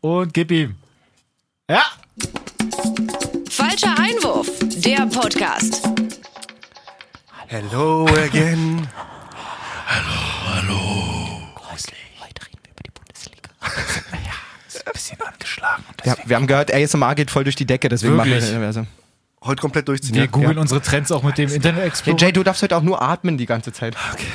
Und 0.00 0.32
gib 0.32 0.50
ihm. 0.50 0.76
Ja. 1.68 1.82
Falscher 3.50 3.98
Einwurf, 3.98 4.48
der 4.62 5.06
Podcast. 5.06 5.86
Hello 7.46 8.06
again. 8.06 8.88
Ein 14.86 14.92
bisschen 14.92 15.20
angeschlagen. 15.20 15.84
Ja, 16.04 16.16
wir 16.24 16.36
haben 16.36 16.46
gehört, 16.46 16.72
ASMR 16.72 17.14
geht 17.14 17.30
voll 17.30 17.44
durch 17.44 17.56
die 17.56 17.66
Decke, 17.66 17.88
deswegen 17.88 18.16
Wirklich? 18.16 18.42
machen 18.42 18.60
wir 18.60 18.66
also. 18.66 18.86
Heute 19.42 19.60
komplett 19.60 19.88
durchziehen. 19.88 20.14
Wir 20.14 20.24
ja? 20.24 20.30
googeln 20.30 20.58
unsere 20.58 20.80
Trends 20.80 21.12
auch 21.12 21.22
mit 21.22 21.38
dem 21.38 21.52
Internet 21.52 21.80
Hey 21.80 21.88
Explorer. 21.88 22.18
Jay, 22.18 22.32
du 22.32 22.42
darfst 22.42 22.62
heute 22.62 22.76
auch 22.76 22.82
nur 22.82 23.02
atmen 23.02 23.36
die 23.36 23.46
ganze 23.46 23.72
Zeit. 23.72 23.96
Okay, 24.12 24.26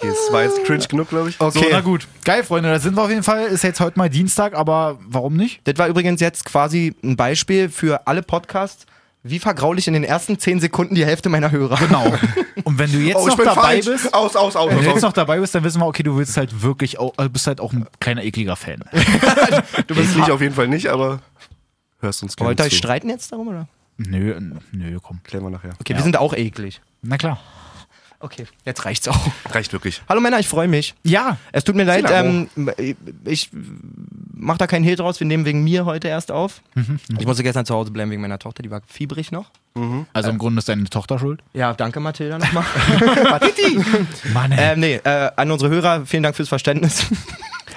es 0.00 0.32
war 0.32 0.44
jetzt 0.44 0.64
cringe 0.64 0.86
genug, 0.86 1.08
glaube 1.08 1.30
ich. 1.30 1.36
So, 1.36 1.52
na 1.70 1.80
gut. 1.80 2.06
Geil, 2.24 2.44
Freunde, 2.44 2.70
da 2.70 2.78
sind 2.78 2.96
wir 2.96 3.02
auf 3.02 3.10
jeden 3.10 3.22
Fall. 3.22 3.46
Ist 3.46 3.64
jetzt 3.64 3.80
heute 3.80 3.98
mal 3.98 4.08
Dienstag, 4.08 4.54
aber 4.54 4.98
warum 5.06 5.34
nicht? 5.36 5.60
Das 5.64 5.76
war 5.78 5.88
übrigens 5.88 6.20
jetzt 6.20 6.44
quasi 6.44 6.94
ein 7.02 7.16
Beispiel 7.16 7.68
für 7.68 8.06
alle 8.06 8.22
Podcasts, 8.22 8.86
wie 9.24 9.38
vergraulich 9.40 9.88
in 9.88 9.94
den 9.94 10.04
ersten 10.04 10.38
zehn 10.38 10.60
Sekunden 10.60 10.94
die 10.94 11.04
Hälfte 11.04 11.28
meiner 11.28 11.50
Hörer. 11.50 11.76
Genau. 11.76 12.12
Und 12.64 12.78
wenn 12.78 12.90
du 12.92 12.98
jetzt 12.98 13.16
Oh, 13.16 13.22
ich 13.22 13.26
noch 13.28 13.36
bin 13.36 13.44
dabei 13.46 13.60
falsch. 13.62 13.86
bist, 13.86 14.14
Aus, 14.14 14.36
aus, 14.36 14.54
aus, 14.56 14.70
wenn 14.70 14.78
du 14.78 14.84
jetzt 14.84 14.96
aus. 14.96 15.02
noch 15.02 15.12
dabei 15.12 15.40
bist, 15.40 15.54
dann 15.54 15.64
wissen 15.64 15.80
wir, 15.80 15.86
okay, 15.86 16.02
du 16.02 16.16
willst 16.16 16.36
halt 16.36 16.62
wirklich, 16.62 16.98
auch, 16.98 17.12
äh, 17.18 17.28
bist 17.28 17.46
halt 17.46 17.60
auch 17.60 17.72
ein 17.72 17.86
kleiner 18.00 18.22
ekliger 18.24 18.56
Fan. 18.56 18.84
Du 19.86 19.94
bist 19.94 20.16
nicht 20.16 20.30
auf 20.30 20.40
jeden 20.40 20.54
Fall 20.54 20.68
nicht, 20.68 20.88
aber 20.88 21.20
hörst 22.00 22.22
uns 22.22 22.36
gerne 22.36 22.48
Wollt 22.48 22.60
ihr 22.60 22.66
euch 22.66 22.76
streiten 22.76 23.08
jetzt 23.08 23.32
darum, 23.32 23.48
oder? 23.48 23.66
Nö, 23.96 24.38
nö, 24.72 24.98
komm. 25.02 25.20
Klären 25.24 25.44
wir 25.44 25.50
nachher. 25.50 25.70
Okay, 25.80 25.94
wir 25.96 26.02
sind 26.02 26.16
auch 26.16 26.34
eklig. 26.34 26.80
Na 27.02 27.16
klar. 27.16 27.40
Okay, 28.20 28.46
jetzt 28.64 28.84
reicht's 28.84 29.06
auch. 29.06 29.30
Reicht 29.50 29.72
wirklich. 29.72 30.02
Hallo 30.08 30.20
Männer, 30.20 30.40
ich 30.40 30.48
freue 30.48 30.66
mich. 30.66 30.94
Ja, 31.04 31.36
Es 31.52 31.62
tut 31.62 31.76
mir 31.76 31.84
leid, 31.84 32.06
ähm, 32.10 32.48
ich 33.24 33.48
mach 34.34 34.58
da 34.58 34.66
keinen 34.66 34.82
Hehl 34.82 34.96
draus, 34.96 35.20
wir 35.20 35.26
nehmen 35.26 35.44
wegen 35.44 35.62
mir 35.62 35.84
heute 35.84 36.08
erst 36.08 36.32
auf. 36.32 36.60
Ich 37.16 37.26
musste 37.26 37.44
gestern 37.44 37.64
zu 37.64 37.74
Hause 37.74 37.92
bleiben 37.92 38.10
wegen 38.10 38.20
meiner 38.20 38.40
Tochter, 38.40 38.64
die 38.64 38.72
war 38.72 38.82
fiebrig 38.88 39.30
noch. 39.30 39.50
also 40.12 40.30
im 40.30 40.38
Grunde 40.38 40.58
ist 40.58 40.68
deine 40.68 40.84
Tochter 40.90 41.20
schuld. 41.20 41.42
Ja, 41.52 41.74
danke 41.74 42.00
Mathilda 42.00 42.38
nochmal. 42.38 42.64
Mann, 44.34 44.50
ey. 44.50 44.72
ähm, 44.72 44.80
nee, 44.80 44.94
äh, 44.96 45.30
an 45.36 45.50
unsere 45.52 45.70
Hörer, 45.70 46.04
vielen 46.04 46.24
Dank 46.24 46.34
fürs 46.34 46.48
Verständnis. 46.48 47.06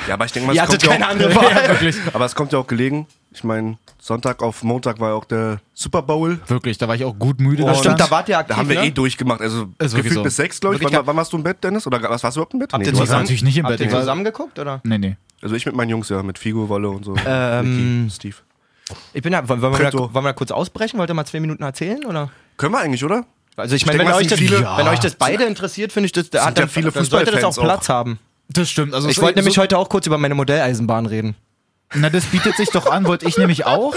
Ja, 0.07 0.15
aber 0.15 0.25
ich 0.25 0.31
denke 0.31 0.47
mal, 0.47 0.57
es 0.57 0.67
kommt 0.67 0.81
ja 0.81 0.89
keine 0.89 1.05
auch, 1.05 1.11
andere 1.11 1.35
Wahl. 1.35 1.51
ja, 1.63 1.69
wirklich. 1.69 1.95
aber 2.13 2.25
es 2.25 2.33
kommt 2.33 2.51
ja 2.53 2.57
auch 2.57 2.65
gelegen. 2.65 3.05
Ich 3.33 3.43
meine, 3.45 3.77
Sonntag 3.99 4.41
auf 4.43 4.61
Montag 4.63 4.99
war 4.99 5.09
ja 5.09 5.15
auch 5.15 5.23
der 5.25 5.61
Super 5.73 6.01
Bowl. 6.01 6.39
Wirklich, 6.47 6.77
da 6.77 6.87
war 6.87 6.95
ich 6.95 7.05
auch 7.05 7.17
gut 7.17 7.39
müde. 7.39 7.63
Das 7.63 7.79
stimmt, 7.79 7.99
da 7.99 8.11
wart 8.11 8.27
ihr 8.27 8.37
aktiv, 8.37 8.53
Da 8.55 8.59
haben 8.59 8.67
wir 8.69 8.81
ne? 8.81 8.87
eh 8.87 8.91
durchgemacht. 8.91 9.39
Also 9.39 9.67
Ist 9.79 9.95
gefühlt 9.95 10.15
so. 10.15 10.23
bis 10.23 10.35
sechs, 10.35 10.59
glaube 10.59 10.75
ich. 10.75 10.83
Wann, 10.83 11.05
wann 11.07 11.15
warst 11.15 11.31
du 11.31 11.37
im 11.37 11.43
Bett, 11.43 11.63
Dennis? 11.63 11.87
Oder 11.87 12.01
was 12.03 12.21
warst 12.23 12.35
du 12.35 12.41
überhaupt 12.41 12.53
im 12.53 12.59
Bett? 12.59 12.73
Habt 12.73 12.85
ihr 12.85 12.91
du 12.91 12.97
war 12.97 12.99
warst 12.99 13.07
zusammen, 13.09 13.23
natürlich 13.23 13.43
nicht 13.43 13.57
im 13.57 13.65
habt 13.65 13.73
Bett, 13.73 13.79
ihr 13.79 13.85
ich 13.87 13.93
war- 13.93 14.01
zusammen 14.01 14.23
geguckt, 14.25 14.59
oder? 14.59 14.81
Nee, 14.83 14.97
nee. 14.97 15.15
Also 15.41 15.55
ich 15.55 15.65
mit 15.65 15.75
meinen 15.75 15.89
Jungs, 15.89 16.09
ja, 16.09 16.21
mit 16.23 16.37
Figo, 16.37 16.67
Wolle 16.67 16.89
und 16.89 17.05
so. 17.05 17.15
Ähm, 17.25 18.09
Steve. 18.13 18.35
Ich 19.13 19.21
bin 19.21 19.31
ja, 19.31 19.47
wollen, 19.47 19.61
wir 19.61 19.69
da, 19.71 19.93
wollen 19.93 20.13
wir 20.13 20.21
da 20.23 20.33
kurz 20.33 20.51
ausbrechen? 20.51 20.99
Wollt 20.99 21.09
ihr 21.09 21.13
mal 21.13 21.25
zwei 21.25 21.39
Minuten 21.39 21.63
erzählen, 21.63 22.03
oder? 22.05 22.29
Können 22.57 22.73
wir 22.73 22.79
eigentlich, 22.79 23.03
oder? 23.05 23.25
Also 23.55 23.75
ich 23.75 23.85
meine, 23.85 23.99
wenn, 23.99 24.07
euch 24.11 24.27
das, 24.27 24.39
viele- 24.39 24.59
wenn 24.75 24.87
euch 24.89 24.99
das 24.99 25.15
beide 25.15 25.45
interessiert, 25.45 25.93
finde 25.93 26.07
ich, 26.07 26.11
das, 26.11 26.29
da 26.29 26.45
ja 26.45 26.51
dann, 26.51 26.67
viele 26.67 26.91
dann 26.91 27.05
sollte 27.05 27.31
das 27.31 27.43
auch 27.43 27.47
Fußballfans 27.53 27.57
auch. 27.59 27.63
Platz 27.63 27.89
haben. 27.89 28.19
Das 28.49 28.69
stimmt. 28.69 28.93
Also 28.93 29.07
Ich 29.07 29.21
wollte 29.21 29.39
nämlich 29.39 29.57
heute 29.57 29.77
auch 29.77 29.87
kurz 29.87 30.05
über 30.05 30.17
meine 30.17 30.35
Modelleisenbahn 30.35 31.05
reden. 31.05 31.35
Na, 31.93 32.09
das 32.09 32.25
bietet 32.25 32.55
sich 32.55 32.69
doch 32.69 32.89
an, 32.89 33.05
wollte 33.05 33.27
ich 33.27 33.37
nämlich 33.37 33.65
auch. 33.65 33.93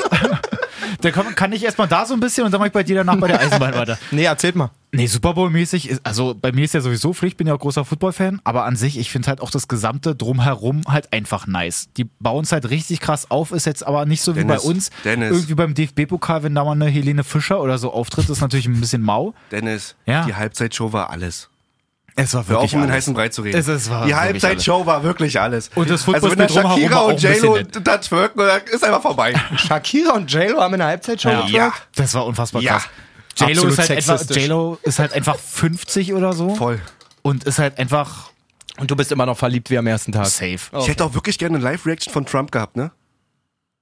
Da 1.01 1.11
kann, 1.11 1.35
kann 1.35 1.53
ich 1.53 1.65
erstmal 1.65 1.89
da 1.89 2.05
so 2.07 2.15
ein 2.15 2.21
bisschen 2.21 2.45
und 2.45 2.53
dann 2.53 2.59
mache 2.61 2.69
ich 2.69 2.73
bei 2.73 2.83
dir 2.83 2.97
danach 2.97 3.17
bei 3.17 3.29
der 3.29 3.41
Eisenbahn 3.41 3.75
weiter. 3.75 3.99
Nee, 4.11 4.25
erzählt 4.25 4.55
mal. 4.57 4.71
Nee, 4.93 5.07
Super 5.07 5.35
Bowl-mäßig, 5.35 5.89
ist, 5.89 6.01
also 6.05 6.35
bei 6.41 6.53
mir 6.53 6.65
ist 6.65 6.75
ja 6.75 6.81
sowieso 6.81 7.13
Pflicht, 7.13 7.37
bin 7.37 7.47
ja 7.47 7.55
auch 7.55 7.59
großer 7.59 7.85
Football-Fan, 7.85 8.41
aber 8.45 8.65
an 8.65 8.77
sich, 8.77 8.99
ich 8.99 9.11
finde 9.11 9.29
halt 9.29 9.41
auch 9.41 9.51
das 9.51 9.67
gesamte 9.67 10.15
Drumherum 10.15 10.83
halt 10.89 11.13
einfach 11.13 11.47
nice. 11.47 11.89
Die 11.97 12.05
bauen 12.05 12.45
es 12.45 12.53
halt 12.53 12.71
richtig 12.71 13.01
krass 13.01 13.31
auf, 13.31 13.51
ist 13.51 13.67
jetzt 13.67 13.87
aber 13.87 14.07
nicht 14.07 14.23
so 14.23 14.35
wie 14.37 14.41
Dennis, 14.41 14.63
bei 14.63 14.69
uns. 14.69 14.91
Dennis. 15.05 15.31
Irgendwie 15.33 15.55
beim 15.55 15.75
DFB-Pokal, 15.75 16.43
wenn 16.43 16.55
da 16.55 16.65
mal 16.65 16.73
eine 16.73 16.87
Helene 16.87 17.25
Fischer 17.25 17.61
oder 17.61 17.79
so 17.79 17.93
auftritt, 17.93 18.29
ist 18.29 18.41
natürlich 18.41 18.67
ein 18.67 18.79
bisschen 18.81 19.03
mau. 19.03 19.35
Dennis, 19.51 19.97
Ja. 20.07 20.25
die 20.27 20.35
Halbzeitshow 20.35 20.93
war 20.93 21.11
alles. 21.11 21.49
Es 22.17 22.33
war 22.35 22.47
Hör 22.47 22.59
auf, 22.59 22.63
wirklich 22.63 22.75
um 22.77 22.83
den 22.83 22.93
heißen 22.93 23.13
Brei 23.13 23.29
zu 23.29 23.43
reden. 23.43 23.59
Es- 23.59 23.67
es 23.67 23.91
war 23.91 24.03
die 24.07 24.13
wirklich 24.13 24.43
Halbzeitshow 24.45 24.87
war 24.87 25.03
wirklich 25.03 25.41
alles. 25.41 25.69
Und 25.75 25.91
das 25.91 26.07
also 26.07 26.37
wenn 26.39 26.49
Shakira 26.49 27.01
und 27.01 27.11
ein 27.11 27.17
bisschen 27.17 27.45
J-Lo 27.45 27.63
da 27.83 27.99
twerken, 27.99 28.41
ist 28.73 28.85
einfach 28.85 29.03
vorbei. 29.03 29.35
Shakira 29.57 30.13
und 30.13 30.31
J-Lo 30.33 30.61
haben 30.61 30.75
in 30.75 30.79
der 30.79 30.89
Halbzeitshow 30.89 31.29
Ja. 31.31 31.41
getwerkt? 31.43 31.89
Das 31.97 32.15
war 32.15 32.25
unfassbar 32.27 32.63
Ja. 32.63 32.75
krass. 32.79 32.89
J-Lo 33.37 33.67
ist, 33.69 33.79
halt 33.81 33.91
einfach- 33.91 34.19
sexistisch. 34.19 34.43
J-Lo 34.45 34.79
ist 34.83 34.99
halt 35.01 35.13
einfach 35.13 35.37
50 35.39 36.13
oder 36.15 36.33
so. 36.35 36.55
Voll. 36.55 36.81
Und 37.23 37.45
ist 37.45 37.59
halt 37.59 37.79
einfach 37.79 38.31
Und 38.77 38.91
du 38.91 38.97
bist 38.97 39.11
immer 39.13 39.27
noch 39.27 39.39
verliebt 39.39 39.71
wie 39.71 39.79
am 39.79 39.87
ersten 39.87 40.13
Tag. 40.13 40.27
safe. 40.27 40.59
Ich 40.79 40.89
hätte 40.89 41.05
auch 41.05 41.15
wirklich 41.15 41.39
gerne 41.39 41.57
eine 41.57 41.65
Live-Reaction 41.65 42.13
von 42.13 42.27
Trump 42.27 42.51
gehabt, 42.53 42.77
ne? 42.77 42.91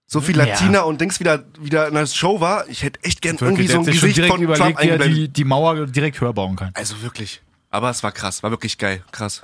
So 0.06 0.20
viel 0.20 0.36
Latina 0.36 0.80
und 0.82 1.00
Dings 1.00 1.18
wieder, 1.20 1.44
wieder 1.58 1.88
in 1.88 1.94
der 1.94 2.06
Show 2.06 2.40
war. 2.40 2.68
Ich 2.68 2.82
hätte 2.82 2.98
echt 3.02 3.22
gern 3.22 3.36
irgendwie 3.40 3.66
so 3.68 3.78
ein 3.78 3.86
Gesicht 3.86 4.18
von 4.18 4.28
Trump 4.28 4.42
überlegt, 4.42 4.82
wie 4.82 4.88
er 4.88 4.98
die, 4.98 5.28
die 5.28 5.44
Mauer 5.44 5.86
direkt 5.86 6.20
höher 6.20 6.34
bauen 6.34 6.56
kann. 6.56 6.70
Also 6.74 7.00
wirklich. 7.02 7.40
Aber 7.72 7.90
es 7.90 8.02
war 8.04 8.12
krass, 8.12 8.42
war 8.44 8.50
wirklich 8.50 8.78
geil. 8.78 9.02
Krass. 9.10 9.42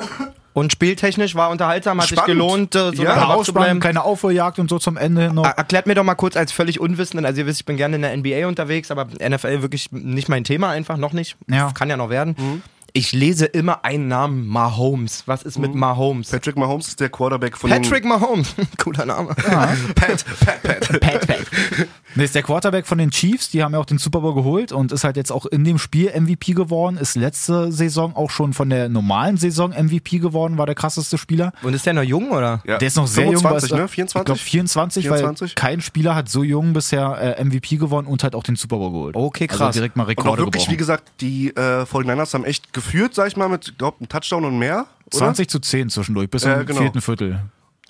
Und 0.53 0.73
spieltechnisch 0.73 1.35
war 1.35 1.51
unterhaltsam, 1.51 1.99
hat 2.01 2.09
sich 2.09 2.19
Spannend. 2.19 2.35
gelohnt, 2.35 2.75
äh, 2.75 2.95
so 2.97 3.03
Ja. 3.03 3.11
lange 3.11 3.23
wach 3.23 3.27
zu 3.29 3.39
Ausspann, 3.41 3.63
bleiben. 3.65 3.81
keine 3.81 4.03
Aufholjagd 4.05 4.59
und 4.59 4.69
so 4.69 4.79
zum 4.79 4.97
Ende 4.97 5.23
hin 5.23 5.35
noch. 5.35 5.45
Er- 5.45 5.53
Erklärt 5.59 5.87
mir 5.87 5.95
doch 5.95 6.05
mal 6.05 6.15
kurz 6.15 6.37
als 6.37 6.53
völlig 6.53 6.79
Unwissenden, 6.81 7.25
also 7.27 7.41
ihr 7.41 7.47
wisst, 7.47 7.61
ich 7.61 7.67
bin 7.67 7.77
gerne 7.77 7.97
in 7.97 8.03
der 8.03 8.13
NBA 8.13 8.47
unterwegs, 8.49 8.91
aber 8.91 9.07
NFL 9.21 9.63
wirklich 9.63 9.93
nicht 9.93 10.29
mein 10.29 10.45
Thema, 10.45 10.71
einfach 10.71 10.97
noch 10.97 11.13
nicht. 11.13 11.37
Ja. 11.49 11.71
Kann 11.73 11.89
ja 11.91 11.97
noch 11.97 12.11
werden. 12.11 12.63
Ich 12.95 13.13
lese 13.13 13.45
immer 13.45 13.85
einen 13.85 14.09
Namen, 14.09 14.47
Mahomes. 14.49 15.23
Was 15.27 15.43
ist 15.43 15.59
mit 15.59 15.75
Mahomes? 15.75 16.31
Patrick 16.31 16.57
Mahomes 16.57 16.89
ist 16.89 17.01
der 17.01 17.11
Quarterback 17.11 17.57
von 17.57 17.71
Patrick 17.71 18.05
Mahomes. 18.05 18.55
Cooler 18.79 19.05
Name. 19.07 19.35
den 19.35 19.45
Pat, 19.95 19.95
Pat, 19.95 20.63
Pat. 20.63 21.01
Pat, 21.01 21.27
Pat. 21.27 21.39
Nee, 22.19 22.25
ist 22.25 22.35
der 22.35 22.43
Quarterback 22.43 22.85
von 22.85 22.99
den 22.99 23.13
Chiefs, 23.13 23.49
die 23.49 23.63
haben 23.63 23.75
ja 23.75 23.79
auch 23.79 23.85
den 23.85 23.99
Super 23.99 24.19
Bowl 24.21 24.35
geholt 24.35 24.73
und 24.73 24.91
ist 24.91 25.05
halt 25.05 25.17
jetzt 25.17 25.31
auch 25.31 25.47
in 25.47 25.63
dem 25.63 25.79
Spiel 25.79 26.11
MVP 26.11 26.53
geworden, 26.53 26.97
ist 26.97 27.15
letzte 27.15 27.71
Saison 27.71 28.17
auch 28.17 28.31
schon 28.31 28.55
von 28.55 28.69
der 28.71 28.89
normalen 28.89 29.37
Saison 29.37 29.71
MVP 29.71 30.19
geworden, 30.19 30.59
war 30.59 30.67
der 30.67 30.75
krasseste 30.75 31.17
Spieler. 31.17 31.53
Und 31.63 31.75
ist 31.75 31.87
der 31.87 31.95
noch 31.95 32.03
jung, 32.03 32.33
oder? 32.33 32.61
Ja. 32.67 32.79
Der 32.79 32.89
ist 32.89 32.97
noch 32.97 33.07
sehr 33.07 33.27
25, 33.27 33.71
jung. 33.71 33.79
ne? 33.79 33.85
Ich 33.85 33.91
24? 33.93 34.27
glaube 34.27 34.41
24, 34.41 35.05
24? 35.05 35.51
weil 35.51 35.55
kein 35.55 35.81
Spieler 35.81 36.17
hat 36.17 36.29
so 36.29 36.43
jung 36.43 36.73
bisher 36.73 37.39
äh, 37.39 37.45
MVP 37.45 37.77
gewonnen 37.77 38.09
und 38.09 38.25
halt 38.25 38.35
auch 38.35 38.43
den 38.43 38.57
Super 38.57 38.79
Bowl 38.79 38.91
geholt. 38.91 39.15
Okay, 39.15 39.47
krass. 39.47 39.61
Also 39.61 39.79
direkt 39.79 39.95
mal 39.95 40.03
Und 40.03 40.19
auch 40.19 40.25
Rekorde 40.25 40.43
wirklich, 40.43 40.65
wie 40.65 40.77
gebrochen. 40.77 40.79
gesagt, 40.79 41.13
die 41.21 41.51
äh, 41.51 41.85
49ers 41.85 42.35
haben 42.35 42.45
echt 42.45 42.73
geführt, 42.73 43.15
sag 43.15 43.29
ich 43.29 43.37
mal, 43.37 43.49
mit, 43.49 43.79
glaub, 43.79 44.01
einem 44.01 44.09
Touchdown 44.09 44.45
und 44.45 44.59
mehr. 44.59 44.87
Oder? 45.07 45.19
20 45.19 45.49
zu 45.49 45.61
10 45.61 45.91
zwischendurch, 45.91 46.29
bis 46.29 46.43
zum 46.43 46.67
genau. 46.67 46.81
vierten 46.81 47.01
Viertel. 47.01 47.43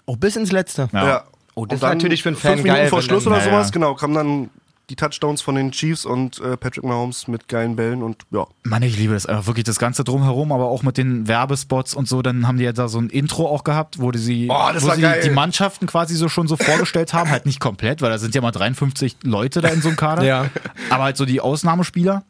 Oh, 0.05 0.17
bis 0.17 0.37
ins 0.37 0.53
Letzte. 0.53 0.91
Ja. 0.93 1.07
Ja. 1.07 1.25
Oh, 1.59 1.67
das 1.67 1.81
dann 1.81 1.99
natürlich 1.99 2.23
für 2.23 2.29
einen 2.31 2.37
Fan 2.37 2.53
fünf 2.53 2.63
Minuten 2.65 2.81
geil, 2.83 2.89
vor 2.89 3.03
Schluss 3.03 3.25
dann- 3.25 3.33
oder 3.33 3.45
Ja, 3.45 3.51
sowas, 3.51 3.73
genau, 3.73 3.95
kamen 3.95 4.15
dann 4.15 4.51
die 4.91 4.97
Touchdowns 4.97 5.43
von 5.43 5.55
den 5.55 5.71
Chiefs 5.73 6.07
und 6.07 6.41
äh, 6.41 6.57
Patrick 6.57 6.83
Mahomes 6.85 7.29
mit 7.29 7.47
geilen 7.49 7.77
Bällen 7.77 8.03
und 8.03 8.23
ja. 8.31 8.47
Mann, 8.63 8.83
ich 8.83 8.97
liebe 8.97 9.13
das 9.13 9.27
einfach 9.27 9.47
wirklich, 9.47 9.65
das 9.65 9.79
Ganze 9.79 10.03
drumherum, 10.05 10.51
aber 10.53 10.67
auch 10.67 10.83
mit 10.83 10.97
den 10.97 11.29
Werbespots 11.29 11.93
und 11.95 12.09
so. 12.09 12.23
Dann 12.23 12.47
haben 12.47 12.57
die 12.57 12.65
ja 12.65 12.73
da 12.73 12.89
so 12.89 12.99
ein 12.99 13.11
Intro 13.11 13.47
auch 13.49 13.65
gehabt, 13.65 14.01
wo 14.01 14.11
die 14.13 14.19
sie, 14.19 14.49
Oh, 14.51 14.71
das 14.73 14.85
wo 14.85 14.89
war 14.89 14.95
sie 14.97 15.03
geil. 15.03 15.21
die 15.23 15.29
Mannschaften 15.31 15.87
quasi 15.87 16.15
so 16.15 16.29
schon 16.31 16.49
so 16.49 16.57
vorgestellt 16.57 17.13
haben. 17.13 17.29
Halt 17.29 17.45
nicht 17.45 17.61
komplett, 17.61 18.01
weil 18.01 18.09
da 18.11 18.19
sind 18.19 18.35
ja 18.35 18.41
mal 18.41 18.51
53 18.53 19.17
Leute 19.25 19.61
da 19.61 19.69
in 19.69 19.83
so 19.83 19.89
einem 19.89 19.97
Kader. 19.99 20.23
Ja. 20.25 20.47
Aber 20.89 21.05
halt 21.05 21.17
so 21.19 21.27
die 21.27 21.41
Ausnahmespieler. 21.43 22.23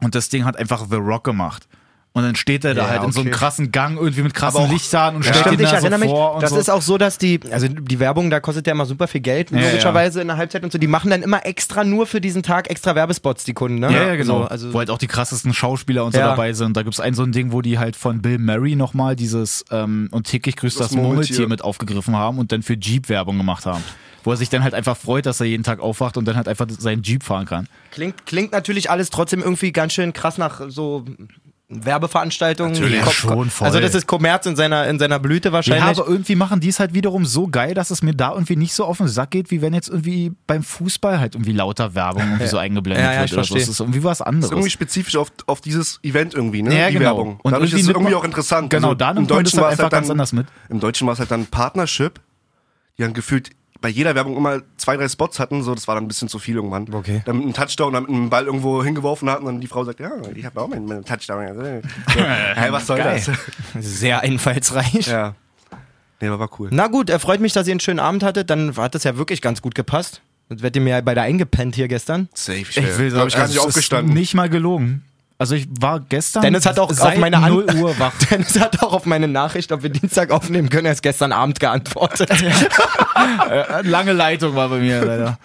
Und 0.00 0.14
das 0.16 0.30
Ding 0.30 0.44
hat 0.44 0.56
einfach 0.56 0.86
The 0.90 0.96
Rock 0.96 1.22
gemacht. 1.24 1.68
Und 2.18 2.24
dann 2.24 2.34
steht 2.36 2.64
er 2.64 2.74
da 2.74 2.82
Ja, 2.82 2.88
halt 2.90 3.04
in 3.04 3.12
so 3.12 3.20
einem 3.20 3.28
okay. 3.28 3.38
krassen 3.38 3.72
Gang 3.72 3.96
irgendwie 3.96 4.22
mit 4.22 4.34
krassen 4.34 4.60
auch- 4.60 4.70
Lichtern 4.70 5.16
und 5.16 5.24
Ja. 5.24 5.30
stellt 5.32 5.46
Stimmt, 5.46 5.60
ihn 5.60 5.64
ich 5.64 5.70
da 5.70 5.76
so 5.80 5.86
erinnere 5.86 6.00
mich. 6.00 6.10
vor. 6.10 6.34
Und 6.34 6.42
Das 6.42 6.50
so. 6.50 6.58
ist 6.58 6.68
auch 6.70 6.82
so, 6.82 6.98
dass 6.98 7.18
die, 7.18 7.40
also 7.50 7.68
die 7.68 7.98
Werbung, 8.00 8.28
da 8.30 8.40
kostet 8.40 8.66
ja 8.66 8.72
immer 8.72 8.86
super 8.86 9.06
viel 9.08 9.20
Geld, 9.20 9.50
Ja, 9.50 9.60
logischerweise 9.60 10.20
in 10.20 10.28
der 10.28 10.36
Halbzeit 10.36 10.62
und 10.64 10.72
so. 10.72 10.78
Die 10.78 10.86
machen 10.86 11.10
dann 11.10 11.22
immer 11.22 11.46
extra 11.46 11.84
nur 11.84 12.06
für 12.06 12.20
diesen 12.20 12.42
Tag 12.42 12.68
extra 12.70 12.94
Werbespots, 12.94 13.44
die 13.44 13.54
Kunden, 13.54 13.78
ne? 13.78 13.92
Ja, 13.92 14.02
ja, 14.08 14.16
genau. 14.16 14.42
So, 14.42 14.44
also, 14.48 14.72
wo 14.74 14.78
halt 14.78 14.90
auch 14.90 14.98
die 14.98 15.06
krassesten 15.06 15.54
Schauspieler 15.54 16.04
und 16.04 16.12
so 16.12 16.18
dabei 16.20 16.52
sind. 16.52 16.76
Da 16.76 16.82
gibt 16.82 16.94
es 16.94 17.00
ein 17.00 17.14
so 17.14 17.22
ein 17.22 17.32
Ding, 17.32 17.52
wo 17.52 17.62
die 17.62 17.78
halt 17.78 17.96
von 17.96 18.20
Bill 18.20 18.38
Murray 18.38 18.74
nochmal 18.76 19.16
dieses 19.16 19.64
ähm, 19.70 20.08
und 20.10 20.26
täglich 20.26 20.56
grüßt 20.56 20.80
das, 20.80 20.88
Das 20.88 20.96
Murmeltier. 20.96 21.48
mit 21.48 21.62
aufgegriffen 21.62 22.16
haben 22.16 22.38
und 22.38 22.50
dann 22.52 22.62
für 22.62 22.74
Jeep 22.74 23.08
Werbung 23.08 23.36
gemacht 23.38 23.64
haben. 23.66 23.82
Wo 24.24 24.32
er 24.32 24.36
sich 24.36 24.48
dann 24.50 24.64
halt 24.64 24.74
einfach 24.74 24.96
freut, 24.96 25.26
dass 25.26 25.38
er 25.40 25.46
jeden 25.46 25.62
Tag 25.62 25.78
aufwacht 25.80 26.16
und 26.16 26.24
dann 26.26 26.36
halt 26.36 26.48
einfach 26.48 26.66
seinen 26.68 27.02
Jeep 27.02 27.22
fahren 27.22 27.46
kann. 27.46 27.68
klingt, 27.92 28.26
klingt 28.26 28.52
natürlich 28.52 28.90
alles 28.90 29.10
trotzdem 29.10 29.40
irgendwie 29.40 29.70
ganz 29.72 29.92
schön 29.92 30.12
krass 30.12 30.38
nach 30.38 30.60
so 30.68 31.04
Werbeveranstaltungen. 31.70 32.72
Natürlich, 32.72 33.02
Ko- 33.02 33.10
schon 33.10 33.50
voll. 33.50 33.66
Also 33.66 33.80
das 33.80 33.94
ist 33.94 34.06
Kommerz 34.06 34.46
in 34.46 34.56
seiner, 34.56 34.86
in 34.86 34.98
seiner 34.98 35.18
Blüte 35.18 35.48
Ja, 35.48 35.52
wahrscheinlich. 35.52 35.98
aber 35.98 36.08
irgendwie 36.08 36.34
machen 36.34 36.60
die 36.60 36.68
es 36.68 36.80
halt 36.80 36.94
wiederum 36.94 37.26
so 37.26 37.46
geil, 37.48 37.74
dass 37.74 37.90
es 37.90 38.02
mir 38.02 38.14
da 38.14 38.32
irgendwie 38.32 38.56
nicht 38.56 38.72
so 38.72 38.84
auf 38.86 38.98
den 38.98 39.08
Sack 39.08 39.32
geht, 39.32 39.50
wie 39.50 39.60
wenn 39.60 39.74
jetzt 39.74 39.88
irgendwie 39.88 40.32
beim 40.46 40.62
Fußball 40.62 41.20
halt 41.20 41.34
irgendwie 41.34 41.52
lauter 41.52 41.94
Werbung 41.94 42.22
irgendwie 42.22 42.46
so 42.46 42.56
eingeblendet 42.56 43.04
Ja, 43.04 43.12
ja, 43.12 43.18
wird 43.20 43.30
ich 43.30 43.34
oder 43.34 43.44
so. 43.44 43.54
Das 43.54 43.68
ist 43.68 43.80
irgendwie 43.80 44.02
was 44.02 44.22
anderes. 44.22 44.46
Ist 44.46 44.52
irgendwie 44.52 44.70
spezifisch 44.70 45.16
auf, 45.16 45.30
auf 45.46 45.60
dieses 45.60 46.00
Event 46.02 46.32
irgendwie, 46.34 46.62
ne? 46.62 46.78
Ja, 46.78 46.86
die 46.88 46.94
genau. 46.94 47.04
Werbung. 47.16 47.40
Und 47.42 47.52
Dadurch 47.52 47.70
irgendwie 47.70 47.80
ist 47.82 47.88
es 47.88 47.94
irgendwie 47.94 48.14
auch 48.14 48.24
interessant. 48.24 48.70
Genau, 48.70 48.88
also, 48.88 48.94
da 48.94 49.10
im 49.10 49.16
nimmt 49.16 49.30
man 49.30 49.44
das 49.44 49.52
Deutschen 49.52 49.58
halt 49.58 49.64
war 49.66 49.72
es 49.72 49.78
einfach 49.80 49.90
dann, 49.90 50.00
ganz 50.00 50.10
anders 50.10 50.32
mit. 50.32 50.46
Im 50.70 50.80
Deutschen 50.80 51.06
war 51.06 51.12
es 51.12 51.18
halt 51.20 51.30
dann 51.30 51.46
Partnership. 51.46 52.20
Die 52.96 53.04
haben 53.04 53.12
gefühlt 53.12 53.50
bei 53.80 53.88
jeder 53.88 54.14
Werbung 54.14 54.36
immer 54.36 54.60
zwei, 54.76 54.96
drei 54.96 55.08
Spots 55.08 55.38
hatten, 55.38 55.62
so 55.62 55.74
das 55.74 55.86
war 55.86 55.94
dann 55.94 56.04
ein 56.04 56.08
bisschen 56.08 56.28
zu 56.28 56.38
viel 56.38 56.56
irgendwann. 56.56 56.92
Okay. 56.92 57.22
Dann 57.24 57.36
mit 57.36 57.44
einem 57.44 57.54
Touchdown, 57.54 57.92
dann 57.92 58.02
mit 58.04 58.12
einem 58.12 58.30
Ball 58.30 58.46
irgendwo 58.46 58.82
hingeworfen 58.82 59.30
hatten 59.30 59.46
und 59.46 59.60
die 59.60 59.66
Frau 59.68 59.84
sagt, 59.84 60.00
ja, 60.00 60.10
ich 60.34 60.44
habe 60.44 60.60
auch 60.60 60.68
meinen, 60.68 60.86
meinen 60.86 61.04
Touchdown. 61.04 61.54
So, 61.54 61.62
hey, 62.20 62.72
was 62.72 62.86
soll 62.86 62.98
Geil. 62.98 63.22
das? 63.24 63.30
Sehr 64.00 64.20
einfallsreich. 64.20 65.06
Ja. 65.06 65.34
Nee, 66.20 66.28
aber 66.28 66.40
war 66.40 66.50
cool. 66.58 66.68
Na 66.72 66.88
gut, 66.88 67.10
er 67.10 67.20
freut 67.20 67.40
mich, 67.40 67.52
dass 67.52 67.68
ihr 67.68 67.72
einen 67.72 67.80
schönen 67.80 68.00
Abend 68.00 68.24
hattet. 68.24 68.50
Dann 68.50 68.76
hat 68.76 68.94
das 68.94 69.04
ja 69.04 69.16
wirklich 69.16 69.40
ganz 69.40 69.62
gut 69.62 69.74
gepasst. 69.76 70.20
Sonst 70.48 70.62
werdet 70.62 70.76
ihr 70.76 70.82
mir 70.82 70.90
ja 70.90 71.00
bei 71.00 71.14
der 71.14 71.24
eingepennt 71.24 71.76
hier 71.76 71.86
gestern. 71.88 72.28
Safe. 72.34 72.58
Ich, 72.60 72.76
Ich 72.76 72.98
will 72.98 73.10
glaube 73.10 73.28
ich, 73.28 73.34
gar 73.34 73.42
also 73.42 73.52
nicht 73.54 73.60
es 73.62 73.66
aufgestanden. 73.66 74.12
Ist 74.14 74.18
nicht 74.18 74.34
mal 74.34 74.48
gelogen. 74.48 75.04
Also 75.40 75.54
ich 75.54 75.68
war 75.80 76.00
gestern 76.00 76.42
Dennis 76.42 76.66
hat 76.66 76.80
auch 76.80 76.90
auf 76.90 76.96
seit 76.96 77.18
meine 77.18 77.36
An 77.36 77.52
0 77.52 77.74
Uhr 77.76 77.98
wach. 78.00 78.12
Dennis 78.30 78.58
hat 78.58 78.82
auch 78.82 78.92
auf 78.92 79.06
meine 79.06 79.28
Nachricht, 79.28 79.70
ob 79.70 79.84
wir 79.84 79.90
Dienstag 79.90 80.32
aufnehmen 80.32 80.68
können, 80.68 80.86
erst 80.86 81.02
gestern 81.04 81.32
Abend 81.32 81.60
geantwortet. 81.60 82.30
Äh, 83.50 83.82
Lange 83.82 84.12
Leitung 84.12 84.54
war 84.54 84.68
bei 84.68 84.78
mir 84.78 85.04
leider. 85.04 85.38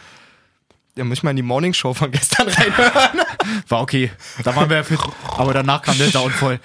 Ja, 0.95 1.04
muss 1.04 1.18
ich 1.18 1.24
mal 1.24 1.31
in 1.31 1.38
die 1.38 1.42
Morning 1.42 1.74
Show 1.74 1.94
von 1.95 2.12
gestern 2.12 2.48
reinhören. 2.48 3.22
War 3.68 3.81
okay. 3.81 4.12
Da 4.44 4.56
waren 4.56 4.69
wir 4.69 4.78
ja 4.78 4.84
fit. 4.84 5.00
Aber 5.38 5.54
danach 5.54 5.81
kam 5.81 5.98
der 5.98 6.10
Downfall. 6.10 6.60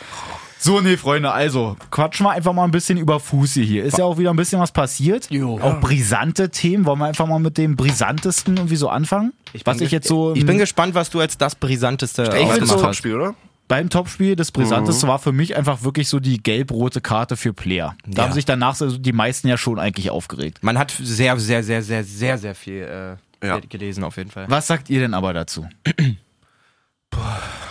So, 0.61 0.81
nee, 0.81 0.97
Freunde, 0.97 1.31
also 1.31 1.77
quatschen 1.91 2.27
wir 2.27 2.33
einfach 2.33 2.53
mal 2.53 2.65
ein 2.65 2.71
bisschen 2.73 2.99
über 2.99 3.21
Fußi 3.21 3.65
hier. 3.65 3.85
Ist 3.85 3.99
ja 3.99 4.05
auch 4.05 4.19
wieder 4.19 4.31
ein 4.31 4.37
bisschen 4.37 4.61
was 4.61 4.73
passiert. 4.73 5.31
Jo. 5.31 5.59
Auch 5.61 5.81
brisante 5.81 6.51
Themen. 6.51 6.85
Wollen 6.85 6.99
wir 6.99 7.07
einfach 7.07 7.27
mal 7.27 7.39
mit 7.39 7.57
dem 7.59 7.77
brisantesten 7.77 8.57
irgendwie 8.57 8.77
so 8.77 8.89
anfangen? 8.89 9.33
was 9.65 9.81
ich 9.81 9.91
jetzt 9.93 10.09
so 10.09 10.35
Ich 10.35 10.45
bin 10.45 10.59
gespannt, 10.59 10.95
was 10.95 11.11
du 11.11 11.21
als 11.21 11.39
das 11.39 11.55
brisanteste 11.55 12.23
ausgemacht 12.25 12.67
so 12.67 12.75
hast. 12.77 12.83
Topspiel, 12.83 13.15
oder? 13.15 13.35
beim 13.69 13.91
Topspiel 13.91 14.35
das 14.35 14.51
brisanteste 14.51 15.07
war 15.07 15.19
für 15.19 15.31
mich 15.33 15.55
einfach 15.57 15.83
wirklich 15.83 16.09
so 16.09 16.21
die 16.21 16.43
gelb-rote 16.43 17.01
Karte 17.03 17.37
für 17.37 17.53
Player. 17.53 17.95
Da 18.07 18.23
Ja. 18.23 18.29
haben 18.29 18.35
sich 18.35 18.47
danach 18.47 18.75
so 18.75 18.97
die 18.99 19.13
meisten 19.13 19.47
ja 19.47 19.59
schon 19.59 19.79
eigentlich 19.79 20.09
aufgeregt. 20.11 20.59
Man 20.63 20.79
hat 20.79 20.91
sehr, 20.91 21.39
sehr, 21.39 21.63
sehr, 21.63 21.83
sehr, 21.83 22.03
sehr, 22.03 22.39
sehr 22.39 22.55
viel 22.55 23.19
äh, 23.43 23.47
Ja. 23.47 23.61
gelesen 23.61 24.05
auf 24.05 24.17
jeden 24.17 24.31
Fall. 24.31 24.47
Was 24.49 24.67
sagt 24.67 24.89
ihr 24.91 25.01
denn 25.01 25.13
aber 25.15 25.33
dazu? 25.35 25.67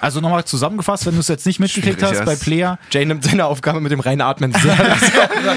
Also 0.01 0.21
nochmal 0.21 0.45
zusammengefasst, 0.45 1.05
wenn 1.05 1.15
du 1.15 1.19
es 1.19 1.27
jetzt 1.27 1.45
nicht 1.45 1.59
mitgekriegt 1.59 2.01
hast, 2.03 2.23
bei. 2.23 2.35
Player, 2.35 2.77
Jay 2.91 3.03
nimmt 3.05 3.23
seine 3.23 3.45
Aufgabe 3.45 3.81
mit 3.81 3.91
dem 3.91 3.99
Reinatmen 3.99 4.53
sehr. 4.61 4.97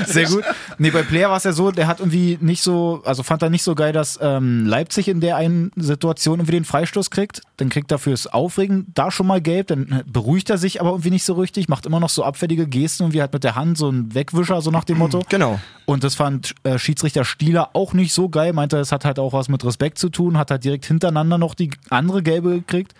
Sehr 0.06 0.26
gut. 0.26 0.44
Nee, 0.78 0.90
bei 0.90 1.02
Player 1.02 1.28
war 1.28 1.36
es 1.36 1.44
ja 1.44 1.52
so, 1.52 1.70
der 1.70 1.86
hat 1.86 2.00
irgendwie 2.00 2.38
nicht 2.40 2.62
so, 2.62 3.02
also 3.04 3.22
fand 3.22 3.42
er 3.42 3.50
nicht 3.50 3.62
so 3.62 3.74
geil, 3.74 3.92
dass 3.92 4.18
ähm, 4.20 4.64
Leipzig 4.66 5.08
in 5.08 5.20
der 5.20 5.36
einen 5.36 5.70
Situation 5.76 6.40
irgendwie 6.40 6.52
den 6.52 6.64
Freistoß 6.64 7.10
kriegt. 7.10 7.42
Dann 7.58 7.68
kriegt 7.68 7.92
er 7.92 7.98
fürs 7.98 8.26
Aufregen 8.26 8.86
da 8.94 9.10
schon 9.10 9.26
mal 9.26 9.40
gelb, 9.40 9.68
dann 9.68 10.02
beruhigt 10.06 10.48
er 10.48 10.58
sich 10.58 10.80
aber 10.80 10.90
irgendwie 10.90 11.10
nicht 11.10 11.24
so 11.24 11.34
richtig, 11.34 11.68
macht 11.68 11.86
immer 11.86 12.00
noch 12.00 12.08
so 12.08 12.24
abfällige 12.24 12.66
Gesten 12.66 13.04
und 13.04 13.12
wie 13.12 13.20
halt 13.20 13.32
mit 13.32 13.44
der 13.44 13.56
Hand 13.56 13.76
so 13.76 13.90
ein 13.90 14.14
Wegwischer, 14.14 14.62
so 14.62 14.70
nach 14.70 14.84
dem 14.84 14.98
Motto. 14.98 15.22
genau. 15.28 15.60
Und 15.84 16.04
das 16.04 16.14
fand 16.14 16.54
äh, 16.62 16.78
Schiedsrichter 16.78 17.24
Stieler 17.24 17.70
auch 17.74 17.92
nicht 17.92 18.12
so 18.12 18.28
geil, 18.28 18.52
meinte, 18.52 18.78
es 18.78 18.92
hat 18.92 19.04
halt 19.04 19.18
auch 19.18 19.32
was 19.32 19.48
mit 19.48 19.64
Respekt 19.64 19.98
zu 19.98 20.08
tun, 20.08 20.38
hat 20.38 20.50
halt 20.50 20.64
direkt 20.64 20.86
hintereinander 20.86 21.36
noch 21.36 21.54
die 21.54 21.70
andere 21.90 22.22
gelbe 22.22 22.50
gekriegt 22.54 22.94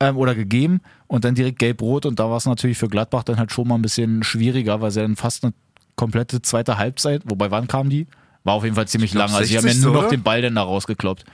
ähm, 0.00 0.16
oder 0.16 0.34
gegeben 0.34 0.80
und 1.06 1.24
dann 1.24 1.34
direkt 1.34 1.58
gelb-rot 1.58 2.06
und 2.06 2.18
da 2.18 2.28
war 2.30 2.36
es 2.36 2.46
natürlich 2.46 2.78
für 2.78 2.88
Gladbach 2.88 3.24
dann 3.24 3.38
halt 3.38 3.52
schon 3.52 3.68
mal 3.68 3.76
ein 3.76 3.82
bisschen 3.82 4.22
schwieriger, 4.22 4.80
weil 4.80 4.90
sie 4.90 5.00
dann 5.00 5.16
fast 5.16 5.44
eine 5.44 5.54
komplette 5.96 6.42
zweite 6.42 6.78
Halbzeit, 6.78 7.22
wobei 7.24 7.50
wann 7.50 7.68
kam 7.68 7.90
die? 7.90 8.06
War 8.42 8.54
auf 8.54 8.64
jeden 8.64 8.76
Fall 8.76 8.88
ziemlich 8.88 9.14
lang, 9.14 9.32
also 9.32 9.44
sie 9.44 9.56
haben 9.56 9.66
ja 9.66 9.72
60. 9.72 9.84
nur 9.84 10.02
noch 10.02 10.08
den 10.08 10.22
Ball 10.22 10.42
dann 10.42 10.54
da 10.54 10.62
rausgekloppt. 10.62 11.24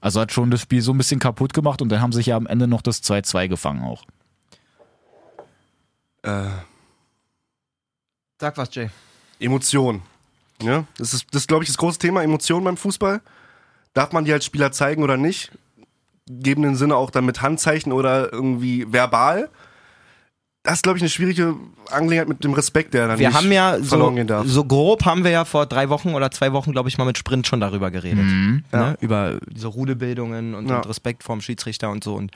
Also 0.00 0.20
hat 0.20 0.32
schon 0.32 0.50
das 0.50 0.60
Spiel 0.60 0.80
so 0.80 0.92
ein 0.92 0.98
bisschen 0.98 1.20
kaputt 1.20 1.52
gemacht 1.52 1.82
und 1.82 1.88
dann 1.88 2.00
haben 2.00 2.12
sich 2.12 2.26
ja 2.26 2.36
am 2.36 2.46
Ende 2.46 2.68
noch 2.68 2.82
das 2.82 3.02
2-2 3.02 3.48
gefangen 3.48 3.82
auch. 3.82 4.04
Äh, 6.22 6.48
Sag 8.40 8.56
was, 8.56 8.72
Jay. 8.74 8.88
Emotion. 9.40 10.02
Ja, 10.62 10.84
das 10.96 11.14
ist, 11.14 11.26
das 11.32 11.42
ist 11.42 11.48
glaube 11.48 11.64
ich, 11.64 11.70
das 11.70 11.78
große 11.78 11.98
Thema, 11.98 12.22
Emotionen 12.22 12.64
beim 12.64 12.76
Fußball. 12.76 13.20
Darf 13.94 14.12
man 14.12 14.24
die 14.24 14.32
als 14.32 14.44
Spieler 14.44 14.70
zeigen 14.70 15.02
oder 15.02 15.16
nicht? 15.16 15.50
Gebenden 16.30 16.76
Sinne 16.76 16.96
auch 16.96 17.10
dann 17.10 17.24
mit 17.26 17.42
Handzeichen 17.42 17.92
oder 17.92 18.32
irgendwie 18.32 18.90
verbal. 18.92 19.48
Das 20.64 20.74
ist, 20.74 20.82
glaube 20.82 20.98
ich, 20.98 21.02
eine 21.02 21.08
schwierige 21.08 21.54
Angelegenheit 21.90 22.28
mit 22.28 22.44
dem 22.44 22.52
Respekt, 22.52 22.92
der 22.92 23.08
dann 23.08 23.18
Wir 23.18 23.28
nicht 23.28 23.36
haben 23.38 23.50
ja 23.52 23.78
verloren 23.82 24.10
so, 24.10 24.16
gehen 24.16 24.26
darf. 24.26 24.46
so 24.46 24.64
grob 24.64 25.04
haben 25.06 25.24
wir 25.24 25.30
ja 25.30 25.44
vor 25.46 25.64
drei 25.66 25.88
Wochen 25.88 26.14
oder 26.14 26.30
zwei 26.30 26.52
Wochen, 26.52 26.72
glaube 26.72 26.88
ich, 26.90 26.98
mal 26.98 27.04
mit 27.04 27.16
Sprint 27.16 27.46
schon 27.46 27.60
darüber 27.60 27.90
geredet. 27.90 28.24
Mhm. 28.24 28.64
Ja. 28.72 28.90
Ne? 28.90 28.96
Über 29.00 29.38
diese 29.48 29.68
Rudelbildungen 29.68 30.54
und, 30.54 30.68
Ja. 30.68 30.76
und 30.78 30.88
Respekt 30.88 31.22
vorm 31.22 31.40
Schiedsrichter 31.40 31.88
und 31.90 32.04
so. 32.04 32.14
Und 32.16 32.32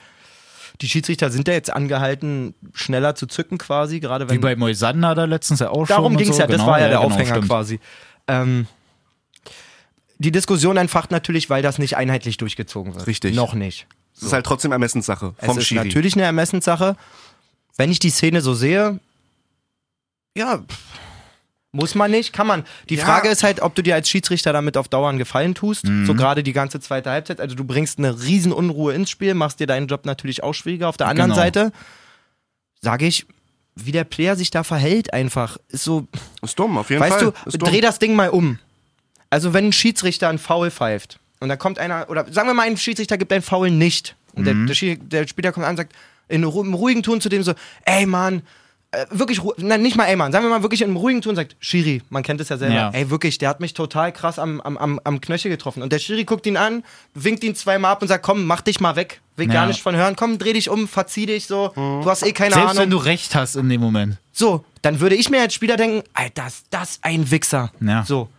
die 0.81 0.89
Schiedsrichter 0.89 1.29
sind 1.29 1.47
ja 1.47 1.53
jetzt 1.53 1.71
angehalten, 1.71 2.55
schneller 2.73 3.13
zu 3.13 3.27
zücken 3.27 3.59
quasi, 3.59 3.99
gerade 3.99 4.27
wenn 4.27 4.37
Wie 4.37 4.41
bei 4.41 4.55
Moisander 4.55 5.13
da 5.13 5.25
letztens 5.25 5.59
ja 5.59 5.69
auch 5.69 5.85
Darum 5.85 6.13
schon. 6.13 6.17
ging 6.17 6.29
es 6.29 6.37
so. 6.37 6.41
ja, 6.41 6.47
das 6.47 6.55
Genau, 6.57 6.67
war 6.71 6.79
ja 6.79 6.87
der 6.87 6.97
genau, 6.97 7.09
Aufhänger 7.11 7.35
stimmt. 7.35 7.47
quasi. 7.49 7.79
Ähm, 8.27 8.65
die 10.17 10.31
Diskussion 10.31 10.77
entfacht 10.77 11.11
natürlich, 11.11 11.49
weil 11.49 11.61
das 11.61 11.79
nicht 11.79 11.97
einheitlich 11.97 12.37
durchgezogen 12.37 12.95
wird. 12.95 13.07
Richtig. 13.07 13.35
Noch 13.35 13.53
nicht. 13.53 13.87
Das 14.15 14.23
ist 14.23 14.33
halt 14.33 14.45
trotzdem 14.45 14.71
Ermessenssache 14.71 15.33
vom 15.39 15.49
es 15.51 15.57
ist 15.63 15.67
Schiri. 15.67 15.85
natürlich 15.85 16.13
eine 16.15 16.23
Ermessenssache. 16.23 16.95
Wenn 17.77 17.91
ich 17.91 17.99
die 17.99 18.11
Szene 18.11 18.41
so 18.41 18.53
sehe, 18.53 18.99
ja, 20.37 20.59
pff, 20.59 20.77
muss 21.71 21.95
man 21.95 22.11
nicht, 22.11 22.33
kann 22.33 22.45
man. 22.45 22.63
Die 22.89 22.95
Ja. 22.95 23.05
Frage 23.05 23.29
ist 23.29 23.41
halt, 23.41 23.61
ob 23.61 23.73
du 23.73 23.81
dir 23.81 23.95
als 23.95 24.07
Schiedsrichter 24.07 24.53
damit 24.53 24.77
auf 24.77 24.87
Dauer 24.87 25.09
einen 25.09 25.17
Gefallen 25.17 25.55
tust. 25.55 25.85
Mhm. 25.85 26.05
So 26.05 26.13
gerade 26.13 26.43
die 26.43 26.53
ganze 26.53 26.79
zweite 26.79 27.09
Halbzeit. 27.09 27.41
Also 27.41 27.55
du 27.55 27.63
bringst 27.63 27.97
eine 27.97 28.21
riesen 28.23 28.51
Unruhe 28.51 28.93
ins 28.93 29.09
Spiel, 29.09 29.33
machst 29.33 29.59
dir 29.59 29.65
deinen 29.67 29.87
Job 29.87 30.05
natürlich 30.05 30.43
auch 30.43 30.53
schwieriger. 30.53 30.87
Auf 30.89 30.97
der 30.97 31.07
anderen 31.07 31.31
Genau. 31.31 31.41
Seite 31.41 31.71
sage 32.81 33.07
ich, 33.07 33.25
wie 33.75 33.91
der 33.91 34.03
Player 34.03 34.35
sich 34.35 34.51
da 34.51 34.63
verhält 34.63 35.13
einfach, 35.13 35.57
ist 35.69 35.83
so, 35.83 36.07
Ist 36.43 36.59
dumm, 36.59 36.77
auf 36.77 36.91
jeden 36.91 37.01
Weißt 37.01 37.15
Fall. 37.15 37.31
du, 37.43 37.49
ist 37.49 37.59
dumm. 37.59 37.69
dreh 37.69 37.81
das 37.81 37.97
Ding 37.97 38.13
mal 38.15 38.29
um. 38.29 38.59
Also 39.33 39.53
wenn 39.53 39.65
ein 39.69 39.73
Schiedsrichter 39.73 40.29
einen 40.29 40.37
Foul 40.37 40.69
pfeift 40.69 41.19
und 41.39 41.49
dann 41.49 41.57
kommt 41.57 41.79
einer, 41.79 42.07
oder 42.09 42.25
sagen 42.31 42.47
wir 42.47 42.53
mal, 42.53 42.67
ein 42.67 42.77
Schiedsrichter 42.77 43.17
gibt 43.17 43.33
einen 43.33 43.41
Foul 43.41 43.71
nicht 43.71 44.15
und 44.35 44.45
der, 44.45 44.53
der, 44.53 44.75
Schiri- 44.75 44.99
der 45.01 45.27
Spieler 45.27 45.51
kommt 45.51 45.65
an 45.65 45.71
und 45.71 45.77
sagt 45.77 45.93
in 46.29 46.43
ru- 46.45 46.61
im 46.63 46.73
ruhigen 46.75 47.01
Ton 47.03 47.19
zu 47.19 47.29
dem 47.29 47.41
so, 47.41 47.53
ey 47.85 48.05
Mann, 48.05 48.43
äh, 48.91 49.05
wirklich, 49.09 49.41
nein, 49.57 49.81
nicht 49.81 49.95
mal 49.97 50.05
ey 50.05 50.15
Mann, 50.15 50.31
sagen 50.31 50.45
wir 50.45 50.49
mal 50.51 50.61
wirklich 50.61 50.81
in 50.83 50.89
einem 50.89 50.97
ruhigen 50.97 51.21
Ton 51.21 51.35
sagt, 51.35 51.55
Schiri, 51.59 52.03
man 52.11 52.21
kennt 52.21 52.41
es 52.41 52.49
ja 52.49 52.57
selber, 52.57 52.75
Ja. 52.75 52.89
ey 52.91 53.09
wirklich, 53.09 53.39
der 53.39 53.49
hat 53.49 53.59
mich 53.59 53.73
total 53.73 54.11
krass 54.11 54.37
am, 54.37 54.61
am, 54.61 54.77
am, 54.77 54.99
am 55.03 55.19
Knöchel 55.19 55.49
getroffen 55.49 55.81
und 55.81 55.91
der 55.91 55.97
Schiri 55.99 56.25
guckt 56.25 56.45
ihn 56.45 56.55
an, 56.57 56.83
winkt 57.15 57.43
ihn 57.43 57.55
zweimal 57.55 57.91
ab 57.93 58.01
und 58.03 58.07
sagt, 58.09 58.23
komm, 58.23 58.45
mach 58.45 58.61
dich 58.61 58.79
mal 58.81 58.95
weg, 58.95 59.19
will 59.35 59.47
Ja. 59.47 59.53
gar 59.53 59.65
nicht 59.67 59.81
von 59.81 59.95
hören, 59.95 60.15
komm, 60.15 60.37
dreh 60.37 60.53
dich 60.53 60.69
um, 60.69 60.87
verzieh 60.87 61.25
dich 61.25 61.47
so, 61.47 61.71
du 61.75 62.05
hast 62.05 62.21
eh 62.23 62.33
keine 62.33 62.53
Selbst 62.53 62.69
Ahnung. 62.69 62.83
wenn 62.83 62.89
du 62.91 62.97
recht 62.97 63.33
hast 63.33 63.55
in 63.55 63.67
dem 63.67 63.81
Moment. 63.81 64.17
So, 64.31 64.63
dann 64.83 64.99
würde 64.99 65.15
ich 65.15 65.29
mir 65.31 65.41
als 65.41 65.55
Spieler 65.55 65.75
denken, 65.75 66.03
Alter, 66.13 66.45
ist 66.47 66.65
das 66.69 66.99
ein 67.01 67.31
Wichser. 67.31 67.71
Ja. 67.81 68.03
So. 68.05 68.29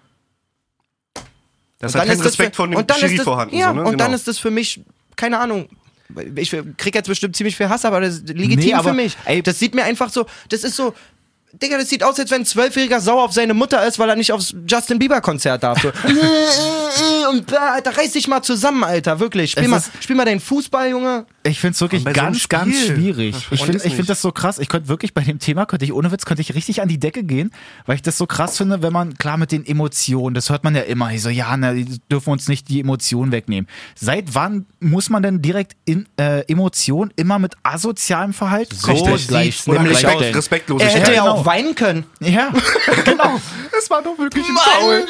Da 1.78 1.86
ist 1.86 1.94
Und 1.94 2.00
halt 2.00 2.08
dann 2.08 2.08
kein 2.08 2.16
ist 2.16 2.18
das 2.24 2.32
Respekt 2.32 2.56
für, 2.56 2.62
von 2.62 2.70
dem 2.70 2.86
dann 2.86 3.00
ist 3.02 3.18
das, 3.18 3.24
vorhanden. 3.24 3.56
Ja, 3.56 3.68
so, 3.68 3.74
ne? 3.74 3.80
und 3.84 3.98
dann 3.98 4.06
Genau. 4.08 4.14
ist 4.16 4.28
das 4.28 4.38
für 4.38 4.50
mich, 4.50 4.80
keine 5.16 5.38
Ahnung, 5.38 5.68
ich 6.36 6.50
krieg 6.76 6.94
jetzt 6.94 7.08
bestimmt 7.08 7.34
ziemlich 7.36 7.56
viel 7.56 7.68
Hass, 7.68 7.84
aber 7.84 8.00
das 8.00 8.14
ist 8.16 8.28
legitim 8.28 8.58
Nee, 8.58 8.74
aber- 8.74 8.90
für 8.90 8.94
mich. 8.94 9.16
Ey, 9.24 9.42
das 9.42 9.58
sieht 9.58 9.74
mir 9.74 9.84
einfach 9.84 10.10
so, 10.10 10.26
das 10.48 10.62
ist 10.64 10.76
so, 10.76 10.94
Digga, 11.62 11.78
das 11.78 11.88
sieht 11.88 12.02
aus, 12.02 12.18
als 12.18 12.30
wenn 12.32 12.42
ein 12.42 12.46
Zwölfjähriger 12.46 13.00
sauer 13.00 13.22
auf 13.24 13.32
seine 13.32 13.54
Mutter 13.54 13.86
ist, 13.86 13.98
weil 14.00 14.08
er 14.08 14.16
nicht 14.16 14.32
aufs 14.32 14.54
Justin 14.68 14.98
Bieber 14.98 15.20
Konzert 15.20 15.62
darf. 15.62 15.80
Und 17.30 17.50
da, 17.52 17.72
Alter, 17.74 17.96
reiß 17.96 18.12
dich 18.12 18.28
mal 18.28 18.42
zusammen, 18.42 18.84
Alter, 18.84 19.20
wirklich. 19.20 19.52
Spiel, 19.52 19.64
Es 19.64 19.70
mal, 19.70 19.82
spiel 20.00 20.16
mal 20.16 20.24
deinen 20.24 20.40
Fußball, 20.40 20.90
Junge. 20.90 21.26
Ich 21.46 21.60
finde 21.60 21.74
es 21.74 21.80
wirklich 21.80 22.02
bei 22.04 22.12
so 22.12 22.20
ganz, 22.20 22.48
ganz 22.48 22.74
schwierig. 22.86 23.36
Ich 23.50 23.62
finde 23.62 23.84
ich 23.84 23.94
find 23.94 24.08
das 24.08 24.22
so 24.22 24.32
krass. 24.32 24.58
Ich 24.58 24.68
könnte 24.68 24.88
wirklich 24.88 25.12
bei 25.12 25.20
dem 25.22 25.38
Thema, 25.38 25.66
könnte 25.66 25.84
ich 25.84 25.92
ohne 25.92 26.10
Witz, 26.10 26.24
könnte 26.24 26.40
ich 26.40 26.54
richtig 26.54 26.80
an 26.80 26.88
die 26.88 26.98
Decke 26.98 27.22
gehen, 27.22 27.50
weil 27.86 27.96
ich 27.96 28.02
das 28.02 28.16
so 28.16 28.26
krass 28.26 28.56
finde, 28.56 28.82
wenn 28.82 28.92
man, 28.92 29.14
klar 29.18 29.36
mit 29.36 29.52
den 29.52 29.66
Emotionen, 29.66 30.34
das 30.34 30.48
hört 30.48 30.64
man 30.64 30.74
ja 30.74 30.82
immer, 30.82 31.12
ich 31.12 31.20
so, 31.22 31.28
ja, 31.28 31.54
na, 31.56 31.74
die 31.74 32.00
dürfen 32.10 32.30
uns 32.30 32.48
nicht 32.48 32.68
die 32.68 32.80
Emotionen 32.80 33.30
wegnehmen. 33.32 33.68
Seit 33.94 34.34
wann 34.34 34.64
muss 34.80 35.10
man 35.10 35.22
denn 35.22 35.42
direkt 35.42 35.72
in, 35.84 36.06
äh, 36.18 36.40
Emotionen 36.50 37.12
immer 37.16 37.38
mit 37.38 37.54
asozialem 37.62 38.32
Verhalten 38.32 38.74
So 38.74 38.92
Richtig, 38.92 39.28
gleich- 39.28 39.66
nämlich 39.66 39.98
gleich- 39.98 40.14
aus. 40.14 40.22
Respekt, 40.22 40.30
Er 40.32 40.34
Respektlosigkeit. 40.36 40.96
hätte 41.02 41.12
ja 41.14 41.22
genau. 41.24 41.34
auch 41.34 41.46
weinen 41.46 41.74
können. 41.74 42.04
Ja, 42.20 42.52
genau. 43.04 43.40
Es 43.78 43.90
war 43.90 44.02
doch 44.02 44.18
wirklich 44.18 44.44
ein 44.48 44.56
Foul. 44.56 45.04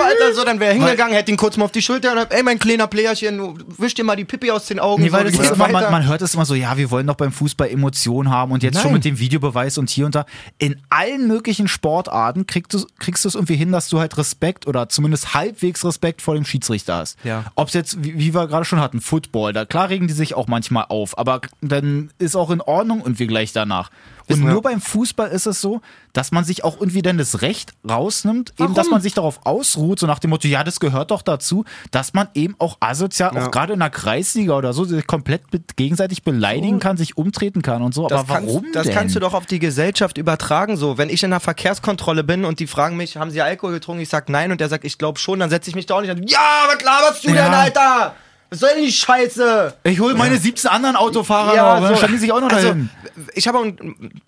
Alter, 0.00 0.34
so, 0.34 0.44
dann 0.44 0.58
wäre 0.60 0.72
er 0.72 0.76
hingegangen, 0.78 1.14
hätte 1.14 1.30
ihn 1.30 1.36
kurz 1.36 1.55
mal 1.56 1.64
auf 1.64 1.72
die 1.72 1.82
Schulter 1.82 2.12
und 2.12 2.18
hab, 2.18 2.32
ey, 2.32 2.42
mein 2.42 2.58
kleiner 2.58 2.86
Playerchen, 2.86 3.64
wisch 3.78 3.94
dir 3.94 4.04
mal 4.04 4.16
die 4.16 4.24
Pipi 4.24 4.50
aus 4.50 4.66
den 4.66 4.78
Augen. 4.78 5.02
Nee, 5.02 5.12
weil 5.12 5.30
so, 5.32 5.42
das 5.42 5.52
immer, 5.52 5.68
man, 5.68 5.90
man 5.90 6.06
hört 6.06 6.22
es 6.22 6.34
immer 6.34 6.44
so, 6.44 6.54
ja, 6.54 6.76
wir 6.76 6.90
wollen 6.90 7.06
doch 7.06 7.14
beim 7.14 7.32
Fußball 7.32 7.68
Emotionen 7.68 8.30
haben 8.30 8.52
und 8.52 8.62
jetzt 8.62 8.76
schon 8.76 8.86
Nein. 8.86 8.94
mit 8.94 9.04
dem 9.04 9.18
Videobeweis 9.18 9.78
und 9.78 9.90
hier 9.90 10.06
und 10.06 10.14
da. 10.14 10.26
In 10.58 10.80
allen 10.88 11.26
möglichen 11.26 11.68
Sportarten 11.68 12.46
kriegst 12.46 12.74
du, 12.74 12.86
kriegst 12.98 13.24
du 13.24 13.28
es 13.28 13.34
irgendwie 13.34 13.56
hin, 13.56 13.72
dass 13.72 13.88
du 13.88 13.98
halt 13.98 14.16
Respekt 14.18 14.66
oder 14.66 14.88
zumindest 14.88 15.34
halbwegs 15.34 15.84
Respekt 15.84 16.22
vor 16.22 16.34
dem 16.34 16.44
Schiedsrichter 16.44 16.96
hast. 16.96 17.18
Ja. 17.24 17.44
Ob 17.54 17.68
es 17.68 17.74
jetzt, 17.74 18.04
wie, 18.04 18.18
wie 18.18 18.34
wir 18.34 18.46
gerade 18.46 18.64
schon 18.64 18.80
hatten, 18.80 19.00
Football, 19.00 19.52
da 19.52 19.64
klar 19.64 19.90
regen 19.90 20.06
die 20.06 20.14
sich 20.14 20.34
auch 20.34 20.46
manchmal 20.46 20.86
auf, 20.88 21.18
aber 21.18 21.40
dann 21.60 22.10
ist 22.18 22.36
auch 22.36 22.50
in 22.50 22.60
Ordnung 22.60 23.00
und 23.00 23.18
wir 23.18 23.26
gleich 23.26 23.52
danach. 23.52 23.90
Und 24.28 24.42
ja. 24.44 24.50
nur 24.52 24.62
beim 24.62 24.80
Fußball 24.80 25.28
ist 25.30 25.46
es 25.46 25.60
so, 25.60 25.80
dass 26.12 26.32
man 26.32 26.44
sich 26.44 26.64
auch 26.64 26.80
irgendwie 26.80 27.02
dann 27.02 27.16
das 27.18 27.42
Recht 27.42 27.72
rausnimmt, 27.88 28.54
eben, 28.58 28.74
dass 28.74 28.86
Warum? 28.86 28.90
man 28.92 29.00
sich 29.00 29.14
darauf 29.14 29.40
ausruht, 29.44 30.00
so 30.00 30.06
nach 30.06 30.18
dem 30.18 30.30
Motto, 30.30 30.48
ja, 30.48 30.64
das 30.64 30.80
gehört 30.80 31.10
doch 31.12 31.22
dazu, 31.22 31.64
dass 31.92 32.12
man 32.14 32.28
eben 32.34 32.56
auch 32.58 32.76
asozial, 32.80 33.32
Ja. 33.34 33.46
auch 33.46 33.50
gerade 33.50 33.74
in 33.74 33.78
der 33.78 33.90
Kreisliga 33.90 34.54
oder 34.56 34.72
so, 34.72 34.84
sich 34.84 35.06
komplett 35.06 35.42
gegenseitig 35.76 36.22
beleidigen 36.24 36.80
kann, 36.80 36.96
sich 36.96 37.16
umtreten 37.16 37.62
kann 37.62 37.82
und 37.82 37.94
so. 37.94 38.08
Das 38.08 38.20
Aber 38.20 38.28
warum 38.30 38.62
kannst, 38.62 38.76
das 38.76 38.86
denn? 38.86 38.94
kannst 38.94 39.14
du 39.16 39.20
doch 39.20 39.34
auf 39.34 39.46
die 39.46 39.58
Gesellschaft 39.58 40.18
übertragen. 40.18 40.76
So, 40.76 40.98
wenn 40.98 41.08
ich 41.08 41.22
in 41.22 41.32
einer 41.32 41.40
Verkehrskontrolle 41.40 42.24
bin 42.24 42.44
und 42.44 42.58
die 42.58 42.66
fragen 42.66 42.96
mich, 42.96 43.16
haben 43.16 43.30
sie 43.30 43.42
Alkohol 43.42 43.74
getrunken? 43.74 44.02
Ich 44.02 44.08
sag 44.08 44.28
nein 44.28 44.50
und 44.50 44.60
der 44.60 44.68
sagt, 44.68 44.84
ich 44.84 44.98
glaube 44.98 45.18
schon, 45.18 45.38
dann 45.38 45.50
setze 45.50 45.70
ich 45.70 45.76
mich 45.76 45.86
da 45.86 45.94
auch 45.96 46.00
nicht 46.00 46.10
an. 46.10 46.22
Ja, 46.26 46.38
was 46.74 46.82
laberst 46.84 47.24
du 47.24 47.28
Ja. 47.28 47.44
denn, 47.44 47.54
Alter? 47.54 48.14
Was 48.50 48.60
soll 48.60 48.68
denn 48.76 48.84
die 48.84 48.92
Scheiße? 48.92 49.74
Ich 49.84 49.98
hole 50.00 50.14
meine 50.14 50.36
17 50.38 50.70
anderen 50.70 50.96
Autofahrer 50.96 51.54
Ja, 51.54 51.74
noch, 51.74 51.80
dann 51.80 51.88
so. 51.90 51.96
standen 51.96 52.14
die 52.16 52.20
sich 52.20 52.32
auch 52.32 52.40
noch 52.40 52.50
also, 52.50 52.68
dahin. 52.68 52.90
Ich 53.34 53.48
habe 53.48 53.58
auch, 53.58 53.66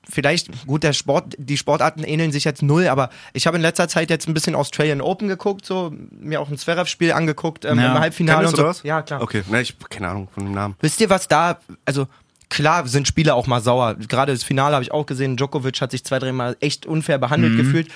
vielleicht, 0.09 0.67
gut, 0.67 0.83
der 0.83 0.93
Sport, 0.93 1.35
die 1.39 1.57
Sportarten 1.57 2.03
ähneln 2.05 2.33
sich 2.33 2.45
jetzt 2.45 2.63
null, 2.63 2.89
aber 2.89 3.11
ich 3.33 3.47
habe 3.47 3.57
in 3.57 3.63
letzter 3.63 3.87
Zeit 3.89 4.11
jetzt 4.11 4.27
ein 4.29 4.35
bisschen 4.35 4.55
Australian 4.55 5.01
Open 5.01 5.29
geguckt, 5.29 5.65
so, 5.65 5.93
mir 6.11 6.41
auch 6.41 6.49
ein 6.51 6.59
Zverev-Spiel 6.59 7.13
angeguckt 7.13 7.65
ähm, 7.65 7.79
Ja. 7.79 7.93
im 7.95 8.01
Halbfinale 8.01 8.39
Tennis 8.39 8.51
und 8.53 8.57
so. 8.57 8.63
oder 8.63 8.71
was? 8.71 8.83
Ja, 8.83 9.03
klar. 9.03 9.23
Okay, 9.23 9.43
ne, 9.49 9.61
ich 9.63 9.77
keine 9.89 10.09
Ahnung 10.09 10.29
von 10.35 10.45
dem 10.45 10.53
Namen. 10.53 10.75
Wisst 10.81 11.01
ihr, 11.01 11.11
was 11.11 11.29
da, 11.29 11.59
also 11.85 12.09
klar 12.49 12.87
sind 12.89 13.07
Spieler 13.07 13.35
auch 13.35 13.47
mal 13.47 13.61
sauer. 13.61 13.95
Gerade 14.09 14.33
das 14.33 14.43
Finale 14.43 14.75
habe 14.75 14.83
ich 14.83 14.91
auch 14.91 15.07
gesehen, 15.07 15.37
Djokovic 15.37 15.81
hat 15.81 15.91
sich 15.93 16.05
zwei, 16.05 16.19
dreimal 16.19 16.57
echt 16.61 16.87
unfair 16.87 17.19
behandelt 17.19 17.57
gefühlt. 17.57 17.89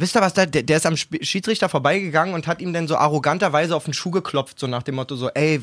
Wisst 0.00 0.16
ihr 0.16 0.20
was 0.20 0.34
da, 0.34 0.46
der, 0.46 0.62
der 0.62 0.76
ist 0.78 0.86
am 0.86 0.96
Schiedsrichter 0.96 1.68
vorbeigegangen 1.68 2.34
und 2.34 2.46
hat 2.46 2.60
ihm 2.60 2.72
dann 2.72 2.88
so 2.88 2.96
arroganterweise 2.96 3.74
auf 3.76 3.84
den 3.84 3.94
Schuh 3.94 4.10
geklopft, 4.10 4.58
so 4.58 4.66
nach 4.66 4.82
dem 4.82 4.94
Motto 4.96 5.16
so, 5.16 5.28
ey, 5.30 5.60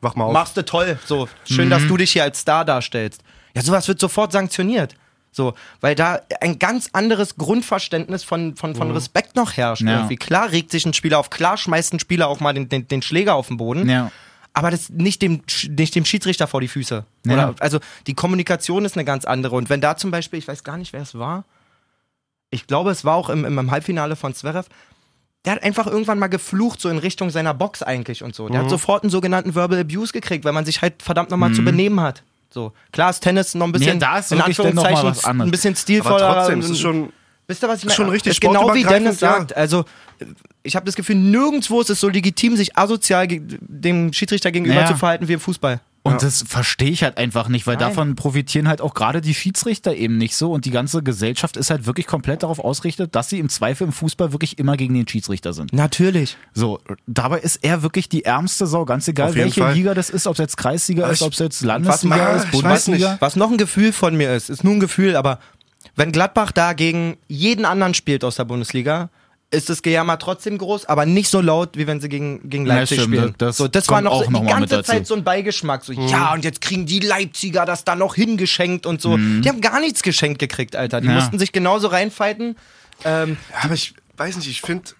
Wach 0.00 0.14
mal 0.14 0.24
auf. 0.24 0.32
machst 0.32 0.56
du 0.56 0.64
toll, 0.64 0.98
so, 1.04 1.28
schön, 1.44 1.68
dass 1.70 1.86
du 1.86 1.96
dich 1.96 2.12
hier 2.12 2.22
als 2.22 2.40
Star 2.40 2.64
darstellst. 2.64 3.22
Ja, 3.54 3.62
sowas 3.62 3.86
wird 3.88 4.00
sofort 4.00 4.32
sanktioniert. 4.32 4.94
So, 5.32 5.54
weil 5.80 5.94
da 5.94 6.20
ein 6.40 6.58
ganz 6.58 6.88
anderes 6.92 7.36
Grundverständnis 7.36 8.24
von, 8.24 8.56
von, 8.56 8.74
von 8.74 8.90
Respekt 8.90 9.36
noch 9.36 9.56
herrscht. 9.56 9.82
Ja. 9.82 9.98
Irgendwie. 9.98 10.16
Klar 10.16 10.50
regt 10.50 10.70
sich 10.72 10.84
ein 10.86 10.92
Spieler 10.94 11.18
auf, 11.18 11.30
klar 11.30 11.56
schmeißt 11.56 11.92
ein 11.94 12.00
Spieler 12.00 12.26
auch 12.28 12.40
mal 12.40 12.52
den, 12.52 12.68
den, 12.68 12.88
den 12.88 13.00
Schläger 13.02 13.34
auf 13.34 13.46
den 13.48 13.56
Boden 13.56 13.88
Ja. 13.88 14.10
aber 14.54 14.70
das 14.72 14.88
nicht 14.90 15.22
dem, 15.22 15.42
nicht 15.68 15.94
dem 15.94 16.04
Schiedsrichter 16.04 16.48
vor 16.48 16.60
die 16.60 16.66
Füße. 16.68 17.04
Ja. 17.26 17.32
Oder, 17.32 17.54
also 17.60 17.78
die 18.08 18.14
Kommunikation 18.14 18.84
ist 18.84 18.96
eine 18.96 19.04
ganz 19.04 19.24
andere. 19.24 19.54
Und 19.54 19.70
wenn 19.70 19.80
da 19.80 19.96
zum 19.96 20.10
Beispiel, 20.10 20.38
ich 20.40 20.48
weiß 20.48 20.64
gar 20.64 20.76
nicht, 20.76 20.92
wer 20.92 21.02
es 21.02 21.16
war, 21.16 21.44
ich 22.50 22.66
glaube, 22.66 22.90
es 22.90 23.04
war 23.04 23.14
auch 23.16 23.30
im, 23.30 23.44
im, 23.44 23.70
Halbfinale 23.70 24.16
von 24.16 24.34
Zverev, 24.34 24.68
der 25.44 25.54
hat 25.54 25.62
einfach 25.62 25.86
irgendwann 25.86 26.18
mal 26.18 26.26
geflucht, 26.26 26.80
so 26.80 26.88
in 26.88 26.98
Richtung 26.98 27.30
seiner 27.30 27.54
Box 27.54 27.82
eigentlich 27.82 28.22
und 28.22 28.34
so. 28.34 28.48
Der 28.48 28.58
Mhm. 28.60 28.64
hat 28.64 28.70
sofort 28.70 29.04
einen 29.04 29.10
sogenannten 29.10 29.54
Verbal 29.54 29.78
Abuse 29.80 30.12
gekriegt, 30.12 30.44
weil 30.44 30.52
man 30.52 30.64
sich 30.66 30.82
halt 30.82 31.02
verdammt 31.02 31.30
nochmal 31.30 31.52
zu 31.52 31.62
benehmen 31.64 32.00
hat. 32.00 32.22
So, 32.52 32.72
klar 32.92 33.10
ist 33.10 33.20
Tennis 33.20 33.54
noch 33.54 33.66
ein 33.66 33.72
bisschen, 33.72 33.96
Mhm. 33.96 34.02
Ja, 34.02 34.12
da 34.12 34.18
ist 34.18 34.32
in 34.32 34.40
Anführungszeichen, 34.40 35.40
ein 35.40 35.50
bisschen 35.50 35.72
Aber 35.74 35.80
stilvoller. 35.80 36.34
trotzdem, 36.34 36.58
es 36.60 36.70
ist 36.70 36.80
schon. 36.80 37.12
Wisst 37.46 37.64
ihr, 37.64 37.68
was 37.68 37.78
ich 37.80 37.84
meine? 37.86 37.96
schon 37.96 38.08
richtig 38.10 38.32
ist 38.32 38.40
genau 38.40 38.74
wie 38.74 38.84
Dennis 38.84 39.20
ja. 39.20 39.32
sagt. 39.32 39.56
Also, 39.56 39.84
ich 40.62 40.76
habe 40.76 40.86
das 40.86 40.94
Gefühl, 40.94 41.16
nirgendwo 41.16 41.80
ist 41.80 41.90
es 41.90 41.98
so 41.98 42.08
legitim, 42.08 42.56
sich 42.56 42.76
asozial 42.76 43.26
dem 43.28 44.12
Schiedsrichter 44.12 44.52
gegenüber 44.52 44.82
Ja. 44.82 44.86
zu 44.86 44.94
verhalten 44.96 45.26
wie 45.26 45.32
im 45.32 45.40
Fußball. 45.40 45.80
Und 46.02 46.22
das 46.22 46.42
verstehe 46.48 46.88
ich 46.90 47.02
halt 47.02 47.18
einfach 47.18 47.48
nicht, 47.48 47.66
weil 47.66 47.76
Nein. 47.76 47.88
davon 47.90 48.16
profitieren 48.16 48.68
halt 48.68 48.80
auch 48.80 48.94
gerade 48.94 49.20
die 49.20 49.34
Schiedsrichter 49.34 49.94
eben 49.94 50.16
nicht 50.16 50.34
so 50.34 50.50
und 50.52 50.64
die 50.64 50.70
ganze 50.70 51.02
Gesellschaft 51.02 51.58
ist 51.58 51.68
halt 51.70 51.84
wirklich 51.84 52.06
komplett 52.06 52.42
darauf 52.42 52.58
ausgerichtet, 52.58 53.14
dass 53.14 53.28
sie 53.28 53.38
im 53.38 53.50
Zweifel 53.50 53.86
im 53.86 53.92
Fußball 53.92 54.32
wirklich 54.32 54.58
immer 54.58 54.78
gegen 54.78 54.94
den 54.94 55.06
Schiedsrichter 55.06 55.52
sind. 55.52 55.74
Natürlich. 55.74 56.38
So, 56.54 56.80
dabei 57.06 57.40
ist 57.40 57.56
er 57.62 57.82
wirklich 57.82 58.08
die 58.08 58.24
ärmste 58.24 58.66
Sau, 58.66 58.86
ganz 58.86 59.08
egal 59.08 59.34
welche 59.34 59.60
Fall. 59.60 59.74
Liga 59.74 59.92
das 59.92 60.08
ist, 60.08 60.26
ob 60.26 60.32
es 60.34 60.38
jetzt 60.38 60.56
Kreisliga 60.56 61.02
Aber 61.04 61.12
ist, 61.12 61.20
ich- 61.20 61.26
ob 61.26 61.32
es 61.34 61.38
jetzt 61.38 61.60
was 61.62 61.66
Landesliga 61.66 62.16
ma- 62.16 62.30
ist, 62.32 62.44
ich 62.46 62.50
Bundesliga. 62.50 63.16
Was 63.20 63.36
noch 63.36 63.50
ein 63.50 63.58
Gefühl 63.58 63.92
von 63.92 64.16
mir 64.16 64.34
ist, 64.34 64.48
ist 64.48 64.64
nur 64.64 64.72
ein 64.72 64.80
Gefühl, 64.80 65.16
aber 65.16 65.38
wenn 65.96 66.12
Gladbach 66.12 66.50
da 66.52 66.72
gegen 66.72 67.18
jeden 67.28 67.66
anderen 67.66 67.92
spielt 67.92 68.24
aus 68.24 68.36
der 68.36 68.44
Bundesliga, 68.46 69.10
ist 69.52 69.68
das 69.68 69.82
Gejammer 69.82 70.18
trotzdem 70.18 70.58
groß, 70.58 70.86
aber 70.86 71.06
nicht 71.06 71.28
so 71.28 71.40
laut, 71.40 71.76
wie 71.76 71.86
wenn 71.88 72.00
sie 72.00 72.08
gegen, 72.08 72.48
gegen 72.48 72.66
Ja, 72.66 72.74
Leipzig 72.76 73.00
stimmt, 73.00 73.16
spielen. 73.16 73.34
das 73.38 73.56
so, 73.56 73.66
das 73.66 73.88
war 73.88 74.00
noch 74.00 74.12
auch 74.12 74.24
so, 74.24 74.30
noch 74.30 74.42
die 74.42 74.46
ganze. 74.46 74.82
Zeit 74.84 75.06
so 75.08 75.14
ein 75.14 75.24
Beigeschmack. 75.24 75.84
So, 75.84 75.92
ja, 75.92 76.32
und 76.34 76.44
jetzt 76.44 76.60
kriegen 76.60 76.86
die 76.86 77.00
Leipziger 77.00 77.64
das 77.66 77.82
da 77.84 77.96
noch 77.96 78.14
hingeschenkt 78.14 78.86
und 78.86 79.00
so. 79.02 79.16
Die 79.16 79.48
haben 79.48 79.60
gar 79.60 79.80
nichts 79.80 80.02
geschenkt 80.02 80.38
gekriegt, 80.38 80.76
Alter. 80.76 81.00
Die 81.00 81.08
Ja. 81.08 81.14
mussten 81.14 81.38
sich 81.38 81.50
genauso 81.50 81.88
reinfighten. 81.88 82.56
Ähm, 83.04 83.36
Ja, 83.50 83.56
aber 83.64 83.74
ich 83.74 83.94
weiß 84.16 84.36
nicht, 84.36 84.48
ich 84.48 84.60
finde, 84.62 84.90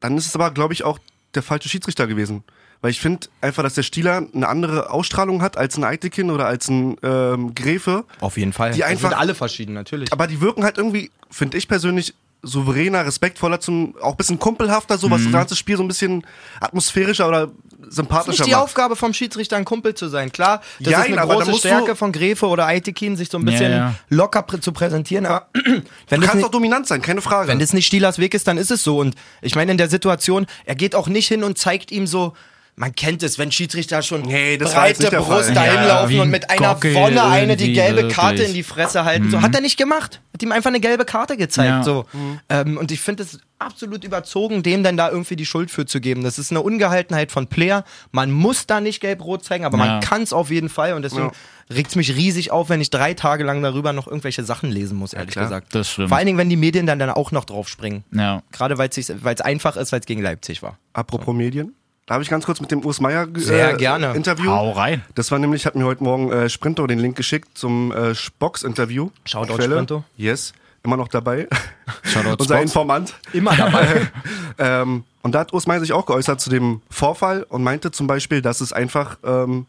dann 0.00 0.16
ist 0.16 0.26
es 0.26 0.34
aber, 0.34 0.50
glaube 0.52 0.72
ich, 0.72 0.84
auch 0.84 0.98
der 1.34 1.42
falsche 1.42 1.68
Schiedsrichter 1.68 2.06
gewesen. 2.06 2.44
Weil 2.80 2.90
ich 2.92 3.00
finde 3.00 3.28
einfach, 3.42 3.62
dass 3.62 3.74
der 3.74 3.82
Stieler 3.84 4.26
eine 4.34 4.48
andere 4.48 4.90
Ausstrahlung 4.90 5.40
hat 5.42 5.56
als 5.56 5.76
ein 5.76 5.84
Eitekin 5.84 6.30
oder 6.30 6.46
als 6.46 6.68
ein 6.68 6.96
ähm, 7.02 7.54
Gräfe. 7.54 8.04
auf 8.20 8.36
jeden 8.38 8.52
Fall. 8.54 8.72
Die 8.72 8.80
Das 8.80 8.88
einfach- 8.88 9.10
sind 9.10 9.18
alle 9.18 9.34
verschieden, 9.34 9.74
natürlich. 9.74 10.12
Aber 10.12 10.26
die 10.26 10.40
wirken 10.40 10.64
halt 10.64 10.78
irgendwie, 10.78 11.10
finde 11.30 11.58
ich 11.58 11.68
persönlich, 11.68 12.14
souveräner, 12.42 13.06
respektvoller, 13.06 13.60
zum, 13.60 13.94
auch 14.02 14.10
ein 14.12 14.16
bisschen 14.16 14.38
kumpelhafter, 14.38 14.98
so 14.98 15.10
was 15.10 15.22
das 15.22 15.32
ganze 15.32 15.54
Spiel 15.56 15.76
so 15.76 15.84
ein 15.84 15.88
bisschen 15.88 16.26
atmosphärischer 16.60 17.28
oder 17.28 17.50
Das 17.80 17.94
sympathischer 17.96 18.32
ist 18.32 18.38
nicht 18.40 18.46
die 18.48 18.50
macht. 18.52 18.62
Aufgabe 18.62 18.96
vom 18.96 19.14
Schiedsrichter, 19.14 19.56
ein 19.56 19.64
Kumpel 19.64 19.94
zu 19.94 20.08
sein. 20.08 20.32
Klar, 20.32 20.60
das 20.80 20.90
Jein, 20.92 21.00
ist 21.02 21.06
eine 21.12 21.20
aber 21.22 21.36
da 21.36 21.44
große 21.44 21.58
Stärke 21.58 21.94
von 21.94 22.10
Gräfe 22.10 22.46
oder 22.46 22.66
Eitekin, 22.66 23.16
sich 23.16 23.28
so 23.30 23.38
ein 23.38 23.44
bisschen 23.44 23.70
Ja, 23.70 23.76
ja. 23.76 23.94
locker 24.08 24.44
zu 24.60 24.72
präsentieren. 24.72 25.26
Aber 25.26 25.46
wenn 25.54 25.82
Du 25.82 26.16
das, 26.16 26.20
kannst 26.20 26.34
nicht, 26.36 26.44
auch 26.46 26.50
dominant 26.50 26.86
sein, 26.88 27.00
keine 27.00 27.20
Frage. 27.22 27.48
wenn 27.48 27.58
das 27.60 27.72
nicht 27.72 27.86
Stielers 27.86 28.18
Weg 28.18 28.34
ist, 28.34 28.46
dann 28.48 28.58
ist 28.58 28.70
es 28.70 28.82
so. 28.82 28.98
Und 28.98 29.14
ich 29.40 29.54
meine, 29.54 29.70
in 29.72 29.78
der 29.78 29.88
Situation, 29.88 30.46
er 30.64 30.74
geht 30.74 30.94
auch 30.94 31.06
nicht 31.08 31.28
hin 31.28 31.44
und 31.44 31.58
zeigt 31.58 31.92
ihm 31.92 32.06
so, 32.06 32.32
man 32.74 32.94
kennt 32.94 33.22
es, 33.22 33.38
wenn 33.38 33.52
Schiedsrichter 33.52 34.00
schon 34.02 34.22
Nee, 34.22 34.56
breite 34.56 35.10
Brust 35.10 35.46
Fall. 35.46 35.54
dahin 35.54 35.74
Ja, 35.86 36.22
und 36.22 36.30
mit 36.30 36.48
einer 36.48 36.74
Gockel 36.74 36.94
Wonne 36.94 37.22
eine 37.24 37.56
die 37.56 37.74
gelbe 37.74 37.96
wirklich. 37.98 38.14
Karte 38.16 38.42
in 38.44 38.54
die 38.54 38.62
Fresse 38.62 39.04
halten. 39.04 39.30
So 39.30 39.42
hat 39.42 39.54
er 39.54 39.60
nicht 39.60 39.76
gemacht. 39.76 40.20
Hat 40.32 40.42
ihm 40.42 40.52
einfach 40.52 40.70
eine 40.70 40.80
gelbe 40.80 41.04
Karte 41.04 41.36
gezeigt. 41.36 41.68
Ja. 41.68 41.82
So. 41.82 42.06
Ähm, 42.48 42.78
und 42.78 42.90
ich 42.90 43.00
finde 43.00 43.24
es 43.24 43.38
absolut 43.58 44.04
überzogen, 44.04 44.62
dem 44.62 44.82
dann 44.82 44.96
da 44.96 45.10
irgendwie 45.10 45.36
die 45.36 45.44
Schuld 45.46 45.70
für 45.70 45.84
zu 45.86 46.00
geben. 46.00 46.24
Das 46.24 46.38
ist 46.38 46.50
eine 46.50 46.62
Ungehaltenheit 46.62 47.30
von 47.30 47.46
Player. 47.46 47.84
Man 48.10 48.30
muss 48.32 48.66
da 48.66 48.80
nicht 48.80 49.00
gelb-rot 49.00 49.44
zeigen, 49.44 49.64
aber 49.66 49.76
Ja. 49.78 49.84
man 49.84 50.00
kann 50.00 50.22
es 50.22 50.32
auf 50.32 50.50
jeden 50.50 50.68
Fall. 50.70 50.94
Und 50.94 51.02
deswegen 51.02 51.26
Ja. 51.70 51.74
regt 51.76 51.90
es 51.90 51.96
mich 51.96 52.16
riesig 52.16 52.50
auf, 52.50 52.70
wenn 52.70 52.80
ich 52.80 52.88
drei 52.90 53.12
Tage 53.14 53.44
lang 53.44 53.62
darüber 53.62 53.92
noch 53.92 54.06
irgendwelche 54.08 54.42
Sachen 54.44 54.70
lesen 54.70 54.96
muss, 54.96 55.12
ehrlich 55.12 55.32
klar. 55.32 55.44
gesagt. 55.44 55.74
Das 55.74 55.90
stimmt. 55.90 56.08
Vor 56.08 56.16
allen 56.16 56.26
Dingen, 56.26 56.38
wenn 56.38 56.48
die 56.48 56.56
Medien 56.56 56.86
dann, 56.86 56.98
dann 56.98 57.10
auch 57.10 57.30
noch 57.32 57.44
drauf 57.44 57.68
springen. 57.68 58.02
Ja. 58.12 58.42
Gerade 58.50 58.78
weil 58.78 58.88
es 58.88 59.40
einfach 59.42 59.76
ist, 59.76 59.92
weil 59.92 60.00
es 60.00 60.06
gegen 60.06 60.22
Leipzig 60.22 60.62
war. 60.62 60.78
Apropos 60.94 61.34
Medien. 61.34 61.74
Da 62.06 62.14
habe 62.14 62.24
ich 62.24 62.30
ganz 62.30 62.44
kurz 62.44 62.60
mit 62.60 62.70
dem 62.70 62.84
Urs 62.84 63.00
Meier 63.00 63.26
ge- 63.26 63.42
Sehr 63.42 63.74
gerne. 63.74 64.12
Interview. 64.14 64.50
Hau 64.50 64.70
rein. 64.72 65.02
Das 65.14 65.30
war 65.30 65.38
nämlich, 65.38 65.66
hat 65.66 65.76
mir 65.76 65.84
heute 65.84 66.02
Morgen 66.02 66.32
äh, 66.32 66.48
Sprinto 66.48 66.86
den 66.86 66.98
Link 66.98 67.16
geschickt 67.16 67.56
zum 67.56 67.92
äh, 67.92 68.14
Box-Interview. 68.38 69.10
Shoutout 69.24 69.54
Quelle. 69.54 69.74
Sprinto. 69.76 70.04
Yes, 70.16 70.52
immer 70.82 70.96
noch 70.96 71.08
dabei. 71.08 71.48
Shoutout 72.02 72.30
Unser 72.40 72.44
Spox. 72.56 72.62
Informant. 72.62 73.14
Immer 73.32 73.56
dabei. 73.56 74.10
Ähm, 74.58 75.04
und 75.22 75.32
da 75.34 75.40
hat 75.40 75.54
Urs 75.54 75.66
Meier 75.66 75.80
sich 75.80 75.94
auch 75.94 76.04
geäußert 76.04 76.38
zu 76.38 76.50
dem 76.50 76.82
Vorfall 76.90 77.44
und 77.48 77.62
meinte 77.62 77.90
zum 77.90 78.06
Beispiel, 78.06 78.42
dass 78.42 78.60
es 78.60 78.74
einfach, 78.74 79.16
ähm, 79.24 79.64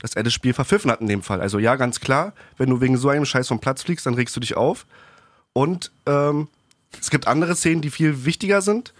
dass 0.00 0.14
er 0.14 0.22
das 0.22 0.32
Spiel 0.32 0.54
verpfiffen 0.54 0.92
hat 0.92 1.00
in 1.00 1.08
dem 1.08 1.22
Fall. 1.24 1.40
Also 1.40 1.58
ja, 1.58 1.74
ganz 1.74 1.98
klar, 1.98 2.32
wenn 2.56 2.70
du 2.70 2.80
wegen 2.80 2.96
so 2.96 3.08
einem 3.08 3.24
Scheiß 3.24 3.48
vom 3.48 3.58
Platz 3.58 3.82
fliegst, 3.82 4.06
dann 4.06 4.14
regst 4.14 4.36
du 4.36 4.40
dich 4.40 4.56
auf. 4.56 4.86
Und 5.52 5.90
ähm, 6.06 6.46
es 7.00 7.10
gibt 7.10 7.26
andere 7.26 7.56
Szenen, 7.56 7.82
die 7.82 7.90
viel 7.90 8.24
wichtiger 8.24 8.62
sind. 8.62 8.94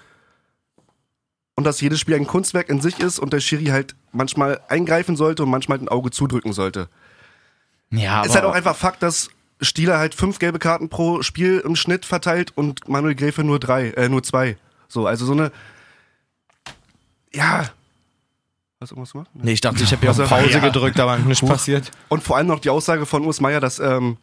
Und 1.62 1.66
dass 1.66 1.80
jedes 1.80 2.00
Spiel 2.00 2.16
ein 2.16 2.26
Kunstwerk 2.26 2.68
in 2.68 2.80
sich 2.80 2.98
ist 2.98 3.20
und 3.20 3.32
der 3.32 3.38
Schiri 3.38 3.66
halt 3.66 3.94
manchmal 4.10 4.60
eingreifen 4.68 5.14
sollte 5.14 5.44
und 5.44 5.48
manchmal 5.48 5.78
halt 5.78 5.86
ein 5.86 5.88
Auge 5.88 6.10
zudrücken 6.10 6.52
sollte. 6.52 6.88
Ja, 7.90 8.24
ist 8.24 8.34
halt 8.34 8.42
auch 8.42 8.48
aber 8.48 8.56
einfach 8.56 8.74
Fakt, 8.74 9.00
dass 9.00 9.30
Stieler 9.60 9.96
halt 9.96 10.16
fünf 10.16 10.40
gelbe 10.40 10.58
Karten 10.58 10.88
pro 10.88 11.22
Spiel 11.22 11.62
im 11.64 11.76
Schnitt 11.76 12.04
verteilt 12.04 12.50
und 12.56 12.88
Manuel 12.88 13.14
Gräfe 13.14 13.44
nur 13.44 13.60
drei, 13.60 13.90
äh, 13.90 14.08
nur 14.08 14.24
zwei. 14.24 14.56
So, 14.88 15.06
also 15.06 15.24
so 15.24 15.34
eine. 15.34 15.52
Ja. 17.32 17.70
Hast 18.80 18.90
du 18.90 18.96
irgendwas 18.96 19.12
gemacht? 19.12 19.30
Nee, 19.34 19.52
ich 19.52 19.60
dachte, 19.60 19.84
ich 19.84 19.92
habe 19.92 20.00
hier 20.00 20.10
auf 20.10 20.18
Also, 20.18 20.34
Pause 20.34 20.50
ja. 20.50 20.58
gedrückt, 20.58 20.98
aber 20.98 21.16
nichts 21.18 21.46
passiert. 21.46 21.92
Und 22.08 22.24
vor 22.24 22.38
allem 22.38 22.48
noch 22.48 22.58
die 22.58 22.70
Aussage 22.70 23.06
von 23.06 23.24
Urs 23.24 23.40
Meier, 23.40 23.60
dass 23.60 23.78
ähm, 23.78 24.16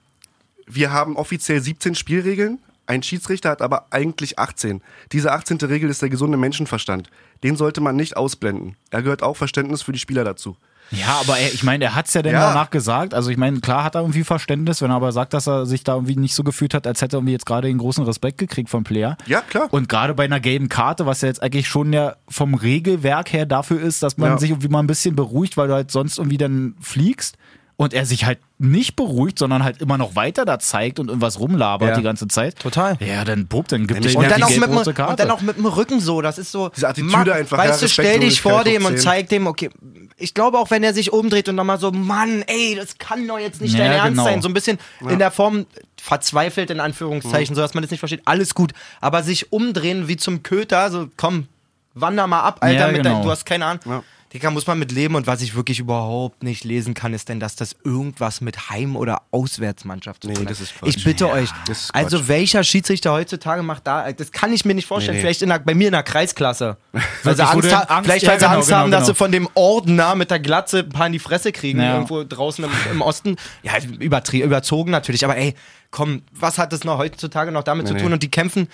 wir 0.67 0.91
haben 0.91 1.15
offiziell 1.15 1.61
17 1.61 1.95
Spielregeln, 1.95 2.59
ein 2.89 3.03
Schiedsrichter 3.03 3.49
hat 3.51 3.61
aber 3.61 3.85
eigentlich 3.91 4.39
18. 4.39 4.81
Diese 5.11 5.31
18. 5.31 5.57
Regel 5.59 5.89
ist 5.89 6.01
der 6.01 6.09
gesunde 6.09 6.37
Menschenverstand. 6.37 7.09
Den 7.43 7.55
sollte 7.55 7.79
man 7.81 7.95
nicht 7.95 8.17
ausblenden. 8.17 8.75
Er 8.89 9.01
gehört 9.03 9.23
auch 9.23 9.37
Verständnis 9.37 9.81
für 9.81 9.91
die 9.93 9.99
Spieler 9.99 10.23
dazu. 10.23 10.57
Ja, 10.91 11.19
aber 11.21 11.37
er, 11.37 11.53
ich 11.53 11.61
meine, 11.63 11.85
er 11.85 11.93
hat's 11.95 12.15
ja 12.15 12.23
dann 12.23 12.33
Ja. 12.33 12.47
danach 12.47 12.71
gesagt. 12.71 13.13
Also 13.13 13.29
ich 13.29 13.37
meine, 13.37 13.59
klar 13.59 13.83
hat 13.83 13.93
er 13.95 14.01
irgendwie 14.01 14.23
Verständnis, 14.23 14.81
wenn 14.81 14.89
er 14.89 14.95
aber 14.95 15.11
sagt, 15.11 15.35
dass 15.35 15.47
er 15.47 15.67
sich 15.67 15.83
da 15.83 15.93
irgendwie 15.93 16.15
nicht 16.15 16.33
so 16.33 16.43
gefühlt 16.43 16.73
hat, 16.73 16.87
als 16.87 17.03
hätte 17.03 17.15
er 17.15 17.19
irgendwie 17.19 17.33
jetzt 17.33 17.45
gerade 17.45 17.67
den 17.67 17.77
großen 17.77 18.03
Respekt 18.05 18.39
gekriegt 18.39 18.69
vom 18.71 18.83
Player. 18.83 19.15
Ja, 19.27 19.41
klar. 19.41 19.67
Und 19.71 19.87
gerade 19.87 20.15
bei 20.15 20.23
einer 20.23 20.39
gelben 20.39 20.67
Karte, 20.67 21.05
was 21.05 21.21
ja 21.21 21.27
jetzt 21.27 21.43
eigentlich 21.43 21.67
schon 21.67 21.93
ja 21.93 22.15
vom 22.27 22.55
Regelwerk 22.55 23.31
her 23.33 23.45
dafür 23.45 23.79
ist, 23.79 24.01
dass 24.01 24.17
man 24.17 24.31
Ja. 24.31 24.37
sich 24.39 24.49
irgendwie 24.49 24.67
mal 24.69 24.79
ein 24.79 24.87
bisschen 24.87 25.15
beruhigt, 25.15 25.57
weil 25.57 25.67
du 25.67 25.75
halt 25.75 25.91
sonst 25.91 26.17
irgendwie 26.17 26.37
dann 26.39 26.73
fliegst 26.81 27.37
und 27.79 27.93
er 27.93 28.05
sich 28.05 28.25
halt 28.25 28.39
nicht 28.57 28.97
beruhigt, 28.97 29.39
sondern 29.39 29.63
halt 29.63 29.81
immer 29.81 29.97
noch 29.97 30.13
weiter 30.17 30.43
da 30.43 30.59
zeigt 30.59 30.99
und 30.99 31.07
irgendwas 31.07 31.39
rumlabert 31.39 31.87
Ja. 31.91 31.95
die 31.95 32.01
ganze 32.03 32.27
Zeit. 32.27 32.59
Total. 32.59 32.97
Ja, 32.99 33.23
dann 33.23 33.47
bub, 33.47 33.69
dann 33.69 33.87
gibt 33.87 34.01
Nämlich- 34.01 34.15
er 34.15 34.19
Und 34.19 34.29
dann, 34.29 34.43
auch 34.43 34.49
mit, 34.49 34.95
Karte. 34.95 35.11
und 35.11 35.19
dann 35.21 35.31
auch 35.31 35.39
mit 35.39 35.55
dem 35.55 35.65
Rücken 35.65 36.01
so, 36.01 36.21
das 36.21 36.37
ist 36.37 36.51
so. 36.51 36.67
Diese 36.75 36.89
Attitüde 36.89 37.33
einfach, 37.33 37.57
ja, 37.57 37.69
Weißt 37.69 37.81
du, 37.81 37.85
Respekt, 37.85 38.07
stell 38.09 38.19
dich 38.19 38.41
vor 38.41 38.65
dem 38.65 38.83
und 38.83 38.99
zeig 38.99 39.29
dem, 39.29 39.47
okay, 39.47 39.69
ich 40.17 40.33
glaube 40.33 40.59
auch, 40.59 40.69
wenn 40.71 40.83
er 40.83 40.93
sich 40.93 41.13
umdreht 41.13 41.47
und 41.47 41.55
nochmal 41.55 41.79
so, 41.79 41.89
Mann, 41.93 42.43
ey, 42.47 42.75
das 42.75 42.97
kann 42.97 43.25
doch 43.25 43.39
jetzt 43.39 43.61
nicht 43.61 43.75
Ja, 43.75 43.85
dein 43.85 43.91
Ernst 43.93 44.09
genau. 44.09 44.23
sein. 44.25 44.41
So 44.41 44.49
ein 44.49 44.53
bisschen 44.53 44.77
in 45.09 45.17
der 45.17 45.31
Form 45.31 45.65
verzweifelt, 46.01 46.71
in 46.71 46.81
Anführungszeichen, 46.81 47.55
so 47.55 47.61
dass 47.61 47.75
man 47.75 47.83
das 47.83 47.91
nicht 47.91 48.01
versteht. 48.01 48.23
Alles 48.25 48.55
gut. 48.55 48.73
Aber 48.99 49.23
sich 49.23 49.53
umdrehen 49.53 50.09
wie 50.09 50.17
zum 50.17 50.43
Köter, 50.43 50.91
so 50.91 51.07
komm, 51.15 51.47
wander 51.93 52.27
mal 52.27 52.41
ab, 52.41 52.57
Alter, 52.59 52.87
Ja, 52.87 52.87
mit 52.87 52.97
genau. 53.03 53.15
dein, 53.15 53.23
du 53.23 53.31
hast 53.31 53.45
keine 53.45 53.65
Ahnung. 53.67 54.03
Ja. 54.31 54.33
Digga, 54.33 54.51
muss 54.51 54.67
man 54.67 54.77
mit 54.77 54.91
leben 54.91 55.15
und 55.15 55.25
was 55.27 55.41
ich 55.41 55.55
wirklich 55.55 55.79
überhaupt 55.79 56.43
nicht 56.43 56.63
lesen 56.63 56.93
kann, 56.93 57.13
ist 57.13 57.29
denn, 57.29 57.39
dass 57.39 57.55
das 57.55 57.75
irgendwas 57.83 58.41
mit 58.41 58.69
Heim- 58.69 58.95
oder 58.95 59.23
Auswärtsmannschaft 59.31 60.21
zu 60.21 60.27
Nee, 60.29 60.35
tun 60.35 60.45
hat. 60.45 60.51
das 60.51 60.61
ist 60.61 60.75
Quatsch. 60.77 60.95
ich 60.97 61.03
bitte 61.03 61.29
euch, 61.29 61.49
das 61.67 61.83
ist 61.85 61.95
also 61.95 62.27
welcher 62.27 62.63
Schiedsrichter 62.63 63.11
heutzutage 63.11 63.63
macht 63.63 63.87
da, 63.87 64.11
das 64.11 64.31
kann 64.31 64.53
ich 64.53 64.65
mir 64.65 64.75
nicht 64.75 64.85
vorstellen, 64.85 65.15
Nee, 65.17 65.21
nee. 65.21 65.27
vielleicht 65.27 65.41
in 65.41 65.49
der, 65.49 65.59
bei 65.59 65.73
mir 65.73 65.87
in 65.87 65.93
der 65.93 66.03
Kreisklasse. 66.03 66.77
Weil 67.23 67.35
sie 67.35 67.43
Angst, 67.47 67.73
ha 67.73 67.79
Angst- 67.81 68.05
vielleicht 68.05 68.25
ja, 68.25 68.31
weil 68.31 68.39
sie 68.39 68.45
genau, 68.45 68.55
Angst 68.57 68.67
genau, 68.69 68.79
haben, 68.79 68.91
dass 68.91 68.99
genau. 69.01 69.13
sie 69.13 69.17
von 69.17 69.31
dem 69.31 69.49
Ordner 69.55 70.15
mit 70.15 70.29
der 70.31 70.39
Glatze 70.39 70.79
ein 70.79 70.89
paar 70.89 71.07
in 71.07 71.13
die 71.13 71.19
Fresse 71.19 71.51
kriegen, 71.51 71.79
Ja. 71.81 71.95
irgendwo 71.95 72.23
draußen 72.23 72.63
im, 72.63 72.71
im 72.91 73.01
Osten. 73.01 73.35
Ja, 73.63 73.73
überzogen 73.99 74.91
natürlich, 74.91 75.25
aber 75.25 75.37
ey, 75.37 75.55
komm, 75.91 76.21
was 76.31 76.57
hat 76.57 76.71
das 76.71 76.83
noch 76.83 76.97
heutzutage 76.99 77.51
noch 77.51 77.63
damit 77.63 77.85
Nee, 77.85 77.91
zu 77.93 77.97
tun? 77.97 78.07
nee. 78.07 78.13
Und 78.13 78.23
die 78.23 78.29
kämpfen, 78.31 78.67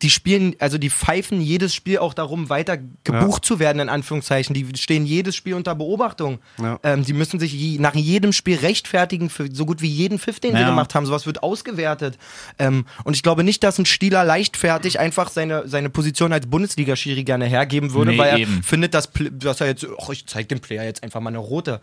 die 0.00 0.10
spielen, 0.10 0.54
also 0.60 0.78
die 0.78 0.90
pfeifen 0.90 1.40
jedes 1.40 1.74
Spiel 1.74 1.98
auch 1.98 2.14
darum, 2.14 2.48
weiter 2.48 2.78
gebucht 3.04 3.44
zu 3.44 3.58
werden, 3.58 3.80
in 3.80 3.88
Anführungszeichen. 3.88 4.54
Die 4.54 4.66
stehen 4.78 5.04
jedes 5.04 5.34
Spiel 5.34 5.54
unter 5.54 5.74
Beobachtung. 5.74 6.38
Ja. 6.62 6.78
Ähm, 6.84 7.04
die 7.04 7.12
müssen 7.12 7.40
sich 7.40 7.52
je, 7.52 7.78
nach 7.80 7.94
jedem 7.94 8.32
Spiel 8.32 8.56
rechtfertigen 8.58 9.28
für 9.28 9.48
so 9.52 9.66
gut 9.66 9.82
wie 9.82 9.88
jeden 9.88 10.18
Pfiff, 10.20 10.38
den 10.38 10.52
sie 10.54 10.60
Ja. 10.60 10.68
gemacht 10.70 10.94
haben. 10.94 11.04
Sowas 11.04 11.26
wird 11.26 11.42
ausgewertet. 11.42 12.16
Ähm, 12.60 12.86
und 13.04 13.14
ich 13.16 13.22
glaube 13.24 13.42
nicht, 13.42 13.64
dass 13.64 13.78
ein 13.78 13.84
Stieler 13.86 14.24
leichtfertig 14.24 15.00
einfach 15.00 15.28
seine, 15.30 15.66
seine 15.68 15.90
Position 15.90 16.32
als 16.32 16.46
Bundesliga-Schiri 16.46 17.24
gerne 17.24 17.46
hergeben 17.46 17.92
würde, 17.92 18.12
Nee, 18.12 18.18
weil 18.18 18.30
er 18.30 18.38
eben. 18.38 18.62
findet, 18.62 18.94
dass, 18.94 19.10
dass 19.32 19.60
er 19.60 19.66
jetzt, 19.66 19.84
ach, 20.00 20.10
ich 20.10 20.26
zeig 20.26 20.48
dem 20.48 20.60
Player 20.60 20.84
jetzt 20.84 21.02
einfach 21.02 21.20
mal 21.20 21.30
eine 21.30 21.38
rote. 21.38 21.80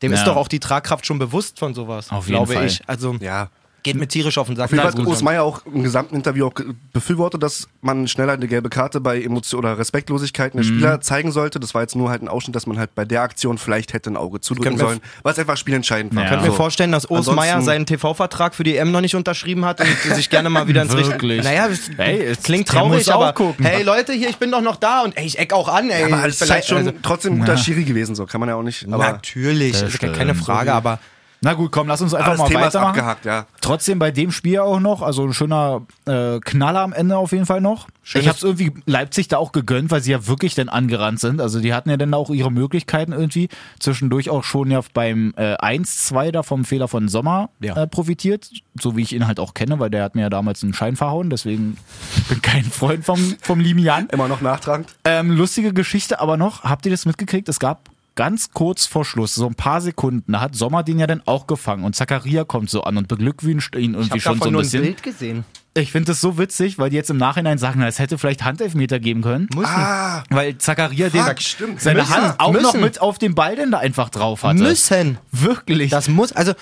Dem 0.00 0.10
Ja. 0.10 0.18
ist 0.18 0.24
doch 0.26 0.36
auch 0.36 0.48
die 0.48 0.58
Tragkraft 0.58 1.06
schon 1.06 1.18
bewusst 1.18 1.58
von 1.58 1.74
sowas, 1.74 2.10
Auf 2.10 2.26
jeden 2.26 2.38
glaube 2.38 2.54
Fall. 2.54 2.66
ich. 2.66 2.80
Also 2.88 3.14
Ja. 3.20 3.50
Geht 3.82 3.96
mir 3.96 4.06
tierisch 4.08 4.38
auf 4.38 4.46
den 4.46 4.56
Sack. 4.56 4.66
Auf 4.66 4.70
jeden 4.72 4.82
Fall 4.82 4.92
hat. 4.92 5.06
Urs 5.06 5.22
Meier 5.22 5.42
auch 5.42 5.64
im 5.66 5.82
gesamten 5.82 6.14
Interview 6.14 6.46
auch 6.46 6.52
befürwortet, 6.92 7.42
dass 7.42 7.68
man 7.80 8.06
schneller 8.08 8.32
eine 8.34 8.46
gelbe 8.46 8.68
Karte 8.68 9.00
bei 9.00 9.20
Emotion 9.22 9.60
oder 9.60 9.78
Respektlosigkeiten 9.78 10.58
Mhm. 10.58 10.62
der 10.62 10.68
Spieler 10.68 11.00
zeigen 11.00 11.32
sollte. 11.32 11.58
Das 11.60 11.74
war 11.74 11.82
jetzt 11.82 11.96
nur 11.96 12.10
halt 12.10 12.22
ein 12.22 12.28
Ausschnitt, 12.28 12.54
dass 12.56 12.66
man 12.66 12.78
halt 12.78 12.94
bei 12.94 13.04
der 13.04 13.22
Aktion 13.22 13.58
vielleicht 13.58 13.92
hätte 13.92 14.10
ein 14.10 14.16
Auge 14.16 14.40
zudrücken 14.40 14.78
sollen, 14.78 15.00
was 15.22 15.38
einfach 15.38 15.56
spielentscheidend 15.56 16.14
war. 16.14 16.24
Ja. 16.24 16.30
Könnt 16.30 16.42
mir 16.42 16.52
vorstellen, 16.52 16.92
dass 16.92 17.06
Urs 17.06 17.26
Meier 17.30 17.60
seinen 17.62 17.86
TV-Vertrag 17.86 18.54
für 18.54 18.64
die 18.64 18.76
EM 18.76 18.90
noch 18.92 19.00
nicht 19.00 19.14
unterschrieben 19.14 19.64
hat 19.64 19.80
und 19.80 20.14
sich 20.14 20.30
gerne 20.30 20.50
mal 20.50 20.68
wieder 20.68 20.82
ins 20.82 20.92
Wirklich? 20.92 21.38
Richt- 21.38 21.44
Naja, 21.44 21.66
es 21.68 21.90
Hey, 21.96 22.20
es- 22.22 22.42
klingt 22.42 22.68
traurig, 22.68 23.12
aber 23.12 23.32
gucken. 23.32 23.64
hey 23.64 23.82
Leute, 23.82 24.12
hier, 24.12 24.28
ich 24.28 24.36
bin 24.36 24.50
doch 24.50 24.60
noch 24.62 24.76
da 24.76 25.02
und 25.02 25.16
ey, 25.16 25.26
ich 25.26 25.38
eck 25.38 25.52
auch 25.52 25.68
an, 25.68 25.90
ey. 25.90 26.04
Aber 26.12 26.26
es 26.26 26.40
ist 26.40 26.50
halt 26.50 26.64
schon 26.64 26.78
also, 26.78 26.92
trotzdem 27.02 27.34
ein 27.34 27.38
guter 27.40 27.56
Schiri 27.56 27.84
gewesen, 27.84 28.14
so 28.14 28.26
kann 28.26 28.40
man 28.40 28.48
ja 28.48 28.54
auch 28.56 28.62
nicht. 28.62 28.86
Aber, 28.90 29.04
natürlich, 29.12 29.72
Das 29.72 29.82
also 29.84 29.98
keine. 29.98 30.34
Frage, 30.34 30.72
aber 30.72 30.98
Na 31.44 31.54
gut, 31.54 31.72
komm, 31.72 31.88
lass 31.88 32.00
uns 32.00 32.14
einfach 32.14 32.30
das 32.32 32.38
mal 32.38 32.46
Thema 32.48 32.60
weitermachen. 32.62 32.90
abgehakt, 32.90 33.24
ja. 33.24 33.46
Trotzdem 33.60 33.98
bei 33.98 34.12
dem 34.12 34.30
Spiel 34.30 34.60
auch 34.60 34.78
noch, 34.78 35.02
also 35.02 35.24
ein 35.24 35.32
schöner 35.32 35.82
äh, 36.06 36.38
Knaller 36.38 36.80
am 36.80 36.92
Ende 36.92 37.16
auf 37.18 37.32
jeden 37.32 37.46
Fall 37.46 37.60
noch. 37.60 37.88
ich 38.04 38.28
habe 38.28 38.36
es 38.36 38.44
irgendwie 38.44 38.72
Leipzig 38.86 39.26
da 39.26 39.38
auch 39.38 39.50
gegönnt, 39.50 39.90
weil 39.90 40.00
sie 40.00 40.12
ja 40.12 40.26
wirklich 40.28 40.54
dann 40.54 40.68
angerannt 40.68 41.18
sind. 41.18 41.40
Also 41.40 41.58
die 41.60 41.74
hatten 41.74 41.90
ja 41.90 41.96
dann 41.96 42.14
auch 42.14 42.30
ihre 42.30 42.52
Möglichkeiten 42.52 43.12
irgendwie. 43.12 43.48
Zwischendurch 43.80 44.30
auch 44.30 44.44
schon 44.44 44.70
ja 44.70 44.80
beim 44.94 45.34
äh, 45.36 45.56
1-2 45.56 46.30
da 46.30 46.42
vom 46.44 46.64
Fehler 46.64 46.86
von 46.86 47.08
Sommer 47.08 47.50
Ja. 47.60 47.76
äh, 47.76 47.86
profitiert. 47.88 48.48
So 48.80 48.96
wie 48.96 49.02
ich 49.02 49.12
ihn 49.12 49.26
halt 49.26 49.40
auch 49.40 49.52
kenne, 49.54 49.80
weil 49.80 49.90
der 49.90 50.04
hat 50.04 50.14
mir 50.14 50.22
ja 50.22 50.30
damals 50.30 50.62
einen 50.62 50.74
Schein 50.74 50.94
verhauen. 50.94 51.28
Deswegen 51.28 51.76
bin 52.28 52.40
kein 52.40 52.64
Freund 52.64 53.04
vom, 53.04 53.18
vom 53.42 53.58
lieben 53.58 53.80
Jan. 53.80 54.06
Immer 54.12 54.28
noch 54.28 54.42
nachtragend. 54.42 54.94
Ähm, 55.04 55.32
lustige 55.32 55.72
Geschichte 55.72 56.20
aber 56.20 56.36
noch, 56.36 56.62
habt 56.62 56.86
ihr 56.86 56.92
das 56.92 57.04
mitgekriegt? 57.04 57.48
Es 57.48 57.58
gab 57.58 57.88
ganz 58.14 58.50
kurz 58.52 58.86
vor 58.86 59.04
Schluss, 59.04 59.34
so 59.34 59.46
ein 59.46 59.54
paar 59.54 59.80
Sekunden, 59.80 60.32
da 60.32 60.40
hat 60.40 60.54
Sommer 60.54 60.82
den 60.82 60.98
ja 60.98 61.06
dann 61.06 61.22
auch 61.26 61.46
gefangen 61.46 61.84
und 61.84 61.96
Zakaria 61.96 62.44
kommt 62.44 62.70
so 62.70 62.82
an 62.84 62.96
und 62.96 63.08
beglückwünscht 63.08 63.74
ihn 63.76 63.92
ich 63.92 63.96
irgendwie 63.96 64.10
habe 64.10 64.20
schon 64.20 64.38
so 64.38 64.44
ein 64.46 64.52
nur 64.52 64.60
ein 64.60 64.64
bisschen. 64.64 64.82
Bild 64.82 65.02
gesehen. 65.02 65.44
Ich 65.74 65.90
finde 65.90 66.08
das 66.12 66.20
so 66.20 66.36
witzig, 66.36 66.78
weil 66.78 66.90
die 66.90 66.96
jetzt 66.96 67.08
im 67.08 67.16
Nachhinein 67.16 67.56
sagen, 67.56 67.80
es 67.80 67.98
hätte 67.98 68.18
vielleicht 68.18 68.44
Handelfmeter 68.44 68.98
geben 69.00 69.22
können. 69.22 69.48
Muss 69.54 69.64
Ah, 69.66 70.22
Weil 70.28 70.58
Zakaria 70.58 71.08
den 71.08 71.24
Fuck, 71.24 71.40
stimmt. 71.40 71.80
seine 71.80 72.00
Müssen, 72.02 72.14
Hand 72.14 72.34
auch 72.40 72.52
noch 72.52 72.60
müssen. 72.74 72.80
mit 72.82 73.00
auf 73.00 73.16
den 73.16 73.34
Ball 73.34 73.56
denn 73.56 73.70
da 73.70 73.78
einfach 73.78 74.10
drauf 74.10 74.42
hatte. 74.42 74.56
Müssen. 74.62 75.16
Wirklich. 75.30 75.90
Das 75.90 76.08
muss, 76.08 76.32
also 76.32 76.50
äh, 76.52 76.54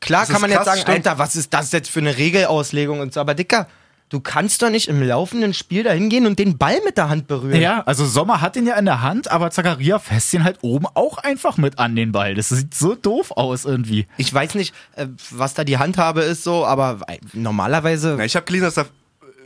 klar 0.00 0.22
Das 0.22 0.30
kann 0.30 0.40
man 0.40 0.48
jetzt 0.48 0.56
krass, 0.60 0.66
sagen, 0.68 0.80
stimmt. 0.80 1.06
Alter, 1.06 1.18
was 1.18 1.36
ist 1.36 1.52
das 1.52 1.70
jetzt 1.72 1.90
für 1.90 2.00
eine 2.00 2.16
Regelauslegung 2.16 3.00
und 3.00 3.12
so, 3.12 3.20
aber 3.20 3.34
Dicker, 3.34 3.66
du 4.08 4.20
kannst 4.20 4.62
doch 4.62 4.70
nicht 4.70 4.88
im 4.88 5.02
laufenden 5.02 5.54
Spiel 5.54 5.82
da 5.82 5.92
hingehen 5.92 6.26
und 6.26 6.38
den 6.38 6.58
Ball 6.58 6.80
mit 6.84 6.96
der 6.96 7.08
Hand 7.08 7.26
berühren. 7.26 7.60
ja, 7.60 7.82
also 7.82 8.04
Sommer 8.04 8.40
hat 8.40 8.56
ihn 8.56 8.66
ja 8.66 8.76
in 8.76 8.84
der 8.84 9.02
Hand, 9.02 9.30
aber 9.30 9.50
Zakaria 9.50 9.98
fässt 9.98 10.32
ihn 10.34 10.44
halt 10.44 10.58
oben 10.62 10.86
auch 10.94 11.18
einfach 11.18 11.56
mit 11.56 11.78
an 11.78 11.96
den 11.96 12.12
Ball. 12.12 12.34
Das 12.34 12.48
sieht 12.50 12.74
so 12.74 12.94
doof 12.94 13.32
aus 13.32 13.64
irgendwie. 13.64 14.06
Ich 14.16 14.32
weiß 14.32 14.54
nicht, 14.54 14.74
äh, 14.94 15.06
was 15.30 15.54
da 15.54 15.64
die 15.64 15.78
Handhabe 15.78 16.22
ist 16.22 16.44
so, 16.44 16.64
aber 16.64 17.00
äh, 17.08 17.18
normalerweise 17.32 18.14
Na, 18.16 18.24
ich 18.24 18.36
habe 18.36 18.46
gelesen, 18.46 18.64
dass 18.64 18.74
der 18.74 18.86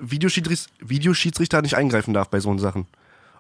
Videoschiedsrichter, 0.01 0.71
Videoschiedsrichter 0.81 1.63
nicht 1.63 1.77
eingreifen 1.77 2.15
darf 2.15 2.29
bei 2.29 2.41
so 2.41 2.57
Sachen. 2.59 2.87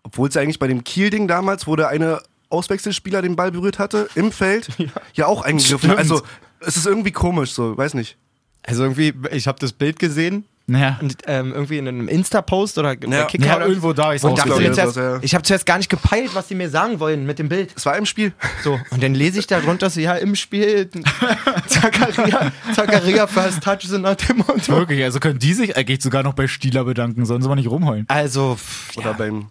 Obwohl 0.02 0.28
es 0.28 0.34
ja 0.34 0.42
eigentlich 0.42 0.58
bei 0.58 0.68
dem 0.68 0.84
Kiel-Ding 0.84 1.28
damals, 1.28 1.66
wo 1.66 1.76
der 1.76 1.88
eine 1.88 2.22
Auswechselspieler 2.48 3.22
den 3.22 3.36
Ball 3.36 3.52
berührt 3.52 3.78
hatte, 3.78 4.08
im 4.14 4.32
Feld, 4.32 4.68
ja, 5.14 5.26
auch 5.26 5.42
eingegriffen. 5.42 5.78
Stimmt. 5.78 5.98
Also, 5.98 6.22
es 6.60 6.76
ist 6.76 6.86
irgendwie 6.86 7.12
komisch, 7.12 7.52
so, 7.52 7.76
weiß 7.76 7.94
nicht. 7.94 8.16
Also 8.62 8.82
irgendwie, 8.82 9.14
ich 9.30 9.46
habe 9.46 9.58
das 9.58 9.72
Bild 9.72 9.98
gesehen 9.98 10.44
Naja. 10.70 10.98
und 11.02 11.16
ähm, 11.26 11.52
irgendwie 11.52 11.78
in 11.78 11.88
einem 11.88 12.06
Insta-Post 12.08 12.78
oder 12.78 12.94
bei 12.96 13.06
Ja. 13.08 13.24
Kicker 13.24 13.46
Ja, 13.46 13.56
oder- 13.56 13.66
irgendwo 13.66 13.92
da 13.92 14.10
und 14.10 14.22
dachte 14.38 14.48
ich, 14.62 14.72
zuerst, 14.72 14.78
das, 14.78 14.96
ja. 14.96 15.18
ich 15.20 15.34
habe 15.34 15.42
zuerst 15.42 15.66
gar 15.66 15.78
nicht 15.78 15.90
gepeilt, 15.90 16.30
was 16.34 16.48
sie 16.48 16.54
mir 16.54 16.70
sagen 16.70 17.00
wollen 17.00 17.26
mit 17.26 17.38
dem 17.38 17.48
Bild. 17.48 17.72
Es 17.76 17.84
war 17.86 17.96
im 17.96 18.06
Spiel. 18.06 18.32
So, 18.62 18.78
und 18.90 19.02
dann 19.02 19.14
lese 19.14 19.38
ich 19.40 19.46
da 19.46 19.60
drunter, 19.60 19.90
so, 19.90 20.00
ja, 20.00 20.14
im 20.14 20.36
Spiel 20.36 20.88
Zakaria, 21.66 22.52
Zakaria 22.74 23.26
first 23.26 23.62
touch 23.62 23.82
so 23.82 23.98
nach 23.98 24.14
dem 24.16 24.38
Motto. 24.38 24.68
Wirklich, 24.76 25.02
also 25.04 25.20
können 25.20 25.38
die 25.38 25.54
sich 25.54 25.76
eigentlich 25.76 26.02
sogar 26.02 26.22
noch 26.22 26.34
bei 26.34 26.46
Stieler 26.48 26.84
bedanken, 26.84 27.24
sollen 27.26 27.42
sie 27.42 27.48
mal 27.48 27.54
nicht 27.56 27.68
rumheulen. 27.68 28.04
Also, 28.08 28.56
pff, 28.56 28.96
Oder 28.96 29.06
ja. 29.06 29.12
beim 29.14 29.46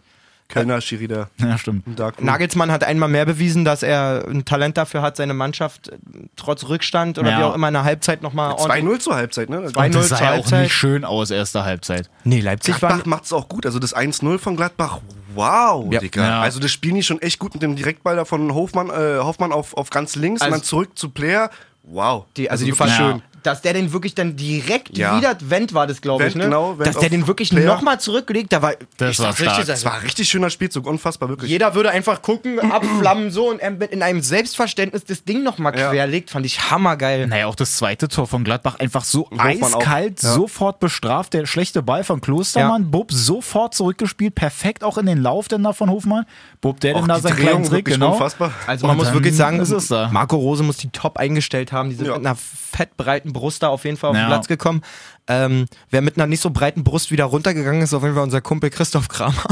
Kölner 0.49 0.81
Schiri 0.81 1.07
da. 1.07 1.29
Ja, 1.37 1.57
stimmt. 1.59 1.85
Nagelsmann 2.21 2.71
hat 2.71 2.83
einmal 2.83 3.07
mehr 3.07 3.25
bewiesen, 3.25 3.65
dass 3.65 3.83
er 3.83 4.25
ein 4.27 4.45
Talent 4.45 4.77
dafür 4.77 5.01
hat, 5.03 5.15
seine 5.15 5.35
Mannschaft 5.35 5.89
äh, 5.89 5.97
trotz 6.35 6.67
Rückstand 6.67 7.19
oder 7.19 7.29
Ja. 7.29 7.39
wie 7.39 7.43
auch 7.43 7.53
immer 7.55 7.67
in 7.67 7.75
der 7.75 7.83
Halbzeit 7.83 8.23
nochmal 8.23 8.53
ordentlich. 8.53 8.83
2-0 8.95 8.99
zur 8.99 9.15
Halbzeit, 9.15 9.49
ne? 9.49 9.57
2-0 9.67 9.85
Und 9.85 9.95
das 9.95 10.07
zur 10.07 10.17
sah 10.17 10.23
ja 10.23 10.29
auch 10.31 10.33
Halbzeit. 10.35 10.63
nicht 10.63 10.73
schön 10.73 11.05
aus, 11.05 11.29
erste 11.29 11.63
Halbzeit. 11.63 12.09
Nee, 12.23 12.41
Leipzig 12.41 12.81
war. 12.81 12.89
Gladbach 12.89 13.05
macht 13.05 13.25
es 13.25 13.33
auch 13.33 13.47
gut. 13.47 13.65
Also 13.67 13.77
das 13.77 13.95
1-0 13.95 14.39
von 14.39 14.55
Gladbach, 14.55 14.99
wow, 15.35 15.85
Ja. 15.93 15.99
Digga. 15.99 16.25
Ja. 16.27 16.41
Also 16.41 16.59
das 16.59 16.71
spielen 16.71 16.95
die 16.95 17.03
schon 17.03 17.21
echt 17.21 17.37
gut 17.37 17.53
mit 17.53 17.61
dem 17.61 17.75
Direktball 17.75 18.15
da 18.15 18.25
von 18.25 18.51
Hofmann, 18.53 18.89
äh, 18.89 19.19
Hoffmann 19.19 19.51
auf, 19.51 19.77
auf 19.77 19.91
ganz 19.91 20.15
links 20.15 20.41
Also- 20.41 20.53
und 20.53 20.59
dann 20.61 20.65
zurück 20.65 20.97
zu 20.97 21.09
Player. 21.09 21.51
Wow. 21.83 22.25
Die, 22.37 22.49
also, 22.51 22.65
die 22.65 22.71
wirklich 22.71 22.91
Ver- 22.91 23.11
schön. 23.11 23.21
Dass 23.43 23.61
der 23.61 23.73
den 23.73 23.93
wirklich 23.93 24.15
dann 24.15 24.35
direkt 24.35 24.97
Ja. 24.97 25.17
wieder, 25.17 25.35
Wendt 25.41 25.73
war 25.73 25.87
das, 25.87 26.01
glaube 26.01 26.25
ich, 26.27 26.35
ne? 26.35 26.45
genau, 26.45 26.77
Wendt 26.77 26.87
Dass 26.87 26.97
der 26.99 27.09
den 27.09 27.27
wirklich 27.27 27.49
Player. 27.49 27.65
nochmal 27.65 27.99
zurückgelegt, 27.99 28.51
da 28.53 28.61
war. 28.61 28.73
Das 28.97 29.19
war 29.19 29.27
sag's 29.27 29.39
richtig, 29.39 29.53
stark. 29.53 29.65
Das 29.67 29.85
war 29.85 29.93
ein 29.95 30.01
richtig 30.01 30.29
schöner 30.29 30.49
Spielzug, 30.49 30.85
unfassbar, 30.87 31.29
wirklich. 31.29 31.49
Jeder 31.49 31.75
würde 31.75 31.91
einfach 31.91 32.21
gucken, 32.21 32.59
abflammen 32.71 33.31
so 33.31 33.49
und 33.49 33.59
er 33.59 33.91
in 33.91 34.01
einem 34.03 34.21
Selbstverständnis 34.21 35.05
das 35.05 35.23
Ding 35.23 35.43
nochmal 35.43 35.77
Ja. 35.77 35.89
querlegt, 35.89 36.29
fand 36.29 36.45
ich 36.45 36.69
hammergeil. 36.71 37.27
Naja, 37.27 37.47
auch 37.47 37.55
das 37.55 37.77
zweite 37.77 38.07
Tor 38.07 38.27
von 38.27 38.43
Gladbach 38.43 38.75
einfach 38.79 39.03
so 39.03 39.29
eiskalt, 39.37 40.21
Ja. 40.23 40.33
sofort 40.33 40.79
bestraft. 40.79 41.33
Der 41.33 41.45
schlechte 41.45 41.81
Ball 41.83 42.03
von 42.03 42.21
Klostermann, 42.21 42.91
Bub 42.91 43.11
sofort 43.11 43.73
zurückgespielt, 43.75 44.35
perfekt 44.35 44.83
auch 44.83 44.97
in 44.97 45.05
den 45.05 45.21
Lauf 45.21 45.47
denn 45.47 45.63
da 45.63 45.73
von 45.73 45.89
Hofmann. 45.89 46.25
Bub, 46.61 46.79
der 46.79 46.95
Auch 46.95 46.99
denn 46.99 47.07
da 47.09 47.15
die 47.15 47.21
seinen 47.21 47.35
kleinen 47.37 47.63
Trick, 47.63 47.85
genau. 47.85 48.13
unfassbar. 48.13 48.51
Also 48.67 48.83
Und 48.83 48.89
man 48.89 48.97
muss 48.97 49.05
dann 49.07 49.15
wirklich 49.15 49.35
sagen, 49.35 49.59
ist 49.59 49.71
es 49.71 49.87
da. 49.87 50.09
Marco 50.11 50.35
Rose 50.35 50.63
muss 50.63 50.77
die 50.77 50.89
top 50.89 51.17
eingestellt 51.17 51.71
haben. 51.71 51.89
Die 51.89 51.95
sind 51.95 52.07
Ja. 52.07 52.13
mit 52.17 52.25
einer 52.25 52.35
fettbreiten 52.35 53.28
Brust 53.33 53.63
da 53.63 53.67
auf 53.69 53.85
jeden 53.85 53.97
Fall 53.97 54.11
auf 54.11 54.15
Ja. 54.15 54.23
den 54.23 54.27
Platz 54.27 54.47
gekommen. 54.47 54.81
Ähm, 55.27 55.65
wer 55.89 56.01
mit 56.01 56.17
einer 56.17 56.27
nicht 56.27 56.41
so 56.41 56.49
breiten 56.49 56.83
Brust 56.83 57.11
wieder 57.11 57.25
runtergegangen 57.25 57.81
ist, 57.81 57.93
auf 57.93 58.03
jeden 58.03 58.15
Fall 58.15 58.23
unser 58.23 58.41
Kumpel 58.41 58.69
Christoph 58.69 59.07
Kramer. 59.07 59.43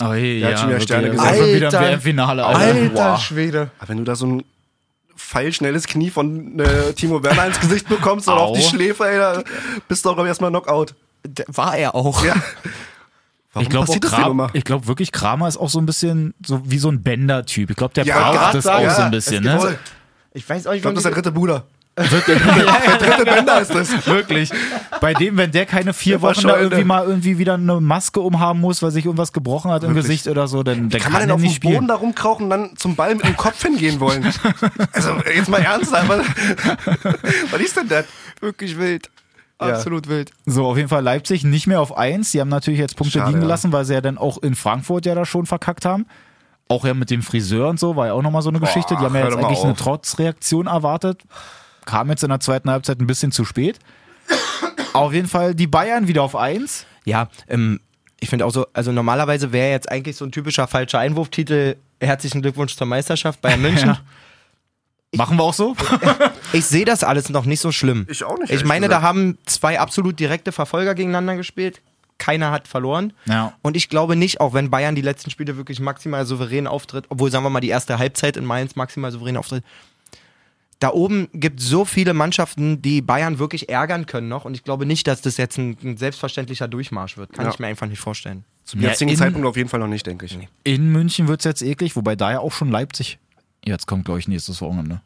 Oh, 0.00 0.12
hey, 0.12 0.40
Der 0.40 0.52
hat 0.52 0.58
schon 0.60 0.68
wieder 0.70 0.80
Sterne 0.80 1.10
gesehen. 1.10 1.34
schon 1.34 1.46
wieder 1.46 1.56
im 1.58 1.64
Alter. 1.74 1.80
WM-Finale, 1.80 2.44
Alter. 2.46 2.60
Alter 2.60 2.94
Wow. 3.12 3.20
Schwede. 3.22 3.70
Aber 3.78 3.88
wenn 3.90 3.98
du 3.98 4.04
da 4.04 4.16
so 4.16 4.26
ein 4.26 4.44
pfeilschnelles 5.16 5.86
Knie 5.86 6.10
von 6.10 6.58
äh, 6.58 6.92
Timo 6.94 7.22
Werner 7.22 7.46
ins 7.46 7.60
Gesicht 7.60 7.88
bekommst 7.88 8.26
oder 8.28 8.40
auf 8.40 8.56
die. 8.56 8.64
Schläfe, 8.64 9.04
ey, 9.06 9.18
da 9.18 9.42
bist 9.88 10.04
du 10.04 10.10
auch 10.10 10.26
erstmal 10.26 10.50
Knockout. 10.50 10.94
War 11.48 11.76
er 11.76 11.94
auch. 11.94 12.24
Ja. 12.24 12.34
Warum 13.52 13.62
Ich 13.64 13.68
glaube 13.68 13.92
immer? 14.30 14.50
ich 14.54 14.64
glaube 14.64 14.86
wirklich, 14.86 15.12
Kramer 15.12 15.46
ist 15.46 15.58
auch 15.58 15.68
so 15.68 15.78
ein 15.78 15.86
bisschen 15.86 16.34
so 16.44 16.62
wie 16.64 16.78
so 16.78 16.88
ein 16.88 17.02
Bender-Typ. 17.02 17.68
Ich 17.70 17.76
glaube, 17.76 17.92
der 17.94 18.04
Ja, 18.04 18.32
braucht 18.32 18.54
das 18.54 18.64
sagen, 18.64 18.86
auch 18.86 18.90
so 18.94 19.00
ja, 19.00 19.04
ein 19.04 19.10
bisschen, 19.10 19.44
ne? 19.44 19.78
Ich 20.32 20.48
weiß 20.48 20.66
auch 20.66 20.70
nicht, 20.70 20.78
Ich 20.78 20.82
glaube, 20.82 20.94
das 20.94 21.02
ist 21.04 21.08
der 21.08 21.12
dritte 21.14 21.32
Bruder. 21.32 21.64
Wirklich. 21.94 22.42
Der 22.42 22.96
dritte 22.96 23.24
Bender 23.24 23.60
ist 23.60 23.74
das. 23.74 24.06
Wirklich. 24.06 24.50
Bei 25.00 25.12
dem, 25.12 25.36
wenn 25.36 25.50
der 25.50 25.66
keine 25.66 25.92
vier 25.92 26.18
Der 26.18 26.22
Wochen 26.22 26.46
da 26.46 26.58
irgendwie 26.58 26.84
mal 26.84 27.06
irgendwie 27.06 27.36
wieder 27.36 27.54
eine 27.54 27.80
Maske 27.80 28.20
umhaben 28.20 28.60
muss, 28.60 28.82
weil 28.82 28.90
sich 28.90 29.04
irgendwas 29.04 29.32
gebrochen 29.32 29.70
hat 29.70 29.82
im 29.82 29.90
Wirklich. 29.90 30.06
Gesicht 30.06 30.28
oder 30.28 30.48
so, 30.48 30.62
dann, 30.62 30.88
dann 30.88 31.00
Kann 31.00 31.12
man 31.12 31.20
denn 31.22 31.30
auf 31.30 31.40
nicht 31.40 31.62
dem 31.62 31.72
Boden 31.72 31.88
da 31.88 31.96
rumkrauchen 31.96 32.44
und 32.44 32.50
dann 32.50 32.76
zum 32.76 32.96
Ball 32.96 33.14
mit 33.14 33.26
dem 33.26 33.36
Kopf 33.36 33.62
hingehen 33.62 34.00
wollen? 34.00 34.32
Also, 34.92 35.10
jetzt 35.34 35.48
mal 35.48 35.60
ernst, 35.60 35.94
aber. 35.94 36.18
Was 37.50 37.60
ist 37.60 37.76
denn 37.76 37.88
das? 37.88 38.04
wirklich 38.42 38.78
wild. 38.78 39.10
Ja. 39.60 39.74
Absolut 39.74 40.08
wild. 40.08 40.32
So, 40.44 40.66
auf 40.66 40.76
jeden 40.76 40.88
Fall 40.88 41.02
Leipzig 41.02 41.44
nicht 41.44 41.66
mehr 41.66 41.80
auf 41.80 41.96
eins. 41.96 42.32
Die 42.32 42.40
haben 42.40 42.48
natürlich 42.48 42.80
jetzt 42.80 42.96
Punkte 42.96 43.18
Schade, 43.18 43.30
liegen 43.30 43.40
ja. 43.40 43.46
gelassen, 43.46 43.72
weil 43.72 43.84
sie 43.84 43.94
ja 43.94 44.00
dann 44.00 44.18
auch 44.18 44.38
in 44.38 44.54
Frankfurt 44.54 45.06
ja 45.06 45.14
da 45.14 45.24
schon 45.24 45.46
verkackt 45.46 45.84
haben. 45.84 46.06
Auch 46.68 46.84
ja 46.84 46.94
mit 46.94 47.10
dem 47.10 47.22
Friseur 47.22 47.68
und 47.68 47.78
so, 47.78 47.96
war 47.96 48.06
ja 48.08 48.12
auch 48.12 48.22
nochmal 48.22 48.42
so 48.42 48.48
eine 48.48 48.60
Geschichte. 48.60 48.96
Die 48.96 49.04
haben 49.04 49.14
ja 49.14 49.24
jetzt 49.24 49.36
eigentlich 49.36 49.62
eine 49.62 49.72
auf. 49.72 49.78
Trotzreaktion 49.78 50.66
erwartet. 50.66 51.22
Kam 51.84 52.10
jetzt 52.10 52.22
in 52.22 52.30
der 52.30 52.40
zweiten 52.40 52.70
Halbzeit 52.70 53.00
ein 53.00 53.06
bisschen 53.06 53.32
zu 53.32 53.44
spät. 53.44 53.78
auf 54.92 55.12
jeden 55.12 55.28
Fall 55.28 55.54
die 55.54 55.66
Bayern 55.66 56.08
wieder 56.08 56.22
auf 56.22 56.36
eins. 56.36 56.86
Ja, 57.04 57.28
ähm, 57.48 57.80
Ich 58.20 58.28
finde 58.30 58.46
auch 58.46 58.52
so, 58.52 58.66
also 58.72 58.92
normalerweise 58.92 59.52
wäre 59.52 59.70
jetzt 59.70 59.90
eigentlich 59.90 60.16
so 60.16 60.24
ein 60.24 60.32
typischer 60.32 60.66
falscher 60.68 60.98
Einwurftitel. 61.00 61.76
Herzlichen 62.00 62.42
Glückwunsch 62.42 62.76
zur 62.76 62.86
Meisterschaft 62.86 63.40
Bayern 63.40 63.60
München. 63.62 63.88
Ja. 63.90 64.00
Machen 65.14 65.36
wir 65.36 65.42
auch 65.44 65.54
so? 65.54 65.76
Ich 66.54 66.66
sehe 66.66 66.84
das 66.84 67.02
alles 67.02 67.30
noch 67.30 67.46
nicht 67.46 67.60
so 67.60 67.72
schlimm. 67.72 68.06
Ich 68.10 68.24
auch 68.24 68.38
nicht. 68.38 68.50
Ich 68.52 68.62
meine, 68.64 68.86
gesagt. 68.88 69.02
da 69.02 69.08
haben 69.08 69.38
zwei 69.46 69.80
absolut 69.80 70.20
direkte 70.20 70.52
Verfolger 70.52 70.94
gegeneinander 70.94 71.34
gespielt. 71.36 71.80
Keiner 72.18 72.50
hat 72.50 72.68
verloren. 72.68 73.14
Ja. 73.24 73.54
Und 73.62 73.74
ich 73.74 73.88
glaube 73.88 74.16
nicht, 74.16 74.40
auch 74.42 74.52
wenn 74.52 74.70
Bayern 74.70 74.94
die 74.94 75.00
letzten 75.00 75.30
Spiele 75.30 75.56
wirklich 75.56 75.80
maximal 75.80 76.26
souverän 76.26 76.66
auftritt, 76.66 77.06
obwohl, 77.08 77.30
sagen 77.30 77.42
wir 77.44 77.48
mal, 77.50 77.60
die 77.60 77.70
erste 77.70 77.98
Halbzeit 77.98 78.36
in 78.36 78.44
Mainz 78.44 78.76
maximal 78.76 79.10
souverän 79.10 79.38
auftritt, 79.38 79.64
da 80.82 80.90
oben 80.92 81.28
gibt 81.32 81.60
so 81.60 81.84
viele 81.84 82.14
Mannschaften, 82.14 82.82
die 82.82 83.02
Bayern 83.02 83.38
wirklich 83.38 83.68
ärgern 83.68 84.06
können 84.06 84.28
noch. 84.28 84.44
Und 84.44 84.54
ich 84.54 84.64
glaube 84.64 84.84
nicht, 84.86 85.06
dass 85.06 85.22
das 85.22 85.36
jetzt 85.36 85.58
ein, 85.58 85.76
ein 85.84 85.96
selbstverständlicher 85.96 86.68
Durchmarsch 86.68 87.16
wird. 87.16 87.32
Kann 87.32 87.44
Ja. 87.46 87.52
ich 87.52 87.58
mir 87.58 87.68
einfach 87.68 87.86
nicht 87.86 88.00
vorstellen. 88.00 88.44
Zum 88.64 88.80
Ja, 88.80 88.88
jetzigen 88.88 89.10
in- 89.10 89.16
Zeitpunkt 89.16 89.46
auf 89.46 89.56
jeden 89.56 89.68
Fall 89.68 89.80
noch 89.80 89.86
nicht, 89.88 90.06
denke 90.06 90.26
ich. 90.26 90.38
In 90.64 90.90
München 90.92 91.28
wird 91.28 91.40
es 91.40 91.44
jetzt 91.44 91.62
eklig, 91.62 91.94
wobei 91.96 92.16
da 92.16 92.32
ja 92.32 92.40
auch 92.40 92.52
schon 92.52 92.70
Leipzig 92.70 93.18
jetzt 93.64 93.86
kommt, 93.86 94.04
glaube 94.06 94.20
ich, 94.20 94.28
nächstes 94.28 94.60
Wochenende. 94.60 95.00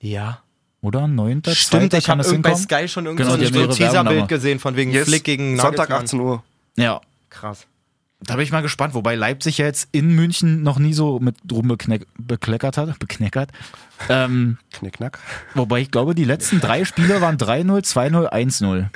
Ja. 0.00 0.40
Oder? 0.80 1.06
Neunter? 1.06 1.54
Stimmt, 1.54 1.92
Zweiter, 1.92 1.98
ich 1.98 2.08
habe 2.08 2.20
es 2.22 2.42
bei? 2.42 2.54
Sky 2.56 2.88
schon 2.88 3.06
irgendwie 3.06 3.22
Genau, 3.24 3.36
so 3.36 3.60
ein 3.62 3.70
Teaserbild 3.70 4.26
gesehen 4.28 4.58
von 4.58 4.74
wegen 4.74 4.90
Yes, 4.90 5.06
Flick 5.08 5.22
gegen 5.22 5.56
Sonntag 5.56 5.88
Nagelsmann. 5.90 6.04
18 6.04 6.20
Uhr. 6.20 6.42
Ja. 6.76 7.00
Krass. 7.30 7.66
Da 8.24 8.36
bin 8.36 8.44
ich 8.44 8.52
mal 8.52 8.60
gespannt, 8.62 8.94
wobei 8.94 9.14
Leipzig 9.16 9.58
ja 9.58 9.66
jetzt 9.66 9.88
in 9.92 10.14
München 10.14 10.62
noch 10.62 10.78
nie 10.78 10.92
so 10.92 11.18
mit 11.18 11.36
drum 11.44 11.68
bekneck, 11.68 12.06
bekleckert 12.18 12.76
hat. 12.76 12.98
Bekneckert. 12.98 13.50
Ähm, 14.08 14.58
Knickknack. 14.72 15.18
wobei 15.54 15.80
ich 15.80 15.90
glaube, 15.90 16.14
die 16.14 16.24
letzten 16.24 16.60
drei 16.60 16.84
Spiele 16.84 17.20
waren 17.20 17.36
3-0, 17.36 17.82
2-0, 17.84 18.28
1-0. 18.32 18.88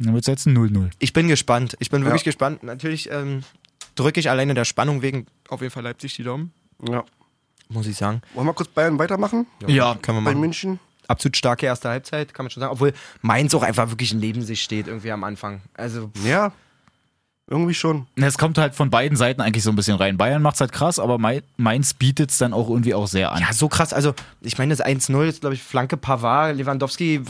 Dann 0.00 0.14
wird 0.14 0.22
es 0.22 0.26
jetzt 0.28 0.46
ein 0.46 0.56
0-0. 0.56 0.90
Ich 0.98 1.12
bin 1.12 1.28
gespannt. 1.28 1.76
Ich 1.80 1.90
bin 1.90 2.04
wirklich 2.04 2.22
Ja. 2.22 2.26
gespannt. 2.30 2.62
Natürlich 2.62 3.10
ähm, 3.10 3.42
drücke 3.96 4.20
ich 4.20 4.30
alleine 4.30 4.54
der 4.54 4.64
Spannung 4.64 5.02
wegen 5.02 5.26
auf 5.48 5.60
jeden 5.60 5.72
Fall 5.72 5.82
Leipzig 5.82 6.14
die 6.16 6.22
Daumen. 6.22 6.52
Ja. 6.88 7.04
Muss 7.68 7.86
ich 7.86 7.96
sagen. 7.96 8.22
Wollen 8.34 8.46
wir 8.46 8.54
kurz 8.54 8.68
Bayern 8.70 8.98
weitermachen? 8.98 9.46
Ja, 9.66 9.94
Können 10.00 10.18
wir 10.18 10.24
Bei 10.24 10.30
machen. 10.30 10.40
München? 10.40 10.78
Absolut 11.06 11.36
starke 11.36 11.66
erste 11.66 11.88
Halbzeit, 11.88 12.32
kann 12.32 12.44
man 12.44 12.50
schon 12.50 12.60
sagen. 12.60 12.72
Obwohl 12.72 12.92
Mainz 13.22 13.54
auch 13.54 13.62
einfach 13.62 13.90
wirklich 13.90 14.14
neben 14.14 14.42
sich 14.42 14.62
steht 14.62 14.86
irgendwie 14.86 15.10
am 15.10 15.24
Anfang. 15.24 15.60
Also 15.74 16.10
Ja. 16.24 16.52
Irgendwie 17.50 17.72
schon. 17.72 18.06
Es 18.16 18.36
kommt 18.36 18.58
halt 18.58 18.74
von 18.74 18.90
beiden 18.90 19.16
Seiten 19.16 19.40
eigentlich 19.40 19.64
so 19.64 19.70
ein 19.70 19.76
bisschen 19.76 19.96
rein. 19.96 20.18
Bayern 20.18 20.42
macht's 20.42 20.60
halt 20.60 20.70
krass, 20.70 20.98
aber 20.98 21.16
Mai- 21.16 21.42
Mainz 21.56 21.94
bietet 21.94 22.30
es 22.30 22.36
dann 22.38 22.52
auch 22.52 22.68
irgendwie 22.68 22.92
auch 22.94 23.06
sehr 23.06 23.32
an. 23.32 23.40
ja, 23.40 23.52
so 23.54 23.68
krass. 23.68 23.94
Also 23.94 24.12
ich 24.42 24.58
meine, 24.58 24.74
das 24.76 24.84
1-0 24.84 25.24
ist, 25.26 25.40
glaube 25.40 25.54
ich, 25.54 25.62
Flanke 25.62 25.96
Pavard. 25.96 26.56
Lewandowski 26.56 27.22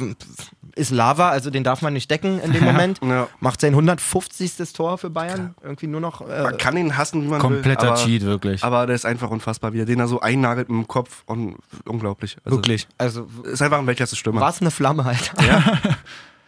ist 0.74 0.90
Lava, 0.90 1.28
also 1.30 1.50
den 1.50 1.62
darf 1.62 1.82
man 1.82 1.92
nicht 1.92 2.10
decken 2.10 2.40
in 2.40 2.52
dem 2.52 2.64
Moment. 2.72 3.00
Ja. 3.00 3.28
Macht 3.38 3.60
sein 3.60 3.70
150. 3.74 4.72
Tor 4.72 4.98
für 4.98 5.08
Bayern. 5.10 5.54
Irgendwie 5.62 5.86
nur 5.86 6.00
noch. 6.00 6.20
Äh, 6.28 6.42
Man 6.42 6.56
kann 6.58 6.76
ihn 6.76 6.96
hassen, 6.96 7.22
wie 7.22 7.28
man 7.28 7.40
Kompletter 7.40 7.82
will. 7.82 7.88
aber, 7.90 7.96
Cheat, 8.04 8.22
wirklich. 8.22 8.64
Aber 8.64 8.86
der 8.86 8.96
ist 8.96 9.06
einfach 9.06 9.30
unfassbar, 9.30 9.72
wie 9.72 9.80
er 9.80 9.86
den 9.86 9.98
da 10.00 10.08
so 10.08 10.20
einnagelt 10.20 10.68
im 10.68 10.88
Kopf. 10.88 11.22
Und 11.26 11.56
unglaublich. 11.84 12.36
Also, 12.44 12.56
wirklich. 12.56 12.88
Also 12.98 13.28
Ist 13.44 13.62
einfach 13.62 13.78
ein 13.78 13.86
Weltklasse-Stürmer. 13.86 14.40
war 14.40 14.50
es 14.50 14.60
eine 14.60 14.72
Flamme, 14.72 15.04
Alter. 15.04 15.94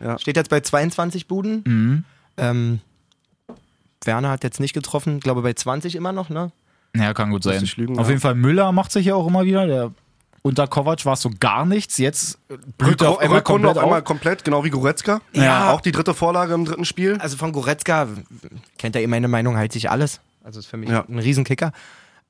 Ja. 0.00 0.18
Steht 0.18 0.36
jetzt 0.36 0.50
bei 0.50 0.60
22 0.60 1.28
Buden. 1.28 1.62
Mhm. 1.66 2.04
Ähm, 2.36 2.80
Werner 4.04 4.30
hat 4.30 4.44
jetzt 4.44 4.60
nicht 4.60 4.72
getroffen, 4.72 5.16
ich 5.18 5.22
glaube 5.22 5.42
bei 5.42 5.52
20 5.52 5.94
immer 5.94 6.12
noch, 6.12 6.28
ne? 6.30 6.52
Ja, 6.96 7.14
kann 7.14 7.30
gut 7.30 7.42
sein. 7.44 7.62
lügen, 7.76 7.98
Auf 7.98 8.06
ja. 8.06 8.10
jeden 8.10 8.20
Fall 8.20 8.34
Müller 8.34 8.72
macht 8.72 8.90
sich 8.92 9.06
ja 9.06 9.14
auch 9.14 9.26
immer 9.26 9.44
wieder. 9.44 9.66
Der 9.66 9.92
unter 10.42 10.66
Kovac 10.66 11.04
war 11.04 11.12
es 11.12 11.20
so 11.20 11.30
gar 11.38 11.66
nichts. 11.66 11.98
Jetzt 11.98 12.38
blüht 12.78 13.02
er 13.02 13.10
auf 13.10 13.18
einmal 13.18 13.38
Rückrunde 13.38 13.66
komplett 13.68 13.76
auf 13.76 13.84
einmal 13.84 14.02
komplett, 14.02 14.44
genau 14.44 14.64
wie 14.64 14.70
Goretzka. 14.70 15.20
Ja. 15.32 15.70
Auch 15.72 15.82
die 15.82 15.92
dritte 15.92 16.14
Vorlage 16.14 16.54
im 16.54 16.64
dritten 16.64 16.86
Spiel. 16.86 17.18
Also 17.20 17.36
von 17.36 17.52
Goretzka, 17.52 18.08
kennt 18.78 18.96
er 18.96 19.02
eh 19.02 19.06
meine 19.06 19.28
Meinung, 19.28 19.56
hält 19.56 19.72
sich 19.72 19.90
alles. 19.90 20.20
Also 20.42 20.58
ist 20.60 20.66
für 20.66 20.78
mich 20.78 20.88
Ja. 20.88 21.04
ein 21.06 21.18
Riesenkicker. 21.18 21.72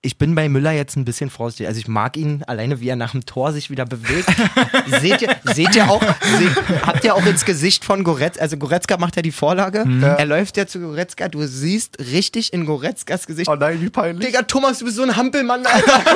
Ich 0.02 0.16
bin 0.16 0.34
bei 0.34 0.48
Müller 0.48 0.72
jetzt 0.72 0.96
ein 0.96 1.04
bisschen 1.04 1.28
vorsichtig. 1.28 1.66
Also 1.66 1.78
ich 1.78 1.86
mag 1.86 2.16
ihn 2.16 2.42
alleine, 2.46 2.80
wie 2.80 2.88
er 2.88 2.96
nach 2.96 3.10
dem 3.10 3.26
Tor 3.26 3.52
sich 3.52 3.68
wieder 3.68 3.84
bewegt. 3.84 4.26
seht, 5.00 5.20
ihr, 5.20 5.36
seht 5.44 5.76
ihr 5.76 5.90
auch, 5.90 6.00
seht, 6.38 6.86
habt 6.86 7.04
ihr 7.04 7.14
auch 7.14 7.26
ins 7.26 7.44
Gesicht 7.44 7.84
von 7.84 8.02
Goretzka, 8.02 8.40
also 8.40 8.56
Goretzka 8.56 8.96
macht 8.96 9.16
ja 9.16 9.22
die 9.22 9.30
Vorlage. 9.30 9.84
Er 10.00 10.24
läuft 10.24 10.56
ja 10.56 10.66
zu 10.66 10.80
Goretzka, 10.80 11.28
du 11.28 11.46
siehst 11.46 11.98
richtig 11.98 12.54
in 12.54 12.64
Goretzkas 12.64 13.26
Gesicht. 13.26 13.50
Oh 13.50 13.56
nein, 13.56 13.78
wie 13.82 13.90
peinlich. 13.90 14.26
Digga, 14.26 14.40
Thomas, 14.42 14.78
du 14.78 14.86
bist 14.86 14.96
so 14.96 15.02
ein 15.02 15.14
Hampelmann, 15.14 15.66
Alter. 15.66 16.02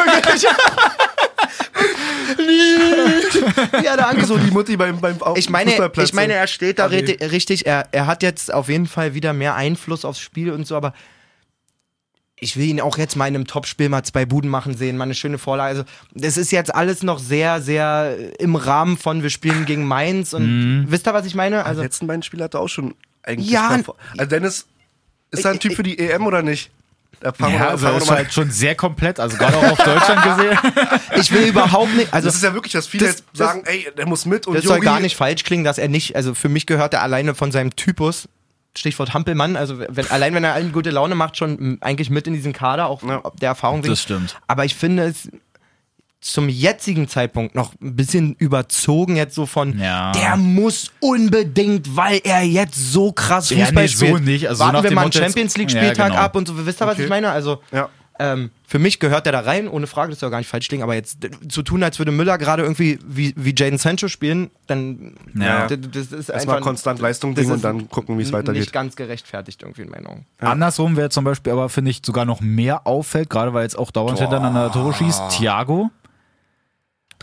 Ja, 3.82 3.96
danke. 3.96 4.24
So 4.24 4.38
die 4.38 4.50
Mutti 4.50 4.76
beim, 4.76 5.00
beim 5.00 5.16
Ich 5.36 5.50
meine, 5.50 5.90
ich 6.02 6.12
meine, 6.14 6.32
er 6.32 6.46
steht 6.46 6.78
da 6.78 6.86
ri- 6.86 7.30
richtig, 7.30 7.66
er, 7.66 7.86
er 7.92 8.06
hat 8.06 8.22
jetzt 8.22 8.52
auf 8.52 8.68
jeden 8.68 8.86
Fall 8.86 9.14
wieder 9.14 9.32
mehr 9.32 9.54
Einfluss 9.54 10.04
aufs 10.04 10.20
Spiel 10.20 10.50
und 10.52 10.66
so, 10.66 10.76
aber 10.76 10.94
ich 12.44 12.56
will 12.56 12.66
ihn 12.66 12.80
auch 12.80 12.98
jetzt 12.98 13.16
mal 13.16 13.26
in 13.26 13.34
einem 13.34 13.46
Topspiel 13.46 13.88
mal 13.88 14.02
zwei 14.04 14.24
Buden 14.26 14.48
machen 14.50 14.76
sehen, 14.76 14.96
mal 14.96 15.04
eine 15.04 15.14
schöne 15.14 15.38
Vorlage. 15.38 15.70
Also, 15.70 15.84
das 16.12 16.36
ist 16.36 16.52
jetzt 16.52 16.72
alles 16.74 17.02
noch 17.02 17.18
sehr, 17.18 17.60
sehr 17.62 18.16
im 18.38 18.54
Rahmen 18.54 18.96
von, 18.98 19.22
wir 19.22 19.30
spielen 19.30 19.64
gegen 19.66 19.84
Mainz 19.86 20.32
und 20.32 20.86
wisst 20.88 21.08
ihr, 21.08 21.14
was 21.14 21.26
ich 21.26 21.34
meine? 21.34 21.64
Also, 21.64 21.80
die 21.80 21.86
letzten 21.86 22.06
beiden 22.06 22.22
Spiele 22.22 22.44
hat 22.44 22.54
er 22.54 22.60
auch 22.60 22.68
schon 22.68 22.94
eigentlich. 23.22 23.50
Ja, 23.50 23.68
Also 24.16 24.28
Dennis, 24.30 24.66
ist 25.30 25.44
er 25.44 25.52
ein 25.52 25.58
Typ 25.58 25.74
für 25.74 25.82
die 25.82 25.98
EM 25.98 26.26
oder 26.26 26.42
nicht? 26.42 26.70
Wir 27.20 27.32
Ja, 27.38 27.48
mal- 27.48 27.68
also 27.68 27.88
ist 27.96 28.10
halt 28.10 28.32
schon 28.34 28.50
sehr 28.50 28.74
komplett, 28.74 29.18
also 29.18 29.36
gerade 29.38 29.56
auch 29.56 29.72
auf 29.72 29.78
Deutschland 29.78 30.22
gesehen. 30.22 30.58
ich 31.20 31.32
will 31.32 31.46
überhaupt 31.48 31.94
nicht, 31.96 32.12
also, 32.12 32.26
das 32.28 32.34
ist 32.34 32.42
ja 32.44 32.52
wirklich, 32.52 32.72
dass 32.74 32.86
viele 32.86 33.06
das- 33.06 33.16
jetzt 33.20 33.24
sagen, 33.36 33.62
ey, 33.64 33.86
der 33.96 34.06
muss 34.06 34.26
mit 34.26 34.46
und 34.46 34.54
das 34.54 34.64
soll 34.64 34.78
Jogi- 34.78 34.84
gar 34.84 35.00
nicht 35.00 35.16
falsch 35.16 35.42
klingen, 35.44 35.64
dass 35.64 35.78
er 35.78 35.88
nicht, 35.88 36.16
also 36.16 36.34
für 36.34 36.50
mich 36.50 36.66
gehört 36.66 36.92
er 36.92 37.00
alleine 37.02 37.34
von 37.34 37.50
seinem 37.52 37.74
Typus, 37.76 38.28
Stichwort 38.76 39.14
Hampelmann, 39.14 39.56
also 39.56 39.78
wenn, 39.78 40.10
allein 40.10 40.34
wenn 40.34 40.44
er 40.44 40.54
allen 40.54 40.72
gute 40.72 40.90
Laune 40.90 41.14
macht, 41.14 41.36
schon 41.36 41.78
eigentlich 41.80 42.10
mit 42.10 42.26
in 42.26 42.34
diesen 42.34 42.52
Kader, 42.52 42.86
auch 42.86 43.02
Ja. 43.02 43.22
der 43.40 43.50
Erfahrung 43.50 43.82
wegen. 43.84 43.92
Das 43.92 44.02
stimmt. 44.02 44.36
Aber 44.48 44.64
ich 44.64 44.74
finde 44.74 45.04
es 45.04 45.28
zum 46.20 46.48
jetzigen 46.48 47.06
Zeitpunkt 47.06 47.54
noch 47.54 47.74
ein 47.82 47.96
bisschen 47.96 48.34
überzogen 48.38 49.14
jetzt 49.14 49.34
so 49.34 49.44
von, 49.46 49.78
Ja. 49.78 50.10
der 50.12 50.36
muss 50.38 50.90
unbedingt, 51.00 51.94
weil 51.96 52.20
er 52.24 52.42
jetzt 52.42 52.76
so 52.92 53.12
krass 53.12 53.50
Ja, 53.50 53.66
Fußball 53.66 53.82
nee, 53.84 53.88
so 53.88 54.06
spielt. 54.06 54.24
nicht. 54.24 54.48
Also 54.48 54.58
so 54.58 54.64
Warten 54.64 54.76
nach 54.76 54.82
wir 54.84 54.90
dem 54.90 54.94
mal 54.94 55.02
einen 55.02 55.12
Champions 55.12 55.56
League 55.58 55.70
Ja, 55.70 55.80
Spieltag 55.82 56.08
genau. 56.12 56.20
ab 56.22 56.34
und 56.34 56.48
so. 56.48 56.66
Wisst 56.66 56.80
ihr, 56.80 56.86
was 56.86 56.94
Okay. 56.94 57.04
ich 57.04 57.08
meine? 57.10 57.30
Also 57.30 57.60
Ja. 57.72 57.88
Ähm, 58.18 58.50
für 58.66 58.78
mich 58.78 59.00
gehört 59.00 59.26
der 59.26 59.32
da 59.32 59.40
rein, 59.40 59.66
ohne 59.68 59.86
Frage, 59.86 60.10
das 60.10 60.20
soll 60.20 60.30
gar 60.30 60.38
nicht 60.38 60.46
falsch 60.48 60.68
klingen, 60.68 60.82
aber 60.84 60.94
jetzt 60.94 61.18
zu 61.48 61.62
tun, 61.62 61.82
als 61.82 61.98
würde 61.98 62.12
Müller 62.12 62.38
gerade 62.38 62.62
irgendwie 62.62 62.98
wie, 63.06 63.32
wie 63.36 63.54
Jaden 63.56 63.78
Sancho 63.78 64.08
spielen, 64.08 64.50
dann 64.66 65.14
Ja. 65.34 65.66
d- 65.66 65.76
das 65.78 66.12
ist 66.12 66.28
Erstmal 66.30 66.56
einfach 66.56 66.60
konstant 66.60 67.00
Leistung 67.00 67.34
das 67.34 67.42
bringen 67.44 67.54
und 67.56 67.64
dann 67.64 67.88
gucken, 67.90 68.16
wie 68.18 68.22
es 68.22 68.32
weitergeht. 68.32 68.60
nicht 68.60 68.72
ganz 68.72 68.94
gerechtfertigt 68.96 69.62
irgendwie 69.62 69.82
in 69.82 69.90
meinen 69.90 70.06
Augen. 70.06 70.26
Andersrum 70.38 70.96
wäre 70.96 71.10
zum 71.10 71.24
Beispiel 71.24 71.52
aber, 71.52 71.68
finde 71.68 71.90
ich, 71.90 72.02
sogar 72.04 72.24
noch 72.24 72.40
mehr 72.40 72.86
auffällt, 72.86 73.30
gerade 73.30 73.52
weil 73.52 73.62
jetzt 73.64 73.78
auch 73.78 73.90
dauernd 73.90 74.18
hintereinander 74.20 74.70
Tore 74.72 74.92
schießt. 74.94 75.30
Thiago, 75.30 75.90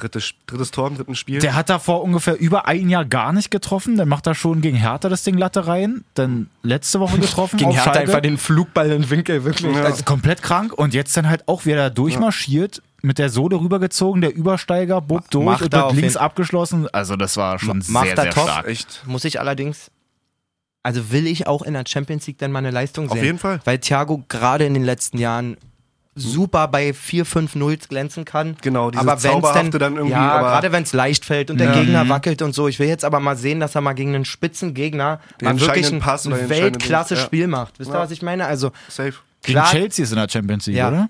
Drittes, 0.01 0.33
drittes 0.47 0.71
Tor 0.71 0.87
im 0.87 0.97
dritten 0.97 1.15
Spiel. 1.15 1.39
der 1.39 1.55
hat 1.55 1.69
davor 1.69 2.03
ungefähr 2.03 2.37
über 2.39 2.67
ein 2.67 2.89
Jahr 2.89 3.05
gar 3.05 3.31
nicht 3.31 3.51
getroffen. 3.51 3.95
Dann 3.97 4.09
macht 4.09 4.27
er 4.27 4.35
schon 4.35 4.61
gegen 4.61 4.75
Hertha 4.75 5.07
das 5.09 5.23
Ding 5.23 5.37
Latte 5.37 5.67
rein. 5.67 6.03
Dann 6.15 6.49
letzte 6.63 6.99
Woche 6.99 7.17
getroffen 7.19 7.57
Gegen 7.57 7.69
auf 7.69 7.75
Hertha 7.75 7.93
Schalke. 7.93 8.09
einfach 8.09 8.21
den 8.21 8.37
Flugball 8.37 8.91
in 8.91 9.03
den 9.03 9.09
Winkel, 9.09 9.43
wirklich. 9.43 9.75
Ja. 9.75 9.83
Also, 9.83 10.03
komplett 10.03 10.41
krank 10.41 10.73
und 10.73 10.93
jetzt 10.93 11.15
dann 11.15 11.29
halt 11.29 11.47
auch 11.47 11.65
wieder 11.65 11.89
durchmarschiert, 11.89 12.81
mit 13.03 13.17
der 13.17 13.29
Sohle 13.29 13.59
rübergezogen, 13.59 14.21
der 14.21 14.35
Übersteiger, 14.35 15.01
Bub 15.01 15.29
durch 15.31 15.45
macht 15.45 15.61
und 15.63 15.75
auf 15.75 15.93
links 15.93 16.17
abgeschlossen. 16.17 16.87
Also 16.93 17.15
das 17.15 17.37
war 17.37 17.57
schon 17.59 17.83
Macht 17.87 18.07
sehr, 18.07 18.15
sehr 18.15 18.29
top. 18.31 18.43
stark. 18.43 18.67
Echt. 18.67 19.03
muss 19.07 19.25
ich 19.25 19.39
allerdings, 19.39 19.89
also 20.83 21.11
will 21.11 21.25
ich 21.27 21.47
auch 21.47 21.61
in 21.63 21.73
der 21.73 21.83
Champions 21.87 22.27
League 22.27 22.37
dann 22.37 22.51
mal 22.51 22.59
eine 22.59 22.71
Leistung 22.71 23.07
Auf 23.09 23.13
sehen. 23.15 23.23
jeden 23.25 23.39
Fall. 23.39 23.59
Weil 23.65 23.79
Thiago 23.79 24.23
gerade 24.29 24.65
in 24.65 24.73
den 24.73 24.83
letzten 24.83 25.17
Jahren 25.17 25.57
super 26.15 26.67
bei 26.67 26.93
4, 26.93 27.25
5 27.25 27.55
Nulls 27.55 27.87
glänzen 27.87 28.25
kann. 28.25 28.57
Genau, 28.61 28.91
diese 28.91 29.01
aber 29.01 29.23
wenn's 29.23 29.51
denn, 29.53 29.71
dann 29.71 29.95
irgendwie, 29.95 30.11
Ja, 30.11 30.31
aber- 30.33 30.47
gerade 30.49 30.71
wenn 30.73 30.83
es 30.83 30.91
leicht 30.93 31.23
fällt 31.23 31.49
und 31.49 31.57
der 31.57 31.73
Ja. 31.73 31.79
Gegner 31.81 32.09
wackelt 32.09 32.41
und 32.41 32.53
so. 32.53 32.67
Ich 32.67 32.79
will 32.79 32.87
jetzt 32.87 33.05
aber 33.05 33.19
mal 33.19 33.37
sehen, 33.37 33.59
dass 33.61 33.75
er 33.75 33.81
mal 33.81 33.93
gegen 33.93 34.13
einen 34.15 34.25
Spitzengegner 34.25 35.19
Den 35.39 35.45
mal 35.47 35.59
wirklich 35.61 35.87
ein, 35.91 36.01
oder 36.01 36.49
Weltklasse-Spiel 36.49 37.47
macht. 37.47 37.79
Wisst 37.79 37.91
ihr, 37.91 37.95
Ja. 37.95 37.99
was 38.01 38.11
ich 38.11 38.21
meine? 38.21 38.45
Also 38.45 38.71
Safe. 38.89 39.13
Gegen 39.43 39.57
klar, 39.59 39.71
Chelsea 39.71 40.03
ist 40.03 40.11
in 40.11 40.17
der 40.17 40.27
Champions 40.29 40.65
League, 40.67 40.77
Ja. 40.77 40.89
oder? 40.89 41.09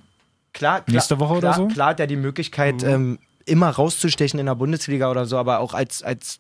klar, 0.54 0.82
klar, 0.82 0.94
Nächste 0.96 1.20
Woche 1.20 1.34
oder 1.34 1.54
klar, 1.54 1.56
so? 1.56 1.68
Klar 1.68 1.90
hat 1.90 2.00
er 2.00 2.08
die 2.08 2.16
Möglichkeit, 2.18 2.84
ähm, 2.84 3.18
immer 3.46 3.70
rauszustechen 3.72 4.40
in 4.40 4.46
der 4.46 4.56
Bundesliga 4.56 5.10
oder 5.10 5.26
so, 5.26 5.38
aber 5.38 5.60
auch 5.62 5.74
als, 5.74 6.04
als 6.04 6.40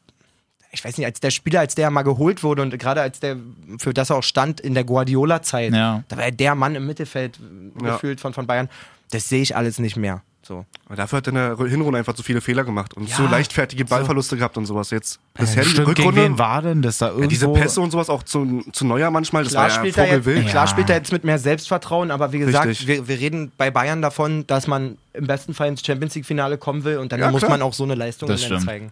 ich 0.72 0.84
weiß 0.86 0.98
nicht, 0.98 1.06
als 1.06 1.20
der 1.20 1.32
Spieler, 1.32 1.60
als 1.60 1.76
der 1.76 1.90
mal 1.92 2.04
geholt 2.04 2.44
wurde 2.44 2.62
und 2.62 2.78
gerade 2.80 3.02
als 3.02 3.20
der, 3.20 3.38
für 3.78 3.94
das 3.94 4.10
er 4.10 4.18
auch 4.18 4.24
stand 4.24 4.60
in 4.62 4.74
der 4.74 4.84
Guardiola-Zeit, 4.84 5.74
Ja. 5.74 6.04
da 6.08 6.18
war 6.18 6.24
er 6.26 6.32
der 6.32 6.56
Mann 6.56 6.76
im 6.76 6.86
Mittelfeld 6.88 7.38
äh, 7.82 7.86
Ja. 7.86 7.94
gefühlt 7.94 8.22
von, 8.22 8.34
von 8.34 8.48
Bayern. 8.48 8.70
Das 9.12 9.28
sehe 9.28 9.42
ich 9.42 9.56
alles 9.56 9.80
nicht 9.80 9.98
mehr. 9.98 10.22
So. 10.44 10.66
Aber 10.88 10.96
dafür 10.96 11.18
hat 11.18 11.28
er 11.28 11.30
in 11.30 11.36
der 11.36 11.68
Hinrunde 11.70 12.00
einfach 12.00 12.14
zu 12.16 12.24
viele 12.24 12.42
Fehler 12.42 12.64
gemacht 12.64 12.96
und 12.96 13.08
Ja, 13.08 13.16
so 13.16 13.28
leichtfertige 13.28 13.86
Ballverluste 13.86 14.38
gehabt 14.38 14.58
und 14.58 14.66
sowas. 14.66 14.90
Jetzt 14.90 15.20
bisher 15.36 15.64
die 15.64 15.70
Stimmt, 15.70 15.96
gegen 15.96 16.08
Rückrunde. 16.10 16.24
wen 16.32 16.40
war 16.40 16.62
denn 16.64 16.82
das 16.82 16.98
da 16.98 17.08
irgendwo? 17.08 17.24
ja, 17.24 17.28
diese 17.28 17.48
Pässe 17.50 17.80
und 17.80 17.92
sowas 17.92 18.10
auch 18.10 18.24
zu, 18.24 18.64
zu 18.72 18.86
Neuer 18.86 19.12
manchmal, 19.12 19.44
das 19.44 19.52
Klar, 19.52 19.64
war 19.66 19.70
ja 19.70 19.76
spielt 19.76 19.98
er 19.98 20.06
jetzt, 20.08 20.24
vogelwild. 20.24 20.48
klar 20.48 20.64
Ja. 20.64 20.68
spielt 20.68 20.90
er 20.90 20.96
jetzt 20.96 21.12
mit 21.12 21.24
mehr 21.26 21.38
Selbstvertrauen, 21.38 22.10
aber 22.10 22.32
wie 22.32 22.40
gesagt, 22.40 22.88
wir, 22.88 23.08
wir 23.08 23.20
reden 23.20 23.52
bei 23.56 23.70
Bayern 23.70 24.02
davon, 24.02 24.48
dass 24.48 24.66
man 24.66 24.98
im 25.14 25.28
besten 25.28 25.54
Fall 25.54 25.68
ins 25.68 25.86
Champions 25.86 26.16
League-Finale 26.16 26.58
kommen 26.58 26.86
will 26.86 26.98
und 26.98 27.12
dann 27.12 27.20
Ja, 27.20 27.30
muss 27.30 27.42
klar. 27.42 27.52
man 27.52 27.62
auch 27.62 27.74
so 27.74 27.84
eine 27.84 27.94
Leistung 27.96 28.28
Das 28.28 28.42
dann 28.42 28.48
stimmt. 28.48 28.64
zeigen. 28.66 28.92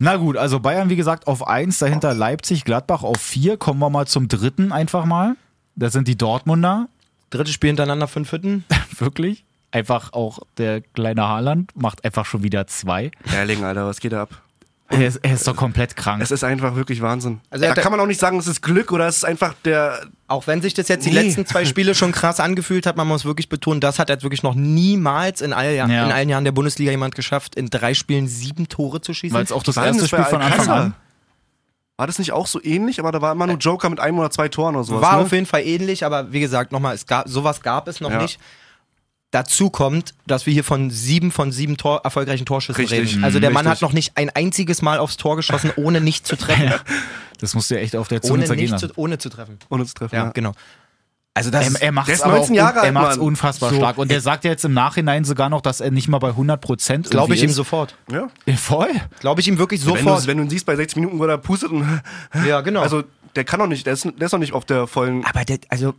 Na 0.00 0.16
gut, 0.16 0.36
also 0.36 0.60
Bayern, 0.60 0.90
wie 0.90 0.96
gesagt, 0.96 1.26
auf 1.26 1.46
1, 1.46 1.80
dahinter 1.80 2.14
Leipzig, 2.14 2.64
Gladbach 2.64 3.02
auf 3.02 3.20
4. 3.20 3.56
Kommen 3.56 3.80
wir 3.80 3.90
mal 3.90 4.06
zum 4.06 4.28
dritten 4.28 4.70
einfach 4.70 5.04
mal. 5.04 5.34
Das 5.74 5.92
sind 5.92 6.06
die 6.06 6.16
Dortmunder, 6.16 6.88
Drittes 7.30 7.52
Spiel 7.52 7.68
hintereinander, 7.68 8.08
fünf 8.08 8.32
Hütten. 8.32 8.64
wirklich. 8.98 9.44
Einfach 9.70 10.12
auch 10.14 10.38
der 10.56 10.80
kleine 10.80 11.28
Haaland 11.28 11.72
macht 11.76 12.04
einfach 12.04 12.24
schon 12.24 12.42
wieder 12.42 12.66
zwei. 12.66 13.10
Erling, 13.34 13.64
Alter, 13.64 13.86
was 13.86 14.00
geht 14.00 14.12
da 14.12 14.22
ab? 14.22 14.40
Er 14.90 15.06
ist, 15.06 15.16
er 15.16 15.34
ist 15.34 15.46
doch 15.46 15.54
komplett 15.54 15.96
krank. 15.96 16.22
Es 16.22 16.30
ist 16.30 16.44
einfach 16.44 16.74
wirklich 16.74 17.02
Wahnsinn. 17.02 17.40
Also 17.50 17.66
da 17.66 17.74
kann 17.74 17.90
man 17.92 18.00
auch 18.00 18.06
nicht 18.06 18.18
sagen, 18.20 18.38
es 18.38 18.46
ist 18.46 18.62
Glück 18.62 18.90
oder 18.90 19.06
es 19.06 19.18
ist 19.18 19.24
einfach 19.24 19.54
der. 19.64 20.00
Auch 20.28 20.46
wenn 20.46 20.62
sich 20.62 20.72
das 20.72 20.88
jetzt 20.88 21.04
die 21.04 21.10
Nee. 21.10 21.22
letzten 21.22 21.44
zwei 21.46 21.64
Spiele 21.66 21.94
schon 21.94 22.10
krass 22.12 22.40
angefühlt 22.40 22.86
hat, 22.86 22.96
man 22.96 23.06
muss 23.06 23.24
wirklich 23.26 23.48
betonen, 23.50 23.80
das 23.80 23.98
hat 23.98 24.08
jetzt 24.08 24.22
wirklich 24.22 24.42
noch 24.42 24.54
niemals 24.54 25.42
in, 25.42 25.52
all, 25.52 25.74
Ja. 25.74 25.84
in 25.84 25.90
allen 26.12 26.28
Jahren 26.30 26.44
der 26.44 26.52
Bundesliga 26.52 26.90
jemand 26.90 27.14
geschafft, 27.14 27.54
in 27.54 27.68
drei 27.68 27.92
Spielen 27.92 28.28
sieben 28.28 28.68
Tore 28.68 29.00
zu 29.02 29.12
schießen. 29.12 29.36
Weil 29.36 29.44
es 29.44 29.52
auch 29.52 29.62
das 29.62 29.76
erste 29.76 30.06
Spiel 30.06 30.24
von 30.24 30.40
Anfang 30.40 30.68
an. 30.70 30.94
War 31.98 32.06
das 32.06 32.18
nicht 32.18 32.32
auch 32.32 32.46
so 32.46 32.62
ähnlich? 32.62 33.00
Aber 33.00 33.10
da 33.12 33.20
war 33.20 33.32
immer 33.32 33.46
nur 33.46 33.56
Joker 33.56 33.90
mit 33.90 34.00
einem 34.00 34.18
oder 34.20 34.30
zwei 34.30 34.48
Toren 34.48 34.76
oder 34.76 34.84
sowas. 34.84 35.02
War 35.02 35.16
ne? 35.16 35.22
auf 35.22 35.32
jeden 35.32 35.46
Fall 35.46 35.62
ähnlich, 35.62 36.04
aber 36.04 36.32
wie 36.32 36.40
gesagt, 36.40 36.70
nochmal, 36.72 36.94
es 36.94 37.06
gab, 37.06 37.28
sowas 37.28 37.60
gab 37.60 37.88
es 37.88 38.00
noch 38.00 38.10
Ja. 38.10 38.22
nicht. 38.22 38.38
Dazu 39.30 39.68
kommt, 39.68 40.14
dass 40.26 40.46
wir 40.46 40.54
hier 40.54 40.64
von 40.64 40.88
sieben 40.90 41.30
von 41.30 41.52
sieben 41.52 41.76
Tor, 41.76 42.00
erfolgreichen 42.02 42.46
Torschüssen 42.46 42.80
Richtig. 42.80 43.10
reden. 43.12 43.24
Also 43.24 43.40
der 43.40 43.50
Mhm. 43.50 43.54
Mann 43.54 43.66
Richtig. 43.66 43.82
hat 43.82 43.88
noch 43.88 43.92
nicht 43.94 44.12
ein 44.16 44.30
einziges 44.30 44.80
Mal 44.80 44.98
aufs 44.98 45.18
Tor 45.18 45.36
geschossen, 45.36 45.70
ohne 45.76 46.00
nicht 46.00 46.26
zu 46.26 46.36
treffen. 46.36 46.72
Das 47.38 47.54
musst 47.54 47.70
du 47.70 47.74
ja 47.74 47.80
echt 47.82 47.94
auf 47.94 48.08
der 48.08 48.22
Zunge 48.22 48.38
ohne, 48.38 48.46
zergehen 48.46 48.70
nicht 48.70 48.78
zu, 48.80 48.86
lassen. 48.86 48.98
ohne 48.98 49.18
zu 49.18 49.28
treffen. 49.28 49.58
Ohne 49.68 49.84
zu 49.84 49.92
treffen. 49.94 50.14
Ja, 50.14 50.24
Ja, 50.24 50.30
genau. 50.30 50.52
Also 51.34 51.50
das 51.50 51.74
Er, 51.74 51.82
er 51.82 51.92
macht 51.92 52.08
es 52.08 52.16
ist 52.16 52.22
aber 52.22 52.34
19 52.36 52.52
auch, 52.54 52.56
Jahre 52.56 52.76
er 52.78 52.82
alt, 52.84 52.94
macht's 52.94 53.16
Mann. 53.18 53.26
unfassbar 53.26 53.70
So. 53.70 53.76
stark. 53.76 53.98
Und 53.98 54.10
er 54.10 54.20
sagt 54.20 54.44
ja 54.44 54.50
jetzt 54.50 54.64
im 54.64 54.72
Nachhinein 54.72 55.24
sogar 55.24 55.48
noch, 55.50 55.60
dass 55.60 55.80
er 55.80 55.90
nicht 55.92 56.08
mal 56.08 56.18
bei 56.18 56.30
100 56.30 56.60
Prozent 56.60 57.10
glaube 57.10 57.34
ich 57.34 57.42
ihm 57.44 57.50
ist. 57.50 57.54
sofort. 57.54 57.94
ja. 58.10 58.28
Ja, 58.46 58.56
Voll. 58.56 58.88
Glaube 59.20 59.40
ich 59.42 59.46
ihm 59.46 59.58
wirklich 59.58 59.84
Wenn, 59.86 59.92
du, 59.94 59.98
sofort. 60.00 60.26
wenn 60.26 60.38
du 60.38 60.44
ihn 60.44 60.50
siehst 60.50 60.66
bei 60.66 60.74
60 60.74 60.96
Minuten, 60.96 61.18
wo 61.18 61.24
er 61.26 61.38
pustet 61.38 61.70
und. 61.70 61.86
ja, 62.46 62.60
genau. 62.62 62.80
Also, 62.80 63.04
der 63.36 63.44
kann 63.44 63.60
doch 63.60 63.66
nicht, 63.68 63.86
der 63.86 63.92
ist, 63.92 64.04
der 64.04 64.22
ist 64.26 64.32
noch 64.32 64.38
nicht 64.40 64.52
auf 64.54 64.64
der 64.64 64.88
vollen. 64.88 65.24
aber 65.26 65.44
der, 65.44 65.58
also 65.68 65.94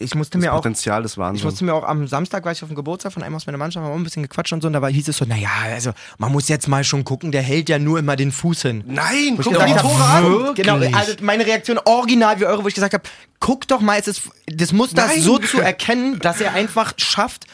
ich 0.00 0.14
musste 0.14 0.38
Das 0.38 0.44
mir 0.44 0.52
auch 0.52 0.56
Potenzial 0.58 1.02
des 1.02 1.18
Wahnsinns. 1.18 1.40
Ich 1.40 1.44
musste 1.44 1.64
mir 1.64 1.74
auch 1.74 1.84
am 1.84 2.06
Samstag 2.06 2.44
war 2.44 2.52
ich 2.52 2.62
auf 2.62 2.68
dem 2.68 2.74
Geburtstag 2.76 3.12
von 3.12 3.22
einem 3.22 3.34
aus 3.34 3.46
meiner 3.46 3.58
Mannschaft, 3.58 3.82
haben 3.84 3.90
wir 3.90 3.94
auch 3.94 3.98
ein 3.98 4.04
bisschen 4.04 4.22
gequatscht 4.22 4.52
und 4.52 4.60
so, 4.62 4.66
und 4.68 4.72
da 4.74 4.82
war, 4.82 4.90
hieß 4.90 5.08
es 5.08 5.16
so, 5.16 5.24
naja, 5.24 5.48
also 5.72 5.92
man 6.18 6.32
muss 6.32 6.48
jetzt 6.48 6.68
mal 6.68 6.84
schon 6.84 7.04
gucken, 7.04 7.32
der 7.32 7.42
hält 7.42 7.68
ja 7.68 7.78
nur 7.78 7.98
immer 7.98 8.16
den 8.16 8.32
Fuß 8.32 8.62
hin. 8.62 8.84
Nein, 8.86 9.34
Wo 9.36 9.40
ich 9.40 9.46
guck 9.46 9.52
gesagt 9.54 9.68
die 9.70 9.74
hab, 9.74 9.82
Tore 9.82 10.04
an. 10.48 10.54
Genau, 10.54 10.76
also 10.96 11.12
meine 11.22 11.44
Reaktion 11.46 11.78
original 11.84 12.38
wie 12.40 12.46
eure, 12.46 12.62
wo 12.64 12.68
ich 12.68 12.74
gesagt 12.74 12.94
habe, 12.94 13.04
guck 13.40 13.66
doch 13.68 13.80
mal, 13.80 13.98
es 13.98 14.08
ist, 14.08 14.22
das 14.46 14.72
muss 14.72 14.90
das 14.94 15.08
Nein. 15.14 15.22
so 15.22 15.38
zu 15.38 15.60
erkennen, 15.60 16.18
dass 16.20 16.40
er 16.40 16.54
einfach 16.54 16.92
schafft, 16.96 17.46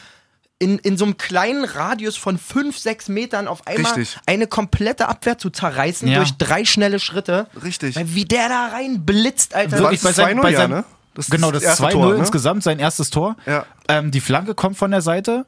in, 0.61 0.79
in 0.79 0.97
so 0.97 1.05
einem 1.05 1.17
kleinen 1.19 1.65
Radius 1.65 2.17
von 2.17 2.39
5, 2.39 2.79
6 2.79 3.09
Metern 3.09 3.49
auf 3.49 3.67
einmal 3.67 3.93
Richtig. 3.95 4.19
eine 4.25 4.47
komplette 4.47 5.09
Abwehr 5.09 5.37
zu 5.37 5.51
zerreißen 5.51 6.07
Ja. 6.09 6.19
durch 6.19 6.33
drei 6.39 6.65
schnelle 6.65 7.01
Schritte. 7.01 7.49
Richtig. 7.63 7.97
Weil 7.97 8.15
Wie 8.15 8.25
der 8.25 8.49
da 8.49 8.69
rein 8.69 9.05
blitzt, 9.05 9.55
Alter. 9.55 9.73
War 9.73 9.91
Wirklich 9.91 10.03
bei 10.03 10.11
2-0, 10.11 10.41
bei 10.41 10.51
ja, 10.53 10.59
seinem- 10.59 10.71
ne? 10.71 10.85
Das 11.15 11.27
ist 11.27 11.31
Genau, 11.31 11.51
das 11.51 11.63
erste 11.63 11.85
2-0 11.85 11.91
Tor, 11.93 12.13
ne? 12.13 12.19
insgesamt, 12.19 12.63
sein 12.63 12.79
erstes 12.79 13.11
Tor. 13.11 13.37
Ja. 13.47 13.65
Ähm, 13.89 14.11
die 14.11 14.21
Flanke 14.21 14.55
kommt 14.55 14.77
von 14.77 14.91
der 14.91 15.01
Seite. 15.03 15.47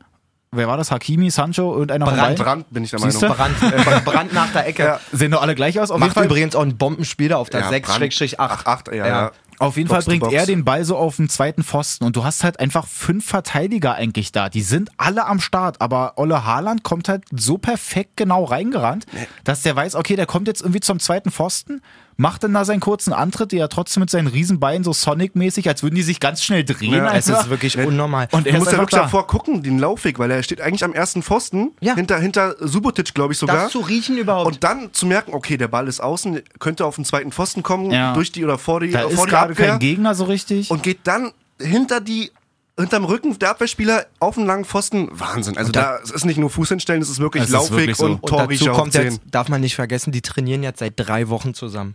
Wer 0.52 0.68
war 0.68 0.76
das? 0.76 0.90
Hakimi, 0.90 1.28
Sancho, 1.30 1.72
irgendeiner 1.72 2.06
von 2.06 2.14
Brand. 2.14 2.28
beiden? 2.28 2.44
Brand 2.44 2.70
bin 2.72 2.84
ich 2.84 2.90
der 2.90 3.00
Meinung. 3.00 3.20
Brand, 3.20 3.62
äh, 3.62 4.00
Brand 4.04 4.32
nach 4.32 4.52
der 4.52 4.66
Ecke. 4.68 4.82
Ja. 4.84 5.00
Sehen 5.12 5.32
doch 5.32 5.42
alle 5.42 5.54
gleich 5.54 5.78
aus. 5.80 5.90
Auf 5.90 5.96
jeden 5.98 6.06
Macht 6.06 6.14
Fall, 6.14 6.26
übrigens 6.26 6.54
auch 6.54 6.62
ein 6.62 6.76
Bombenspiel 6.78 7.28
da 7.30 7.36
auf 7.36 7.50
der 7.50 7.60
Ja, 7.60 7.68
6-8. 7.70 8.38
8, 8.38 8.66
8, 8.66 8.88
ja, 8.94 9.06
ja. 9.06 9.32
auf 9.58 9.76
jeden 9.76 9.88
Box 9.88 10.04
Fall 10.04 10.18
bringt 10.18 10.32
er 10.32 10.46
den 10.46 10.64
Ball 10.64 10.84
so 10.84 10.96
auf 10.96 11.16
den 11.16 11.28
zweiten 11.28 11.64
Pfosten 11.64 12.04
und 12.04 12.14
du 12.16 12.22
hast 12.24 12.44
halt 12.44 12.60
einfach 12.60 12.86
fünf 12.86 13.26
Verteidiger 13.26 13.96
eigentlich 13.96 14.30
da. 14.32 14.48
Die 14.48 14.62
sind 14.62 14.90
alle 14.98 15.26
am 15.26 15.40
Start, 15.40 15.80
aber 15.80 16.12
Olle 16.16 16.44
Haaland 16.46 16.84
kommt 16.84 17.08
halt 17.08 17.24
so 17.36 17.58
perfekt 17.58 18.12
genau 18.16 18.44
reingerannt, 18.44 19.04
dass 19.44 19.62
der 19.62 19.74
weiß, 19.74 19.96
okay, 19.96 20.14
der 20.14 20.26
kommt 20.26 20.46
jetzt 20.46 20.60
irgendwie 20.62 20.80
zum 20.80 21.00
zweiten 21.00 21.32
Pfosten, 21.32 21.82
macht 22.18 22.44
dann 22.44 22.54
da 22.54 22.64
seinen 22.64 22.80
kurzen 22.80 23.12
Antritt, 23.12 23.52
der 23.52 23.58
ja 23.60 23.68
trotzdem 23.68 24.00
mit 24.00 24.10
seinen 24.10 24.26
Riesenbeinen 24.26 24.84
so 24.84 24.92
Sonic-mäßig, 24.92 25.68
als 25.68 25.82
würden 25.82 25.94
die 25.96 26.02
sich 26.02 26.18
ganz 26.20 26.42
schnell 26.42 26.64
drehen. 26.64 26.94
Ja, 26.94 27.12
Es 27.14 27.28
ist 27.28 27.50
wirklich 27.50 27.76
unnormal. 27.78 28.28
Und 28.32 28.46
Du 28.46 28.50
er 28.50 28.56
musst 28.58 28.68
ist 28.68 28.72
ja 28.72 28.78
wirklich 28.78 28.98
da. 28.98 29.04
davor 29.04 29.26
gucken, 29.26 29.62
den 29.62 29.78
Laufweg, 29.78 30.18
weil 30.18 30.30
er 30.30 30.42
steht 30.42 30.60
eigentlich 30.60 30.84
am 30.84 30.92
ersten 30.94 31.22
Pfosten, 31.22 31.72
Ja. 31.80 31.94
hinter, 31.94 32.18
hinter 32.18 32.56
Subotic, 32.60 33.12
glaube 33.14 33.32
ich 33.34 33.38
sogar. 33.38 33.64
das 33.64 33.72
zu 33.72 33.80
riechen 33.80 34.16
überhaupt. 34.18 34.46
Und 34.46 34.64
dann 34.64 34.92
zu 34.92 35.06
merken, 35.06 35.34
okay, 35.34 35.56
der 35.56 35.68
Ball 35.68 35.88
ist 35.88 36.00
außen, 36.00 36.40
könnte 36.58 36.86
auf 36.86 36.96
den 36.96 37.04
zweiten 37.04 37.32
Pfosten 37.32 37.62
kommen, 37.62 37.90
Ja. 37.90 38.14
durch 38.14 38.32
die 38.32 38.44
oder 38.44 38.58
vor 38.58 38.80
die, 38.80 38.90
Da 38.90 39.02
vor 39.02 39.10
ist 39.10 39.22
die 39.24 39.28
gerade 39.28 39.52
Abwehr 39.52 39.68
kein 39.72 39.78
Gegner 39.78 40.14
so 40.14 40.24
richtig. 40.24 40.70
und 40.70 40.82
geht 40.82 41.00
dann 41.04 41.32
hinter 41.60 42.00
die 42.00 42.30
hinterm 42.78 43.04
Rücken 43.04 43.38
der 43.38 43.50
Abwehrspieler 43.50 44.06
auf 44.20 44.34
den 44.34 44.44
langen 44.46 44.64
Pfosten. 44.64 45.08
Wahnsinn. 45.12 45.56
Also 45.56 45.72
da, 45.72 45.98
es 46.02 46.10
ist 46.10 46.24
nicht 46.24 46.36
nur 46.38 46.50
Fuß 46.50 46.68
hinstellen, 46.68 47.00
es 47.02 47.08
ist 47.08 47.20
wirklich 47.20 47.44
ist 47.44 47.50
Laufweg 47.50 47.78
wirklich 47.78 47.96
so. 47.96 48.04
und 48.06 48.12
Und 48.14 48.22
dazu 48.24 48.36
Torriecher 48.36 48.72
kommt 48.72 48.94
jetzt, 48.94 49.20
darf 49.30 49.48
man 49.48 49.60
nicht 49.60 49.74
vergessen, 49.74 50.12
die 50.12 50.20
trainieren 50.22 50.62
jetzt 50.62 50.80
seit 50.80 50.94
drei 50.96 51.28
Wochen 51.28 51.54
zusammen. 51.54 51.94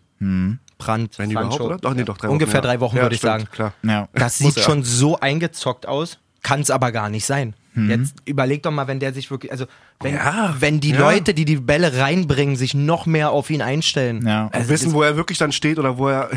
Brand, 0.77 1.17
Wenn 1.19 1.29
Sancho. 1.31 1.39
überhaupt, 1.41 1.61
oder? 1.61 1.77
Doch, 1.77 1.93
nee, 1.93 2.03
doch, 2.03 2.17
drei 2.17 2.29
Ungefähr 2.29 2.55
Wochen, 2.55 2.65
ja. 2.65 2.71
drei 2.73 2.79
Wochen, 2.79 2.95
Ja, 2.97 3.01
würde 3.03 3.15
ich 3.15 3.21
stimmt, 3.21 3.31
sagen. 3.31 3.47
Klar. 3.51 3.73
ja. 3.83 4.07
Das 4.13 4.39
Muss 4.39 4.55
sieht 4.55 4.63
er. 4.63 4.65
schon 4.65 4.83
so 4.83 5.19
eingezockt 5.19 5.87
aus, 5.87 6.17
kann 6.43 6.61
es 6.61 6.69
aber 6.71 6.91
gar 6.91 7.09
nicht 7.09 7.25
sein. 7.25 7.53
Mhm. 7.73 7.89
Jetzt 7.89 8.15
überleg 8.25 8.63
doch 8.63 8.71
mal, 8.71 8.87
wenn 8.87 8.99
der 8.99 9.13
sich 9.13 9.31
wirklich, 9.31 9.51
also 9.51 9.65
wenn, 10.01 10.15
Ja, 10.15 10.55
wenn 10.59 10.79
die 10.79 10.91
ja. 10.91 10.99
Leute, 10.99 11.33
die 11.33 11.45
die 11.45 11.55
Bälle 11.57 11.97
reinbringen, 11.97 12.55
sich 12.55 12.73
noch 12.73 13.05
mehr 13.05 13.31
auf 13.31 13.49
ihn 13.49 13.61
einstellen. 13.61 14.25
Ja. 14.27 14.49
Und 14.53 14.67
wissen, 14.69 14.93
wo 14.93 15.03
er 15.03 15.15
wirklich 15.15 15.37
dann 15.37 15.51
steht 15.51 15.79
oder 15.79 15.97
wo 15.97 16.07
er 16.09 16.29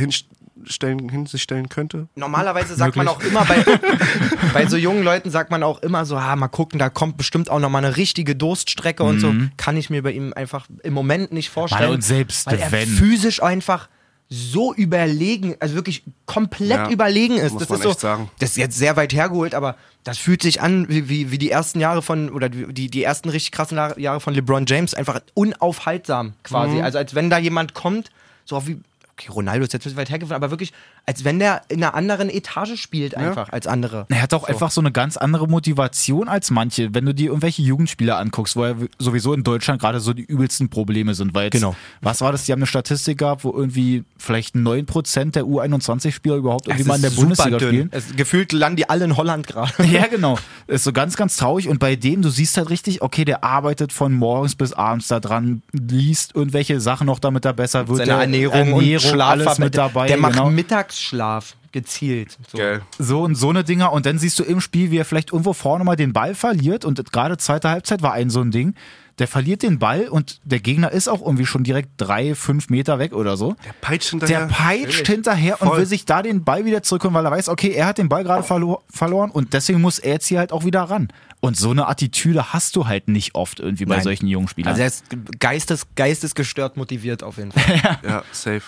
hinstellen, 0.65 1.09
hin 1.09 1.27
sich 1.27 1.43
stellen 1.43 1.69
könnte. 1.69 2.09
Normalerweise 2.15 2.75
sagt 2.75 2.97
man 2.97 3.09
auch 3.09 3.21
immer 3.21 3.45
bei, 3.45 3.65
bei 4.53 4.67
so 4.67 4.77
jungen 4.77 5.03
Leuten 5.03 5.31
sagt 5.31 5.51
man 5.51 5.63
auch 5.63 5.83
immer 5.83 6.05
so, 6.05 6.17
ah, 6.17 6.37
mal 6.37 6.49
gucken, 6.49 6.79
da 6.79 6.89
kommt 6.89 7.17
bestimmt 7.17 7.51
auch 7.51 7.61
noch 7.61 7.71
mal 7.71 7.85
eine 7.85 7.97
richtige 7.97 8.35
Durststrecke 8.37 9.03
und 9.03 9.21
so. 9.21 9.33
Kann 9.57 9.77
ich 9.77 9.91
mir 9.91 10.03
bei 10.03 10.13
ihm 10.13 10.33
einfach 10.35 10.67
im 10.83 10.95
Moment 10.95 11.33
nicht 11.33 11.51
vorstellen. 11.51 11.85
Mann, 11.85 11.95
und 11.95 12.05
selbst 12.05 12.47
weil 12.47 12.59
er 12.59 12.73
wenn. 12.73 12.89
physisch 12.89 13.43
einfach 13.43 13.89
so 14.29 14.75
überlegen, 14.75 15.55
also 15.61 15.75
wirklich 15.75 16.03
komplett 16.27 16.71
Ja, 16.71 16.91
überlegen 16.91 17.37
ist. 17.37 17.53
muss 17.53 17.61
das 17.61 17.69
man 17.69 17.79
ist 17.79 17.85
so, 17.85 17.93
sagen. 17.93 18.31
das 18.39 18.51
ist 18.51 18.57
jetzt 18.57 18.77
sehr 18.77 18.97
weit 18.97 19.13
hergeholt, 19.13 19.55
aber 19.55 19.77
das 20.03 20.19
fühlt 20.19 20.43
sich 20.43 20.61
an 20.61 20.89
wie, 20.89 21.09
wie, 21.09 21.31
wie 21.31 21.39
die 21.39 21.51
ersten 21.51 21.79
Jahre 21.79 22.03
von, 22.03 22.31
oder 22.31 22.49
die, 22.49 22.89
die 22.91 23.03
ersten 23.03 23.29
richtig 23.29 23.53
krassen 23.53 23.79
Jahre 23.97 24.21
von 24.21 24.35
LeBron 24.35 24.65
James, 24.67 24.95
einfach 24.95 25.21
unaufhaltsam 25.35 26.33
quasi. 26.43 26.77
Mhm. 26.77 26.83
Also 26.85 26.99
als 26.99 27.15
wenn 27.15 27.31
da 27.31 27.39
jemand 27.39 27.75
kommt, 27.75 28.11
so 28.45 28.67
wie, 28.67 28.81
okay, 29.17 29.31
Ronaldo 29.31 29.65
ist 29.65 29.73
jetzt 29.73 29.83
ein 29.83 29.85
bisschen 29.85 29.97
weit 29.99 30.11
hergefahren, 30.11 30.43
aber 30.43 30.51
wirklich, 30.51 30.73
als 31.07 31.25
wenn 31.25 31.39
der 31.39 31.63
in 31.69 31.83
einer 31.83 31.95
anderen 31.95 32.29
Etage 32.31 32.77
spielt 32.81 33.17
einfach 33.17 33.51
als 33.51 33.67
andere. 33.67 34.07
Er 34.09 34.23
hat 34.23 34.35
auch 34.35 34.45
einfach 34.45 34.71
so 34.71 34.81
eine 34.81 34.91
ganz 34.93 35.17
andere 35.17 35.47
Motivation 35.49 36.29
als 36.29 36.51
manche, 36.51 36.95
wenn 36.95 37.05
du 37.05 37.15
dir 37.15 37.29
irgendwelche 37.29 37.63
Jugendspieler 37.63 38.19
anguckst, 38.19 38.57
wo 38.57 38.65
ja 38.65 38.75
sowieso 38.99 39.33
in 39.35 39.45
Deutschland 39.45 39.81
gerade 39.81 40.01
so 40.01 40.13
die 40.13 40.23
übelsten 40.25 40.69
Probleme 40.69 41.15
sind. 41.15 41.35
Weil 41.35 41.45
jetzt, 41.45 41.53
Genau. 41.55 41.77
was 42.01 42.21
war 42.21 42.33
das? 42.33 42.45
Die 42.45 42.53
haben 42.53 42.59
eine 42.59 42.67
Statistik 42.67 43.19
gehabt, 43.19 43.45
wo 43.45 43.53
irgendwie 43.53 44.05
vielleicht 44.17 44.55
9% 44.57 45.33
der 45.33 45.45
U21-Spieler 45.45 46.37
überhaupt 46.37 46.67
irgendwie 46.69 46.85
mal 46.85 46.97
in 46.97 47.03
der 47.03 47.11
Bundesliga 47.11 47.59
dünn. 47.59 47.69
spielen. 47.69 47.89
Es, 47.93 48.17
gefühlt 48.17 48.53
landen 48.53 48.77
die 48.77 48.89
alle 48.89 49.05
in 49.05 49.17
Holland 49.17 49.47
gerade. 49.47 49.73
Ja, 49.95 50.07
genau. 50.09 50.39
Ist 50.67 50.83
so 50.85 50.93
ganz, 50.93 51.17
ganz 51.17 51.37
traurig. 51.37 51.69
Und 51.69 51.79
bei 51.79 51.95
dem, 51.95 52.21
du 52.23 52.29
siehst 52.31 52.57
halt 52.57 52.69
richtig, 52.71 53.01
okay, 53.03 53.25
der 53.25 53.45
arbeitet 53.45 53.93
von 53.93 54.13
morgens 54.13 54.57
bis 54.57 54.73
abends 54.73 55.07
da 55.09 55.21
dran, 55.21 55.63
liest 55.73 56.35
irgendwelche 56.35 56.81
Sachen 56.81 57.07
noch, 57.07 57.19
damit 57.21 57.45
er 57.45 57.53
besser 57.53 57.87
wird. 57.87 57.99
Seine 57.99 58.11
Der 58.13 58.21
Ernährung, 58.21 58.73
und 58.73 58.83
Schlaf 58.85 59.04
alles 59.13 59.59
mit 59.59 59.77
dabei. 59.77 60.07
Der 60.07 60.17
macht 60.17 60.35
genau. 60.35 60.51
Mittagsschlaf 60.51 61.57
gezielt. 61.75 62.39
So. 62.51 62.57
Geil. 62.57 62.83
So 62.99 63.23
und 63.23 63.35
so 63.35 63.51
eine 63.51 63.65
Dinger. 63.65 63.93
Und 63.93 64.07
dann 64.07 64.19
siehst 64.19 64.39
du 64.39 64.45
im 64.45 64.61
Spiel, 64.61 64.91
wie 64.91 64.99
er 64.99 65.05
vielleicht 65.05 65.33
irgendwo 65.33 65.53
vorne 65.53 65.85
mal 65.85 65.97
den 65.97 66.13
Ball 66.13 66.35
verliert. 66.35 66.85
Und 66.85 67.13
gerade 67.13 67.37
zweite 67.37 67.69
Halbzeit 67.69 68.01
war 68.01 68.13
ein 68.13 68.31
so 68.31 68.41
ein 68.41 68.51
Ding. 68.51 68.75
Der 69.19 69.29
verliert 69.29 69.63
den 69.63 69.79
Ball 69.79 70.09
und 70.09 70.41
der 70.43 70.59
Gegner 70.59 70.91
ist 70.91 71.07
auch 71.07 71.23
irgendwie 71.23 71.47
schon 71.47 71.63
direkt 71.63 71.91
drei, 71.99 72.35
fünf 72.35 72.69
Meter 72.69 72.99
weg 72.99 73.13
oder 73.13 73.37
so. 73.37 73.55
Der 73.65 73.73
peitscht 73.81 74.11
hinterher. 74.11 74.41
Der 74.41 74.47
peitscht 74.47 75.07
hinterher 75.07 75.63
und 75.63 75.77
will 75.77 75.87
sich 75.87 76.05
da 76.05 76.21
den 76.21 76.43
Ball 76.43 76.65
wieder 76.65 76.83
zurückholen, 76.83 77.15
weil 77.15 77.25
er 77.25 77.31
weiß, 77.31 77.49
okay, 77.49 77.71
er 77.71 77.87
hat 77.87 77.99
den 77.99 78.09
Ball 78.09 78.25
gerade 78.25 78.43
verlo 78.43 78.83
verloren 78.91 79.31
und 79.31 79.53
deswegen 79.53 79.81
muss 79.81 80.01
er 80.01 80.15
jetzt 80.15 80.27
hier 80.27 80.41
halt 80.41 80.51
auch 80.51 80.65
wieder 80.65 80.83
ran. 80.83 81.09
Und 81.39 81.57
so 81.57 81.71
eine 81.71 81.87
Attitüde 81.87 82.53
hast 82.53 82.75
du 82.75 82.89
halt 82.89 83.07
nicht 83.07 83.37
oft 83.37 83.61
irgendwie 83.61 83.85
bei 83.85 83.97
Nein. 83.97 84.05
solchen 84.05 84.27
jungen 84.27 84.49
Spielern. 84.49 84.71
Also 84.71 84.81
er 84.83 84.89
ist 84.89 85.05
geistes, 85.39 85.87
geistesgestört 85.95 86.77
motiviert 86.77 87.23
auf 87.23 87.37
jeden 87.37 87.53
Fall. 87.53 87.99
Ja, 88.03 88.25
safe. 88.33 88.63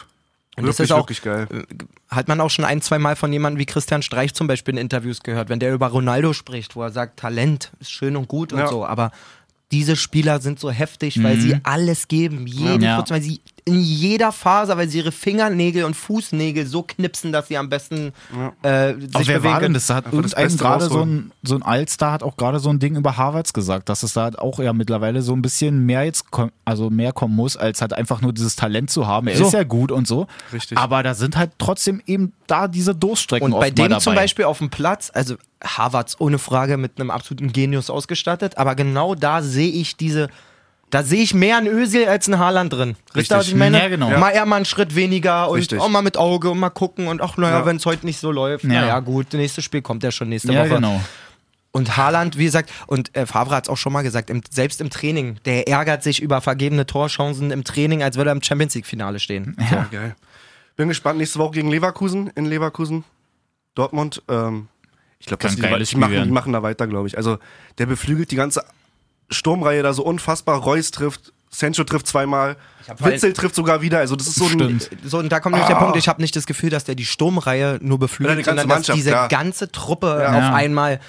Und 0.56 0.64
wirklich, 0.64 0.76
das 0.76 0.84
ist 0.86 0.92
auch, 0.92 0.98
wirklich 0.98 1.22
geil. 1.22 1.46
äh, 1.50 1.62
Hat 2.08 2.28
man 2.28 2.40
auch 2.40 2.48
schon 2.50 2.64
ein, 2.64 2.80
zwei 2.80 2.98
Mal 2.98 3.14
von 3.16 3.32
jemandem 3.32 3.58
wie 3.60 3.66
Christian 3.66 4.02
Streich 4.02 4.32
zum 4.34 4.46
Beispiel 4.46 4.74
in 4.74 4.78
Interviews 4.78 5.22
gehört, 5.22 5.48
wenn 5.50 5.60
der 5.60 5.72
über 5.74 5.88
Ronaldo 5.88 6.32
spricht, 6.32 6.76
wo 6.76 6.82
er 6.82 6.90
sagt, 6.90 7.18
Talent 7.18 7.72
ist 7.80 7.90
schön 7.90 8.16
und 8.16 8.26
gut 8.28 8.52
und 8.52 8.60
Ja. 8.60 8.66
so, 8.68 8.86
aber 8.86 9.10
diese 9.72 9.96
Spieler 9.96 10.40
sind 10.40 10.58
so 10.60 10.70
heftig, 10.70 11.22
weil 11.22 11.38
sie 11.40 11.58
alles 11.64 12.08
geben, 12.08 12.46
jeden 12.46 12.82
Ja. 12.82 12.96
Prozent, 12.96 13.10
weil 13.16 13.22
sie 13.22 13.40
in 13.68 13.80
jeder 13.80 14.30
Phase, 14.30 14.76
weil 14.76 14.88
sie 14.88 14.98
ihre 14.98 15.10
Fingernägel 15.10 15.82
und 15.84 15.94
Fußnägel 15.94 16.66
so 16.66 16.84
knipsen, 16.84 17.32
dass 17.32 17.48
sie 17.48 17.58
am 17.58 17.68
besten 17.68 18.12
äh, 18.62 18.94
sich 18.94 19.14
Aber 19.14 19.26
wer 19.26 19.38
bewegen 19.40 19.42
war 19.44 19.52
denn 19.54 19.60
können. 19.60 19.74
das? 19.74 19.86
Da 19.88 19.96
hat 19.96 20.12
irgendein 20.12 20.56
gerade 20.56 20.88
so 20.88 21.00
ein, 21.02 21.32
so 21.42 21.56
ein 21.56 21.62
Allstar 21.64 22.12
hat 22.12 22.22
auch 22.22 22.36
gerade 22.36 22.60
so 22.60 22.70
ein 22.70 22.78
Ding 22.78 22.94
über 22.94 23.16
Harvards 23.16 23.52
gesagt, 23.52 23.88
dass 23.88 24.04
es 24.04 24.12
da 24.12 24.22
halt 24.22 24.38
auch 24.38 24.60
ja 24.60 24.72
mittlerweile 24.72 25.20
so 25.20 25.32
ein 25.32 25.42
bisschen 25.42 25.84
mehr 25.84 26.04
jetzt, 26.04 26.26
also 26.64 26.90
mehr 26.90 27.12
kommen 27.12 27.34
muss, 27.34 27.56
als 27.56 27.80
halt 27.80 27.92
einfach 27.92 28.20
nur 28.20 28.32
dieses 28.32 28.54
Talent 28.54 28.88
zu 28.88 29.08
haben. 29.08 29.26
Er 29.26 29.36
So. 29.36 29.46
ist 29.46 29.52
ja 29.52 29.64
gut 29.64 29.90
und 29.90 30.06
so. 30.06 30.28
Richtig. 30.52 30.78
Aber 30.78 31.02
da 31.02 31.14
sind 31.14 31.36
halt 31.36 31.50
trotzdem 31.58 32.00
eben 32.06 32.34
da 32.46 32.68
diese 32.68 32.94
Durststrecken 32.94 33.52
Und 33.52 33.58
bei 33.58 33.70
dem 33.72 33.98
zum 33.98 34.14
Beispiel 34.14 34.44
auf 34.44 34.58
dem 34.58 34.70
Platz, 34.70 35.10
also 35.12 35.34
Harvards 35.64 36.20
ohne 36.20 36.38
Frage 36.38 36.76
mit 36.76 37.00
einem 37.00 37.10
absoluten 37.10 37.52
Genius 37.52 37.90
ausgestattet, 37.90 38.58
aber 38.58 38.76
genau 38.76 39.16
da 39.16 39.42
sehe 39.42 39.70
ich 39.72 39.96
diese 39.96 40.28
Da 40.90 41.02
sehe 41.02 41.22
ich 41.22 41.34
mehr 41.34 41.56
ein 41.56 41.66
Özil 41.66 42.06
als 42.06 42.28
ein 42.28 42.38
Haaland 42.38 42.72
drin. 42.72 42.96
Wisst 43.12 43.32
ihr, 43.32 43.36
was 43.38 43.46
ich 43.48 43.54
Richtig. 43.54 43.58
meine? 43.58 43.78
Ja, 43.82 43.88
genau. 43.88 44.08
Mal 44.18 44.30
eher 44.30 44.46
mal 44.46 44.56
einen 44.56 44.64
Schritt 44.64 44.94
weniger 44.94 45.50
und 45.50 45.58
Richtig. 45.58 45.80
auch 45.80 45.88
mal 45.88 46.02
mit 46.02 46.16
Auge 46.16 46.50
und 46.50 46.58
mal 46.60 46.70
gucken 46.70 47.08
und 47.08 47.20
ach, 47.20 47.36
naja, 47.36 47.58
Ja. 47.60 47.66
wenn 47.66 47.76
es 47.76 47.86
heute 47.86 48.06
nicht 48.06 48.18
so 48.20 48.30
läuft, 48.30 48.64
Ja. 48.64 48.70
naja, 48.82 49.00
gut, 49.00 49.26
das 49.30 49.38
nächste 49.38 49.62
Spiel 49.62 49.82
kommt 49.82 50.04
ja 50.04 50.12
schon 50.12 50.28
nächste 50.28 50.52
Ja, 50.52 50.60
Woche. 50.60 50.76
genau. 50.76 51.00
Und 51.72 51.96
Haaland, 51.96 52.38
wie 52.38 52.44
gesagt, 52.44 52.70
und 52.86 53.14
äh, 53.16 53.26
Favre 53.26 53.54
hat 53.56 53.64
es 53.64 53.68
auch 53.68 53.76
schon 53.76 53.92
mal 53.92 54.02
gesagt, 54.02 54.30
im, 54.30 54.40
selbst 54.48 54.80
im 54.80 54.88
Training, 54.88 55.38
der 55.44 55.68
ärgert 55.68 56.02
sich 56.04 56.22
über 56.22 56.40
vergebene 56.40 56.86
Torchancen 56.86 57.50
im 57.50 57.64
Training, 57.64 58.02
als 58.02 58.16
würde 58.16 58.30
er 58.30 58.32
im 58.36 58.42
Champions 58.42 58.74
League-Finale 58.74 59.18
stehen. 59.18 59.56
So. 59.68 59.74
Ja, 59.74 59.88
geil. 59.90 60.16
Bin 60.76 60.88
gespannt, 60.88 61.18
nächste 61.18 61.38
Woche 61.38 61.52
gegen 61.52 61.68
Leverkusen 61.68 62.30
in 62.34 62.46
Leverkusen. 62.46 63.04
Dortmund. 63.74 64.22
Ähm, 64.28 64.68
ich 65.18 65.26
glaube, 65.26 65.48
die, 65.48 65.56
die, 65.56 65.96
machen, 65.96 66.24
die 66.24 66.30
machen 66.30 66.52
da 66.52 66.62
weiter, 66.62 66.86
glaube 66.86 67.08
ich. 67.08 67.16
Also, 67.16 67.38
der 67.78 67.86
beflügelt 67.86 68.30
die 68.30 68.36
ganze 68.36 68.64
Sturmreihe 69.30 69.82
da 69.82 69.92
so 69.92 70.04
unfassbar. 70.04 70.58
Reus 70.58 70.90
trifft, 70.90 71.32
Sancho 71.50 71.84
trifft 71.84 72.06
zweimal, 72.06 72.56
vor 72.96 73.08
Witzel 73.10 73.32
trifft 73.32 73.54
sogar 73.54 73.82
wieder. 73.82 73.98
Also, 73.98 74.14
das 74.16 74.26
ist 74.28 74.36
so 74.36 74.44
ein. 74.44 74.50
Stimmt. 74.50 74.90
So, 75.04 75.18
und 75.18 75.30
da 75.30 75.40
kommt 75.40 75.54
nämlich 75.54 75.68
der 75.68 75.76
Punkt, 75.76 75.96
ich 75.96 76.08
habe 76.08 76.20
nicht 76.22 76.36
das 76.36 76.46
Gefühl, 76.46 76.70
dass 76.70 76.84
der 76.84 76.94
die 76.94 77.04
Sturmreihe 77.06 77.78
nur 77.82 77.98
beflügelt, 77.98 78.44
sondern 78.44 78.68
dass 78.68 78.86
diese 78.86 79.10
klar. 79.10 79.28
ganze 79.28 79.70
Truppe 79.72 80.18
Ja. 80.22 80.36
auf 80.48 80.54
einmal. 80.54 81.00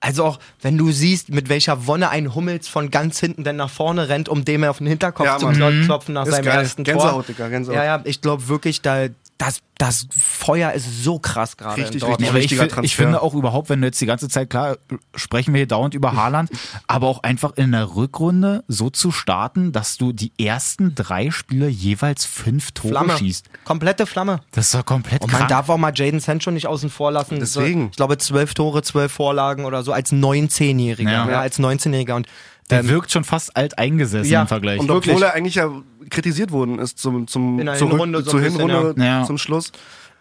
Also 0.00 0.24
auch, 0.24 0.38
wenn 0.62 0.78
du 0.78 0.92
siehst, 0.92 1.30
mit 1.30 1.48
welcher 1.48 1.88
Wonne 1.88 2.08
ein 2.10 2.32
Hummels 2.36 2.68
von 2.68 2.88
ganz 2.90 3.18
hinten 3.18 3.42
dann 3.42 3.56
nach 3.56 3.68
vorne 3.68 4.08
rennt, 4.08 4.28
um 4.28 4.44
dem 4.44 4.62
auf 4.62 4.78
den 4.78 4.86
Hinterkopf 4.86 5.26
Ja, 5.26 5.38
zu 5.38 5.46
klo- 5.48 5.84
klopfen 5.84 6.14
nach 6.14 6.24
Ist 6.24 6.30
seinem 6.34 6.44
geil. 6.44 6.60
ersten 6.60 6.84
Gänsehaut, 6.84 7.10
Tor. 7.10 7.22
Digga, 7.24 7.48
Gänsehaut. 7.48 7.76
Ja, 7.76 7.84
ja, 7.84 8.00
ich 8.04 8.20
glaube 8.20 8.46
wirklich, 8.46 8.80
da, 8.80 9.08
das, 9.38 9.60
das 9.78 10.08
Feuer 10.10 10.72
ist 10.72 11.04
so 11.04 11.20
krass 11.20 11.56
gerade. 11.56 11.80
Richtig, 11.80 12.02
in 12.02 12.08
Dortmund. 12.08 12.34
richtig. 12.34 12.60
Aber 12.60 12.78
ich, 12.80 12.84
ich 12.86 12.96
finde 12.96 13.22
auch 13.22 13.34
überhaupt, 13.34 13.70
wenn 13.70 13.80
du 13.80 13.86
jetzt 13.86 14.00
die 14.00 14.06
ganze 14.06 14.28
Zeit, 14.28 14.50
klar, 14.50 14.76
sprechen 15.14 15.54
wir 15.54 15.58
hier 15.60 15.68
dauernd 15.68 15.94
über 15.94 16.14
Haaland, 16.14 16.50
aber 16.88 17.06
auch 17.06 17.22
einfach 17.22 17.52
in 17.56 17.70
der 17.70 17.94
Rückrunde 17.94 18.64
so 18.66 18.90
zu 18.90 19.12
starten, 19.12 19.70
dass 19.70 19.96
du 19.96 20.12
die 20.12 20.32
ersten 20.44 20.96
drei 20.96 21.30
Spiele 21.30 21.68
jeweils 21.68 22.24
fünf 22.24 22.72
Tore 22.72 22.88
Flamme. 22.94 23.16
schießt. 23.16 23.46
Komplette 23.64 24.06
Flamme. 24.06 24.40
Das 24.50 24.66
ist 24.66 24.74
doch 24.74 24.84
komplett 24.84 25.22
Und 25.22 25.30
man 25.30 25.38
krank. 25.38 25.50
darf 25.50 25.68
auch 25.68 25.78
mal 25.78 25.92
Jaden 25.94 26.18
Sancho 26.18 26.50
nicht 26.50 26.66
außen 26.66 26.90
vor 26.90 27.12
lassen. 27.12 27.38
Deswegen. 27.38 27.82
So, 27.82 27.88
ich 27.90 27.96
glaube, 27.96 28.18
zwölf 28.18 28.54
Tore, 28.54 28.82
zwölf 28.82 29.12
Vorlagen 29.12 29.64
oder 29.66 29.84
so 29.84 29.92
als 29.92 30.12
19-Jähriger. 30.12 31.10
Ja. 31.10 31.30
Ja. 31.30 31.40
als 31.40 31.60
19-Jähriger. 31.60 32.14
Und 32.16 32.26
Der 32.70 32.80
ähm, 32.80 32.88
wirkt 32.88 33.10
schon 33.10 33.24
fast 33.24 33.56
alt 33.56 33.78
eingesessen 33.78 34.30
Ja. 34.30 34.42
im 34.42 34.48
Vergleich. 34.48 34.80
Und 34.80 34.88
Wirklich. 34.88 35.14
obwohl 35.14 35.26
er 35.26 35.34
eigentlich 35.34 35.54
ja 35.56 35.70
kritisiert 36.10 36.50
worden 36.52 36.78
ist 36.78 36.98
zum, 36.98 37.26
zum, 37.26 37.58
zur, 37.76 37.88
Hinrunde 37.88 38.22
so 38.22 38.30
zur 38.30 38.40
bisschen, 38.40 38.60
Hinrunde, 38.60 39.02
ja. 39.04 39.24
Zum 39.24 39.38
Schluss. 39.38 39.72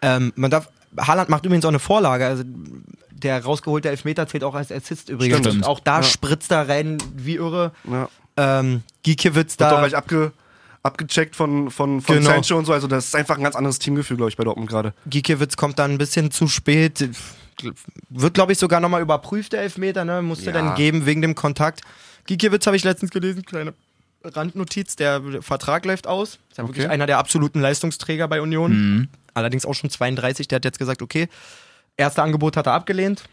Ähm, 0.01 0.33
man 0.35 0.51
darf, 0.51 0.69
Haaland 0.97 1.29
macht 1.29 1.45
übrigens 1.45 1.65
auch 1.65 1.69
eine 1.69 1.79
Vorlage. 1.79 2.25
Also 2.25 2.43
der 3.11 3.43
rausgeholte 3.43 3.89
Elfmeter 3.89 4.27
zählt 4.27 4.43
auch 4.43 4.53
als 4.55 4.71
Assist 4.71 5.09
übrigens. 5.09 5.39
Stimmt. 5.39 5.55
Und 5.55 5.63
auch 5.65 5.79
da 5.79 5.97
Ja. 5.97 6.03
spritzt 6.03 6.51
er 6.51 6.67
rein 6.69 6.97
wie 7.15 7.35
irre. 7.35 7.71
Ja. 7.89 8.09
Ähm, 8.37 8.83
Gikiewicz 9.03 9.59
Wird 9.59 9.71
doch 9.71 9.75
da. 9.77 9.79
gleich 9.79 9.95
abge, 9.97 10.31
abgecheckt 10.83 11.35
von, 11.35 11.71
von, 11.71 12.01
von 12.01 12.17
Genau. 12.17 12.29
Sancho 12.29 12.57
und 12.57 12.65
so. 12.65 12.73
Also, 12.73 12.87
das 12.87 13.05
ist 13.07 13.15
einfach 13.15 13.37
ein 13.37 13.43
ganz 13.43 13.55
anderes 13.55 13.79
Teamgefühl, 13.79 14.17
glaube 14.17 14.29
ich, 14.29 14.37
bei 14.37 14.43
Dortmund 14.43 14.69
gerade. 14.69 14.93
Gikiewicz 15.07 15.57
kommt 15.57 15.79
dann 15.79 15.91
ein 15.91 15.97
bisschen 15.97 16.29
zu 16.31 16.47
spät. 16.47 17.09
Wird, 18.09 18.33
glaube 18.35 18.51
ich, 18.51 18.59
sogar 18.59 18.79
nochmal 18.79 19.01
überprüft, 19.01 19.53
der 19.53 19.61
Elfmeter. 19.63 20.05
Ne? 20.05 20.21
Musste 20.21 20.47
Ja. 20.47 20.51
dann 20.51 20.75
geben 20.75 21.05
wegen 21.07 21.21
dem 21.23 21.33
Kontakt. 21.33 21.81
Gikiewicz 22.27 22.65
habe 22.67 22.75
ich 22.77 22.83
letztens 22.83 23.11
gelesen, 23.11 23.43
kleine 23.43 23.73
Randnotiz, 24.23 24.95
der 24.95 25.21
Vertrag 25.41 25.85
läuft 25.85 26.05
aus. 26.07 26.37
Ist 26.49 26.57
ja 26.57 26.63
wirklich 26.67 26.85
Okay. 26.85 26.93
einer 26.93 27.07
der 27.07 27.17
absoluten 27.17 27.59
Leistungsträger 27.61 28.27
bei 28.27 28.41
Union. 28.41 29.09
Allerdings 29.33 29.65
auch 29.65 29.73
schon 29.73 29.89
32. 29.89 30.47
Der 30.47 30.57
hat 30.57 30.65
jetzt 30.65 30.79
gesagt, 30.79 31.01
okay, 31.01 31.27
erste 31.95 32.21
Angebot 32.23 32.57
hat 32.57 32.65
er 32.67 32.73
abgelehnt. 32.73 33.23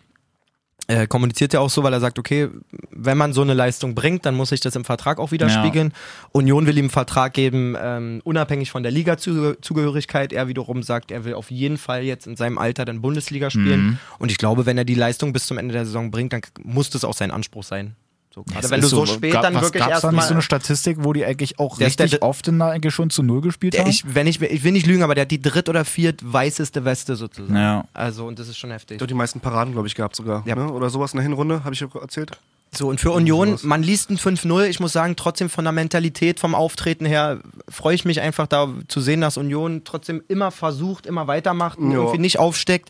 Er 0.87 1.07
kommuniziert 1.07 1.55
ja 1.55 1.61
auch 1.61 1.71
so, 1.71 1.83
weil 1.83 1.95
er 1.95 2.01
sagt, 2.01 2.19
okay, 2.19 2.51
wenn 2.91 3.17
man 3.17 3.33
so 3.33 3.41
eine 3.41 3.55
Leistung 3.55 3.95
bringt, 3.95 4.27
dann 4.27 4.35
muss 4.35 4.51
sich 4.51 4.61
das 4.61 4.77
im 4.77 4.85
Vertrag 4.85 5.19
auch 5.19 5.31
widerspiegeln. 5.33 5.95
Union 6.33 6.67
will 6.67 6.77
ihm 6.77 6.85
einen 6.85 6.91
Vertrag 6.91 7.33
geben, 7.33 7.75
ähm, 7.81 8.21
unabhängig 8.25 8.71
von 8.71 8.83
der 8.83 8.93
Liga-Zugehörigkeit. 8.93 10.35
Er 10.35 10.47
wiederum 10.49 10.83
sagt, 10.83 11.11
er 11.11 11.25
will 11.25 11.35
auf 11.35 11.51
jeden 11.51 11.79
Fall 11.79 12.03
jetzt 12.03 12.27
in 12.27 12.37
seinem 12.37 12.59
Alter 12.59 12.85
dann 12.85 13.01
Bundesliga 13.01 13.49
spielen. 13.51 13.99
Und 14.19 14.31
ich 14.31 14.37
glaube, 14.37 14.67
wenn 14.67 14.77
er 14.77 14.85
die 14.85 14.95
Leistung 14.95 15.33
bis 15.33 15.47
zum 15.47 15.57
Ende 15.57 15.73
der 15.73 15.87
Saison 15.87 16.11
bringt, 16.11 16.35
dann 16.35 16.43
muss 16.63 16.91
das 16.91 17.05
auch 17.05 17.15
sein 17.15 17.31
Anspruch 17.31 17.65
sein. 17.65 17.97
So, 18.35 18.43
gerade 18.43 18.63
Das 18.63 18.71
wenn 18.73 18.81
du 18.81 18.89
so, 18.89 19.07
spät 19.07 19.33
gab, 19.33 19.43
dann 19.43 19.55
wirklich 19.55 19.81
da 19.81 19.87
nicht 19.87 20.03
erstmal. 20.03 20.27
so 20.27 20.33
eine 20.35 20.43
Statistik, 20.43 20.97
wo 21.01 21.13
die 21.13 21.25
eigentlich 21.25 21.61
auch 21.61 21.79
Der 21.79 21.87
richtig 21.87 22.11
der- 22.11 22.23
oft 22.23 22.49
in 22.49 22.59
der 22.59 22.67
eigentlich 22.69 22.93
schon 22.93 23.09
zu 23.09 23.23
Null 23.23 23.41
gespielt 23.43 23.79
haben? 23.79 23.89
ich, 23.89 24.03
wenn 24.13 24.27
ich, 24.27 24.43
ich 24.43 24.65
will 24.65 24.73
nicht 24.73 24.87
lügen, 24.87 25.05
aber 25.05 25.15
der 25.15 25.23
hat 25.23 25.31
die 25.31 25.41
dritt- 25.41 25.69
oder 25.69 25.85
viert 25.85 26.21
weißeste 26.25 26.85
Weste 26.85 27.15
sozusagen. 27.15 27.55
Ja. 27.57 27.85
Also, 27.95 28.27
und 28.27 28.41
das 28.41 28.49
ist 28.49 28.59
schon 28.59 28.73
heftig. 28.73 28.99
Der 28.99 29.05
hat 29.05 29.11
die 29.11 29.15
meisten 29.15 29.39
Paraden, 29.39 29.73
glaube 29.73 29.87
ich, 29.87 29.95
gehabt 29.95 30.17
sogar. 30.17 30.43
Ja. 30.47 30.57
Ne? 30.57 30.69
Oder 30.73 30.91
sowas 30.91 31.13
in 31.13 31.19
der 31.19 31.23
Hinrunde, 31.23 31.63
habe 31.63 31.75
ich 31.75 31.81
erzählt. 31.83 32.33
So, 32.73 32.89
und 32.89 32.99
für 32.99 33.13
Union, 33.13 33.57
man 33.63 33.85
liest 33.85 34.11
ein 34.11 34.19
5-0. 34.19 34.65
Ich 34.65 34.81
muss 34.81 34.93
sagen, 34.93 35.15
trotzdem 35.15 35.49
von 35.49 35.63
der 35.65 35.71
Mentalität, 35.73 36.41
vom 36.41 36.57
Auftreten 36.57 37.07
her, 37.07 37.39
freue 37.69 37.95
ich 37.95 38.05
mich 38.05 38.21
einfach 38.21 38.49
da 38.49 38.69
zu 38.89 39.01
sehen, 39.01 39.21
dass 39.21 39.37
Union 39.37 39.83
trotzdem 39.85 40.25
immer 40.27 40.51
versucht, 40.51 41.07
immer 41.07 41.29
weitermacht 41.29 41.79
und 41.79 41.93
Ja. 41.93 41.99
irgendwie 41.99 42.19
nicht 42.19 42.41
aufsteckt. 42.41 42.89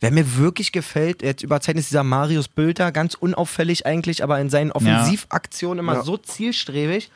Wer 0.00 0.10
mir 0.10 0.36
wirklich 0.36 0.72
gefällt, 0.72 1.22
jetzt 1.22 1.42
überzeichnet 1.42 1.82
ist 1.84 1.90
dieser 1.90 2.04
Marius 2.04 2.48
Bülter, 2.48 2.92
ganz 2.92 3.14
unauffällig 3.14 3.86
eigentlich, 3.86 4.22
aber 4.22 4.38
in 4.40 4.50
seinen 4.50 4.72
Offensivaktionen 4.72 5.78
immer 5.78 5.94
Ja. 5.94 6.02
so 6.02 6.16
zielstrebig. 6.16 7.10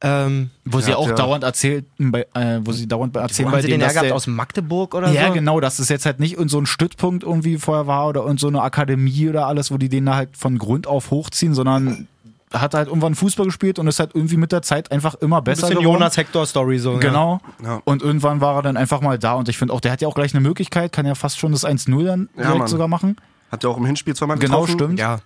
Ähm, 0.00 0.50
Wo 0.64 0.78
sie 0.80 0.92
Ja, 0.92 0.96
auch 0.96 1.08
ja. 1.08 1.14
dauernd 1.14 1.42
erzählen, 1.42 1.84
bei, 1.98 2.24
äh, 2.34 2.60
wo 2.62 2.70
sie 2.70 2.86
dauernd 2.86 3.16
erzählen 3.16 3.46
bei 3.50 3.56
haben 3.56 3.62
sie 3.62 3.66
den 3.68 3.80
denen, 3.80 3.82
hergehabt 3.82 4.06
der, 4.06 4.14
aus 4.14 4.28
Magdeburg 4.28 4.94
oder 4.94 5.10
ja, 5.10 5.26
so? 5.28 5.32
genau, 5.32 5.58
dass 5.58 5.80
es 5.80 5.88
jetzt 5.88 6.06
halt 6.06 6.20
nicht 6.20 6.38
in 6.38 6.48
so 6.48 6.60
ein 6.60 6.66
Stützpunkt 6.66 7.24
irgendwie 7.24 7.58
vorher 7.58 7.88
war 7.88 8.06
oder 8.08 8.24
in 8.28 8.36
so 8.38 8.46
eine 8.46 8.62
Akademie 8.62 9.28
oder 9.28 9.48
alles, 9.48 9.72
wo 9.72 9.76
die 9.76 9.88
den 9.88 10.06
da 10.06 10.14
halt 10.14 10.36
von 10.36 10.56
Grund 10.58 10.86
auf 10.86 11.10
hochziehen, 11.10 11.52
sondern 11.52 12.06
hat 12.52 12.74
halt 12.74 12.88
irgendwann 12.88 13.14
Fußball 13.14 13.46
gespielt 13.46 13.78
und 13.78 13.86
ist 13.88 14.00
halt 14.00 14.12
irgendwie 14.14 14.36
mit 14.36 14.52
der 14.52 14.62
Zeit 14.62 14.90
einfach 14.90 15.14
immer 15.16 15.38
Ein 15.38 15.44
besser 15.44 15.68
bisschen 15.68 15.80
geworden. 15.82 15.94
Jonas 16.00 16.16
Hector 16.16 16.46
Story 16.46 16.78
so. 16.78 16.96
Genau. 16.98 17.40
Ja. 17.62 17.80
Und 17.84 18.02
irgendwann 18.02 18.40
war 18.40 18.56
er 18.56 18.62
dann 18.62 18.76
einfach 18.76 19.00
mal 19.00 19.18
da 19.18 19.34
und 19.34 19.48
ich 19.48 19.58
finde 19.58 19.74
auch, 19.74 19.80
der 19.80 19.92
hat 19.92 20.00
ja 20.00 20.08
auch 20.08 20.14
gleich 20.14 20.32
eine 20.34 20.40
Möglichkeit, 20.40 20.92
kann 20.92 21.04
ja 21.06 21.14
fast 21.14 21.38
schon 21.38 21.52
das 21.52 21.64
1-0 21.64 22.04
dann 22.04 22.28
Ja, 22.36 22.42
direkt 22.42 22.58
Mann. 22.58 22.68
sogar 22.68 22.88
machen. 22.88 23.16
Hat 23.52 23.64
er 23.64 23.70
auch 23.70 23.76
im 23.76 23.84
Hinspiel 23.86 24.14
zweimal 24.16 24.38
Genau, 24.38 24.60
getroffen. 24.62 24.78
stimmt. 24.78 24.98
Ja. 24.98 25.16
ja. 25.16 25.20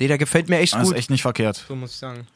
Nee, 0.00 0.08
der 0.08 0.18
gefällt 0.18 0.48
mir 0.48 0.58
echt 0.58 0.74
Das 0.74 0.82
ist 0.82 0.88
gut. 0.88 0.96
echt 0.96 1.10
nicht 1.10 1.22
verkehrt. 1.22 1.64
So 1.68 1.74
muss 1.76 1.90
ich 1.92 1.96
sagen. 1.96 2.26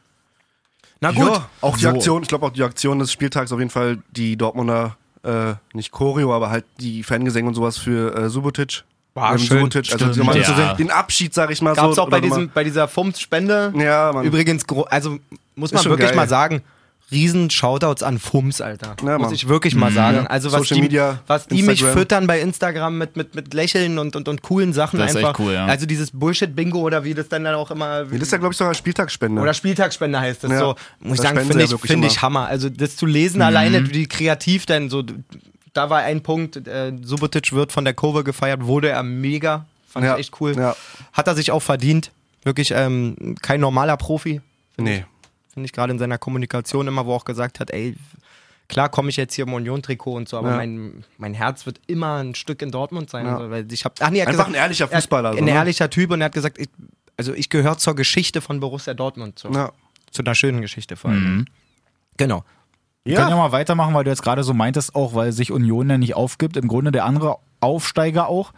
Na 1.00 1.10
gut. 1.10 1.28
Ja, 1.32 1.48
auch 1.60 1.76
die 1.76 1.82
So. 1.82 1.88
Aktion, 1.90 2.22
ich 2.22 2.28
glaube 2.28 2.46
auch 2.46 2.50
die 2.52 2.62
Aktion 2.62 2.98
des 2.98 3.10
Spieltags 3.12 3.50
auf 3.52 3.58
jeden 3.58 3.70
Fall 3.70 3.98
die 4.12 4.36
Dortmunder, 4.36 4.96
äh, 5.24 5.54
nicht 5.72 5.90
Choreo, 5.92 6.34
aber 6.34 6.50
halt 6.50 6.64
die 6.78 7.02
Fangesänge 7.02 7.48
und 7.48 7.54
sowas 7.54 7.76
für 7.78 8.14
äh, 8.16 8.28
Subotic. 8.28 8.84
War 9.14 9.36
schön. 9.38 9.58
Subotic, 9.58 9.92
also 9.92 9.96
Stimmt, 10.06 10.16
nochmal 10.16 10.38
ja. 10.38 10.44
zu 10.44 10.54
sehen, 10.54 10.70
den 10.78 10.90
Abschied, 10.90 11.34
sag 11.34 11.50
ich 11.50 11.60
mal 11.60 11.74
Gab's 11.74 11.96
so. 11.96 12.02
auch 12.02 12.08
bei, 12.08 12.20
diesem, 12.20 12.48
bei 12.48 12.64
dieser 12.64 12.88
FUMS-Spende. 12.88 13.72
Ja, 13.76 14.10
Mann. 14.12 14.24
Übrigens, 14.24 14.64
also 14.88 15.18
muss 15.54 15.72
man 15.72 15.84
wirklich 15.84 16.08
geil. 16.08 16.16
mal 16.16 16.28
sagen, 16.28 16.62
riesen 17.10 17.50
Shoutouts 17.50 18.02
an 18.02 18.18
FUMS, 18.18 18.62
Alter. 18.62 18.96
Ja, 19.04 19.18
muss 19.18 19.32
ich 19.32 19.46
wirklich 19.46 19.74
mal 19.74 19.92
sagen. 19.92 20.16
Ja. 20.22 20.26
Also 20.28 20.50
was 20.50 20.60
Social 20.60 20.76
die, 20.76 20.82
Media, 20.82 21.20
was 21.26 21.46
die 21.46 21.62
mich 21.62 21.84
füttern 21.84 22.26
bei 22.26 22.40
Instagram 22.40 22.96
mit, 22.96 23.16
mit, 23.18 23.34
mit 23.34 23.52
Lächeln 23.52 23.98
und, 23.98 24.16
und, 24.16 24.28
und 24.28 24.40
coolen 24.40 24.72
Sachen 24.72 24.98
Das 24.98 25.10
ist 25.10 25.16
echt 25.16 25.26
einfach. 25.26 25.38
cool, 25.40 25.52
ja. 25.52 25.66
Also 25.66 25.84
dieses 25.84 26.10
Bullshit-Bingo 26.12 26.80
oder 26.80 27.04
wie 27.04 27.12
das 27.12 27.28
dann, 27.28 27.44
dann 27.44 27.54
auch 27.56 27.70
immer... 27.70 28.04
Das 28.04 28.22
ist 28.22 28.32
ja, 28.32 28.38
glaube 28.38 28.52
ich, 28.54 28.56
sogar 28.58 28.72
Spieltagsspende. 28.72 29.42
oder 29.42 29.52
Spieltagsspende 29.52 30.18
heißt 30.18 30.44
das 30.44 30.52
Ja. 30.52 30.58
so. 30.58 30.74
Muss 31.00 31.16
ich 31.16 31.16
Da 31.18 31.22
sagen, 31.24 31.36
spenden 31.40 31.58
finde 31.60 31.64
ich, 31.64 31.80
find 31.82 32.04
ich. 32.06 32.22
Hammer. 32.22 32.46
Also 32.46 32.70
das 32.70 32.96
zu 32.96 33.04
lesen 33.04 33.36
Mhm. 33.40 33.42
alleine, 33.42 33.92
wie 33.92 34.06
kreativ 34.06 34.64
denn 34.64 34.88
so... 34.88 35.02
Da 35.72 35.88
war 35.90 36.00
ein 36.00 36.22
Punkt, 36.22 36.66
äh, 36.68 36.92
Subotic 37.02 37.52
wird 37.52 37.72
von 37.72 37.84
der 37.84 37.94
Kurve 37.94 38.24
gefeiert, 38.24 38.64
wurde 38.64 38.90
er 38.90 39.02
mega. 39.02 39.66
Fand 39.88 40.04
Ja. 40.06 40.14
ich 40.14 40.20
echt 40.20 40.40
cool. 40.40 40.54
Ja. 40.56 40.76
Hat 41.12 41.26
er 41.26 41.34
sich 41.34 41.50
auch 41.50 41.62
verdient. 41.62 42.10
Wirklich 42.44 42.72
ähm, 42.72 43.36
kein 43.40 43.60
normaler 43.60 43.96
Profi. 43.96 44.40
Nee. 44.76 45.04
Finde 45.52 45.66
ich 45.66 45.72
gerade 45.72 45.92
in 45.92 45.98
seiner 45.98 46.18
Kommunikation 46.18 46.88
immer, 46.88 47.06
wo 47.06 47.12
er 47.12 47.16
auch 47.16 47.24
gesagt 47.24 47.60
hat, 47.60 47.70
ey, 47.70 47.94
klar 48.68 48.88
komme 48.88 49.10
ich 49.10 49.16
jetzt 49.16 49.34
hier 49.34 49.46
im 49.46 49.52
Union-Trikot 49.52 50.12
und 50.14 50.28
so, 50.28 50.38
aber 50.38 50.50
Ja. 50.50 50.56
mein, 50.56 51.04
mein 51.18 51.34
Herz 51.34 51.66
wird 51.66 51.80
immer 51.86 52.16
ein 52.22 52.34
Stück 52.34 52.62
in 52.62 52.70
Dortmund 52.70 53.10
sein. 53.10 53.26
Ja. 53.26 53.38
So, 53.38 53.50
weil 53.50 53.70
ich 53.72 53.84
hab, 53.84 53.94
ach 54.00 54.10
nee, 54.10 54.18
er 54.18 54.22
hat 54.22 54.28
Einfach 54.28 54.46
gesagt, 54.46 54.48
ein 54.50 54.54
ehrlicher 54.62 54.90
er 54.90 54.98
Fußballer, 55.00 55.32
so, 55.32 55.38
Ein 55.38 55.44
ne? 55.44 55.50
ehrlicher 55.52 55.88
Typ 55.90 56.10
und 56.10 56.20
er 56.20 56.26
hat 56.26 56.32
gesagt, 56.32 56.58
ich, 56.58 56.68
also 57.16 57.34
ich 57.34 57.48
gehöre 57.50 57.78
zur 57.78 57.94
Geschichte 57.94 58.40
von 58.40 58.60
Borussia 58.60 58.94
Dortmund. 58.94 59.38
So. 59.38 59.50
Ja. 59.50 59.72
Zu 60.10 60.22
einer 60.22 60.34
schönen 60.34 60.60
Geschichte 60.62 60.96
vor 60.96 61.10
allem. 61.10 61.36
Mhm. 61.36 61.44
Genau. 62.16 62.44
Wir 63.04 63.16
können 63.16 63.30
ja 63.30 63.36
mal 63.36 63.52
weitermachen, 63.52 63.94
weil 63.94 64.04
du 64.04 64.10
jetzt 64.10 64.22
gerade 64.22 64.44
so 64.44 64.54
meintest, 64.54 64.94
auch 64.94 65.14
weil 65.14 65.32
sich 65.32 65.50
Union 65.50 65.90
ja 65.90 65.98
nicht 65.98 66.14
aufgibt. 66.14 66.56
Im 66.56 66.68
Grunde 66.68 66.92
der 66.92 67.04
andere 67.04 67.38
Aufsteiger 67.62 68.28
auch. 68.28 68.52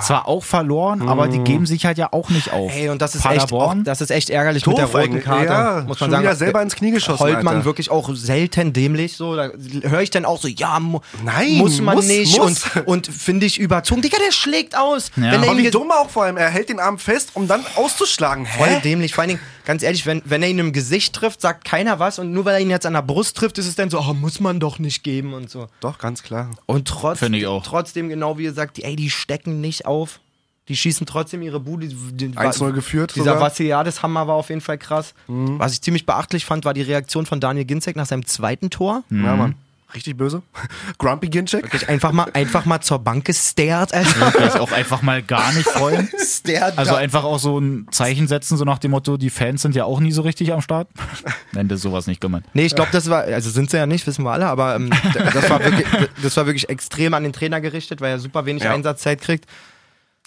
Zwar 0.00 0.26
auch 0.26 0.42
verloren, 0.42 1.06
aber 1.06 1.28
die 1.28 1.38
geben 1.40 1.66
sich 1.66 1.84
halt 1.84 1.98
ja 1.98 2.10
auch 2.10 2.30
nicht 2.30 2.50
auf. 2.50 2.74
Ey, 2.74 2.88
und 2.88 3.02
das 3.02 3.14
ist 3.14 3.26
echt, 3.26 3.52
auch, 3.52 3.74
das 3.84 4.00
ist 4.00 4.10
echt 4.10 4.30
ärgerlich 4.30 4.62
Doof 4.62 4.80
mit 4.80 4.94
der 4.94 5.00
roten. 5.02 5.20
Karte. 5.22 5.44
Ja, 5.44 5.84
muss 5.86 5.98
schon 5.98 6.06
man 6.06 6.12
sagen. 6.12 6.22
wieder 6.22 6.34
selber 6.34 6.62
ins 6.62 6.74
Knie 6.76 6.92
geschossen, 6.92 7.20
Holtmann 7.20 7.56
Alter. 7.56 7.66
wirklich 7.66 7.90
auch 7.90 8.08
selten 8.14 8.72
dämlich. 8.72 9.18
So, 9.18 9.36
da 9.36 9.50
höre 9.82 10.00
ich 10.00 10.08
dann 10.08 10.24
auch 10.24 10.40
so, 10.40 10.48
ja, 10.48 10.80
mu 10.80 11.00
Nein, 11.22 11.58
muss 11.58 11.78
man 11.82 11.96
muss, 11.96 12.06
nicht. 12.06 12.38
muss. 12.38 12.64
Und, 12.76 12.86
und 12.86 13.06
finde 13.08 13.44
ich 13.44 13.58
überzogen. 13.60 14.00
Digga, 14.00 14.16
der 14.24 14.32
schlägt 14.32 14.78
aus. 14.78 15.10
Ja. 15.14 15.32
Wenn 15.32 15.42
er 15.42 15.52
ihm 15.52 15.58
wie 15.58 15.70
dumm 15.70 15.90
auch 15.90 16.08
vor 16.08 16.24
allem. 16.24 16.38
Er 16.38 16.48
hält 16.48 16.70
den 16.70 16.80
Arm 16.80 16.98
fest, 16.98 17.32
um 17.34 17.46
dann 17.46 17.62
auszuschlagen. 17.74 18.46
Voll 18.46 18.68
Hä? 18.68 18.80
dämlich. 18.82 19.14
Vor 19.14 19.22
allen 19.22 19.28
Dingen, 19.28 19.40
ganz 19.66 19.82
ehrlich, 19.82 20.06
wenn, 20.06 20.22
wenn 20.24 20.42
er 20.42 20.48
ihn 20.48 20.58
im 20.58 20.72
Gesicht 20.72 21.14
trifft, 21.14 21.42
sagt 21.42 21.66
keiner 21.66 21.98
was. 21.98 22.18
Und 22.18 22.32
nur 22.32 22.46
weil 22.46 22.54
er 22.54 22.60
ihn 22.60 22.70
jetzt 22.70 22.86
an 22.86 22.94
der 22.94 23.02
Brust 23.02 23.36
trifft, 23.36 23.58
ist 23.58 23.66
es 23.66 23.74
dann 23.74 23.90
so, 23.90 24.00
oh, 24.00 24.14
muss 24.14 24.40
man 24.40 24.58
doch 24.58 24.78
nicht 24.78 25.02
geben 25.02 25.34
und 25.34 25.50
so. 25.50 25.66
Doch, 25.80 25.98
ganz 25.98 26.22
klar. 26.22 26.50
Und 26.64 26.88
trotzdem, 26.88 27.26
Finde 27.26 27.38
ich 27.40 27.46
auch. 27.46 27.62
trotzdem, 27.62 28.08
genau 28.08 28.38
wie 28.38 28.45
ihr 28.46 28.54
sagt, 28.54 28.78
die, 28.78 28.84
ey, 28.84 28.96
die 28.96 29.10
stecken 29.10 29.60
nicht 29.60 29.86
auf. 29.86 30.20
Die 30.68 30.76
schießen 30.76 31.06
trotzdem 31.06 31.42
ihre 31.42 31.60
Bude. 31.60 31.86
Die- 31.86 31.94
die- 32.12 32.36
1-0 32.36 32.72
geführt 32.72 33.14
Dieser. 33.14 33.34
Vassiliades-Hammer 33.40 34.26
war 34.26 34.34
auf 34.34 34.48
jeden 34.48 34.60
Fall 34.60 34.78
krass. 34.78 35.14
Was 35.28 35.74
ich 35.74 35.82
ziemlich 35.82 36.06
beachtlich 36.06 36.44
fand, 36.44 36.64
war 36.64 36.74
die 36.74 36.82
Reaktion 36.82 37.24
von 37.26 37.38
Daniel 37.38 37.64
Ginzek 37.66 37.94
nach 37.94 38.06
seinem 38.06 38.26
zweiten 38.26 38.70
Tor. 38.70 39.04
Ja, 39.10 39.36
Mann. 39.36 39.54
Richtig 39.94 40.16
böse. 40.16 40.42
Grumpy 40.98 41.28
Ginchek. 41.28 41.64
Wirklich 41.64 41.88
einfach 41.88 42.12
mal, 42.12 42.28
einfach 42.32 42.64
mal 42.64 42.80
zur 42.80 42.98
Bank 42.98 43.24
gestared, 43.24 43.94
Alter. 43.94 44.20
Wirklich 44.20 44.54
auch 44.54 44.72
einfach 44.72 45.02
mal 45.02 45.22
gar 45.22 45.52
nicht 45.52 45.68
freuen. 45.68 46.08
Stared 46.18 46.76
Also 46.76 46.94
einfach 46.94 47.24
auch 47.24 47.38
so 47.38 47.58
ein 47.58 47.86
Zeichen 47.92 48.26
setzen, 48.26 48.56
so 48.56 48.64
nach 48.64 48.78
dem 48.78 48.90
Motto, 48.90 49.16
die 49.16 49.30
Fans 49.30 49.62
sind 49.62 49.74
ja 49.76 49.84
auch 49.84 50.00
nie 50.00 50.12
so 50.12 50.22
richtig 50.22 50.52
am 50.52 50.60
Start. 50.60 50.88
Nein, 51.52 51.68
das 51.68 51.76
ist 51.76 51.82
sowas 51.82 52.06
nicht 52.06 52.20
gemeint. 52.20 52.46
Nee, 52.52 52.66
ich 52.66 52.74
glaube, 52.74 52.90
das 52.92 53.08
war, 53.08 53.22
also 53.22 53.48
sind 53.50 53.70
sie 53.70 53.76
ja 53.76 53.86
nicht, 53.86 54.06
wissen 54.06 54.24
wir 54.24 54.32
alle, 54.32 54.46
aber 54.46 54.74
ähm, 54.74 54.90
das, 55.14 55.48
war 55.48 55.62
wirklich, 55.62 55.86
das 56.22 56.36
war 56.36 56.46
wirklich 56.46 56.68
extrem 56.68 57.14
an 57.14 57.22
den 57.22 57.32
Trainer 57.32 57.60
gerichtet, 57.60 58.00
weil 58.00 58.10
er 58.10 58.18
super 58.18 58.44
wenig 58.44 58.64
Ja. 58.64 58.72
Einsatzzeit 58.72 59.20
kriegt. 59.20 59.46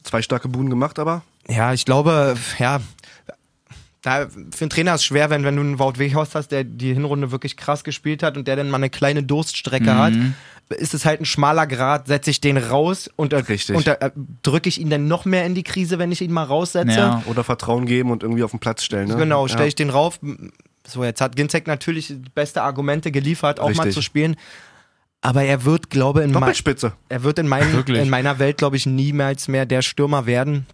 Zwei 0.03 0.21
starke 0.21 0.47
Buden 0.47 0.69
gemacht, 0.69 0.97
aber. 0.97 1.23
Ja, 1.49 1.73
ich 1.73 1.83
glaube, 1.83 2.37
ja, 2.59 2.79
da, 4.01 4.27
für 4.29 4.61
einen 4.61 4.69
Trainer 4.69 4.95
ist 4.95 5.01
es 5.01 5.05
schwer, 5.05 5.29
wenn, 5.29 5.43
wenn 5.43 5.55
du 5.55 5.61
einen 5.61 5.79
Wout 5.79 5.93
Weghorst 5.97 6.35
hast, 6.35 6.49
der 6.49 6.63
die 6.63 6.93
Hinrunde 6.93 7.31
wirklich 7.31 7.57
krass 7.57 7.83
gespielt 7.83 8.23
hat 8.23 8.37
und 8.37 8.47
der 8.47 8.55
dann 8.55 8.69
mal 8.69 8.77
eine 8.77 8.89
kleine 8.89 9.23
Durststrecke 9.23 9.95
hat, 9.95 10.13
ist 10.69 10.93
es 10.93 11.05
halt 11.05 11.21
ein 11.21 11.25
schmaler 11.25 11.67
Grad, 11.67 12.07
setze 12.07 12.29
ich 12.29 12.41
den 12.41 12.57
raus 12.57 13.09
und, 13.15 13.33
äh, 13.33 13.37
Richtig. 13.37 13.75
und 13.75 13.87
äh, 13.87 14.11
drücke 14.43 14.69
ich 14.69 14.79
ihn 14.79 14.89
dann 14.89 15.07
noch 15.07 15.25
mehr 15.25 15.45
in 15.45 15.55
die 15.55 15.63
Krise, 15.63 15.99
wenn 15.99 16.11
ich 16.11 16.21
ihn 16.21 16.31
mal 16.31 16.43
raussetze. 16.43 16.97
Ja. 16.97 17.23
Oder 17.25 17.43
Vertrauen 17.43 17.85
geben 17.85 18.11
und 18.11 18.23
irgendwie 18.23 18.43
auf 18.43 18.51
den 18.51 18.59
Platz 18.59 18.83
stellen. 18.83 19.07
Ne? 19.07 19.15
Genau, 19.17 19.47
stelle 19.47 19.63
ja. 19.63 19.67
ich 19.67 19.75
den 19.75 19.89
rauf. 19.89 20.19
So, 20.87 21.03
jetzt 21.03 21.21
hat 21.21 21.35
Ginzek 21.35 21.67
natürlich 21.67 22.07
die 22.07 22.21
beste 22.33 22.61
Argumente 22.61 23.11
geliefert, 23.11 23.59
auch 23.59 23.73
mal 23.73 23.83
Richtig. 23.83 23.95
zu 23.95 24.01
spielen. 24.01 24.35
Aber 25.21 25.43
er 25.43 25.65
wird, 25.65 25.89
glaube 25.89 26.23
in, 26.23 26.31
mein, 26.31 26.53
er 27.09 27.23
wird 27.23 27.39
in, 27.39 27.47
mein, 27.47 27.83
in 27.87 28.09
meiner 28.09 28.39
Welt, 28.39 28.57
glaube 28.57 28.77
ich, 28.77 28.85
niemals 28.85 29.49
mehr 29.49 29.65
der 29.65 29.81
Stürmer 29.81 30.25
werden, 30.25 30.65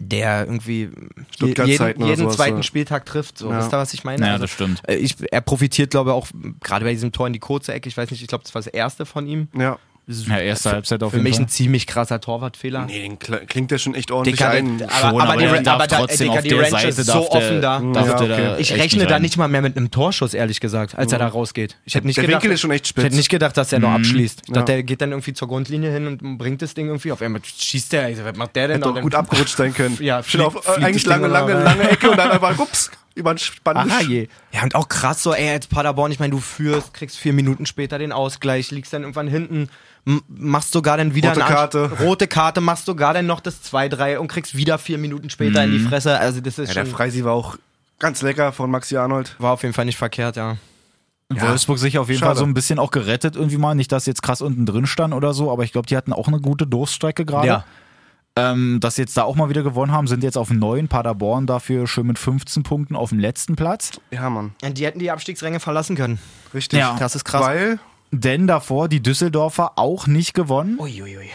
der 0.00 0.40
irgendwie 0.46 0.90
jeden, 1.40 1.56
oder 1.58 2.06
jeden 2.06 2.16
sowas, 2.16 2.36
zweiten 2.36 2.56
so. 2.58 2.62
Spieltag 2.62 3.06
trifft. 3.06 3.38
So, 3.38 3.50
Ja. 3.50 3.58
wisst 3.58 3.72
ihr, 3.72 3.78
was 3.78 3.94
ich 3.94 4.04
meine? 4.04 4.24
Ja, 4.26 4.32
Also, 4.32 4.44
das 4.44 4.50
stimmt. 4.52 4.80
äh, 4.88 4.96
Ich, 4.96 5.16
er 5.30 5.40
profitiert, 5.40 5.90
glaube 5.90 6.10
ich, 6.10 6.14
auch 6.14 6.28
gerade 6.62 6.84
bei 6.84 6.92
diesem 6.92 7.12
Tor 7.12 7.26
in 7.26 7.32
die 7.32 7.38
kurze 7.38 7.72
Ecke. 7.74 7.88
Ich 7.88 7.96
weiß 7.96 8.10
nicht, 8.10 8.20
ich 8.22 8.28
glaube, 8.28 8.44
das 8.44 8.54
war 8.54 8.60
das 8.62 8.66
erste 8.68 9.06
von 9.06 9.26
ihm. 9.26 9.48
Ja. 9.56 9.78
Ja, 10.08 10.38
erste 10.38 10.70
Halbzeit 10.70 11.02
auf 11.02 11.10
Für 11.10 11.16
jeden 11.16 11.24
mich 11.24 11.34
Fall. 11.34 11.46
ein 11.46 11.48
ziemlich 11.48 11.86
krasser 11.88 12.20
Torwartfähler. 12.20 12.86
Nee, 12.86 13.02
den 13.02 13.18
kl- 13.18 13.44
klingt 13.46 13.72
der 13.72 13.78
schon 13.78 13.96
echt 13.96 14.12
ordentlich 14.12 14.36
Dicker, 14.36 14.50
ein. 14.50 14.78
der- 14.78 14.88
Schon, 14.88 15.08
aber, 15.20 15.22
aber, 15.24 15.32
die, 15.36 15.46
der 15.48 15.62
darf 15.62 15.74
aber 15.74 15.88
trotzdem 15.88 16.28
Digga, 16.28 16.32
auf 16.38 16.42
die 16.44 16.48
der 16.50 16.64
Seite 16.70 16.88
ist 16.88 17.04
so 17.06 17.28
offen 17.32 17.60
da. 17.60 17.80
Ja, 17.80 18.14
okay. 18.14 18.28
da 18.28 18.58
Ich 18.58 18.72
rechne 18.72 19.06
da 19.06 19.18
nicht 19.18 19.36
mal 19.36 19.48
mehr 19.48 19.62
mit 19.62 19.76
einem 19.76 19.90
Torschuss, 19.90 20.32
ehrlich 20.32 20.60
gesagt, 20.60 20.94
als 20.96 21.10
er 21.12 21.18
da 21.18 21.26
rausgeht. 21.26 21.76
Ich 21.84 21.96
hätte 21.96 22.06
nicht 22.06 22.18
Der 22.18 22.24
gedacht, 22.24 22.42
Winkel 22.44 22.54
ist 22.54 22.60
schon 22.60 22.70
echt 22.70 22.84
ich 22.84 22.90
spitz. 22.90 23.04
hätte 23.04 23.16
nicht 23.16 23.28
gedacht, 23.30 23.56
dass 23.56 23.72
er 23.72 23.80
noch 23.80 23.90
abschließt. 23.90 24.42
Ich 24.44 24.48
Ja. 24.48 24.54
dachte, 24.54 24.72
der 24.72 24.82
geht 24.84 25.00
dann 25.00 25.10
irgendwie 25.10 25.32
zur 25.32 25.48
Grundlinie 25.48 25.90
hin 25.90 26.06
und 26.06 26.38
bringt 26.38 26.62
das 26.62 26.74
Ding 26.74 26.86
irgendwie 26.86 27.10
auf. 27.10 27.20
Einmal 27.20 27.40
schießt 27.44 27.92
der, 27.92 28.08
ich 28.08 28.18
so, 28.18 28.24
was 28.24 28.36
macht 28.36 28.54
der 28.54 28.68
denn? 28.68 28.76
Hätte 28.80 28.94
dann- 28.94 29.02
gut 29.02 29.14
abgerutscht 29.16 29.56
sein 29.56 29.74
können. 29.74 29.98
Ja, 30.00 30.20
auf, 30.20 30.26
fliegt- 30.26 30.52
fliegt 30.52 30.84
eigentlich 30.84 31.06
lange, 31.06 31.26
lange, 31.26 31.52
aber 31.56 31.64
lange 31.64 31.90
Ecke 31.90 32.10
und 32.10 32.16
dann 32.16 32.30
einfach, 32.30 32.56
ups, 32.60 32.92
über 33.16 33.34
den 33.34 33.38
Spann. 33.38 33.76
Aha, 33.76 34.02
je. 34.02 34.28
Ja, 34.52 34.62
und 34.62 34.74
auch 34.74 34.88
krass 34.88 35.22
so, 35.22 35.34
ey, 35.34 35.50
als 35.50 35.66
Paderborn, 35.66 36.12
ich 36.12 36.20
meine, 36.20 36.30
du 36.30 36.38
führst, 36.38 36.94
kriegst 36.94 37.16
vier 37.16 37.32
Minuten 37.32 37.66
später 37.66 37.98
den 37.98 38.12
Ausgleich, 38.12 38.70
liegst 38.70 38.92
dann 38.92 39.02
irgendwann 39.02 39.26
hinten, 39.26 39.68
machst 40.28 40.72
sogar 40.72 40.96
dann 40.98 41.14
wieder 41.14 41.30
Rote 41.30 41.40
Karte. 41.40 41.90
rote 42.00 42.28
Karte, 42.28 42.60
machst 42.60 42.86
sogar 42.86 43.14
dann 43.14 43.26
noch 43.26 43.40
das 43.40 43.64
2-3 43.64 44.18
und 44.18 44.28
kriegst 44.28 44.56
wieder 44.56 44.78
vier 44.78 44.98
Minuten 44.98 45.30
später 45.30 45.64
in 45.64 45.72
die 45.72 45.80
Fresse. 45.80 46.18
Also 46.18 46.40
das 46.40 46.58
ist 46.58 46.68
Ja, 46.68 46.84
der 46.84 46.86
Freisi 46.86 47.24
war 47.24 47.32
auch 47.32 47.56
ganz 47.98 48.22
lecker 48.22 48.52
von 48.52 48.70
Maxi 48.70 48.96
Arnold. 48.96 49.34
war 49.38 49.52
auf 49.52 49.62
jeden 49.62 49.74
Fall 49.74 49.86
nicht 49.86 49.98
verkehrt, 49.98 50.36
ja. 50.36 50.58
Wolfsburg 51.28 51.78
sich 51.78 51.98
auf 51.98 52.08
jeden 52.08 52.20
schade. 52.20 52.34
Fall 52.34 52.38
so 52.38 52.44
ein 52.44 52.54
bisschen 52.54 52.78
auch 52.78 52.92
gerettet 52.92 53.34
irgendwie 53.34 53.56
mal. 53.56 53.74
Nicht, 53.74 53.90
dass 53.90 54.06
jetzt 54.06 54.22
krass 54.22 54.42
unten 54.42 54.64
drin 54.64 54.86
stand 54.86 55.12
oder 55.12 55.34
so, 55.34 55.50
aber 55.50 55.64
ich 55.64 55.72
glaube, 55.72 55.88
die 55.88 55.96
hatten 55.96 56.12
auch 56.12 56.28
eine 56.28 56.40
gute 56.40 56.68
Durststrecke 56.68 57.24
gerade. 57.24 57.48
Ja. 57.48 57.64
Ähm, 58.38 58.80
dass 58.80 58.96
sie 58.96 59.02
jetzt 59.02 59.16
da 59.16 59.22
auch 59.22 59.34
mal 59.34 59.48
wieder 59.48 59.62
gewonnen 59.62 59.92
haben, 59.92 60.06
sind 60.06 60.22
jetzt 60.22 60.36
auf 60.36 60.48
dem 60.48 60.58
neuen 60.58 60.88
Paderborn 60.88 61.46
dafür 61.46 61.86
schön 61.86 62.06
mit 62.06 62.18
15 62.18 62.62
Punkten 62.62 62.94
auf 62.94 63.08
dem 63.08 63.18
letzten 63.18 63.56
Platz. 63.56 63.92
Ja, 64.10 64.28
Mann. 64.28 64.54
Und 64.62 64.76
die 64.76 64.84
hätten 64.84 64.98
die 64.98 65.10
Abstiegsränge 65.10 65.58
verlassen 65.58 65.96
können. 65.96 66.18
Richtig. 66.52 66.78
Ja. 66.78 66.96
Das 66.98 67.14
ist 67.14 67.24
krass. 67.24 67.42
Weil, 67.42 67.78
Denn 68.10 68.46
davor 68.46 68.88
die 68.88 69.00
Düsseldorfer 69.02 69.72
auch 69.78 70.06
nicht 70.06 70.34
gewonnen. 70.34 70.78
Uiuiui. 70.78 71.30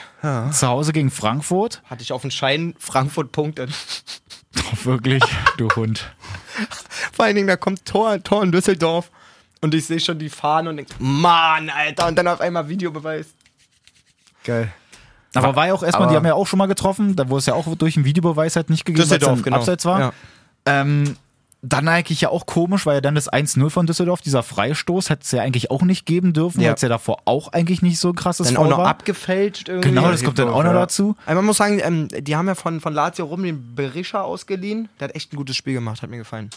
Zu 0.52 0.68
Hause 0.68 0.94
gegen 0.94 1.10
Frankfurt. 1.10 1.82
Hatte 1.86 2.04
ich 2.04 2.12
auf 2.12 2.22
den 2.22 2.30
Schein 2.30 2.76
Frankfurt 2.78 3.32
Punkte. 3.32 3.68
Wirklich, 4.84 5.24
du 5.58 5.70
Hund. 5.76 6.14
Vor 7.14 7.26
allen 7.26 7.36
Dingen, 7.36 7.48
da 7.48 7.56
kommt 7.56 7.86
Tor, 7.86 8.22
Tor 8.22 8.44
in 8.44 8.52
Düsseldorf 8.52 9.10
und 9.62 9.74
ich 9.74 9.86
sehe 9.86 10.00
schon 10.00 10.20
die 10.20 10.30
Fahnen 10.30 10.68
und 10.68 10.78
denk, 10.78 10.90
Mann, 11.00 11.70
Alter, 11.70 12.08
und 12.08 12.16
dann 12.16 12.28
auf 12.28 12.42
einmal 12.42 12.68
Videobeweis. 12.70 13.28
geil. 14.44 14.72
Aber 15.34 15.56
war 15.56 15.68
ja 15.68 15.74
auch 15.74 15.84
erstmal, 15.84 16.10
die 16.10 16.16
haben 16.16 16.26
ja 16.26 16.34
auch 16.34 16.48
schon 16.48 16.58
mal 16.60 16.66
getroffen, 16.68 17.16
da 17.16 17.30
wo 17.30 17.38
es 17.38 17.46
ja 17.46 17.54
auch 17.54 17.74
durch 17.76 17.94
den 17.94 18.06
Videobeweis 18.06 18.56
halt 18.56 18.70
nicht 18.70 18.86
gegeben 18.86 19.08
dann 19.10 19.42
genau. 19.42 19.58
Abseits 19.58 19.86
war. 19.86 20.00
Ja. 20.00 20.14
Ähm, 20.66 21.16
dann 21.64 21.88
eigentlich 21.88 22.22
ja 22.22 22.30
auch 22.30 22.48
komisch, 22.48 22.88
weil 22.88 22.96
ja 22.96 23.02
dann 23.02 23.14
das 23.14 23.32
1-0 23.32 23.70
von 23.70 23.86
Düsseldorf, 23.86 24.22
dieser 24.22 24.42
Freistoß, 24.42 25.12
hätte 25.12 25.22
es 25.24 25.32
ja 25.32 25.44
eigentlich 25.44 25.70
auch 25.70 25.84
nicht 25.84 26.08
geben 26.08 26.34
dürfen, 26.34 26.60
Ja. 26.60 26.70
weil 26.70 26.76
es 26.76 26.82
ja 26.82 26.90
davor 26.90 27.20
auch 27.26 27.54
eigentlich 27.54 27.84
nicht 27.84 28.00
so 28.00 28.10
ein 28.10 28.16
krasses 28.16 28.48
Dann 28.48 28.56
Foul 28.56 28.66
auch 28.66 28.70
noch 28.72 28.78
war. 28.80 28.88
abgefälscht 28.88 29.70
irgendwie. 29.70 29.90
Genau, 29.90 30.10
das 30.10 30.24
kommt 30.24 30.40
dann 30.40 30.50
auch 30.50 30.64
noch 30.64 30.72
Ja. 30.74 30.80
dazu. 30.80 31.16
Aber 31.26 31.36
man 31.36 31.46
muss 31.46 31.58
sagen, 31.58 31.80
ähm, 31.84 32.08
die 32.12 32.36
haben 32.36 32.48
ja 32.48 32.56
von, 32.56 32.82
von 32.82 32.94
Lazio 32.94 33.26
rum 33.26 33.44
den 33.44 33.76
Berisha 33.76 34.22
ausgeliehen. 34.22 34.90
Der 35.00 35.10
hat 35.10 35.16
echt 35.16 35.32
ein 35.34 35.36
gutes 35.38 35.56
Spiel 35.56 35.76
gemacht, 35.76 36.02
hat 36.02 36.10
mir 36.10 36.18
gefallen. 36.18 36.50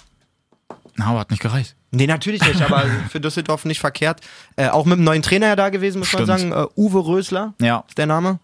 Na, 0.97 1.07
aber 1.09 1.21
hat 1.21 1.31
nicht 1.31 1.43
gereicht. 1.43 1.77
Nee, 1.91 2.07
natürlich 2.07 2.41
nicht, 2.47 2.63
aber 2.63 2.85
für 3.11 3.21
Düsseldorf 3.21 3.67
nicht 3.67 3.81
verkehrt. 3.81 4.21
Äh, 4.57 4.69
auch 4.71 4.87
mit 4.87 4.97
dem 4.99 5.05
neuen 5.05 5.21
Trainer 5.23 5.49
ja 5.49 5.57
da 5.57 5.69
gewesen, 5.69 5.99
muss 5.99 6.13
man 6.15 6.25
Stimmt. 6.25 6.41
sagen. 6.41 6.53
Äh, 6.53 6.67
Uwe 6.81 7.05
Rösler 7.05 7.53
Ja. 7.61 7.85
ist 7.89 7.99
der 7.99 8.07
Name. 8.07 8.39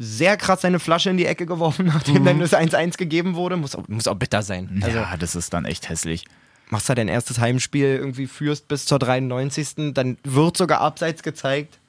Sehr 0.00 0.36
krass 0.36 0.60
seine 0.60 0.78
Flasche 0.78 1.10
in 1.10 1.16
die 1.16 1.26
Ecke 1.26 1.44
geworfen, 1.44 1.86
nachdem 1.92 2.24
dann 2.24 2.38
das 2.38 2.52
1-1 2.54 2.96
gegeben 2.98 3.34
wurde. 3.34 3.56
Muss 3.56 3.74
auch, 3.74 3.86
muss 3.88 4.06
auch 4.06 4.14
bitter 4.14 4.42
sein. 4.42 4.80
Also 4.84 4.98
ja, 4.98 5.16
das 5.16 5.34
ist 5.34 5.52
dann 5.52 5.64
echt 5.64 5.88
hässlich. 5.88 6.24
machst 6.70 6.88
du 6.88 6.94
dein 6.94 7.08
erstes 7.08 7.38
Heimspiel, 7.40 7.96
irgendwie 7.96 8.26
führst 8.28 8.68
bis 8.68 8.86
zur 8.86 8.98
93. 9.00 9.92
Dann 9.94 10.16
wird 10.22 10.56
sogar 10.56 10.80
abseits 10.80 11.22
gezeigt. 11.24 11.80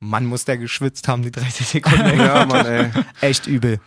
Mann, 0.00 0.26
muss 0.26 0.44
der 0.44 0.58
geschwitzt 0.58 1.06
haben, 1.06 1.22
die 1.22 1.30
30 1.30 1.66
Sekunden. 1.66 2.18
Ja, 2.18 2.44
Mann, 2.44 2.66
ey. 2.66 2.90
Echt 3.20 3.46
übel. 3.46 3.78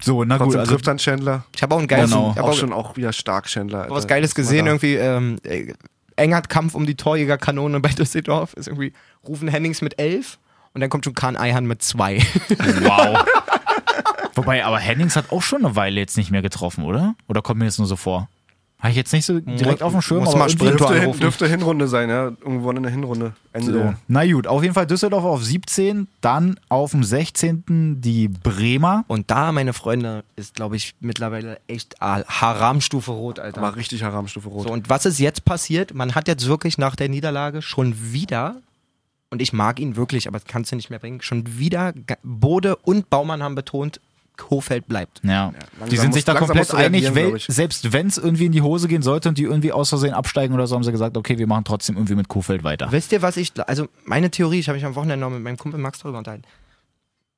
So, 0.00 0.24
na 0.24 0.36
gut, 0.36 0.46
Trotzdem 0.46 0.60
also 0.60 0.72
trifft 0.72 0.86
dann 0.88 0.98
Chandler. 0.98 1.44
Ich 1.54 1.62
habe 1.62 1.74
auch 1.76 1.78
ein 1.80 1.86
geiles, 1.86 2.10
Genau. 2.10 2.30
ich 2.32 2.38
hab 2.38 2.44
Auch 2.44 2.48
auch, 2.50 2.54
schon 2.56 2.72
auch 2.72 2.96
wieder 2.96 3.12
stark, 3.12 3.46
Chandler. 3.46 3.86
was 3.88 4.02
Alter. 4.02 4.06
Geiles 4.08 4.30
Das 4.30 4.38
war 4.38 4.42
gesehen, 4.44 4.64
da. 4.64 4.70
irgendwie 4.72 4.94
ähm, 4.94 5.38
äh, 5.44 5.72
enger 6.16 6.42
Kampf 6.42 6.74
um 6.74 6.86
die 6.86 6.96
Torjägerkanone 6.96 7.78
bei 7.78 7.90
Düsseldorf. 7.90 8.52
Ist 8.54 8.66
irgendwie 8.66 8.92
Rufen 9.26 9.46
Hennings 9.48 9.80
mit 9.80 9.98
11 10.00 10.38
und 10.74 10.80
dann 10.80 10.90
kommt 10.90 11.04
schon 11.04 11.14
Kahn 11.14 11.36
Eihan 11.36 11.66
mit 11.66 11.82
2. 11.82 12.18
wow. 12.82 13.24
Wobei, 14.34 14.64
aber 14.64 14.78
Hennings 14.78 15.16
hat 15.16 15.32
auch 15.32 15.42
schon 15.42 15.64
eine 15.64 15.74
Weile 15.74 15.98
jetzt 15.98 16.16
nicht 16.16 16.30
mehr 16.30 16.42
getroffen, 16.42 16.84
oder? 16.84 17.14
Oder 17.26 17.42
kommt 17.42 17.58
mir 17.58 17.64
das 17.66 17.78
nur 17.78 17.86
so 17.88 17.96
vor? 17.96 18.28
Habe 18.78 18.90
ich 18.90 18.96
jetzt 18.96 19.12
nicht 19.12 19.24
so 19.26 19.40
direkt 19.40 19.82
auf 19.82 19.90
dem 19.90 20.00
Schirm, 20.00 20.20
muss 20.20 20.28
aber 20.28 20.38
mal 20.38 20.48
irgendwie- 20.48 20.66
Sprint- 20.66 20.78
Dürfte, 20.80 21.00
hin, 21.00 21.18
dürfte 21.18 21.48
Hinrunde 21.48 21.88
sein, 21.88 22.08
ja. 22.08 22.26
Irgendwann 22.26 22.76
in 22.76 22.84
der 22.84 22.92
Hinrunde. 22.92 23.32
Ende 23.52 23.72
So. 23.72 23.94
Na 24.06 24.24
gut, 24.24 24.46
auf 24.46 24.62
jeden 24.62 24.72
Fall 24.74 24.86
Düsseldorf 24.86 25.24
auf 25.24 25.42
17, 25.42 26.06
dann 26.20 26.60
auf 26.68 26.92
dem 26.92 27.02
16. 27.02 28.00
die 28.00 28.28
Bremer. 28.28 29.04
Und 29.08 29.32
da, 29.32 29.50
meine 29.50 29.72
Freunde, 29.72 30.22
ist, 30.36 30.54
glaube 30.54 30.76
ich, 30.76 30.94
mittlerweile 31.00 31.58
echt 31.66 31.96
Haramstufe 32.00 33.10
rot, 33.10 33.40
Alter. 33.40 33.58
Aber 33.60 33.74
richtig 33.74 34.04
Haramstufe 34.04 34.48
rot. 34.48 34.68
So, 34.68 34.72
und 34.72 34.88
was 34.88 35.06
ist 35.06 35.18
jetzt 35.18 35.44
passiert? 35.44 35.92
Man 35.94 36.14
hat 36.14 36.28
jetzt 36.28 36.46
wirklich 36.46 36.78
nach 36.78 36.94
der 36.94 37.08
Niederlage 37.08 37.62
schon 37.62 38.12
wieder, 38.12 38.54
und 39.30 39.42
ich 39.42 39.52
mag 39.52 39.80
ihn 39.80 39.96
wirklich, 39.96 40.28
aber 40.28 40.38
das 40.38 40.46
kannst 40.46 40.72
du 40.72 40.76
nicht 40.76 40.90
mehr 40.90 40.98
bringen, 40.98 41.20
schon 41.22 41.58
wieder, 41.58 41.92
Bode 42.22 42.76
und 42.76 43.10
Baumann 43.10 43.42
haben 43.42 43.54
betont, 43.54 44.00
Kofeld 44.38 44.86
bleibt. 44.86 45.20
Ja, 45.24 45.52
langsam 45.52 45.88
die 45.90 45.96
sind 45.96 46.14
sich 46.14 46.24
da 46.24 46.34
komplett 46.34 46.72
einig, 46.72 47.14
weil, 47.14 47.38
selbst 47.40 47.92
wenn 47.92 48.06
es 48.06 48.16
irgendwie 48.16 48.46
in 48.46 48.52
die 48.52 48.62
Hose 48.62 48.88
gehen 48.88 49.02
sollte 49.02 49.28
und 49.28 49.36
die 49.36 49.42
irgendwie 49.42 49.72
aus 49.72 49.90
Versehen 49.90 50.14
absteigen 50.14 50.54
oder 50.54 50.66
so, 50.66 50.76
haben 50.76 50.84
sie 50.84 50.92
gesagt, 50.92 51.16
okay, 51.16 51.38
wir 51.38 51.46
machen 51.46 51.64
trotzdem 51.64 51.96
irgendwie 51.96 52.14
mit 52.14 52.28
Kofeld 52.28 52.64
weiter. 52.64 52.90
Wisst 52.90 53.12
ihr, 53.12 53.20
was 53.20 53.36
ich, 53.36 53.52
also 53.66 53.88
meine 54.04 54.30
Theorie, 54.30 54.60
ich 54.60 54.68
habe 54.68 54.76
mich 54.76 54.86
am 54.86 54.94
Wochenende 54.94 55.26
noch 55.26 55.30
mit 55.30 55.42
meinem 55.42 55.58
Kumpel 55.58 55.80
Max 55.80 55.98
darüber 55.98 56.18
unterhalten. 56.18 56.44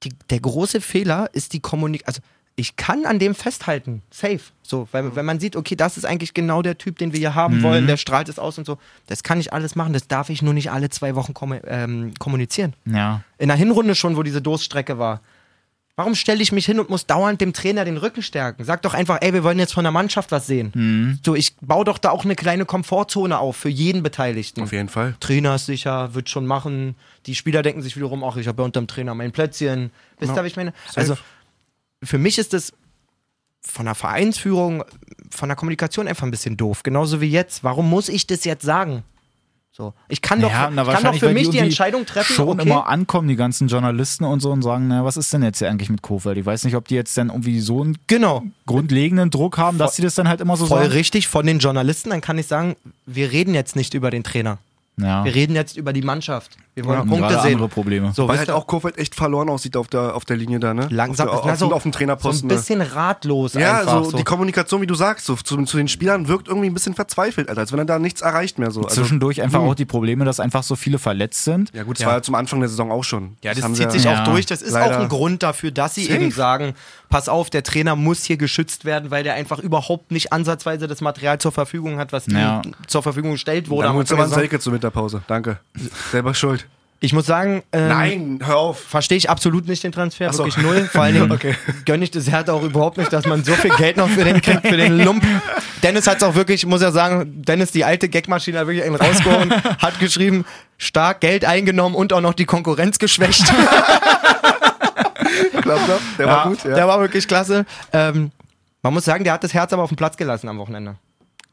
Die, 0.03 0.11
der 0.31 0.41
große 0.41 0.81
Fehler 0.81 1.31
ist 1.33 1.53
die 1.53 1.61
Kommunikation, 1.61 2.07
also 2.07 2.21
ich 2.61 2.77
kann 2.77 3.07
an 3.07 3.19
dem 3.19 3.35
festhalten, 3.35 4.03
safe. 4.11 4.41
So, 4.63 4.89
weil 4.93 5.17
wenn 5.17 5.25
man 5.25 5.41
sieht, 5.41 5.57
okay, 5.57 5.75
das 5.75 5.97
ist 5.97 6.05
eigentlich 6.05 6.35
genau 6.35 6.63
der 6.63 6.79
Typ, 6.79 6.99
den 6.99 7.13
wir 7.13 7.19
hier 7.19 7.35
haben 7.35 7.63
wollen, 7.63 7.87
der 7.87 7.97
strahlt 7.97 8.29
es 8.29 8.39
aus 8.39 8.59
und 8.59 8.67
so, 8.67 8.79
das 9.07 9.23
kann 9.23 9.41
ich 9.41 9.53
alles 9.53 9.75
machen, 9.75 9.93
das 9.93 10.07
darf 10.07 10.31
ich 10.31 10.43
nur 10.43 10.55
nicht 10.55 10.71
alle 10.71 10.91
zwei 10.91 11.15
Wochen 11.17 11.33
kommu- 11.33 11.63
ähm, 11.67 12.13
kommunizieren. 12.19 12.75
Ja. 12.85 13.23
In 13.39 13.49
der 13.49 13.57
Hinrunde 13.57 13.95
schon, 13.95 14.17
wo 14.17 14.23
diese 14.23 14.41
Durststrecke 14.43 14.99
war. 14.99 15.21
Warum 15.97 16.15
stelle 16.15 16.41
ich 16.41 16.51
mich 16.51 16.65
hin 16.65 16.81
und 16.81 16.89
muss 16.89 17.05
dauernd 17.05 17.43
dem 17.43 17.53
Trainer 17.53 17.85
den 17.85 17.99
Rücken 17.99 18.23
stärken? 18.23 18.65
Sag 18.65 18.81
doch 18.83 18.95
einfach, 18.95 19.19
ey, 19.21 19.35
wir 19.35 19.45
wollen 19.45 19.59
jetzt 19.59 19.75
von 19.75 19.85
der 19.85 19.91
Mannschaft 19.93 20.31
was 20.33 20.47
sehen. 20.47 21.19
So, 21.23 21.35
ich 21.35 21.57
baue 21.61 21.85
doch 21.85 21.99
da 21.99 22.09
auch 22.11 22.25
eine 22.25 22.37
kleine 22.37 22.65
Komfortzone 22.65 23.39
auf 23.39 23.57
für 23.57 23.69
jeden 23.69 24.03
Beteiligten. 24.03 24.63
Auf 24.63 24.73
jeden 24.73 24.89
Fall. 24.89 25.15
Trainer 25.21 25.57
ist 25.57 25.67
sicher, 25.67 26.15
wird 26.15 26.31
schon 26.31 26.47
machen. 26.47 26.95
Die 27.27 27.35
Spieler 27.35 27.61
denken 27.63 27.83
sich 27.83 27.97
wiederum, 27.97 28.25
ach, 28.25 28.37
ich 28.37 28.49
habe 28.49 28.63
ja 28.63 28.65
unterm 28.67 28.87
Trainer 28.87 29.15
mein 29.15 29.33
Plätzchen. 29.33 29.91
Wisst 30.19 30.33
ihr, 30.33 30.37
was 30.37 30.47
ich 30.47 30.57
meine? 30.57 30.73
safe. 30.87 31.01
Also, 31.01 31.17
für 32.03 32.19
mich 32.19 32.39
ist 32.39 32.53
das 32.53 32.73
von 33.63 33.87
der 33.87 33.95
Vereinsführung, 33.95 34.85
von 35.31 35.49
der 35.49 35.57
Kommunikation 35.57 36.09
einfach 36.09 36.27
ein 36.27 36.31
bisschen 36.31 36.57
doof. 36.57 36.83
Genauso 36.83 37.21
wie 37.21 37.29
jetzt. 37.29 37.63
Warum 37.63 37.89
muss 37.89 38.09
ich 38.09 38.27
das 38.27 38.45
jetzt 38.45 38.65
sagen? 38.65 39.05
So. 39.73 39.95
Ich 40.09 40.21
kann 40.21 40.41
doch, 40.41 40.51
Ja, 40.51 40.69
na, 40.71 40.83
ich 40.83 40.89
kann 40.89 41.05
doch 41.05 41.15
für 41.15 41.33
mich 41.33 41.43
die 41.49 41.57
irgendwie 41.57 41.59
Entscheidung 41.59 42.05
treffen, 42.05 42.35
Schon 42.35 42.61
okay, 42.61 42.69
immer 42.69 42.89
ankommen, 42.89 43.29
die 43.29 43.37
ganzen 43.37 43.69
Journalisten 43.69 44.25
und 44.25 44.41
so 44.41 44.51
und 44.51 44.63
sagen, 44.63 44.89
na, 44.89 45.05
was 45.05 45.17
ist 45.17 45.33
denn 45.33 45.43
jetzt 45.43 45.59
hier 45.59 45.71
eigentlich 45.71 45.89
mit 45.89 46.03
Kofeld? 46.03 46.37
Ich 46.39 46.45
weiß 46.45 46.65
nicht, 46.65 46.75
ob 46.75 46.89
die 46.89 46.97
jetzt 46.97 47.17
dann 47.17 47.29
irgendwie 47.29 47.61
so 47.61 47.81
einen 47.81 47.97
genau, 48.09 48.43
grundlegenden 48.67 49.31
Druck 49.31 49.59
haben, 49.59 49.79
dass 49.79 49.95
sie 49.95 50.03
das 50.03 50.17
dann 50.17 50.29
halt 50.29 50.41
immer 50.41 50.57
so 50.57 50.67
voll 50.67 50.83
sagen. 50.83 50.93
richtig 50.93 51.29
von 51.29 51.47
den 51.47 51.61
Journalisten, 51.61 52.11
dann 52.11 52.21
kann 52.21 52.37
ich 52.37 52.47
sagen, 52.47 52.75
wir 53.07 53.31
reden 53.31 53.55
jetzt 53.55 53.77
nicht 53.77 53.95
über 53.95 54.11
den 54.11 54.25
Trainer. 54.25 54.59
Ja. 54.97 55.25
Wir 55.25 55.35
reden 55.35 55.55
jetzt 55.55 55.77
über 55.79 55.93
die 55.95 56.03
Mannschaft. 56.03 56.57
Wir 56.75 56.85
wollen 56.85 56.99
Ja, 56.99 57.05
Punkte 57.05 57.41
sehen. 57.41 57.55
andere 57.55 57.69
Probleme. 57.69 58.13
So, 58.15 58.29
Weil 58.29 58.39
halt 58.39 58.51
auch 58.51 58.67
Kofeld 58.67 58.97
echt 58.99 59.15
verloren 59.15 59.49
aussieht 59.49 59.77
auf 59.77 59.89
der, 59.89 60.15
auf 60.15 60.25
der 60.25 60.37
Linie 60.37 60.61
da, 60.61 60.73
ne? 60.75 60.89
langsam, 60.91 61.29
auf, 61.29 61.43
der, 61.43 61.53
auf, 61.55 61.59
so, 61.59 61.73
auf 61.73 61.83
dem 61.83 61.93
so 61.93 61.99
Trainerposten. 61.99 62.47
ein 62.49 62.53
ne? 62.53 62.57
bisschen 62.59 62.81
ratlos 62.83 63.55
Ja, 63.55 63.81
einfach. 63.81 64.05
so, 64.05 64.17
die 64.17 64.25
Kommunikation, 64.25 64.81
wie 64.83 64.87
du 64.87 64.95
sagst, 64.95 65.27
so, 65.27 65.37
zu, 65.37 65.63
zu 65.65 65.77
den 65.79 65.89
Spielern 65.89 66.29
wirkt 66.29 66.49
irgendwie 66.49 66.69
ein 66.69 66.75
bisschen 66.75 66.95
verzweifelt, 66.95 67.49
Alter, 67.49 67.61
als 67.63 67.73
wenn 67.73 67.79
er 67.81 67.87
da 67.87 67.99
nichts 67.99 68.21
erreicht 68.21 68.59
mehr 68.59 68.71
so. 68.71 68.83
Also, 68.83 68.95
Zwischendurch 69.01 69.41
einfach 69.43 69.61
auch 69.61 69.75
die 69.75 69.85
Probleme, 69.87 70.25
dass 70.25 70.39
einfach 70.39 70.63
so 70.63 70.77
viele 70.77 70.99
verletzt 70.99 71.45
sind. 71.45 71.71
ja 71.75 71.83
gut, 71.83 71.97
das 71.97 72.03
Ja. 72.03 72.09
war 72.09 72.15
ja 72.17 72.23
zum 72.23 72.35
Anfang 72.35 72.61
der 72.61 72.69
Saison 72.69 72.93
auch 72.93 73.05
schon. 73.05 73.37
Ja, 73.43 73.55
das 73.55 73.63
haben 73.65 73.75
zieht 73.75 73.91
sich 73.93 74.05
Ja. 74.05 74.21
auch 74.23 74.25
durch. 74.25 74.45
Das 74.47 74.61
ist 74.63 74.73
Leider. 74.73 74.97
auch 74.99 75.01
ein 75.03 75.09
Grund 75.09 75.43
dafür, 75.43 75.71
dass 75.71 75.95
sie 75.95 76.05
Safe. 76.05 76.19
eben 76.19 76.31
sagen, 76.31 76.75
pass 77.09 77.29
auf, 77.29 77.51
der 77.51 77.63
Trainer 77.63 77.97
muss 77.97 78.25
hier 78.25 78.37
geschützt 78.37 78.85
werden, 78.85 79.11
weil 79.11 79.25
der 79.25 79.35
einfach 79.35 79.59
überhaupt 79.59 80.13
nicht 80.13 80.33
ansatzweise 80.33 80.87
das 80.87 81.01
Material 81.01 81.39
zur 81.39 81.53
Verfügung 81.53 81.99
hat, 81.99 82.13
was 82.13 82.27
Ja. 82.27 82.63
ihm 82.65 82.73
zur 82.87 83.03
Verfügung 83.03 83.33
gestellt 83.33 83.69
wurde. 83.69 83.89
Dann 83.89 83.97
am 83.97 84.01
Anfang 84.01 84.49
Winterpause. 84.81 85.23
Danke. 85.27 85.59
Selber 86.11 86.35
schuld. 86.35 86.67
Ich 87.03 87.15
muss 87.15 87.25
sagen, 87.25 87.63
ähm, 87.73 87.89
Nein, 87.89 88.39
hör 88.45 88.59
auf. 88.59 88.79
verstehe 88.79 89.17
ich 89.17 89.31
absolut 89.31 89.67
nicht 89.67 89.83
den 89.83 89.91
Transfer, 89.93 90.31
so. 90.35 90.45
wirklich 90.45 90.59
null. 90.63 90.85
Vor 90.93 91.03
allen 91.03 91.15
Dingen 91.15 91.33
Okay. 91.41 91.55
gönne 91.87 92.05
ich 92.05 92.11
das 92.11 92.31
Hertha 92.31 92.53
auch 92.53 92.63
überhaupt 92.63 92.99
nicht, 92.99 93.11
dass 93.11 93.25
man 93.27 93.43
so 93.43 93.53
viel 93.55 93.71
Geld 93.77 93.97
noch 93.97 94.09
für 94.11 94.23
den 94.23 94.43
kriegt, 94.43 94.67
für 94.67 94.77
den 94.77 94.99
Lump. 94.99 95.25
Dennis 95.83 96.07
hat 96.07 96.19
es 96.19 96.23
auch 96.23 96.35
wirklich, 96.35 96.63
ich 96.63 96.67
muss 96.67 96.83
ja 96.83 96.91
sagen, 96.91 97.43
Dennis, 97.43 97.73
die 97.73 97.87
alte 97.87 98.11
Gagmaschine, 98.11 98.59
hat 98.59 98.67
wirklich 98.67 98.85
einen 98.85 98.97
rausgehauen, 98.97 99.51
hat 99.79 99.99
geschrieben, 99.99 100.45
stark 100.77 101.21
Geld 101.21 101.47
eingenommen 101.47 101.95
und 101.95 102.13
auch 102.13 102.21
noch 102.21 102.35
die 102.35 102.45
Konkurrenz 102.45 102.99
geschwächt. 102.99 103.45
Klapp, 105.63 105.85
klapp. 105.85 106.01
Der 106.19 106.27
war 106.27 106.49
gut, 106.49 106.65
ja. 106.65 106.75
Der 106.75 106.89
war 106.89 107.01
wirklich 107.01 107.27
klasse. 107.29 107.65
Ähm, 107.93 108.31
man 108.83 108.93
muss 108.95 109.05
sagen, 109.05 109.25
der 109.25 109.33
hat 109.35 109.45
das 109.45 109.55
Herz 109.55 109.73
aber 109.73 109.83
auf 109.83 109.91
den 109.91 109.97
Platz 109.97 110.17
gelassen 110.17 110.49
am 110.49 110.59
Wochenende. 110.59 110.97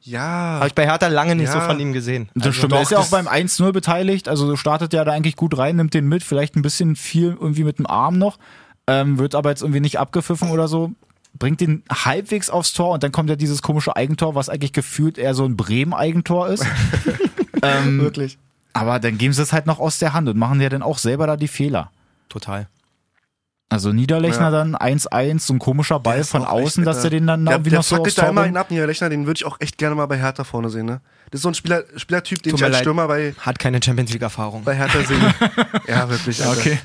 Ja. 0.08 0.22
Habe 0.58 0.68
ich 0.68 0.74
bei 0.76 0.86
Hertha 0.86 1.08
lange 1.08 1.36
nicht 1.36 1.48
Ja. 1.48 1.54
so 1.54 1.60
von 1.62 1.80
ihm 1.80 1.94
gesehen. 1.94 2.30
Das 2.36 2.56
stimmt. 2.56 2.72
doch, 2.72 2.78
er 2.78 2.84
ist 2.84 2.92
ja 2.92 2.98
auch 3.00 3.10
beim 3.10 3.28
1-0 3.28 3.72
beteiligt. 3.72 4.28
Also 4.30 4.56
startet 4.56 4.94
ja 4.94 5.04
da 5.06 5.12
eigentlich 5.12 5.36
gut 5.36 5.58
rein, 5.58 5.76
nimmt 5.76 5.94
den 5.94 6.08
mit. 6.08 6.24
Vielleicht 6.24 6.56
ein 6.56 6.62
bisschen 6.62 6.96
viel 6.96 7.38
irgendwie 7.40 7.64
mit 7.64 7.78
dem 7.80 7.86
Arm 7.88 8.18
noch. 8.18 8.38
Ähm, 8.88 9.20
wird 9.20 9.36
aber 9.36 9.50
jetzt 9.50 9.62
irgendwie 9.62 9.82
nicht 9.82 10.00
abgepfiffen 10.00 10.50
oder 10.50 10.68
so. 10.68 10.92
Bringt 11.38 11.62
den 11.62 11.84
halbwegs 11.92 12.50
aufs 12.50 12.74
Tor 12.74 12.94
und 12.94 13.04
dann 13.04 13.12
kommt 13.12 13.30
ja 13.30 13.36
dieses 13.36 13.62
komische 13.62 13.96
Eigentor, 13.96 14.34
was 14.34 14.50
eigentlich 14.50 14.74
gefühlt 14.74 15.18
eher 15.18 15.34
so 15.34 15.46
ein 15.46 15.56
Bremen-Eigentor 15.58 16.48
ist. 16.48 16.66
ähm, 17.62 18.00
Wirklich. 18.00 18.38
aber 18.74 19.00
dann 19.00 19.18
geben 19.18 19.34
sie 19.34 19.42
es 19.44 19.54
halt 19.54 19.66
noch 19.68 19.80
aus 19.80 20.00
der 20.00 20.14
Hand 20.14 20.30
und 20.30 20.38
machen 20.38 20.62
ja 20.62 20.70
dann 20.70 20.82
auch 20.84 20.98
selber 20.98 21.28
da 21.28 21.38
die 21.38 21.48
Fehler. 21.48 21.92
Total. 22.30 22.68
Also 23.70 23.92
Niederlechner 23.92 24.46
Ja. 24.46 24.52
dann 24.52 24.76
1-1, 24.76 25.40
so 25.46 25.54
ein 25.54 25.60
komischer 25.60 26.00
Ball 26.00 26.24
von 26.24 26.46
außen, 26.46 26.84
echt, 26.84 26.88
dass 26.88 27.02
der 27.02 27.12
den 27.12 27.28
dann 27.28 27.44
der, 27.46 27.56
irgendwie 27.56 27.72
der 27.72 27.80
noch 27.80 27.84
so 27.84 27.98
aufs 27.98 28.16
da 28.16 28.22
Tor 28.22 28.30
immer 28.32 28.42
bringt. 28.44 28.54
ihn 28.54 28.58
ab, 28.58 28.72
Niederlechner, 28.72 29.10
den 29.10 29.26
würde 29.26 29.38
ich 29.40 29.46
auch 29.46 29.58
echt 29.60 29.78
gerne 29.78 29.94
mal 29.96 30.06
bei 30.06 30.18
Hertha 30.18 30.46
vorne 30.46 30.70
sehen, 30.70 30.86
ne? 30.86 31.02
Das 31.32 31.40
ist 31.40 31.44
so 31.44 31.50
ein 31.50 31.54
Spieler, 31.54 31.84
Spielertyp, 31.98 32.42
den 32.44 32.52
Tut 32.52 32.60
ich 32.62 32.66
als 32.66 32.74
leid. 32.76 32.82
Stürmer 32.84 33.08
bei, 33.10 33.36
Hat 33.40 33.60
keine 33.60 33.82
Champions 33.84 34.14
League-Erfahrung. 34.14 34.64
bei 34.64 34.74
Hertha 34.74 35.02
sehe. 35.04 35.18
ja, 35.88 36.10
wirklich. 36.10 36.46
Alter. 36.46 36.58
Okay. 36.62 36.80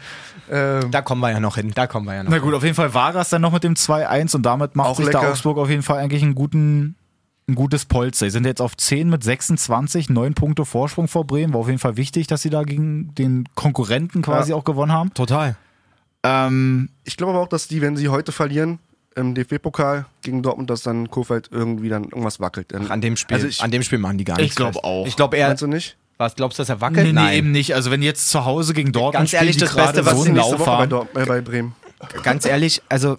Ähm, 0.50 0.90
Da 0.90 1.02
kommen 1.02 1.20
wir 1.20 1.30
ja 1.30 1.38
noch 1.38 1.54
hin. 1.54 1.70
Da 1.72 1.86
kommen 1.86 2.06
wir 2.06 2.14
ja 2.16 2.24
noch 2.24 2.30
Na 2.30 2.36
hin. 2.36 2.44
gut, 2.44 2.54
auf 2.54 2.64
jeden 2.64 2.74
Fall 2.74 2.92
Vargas 2.92 3.30
dann 3.30 3.42
noch 3.42 3.52
mit 3.52 3.62
dem 3.62 3.74
2-1 3.74 4.34
und 4.34 4.42
damit 4.44 4.74
macht 4.74 4.88
Auch 4.88 4.96
sich 4.96 5.06
da 5.08 5.20
lecker. 5.20 5.30
Augsburg 5.30 5.58
auf 5.58 5.70
jeden 5.70 5.84
Fall 5.84 5.98
eigentlich 5.98 6.24
einen 6.24 6.34
guten, 6.34 6.96
ein 7.48 7.54
gutes 7.54 7.84
Polster. 7.84 8.26
Sie 8.26 8.30
sind 8.30 8.44
jetzt 8.44 8.60
auf 8.60 8.76
10 8.76 9.08
mit 9.08 9.22
26, 9.22 10.10
9 10.10 10.34
Punkte 10.34 10.64
Vorsprung 10.64 11.06
vor 11.06 11.24
Bremen. 11.28 11.52
War 11.54 11.60
auf 11.60 11.68
jeden 11.68 11.78
Fall 11.78 11.96
wichtig, 11.96 12.26
dass 12.26 12.42
sie 12.42 12.50
da 12.50 12.64
gegen 12.64 13.14
den 13.14 13.44
Konkurrenten 13.54 14.20
quasi 14.22 14.50
Ja. 14.50 14.56
auch 14.56 14.64
gewonnen 14.64 14.90
haben. 14.90 15.14
Total. 15.14 15.54
Ähm, 16.24 16.88
ich 17.04 17.16
glaube 17.16 17.32
aber 17.32 17.42
auch, 17.42 17.48
dass 17.48 17.68
die, 17.68 17.80
wenn 17.80 17.96
sie 17.96 18.08
heute 18.08 18.32
verlieren, 18.32 18.78
im 19.14 19.34
DFB-Pokal 19.34 20.06
gegen 20.22 20.42
Dortmund, 20.42 20.70
dass 20.70 20.82
dann 20.82 21.10
Kofeld 21.10 21.48
irgendwie 21.50 21.88
dann 21.90 22.04
irgendwas 22.04 22.40
wackelt. 22.40 22.72
Ach, 22.74 22.88
an 22.90 23.00
dem 23.02 23.16
Spiel, 23.16 23.34
Also 23.36 23.46
ich- 23.46 23.60
an 23.62 23.70
dem 23.70 23.82
Spiel 23.82 23.98
machen 23.98 24.16
die 24.18 24.24
gar 24.24 24.38
Ich 24.38 24.42
nichts. 24.44 24.56
glaub 24.56 24.72
fest. 24.74 24.84
auch. 24.84 25.06
Ich 25.06 25.16
glaube 25.16 25.36
eher, 25.36 25.48
Meinst 25.48 25.62
du 25.62 25.66
nicht? 25.66 25.96
was 26.16 26.34
glaubst 26.34 26.58
du, 26.58 26.62
dass 26.62 26.68
er 26.70 26.80
wackelt? 26.80 27.06
nee, 27.08 27.12
Nein. 27.12 27.30
nee, 27.32 27.38
eben 27.38 27.50
nicht. 27.52 27.74
Also 27.74 27.90
wenn 27.90 28.00
die 28.00 28.06
jetzt 28.06 28.30
zu 28.30 28.44
Hause 28.46 28.72
gegen 28.72 28.92
Dortmund 28.92 29.14
Ganz 29.14 29.32
ehrlich, 29.34 29.56
spielen, 29.56 29.70
das 29.74 29.86
Beste, 29.86 30.06
was 30.06 30.14
so 30.16 30.22
sie 30.22 30.28
einen 30.28 30.36
Lauf 30.38 30.52
Woche 30.52 30.64
bei, 30.64 30.76
haben. 30.76 30.88
Dort, 30.90 31.16
äh, 31.16 31.26
bei 31.26 31.40
Bremen. 31.42 31.74
Ganz 32.22 32.46
ehrlich, 32.46 32.82
also 32.88 33.18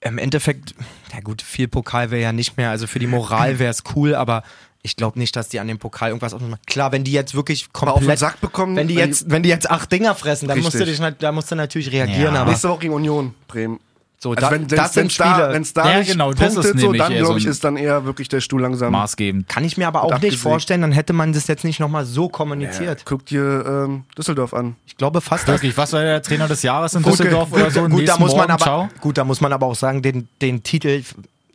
im 0.00 0.18
Endeffekt, 0.18 0.74
ja 1.12 1.20
gut, 1.20 1.42
viel 1.42 1.68
Pokal 1.68 2.10
wäre 2.10 2.22
ja 2.22 2.32
nicht 2.32 2.56
mehr, 2.56 2.70
also 2.70 2.86
für 2.86 2.98
die 2.98 3.06
Moral 3.06 3.58
wäre 3.58 3.70
es 3.70 3.82
cool, 3.94 4.14
aber 4.14 4.42
ich 4.86 4.96
glaube 4.96 5.18
nicht, 5.18 5.36
dass 5.36 5.48
die 5.48 5.60
an 5.60 5.68
dem 5.68 5.78
Pokal 5.78 6.08
irgendwas 6.10 6.32
ausmachen. 6.32 6.56
Klar, 6.66 6.92
wenn 6.92 7.04
die 7.04 7.12
jetzt 7.12 7.34
wirklich 7.34 7.68
Aber 7.74 7.92
auf 7.92 7.98
den 7.98 8.04
komplett, 8.04 8.18
Sack 8.18 8.40
bekommen. 8.40 8.76
wenn 8.76 8.88
die 8.88 8.94
jetzt, 8.94 9.30
wenn 9.30 9.42
die 9.42 9.48
jetzt 9.50 9.70
acht 9.70 9.90
Dinger 9.92 10.14
fressen, 10.14 10.48
dann 10.48 10.60
musst 10.60 10.78
du 10.80 10.84
dich, 10.84 10.98
nat- 11.00 11.22
da 11.22 11.32
musst 11.32 11.50
du 11.50 11.56
natürlich 11.56 11.92
reagieren, 11.92 12.34
Ja. 12.34 12.40
aber 12.42 12.50
Nächste 12.50 12.68
Woche 12.70 12.80
gegen 12.80 12.94
Union, 12.94 13.34
Bremen. 13.48 13.80
so, 14.18 14.30
Also 14.30 14.40
da, 14.40 14.50
wenn 14.50 14.66
das 14.66 14.96
wenn's, 14.96 15.14
sind 15.16 15.26
wenn's 15.26 15.72
da, 15.74 15.90
Ja, 15.92 15.98
nicht 15.98 16.10
genau, 16.12 16.32
das 16.32 16.54
punktet, 16.54 16.74
ist 16.76 16.80
so, 16.80 16.92
dann 16.92 17.12
eher 17.12 17.18
glaube 17.18 17.32
so 17.32 17.36
ich, 17.38 17.44
ein- 17.46 17.50
ist 17.50 17.64
dann 17.64 17.76
eher 17.76 18.04
wirklich 18.06 18.28
der 18.28 18.40
Stuhl 18.40 18.62
langsam. 18.62 18.92
maßgebend. 18.92 19.48
kann 19.48 19.62
ich 19.64 19.76
mir 19.76 19.86
aber 19.88 20.04
auch 20.04 20.18
nicht 20.20 20.38
vorstellen, 20.38 20.80
dann 20.80 20.92
hätte 20.92 21.12
man 21.12 21.32
das 21.34 21.46
jetzt 21.48 21.64
nicht 21.64 21.80
nochmal 21.80 22.04
so 22.06 22.28
kommuniziert. 22.28 23.02
Guck 23.04 23.26
dir 23.26 23.64
ähm, 23.66 24.04
Düsseldorf 24.16 24.54
an. 24.54 24.76
Ich 24.86 24.96
glaube 24.96 25.20
fast, 25.20 25.46
Wirklich, 25.48 25.76
was 25.76 25.92
war 25.92 26.00
der 26.02 26.22
Trainer 26.22 26.48
des 26.48 26.62
Jahres 26.62 26.94
in. 26.94 27.02
Düsseldorf 27.02 27.52
oder 27.52 27.70
so? 27.70 27.86
gut, 27.88 28.08
da 28.08 28.16
muss 28.18 28.34
man 28.34 28.48
aber, 28.50 28.62
ciao. 28.64 28.88
gut, 29.00 29.18
da 29.18 29.24
muss 29.24 29.40
man 29.42 29.52
aber 29.52 29.66
auch 29.66 29.74
sagen, 29.76 30.00
den, 30.00 30.28
den 30.40 30.62
Titel, 30.62 31.02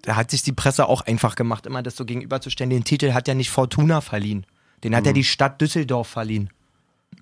da 0.03 0.15
hat 0.15 0.31
sich 0.31 0.41
die 0.43 0.51
Presse 0.53 0.87
auch 0.87 1.01
einfach 1.01 1.35
gemacht, 1.35 1.65
immer 1.65 1.83
das 1.83 1.95
so 1.95 2.05
gegenüberzustellen. 2.05 2.69
Den 2.69 2.83
Titel 2.83 3.13
hat 3.13 3.27
ja 3.27 3.33
nicht 3.33 3.49
Fortuna 3.49 4.01
verliehen. 4.01 4.45
Den 4.83 4.91
Mhm. 4.91 4.95
hat 4.95 5.05
ja 5.05 5.13
die 5.13 5.23
Stadt 5.23 5.61
Düsseldorf 5.61 6.07
verliehen. 6.07 6.49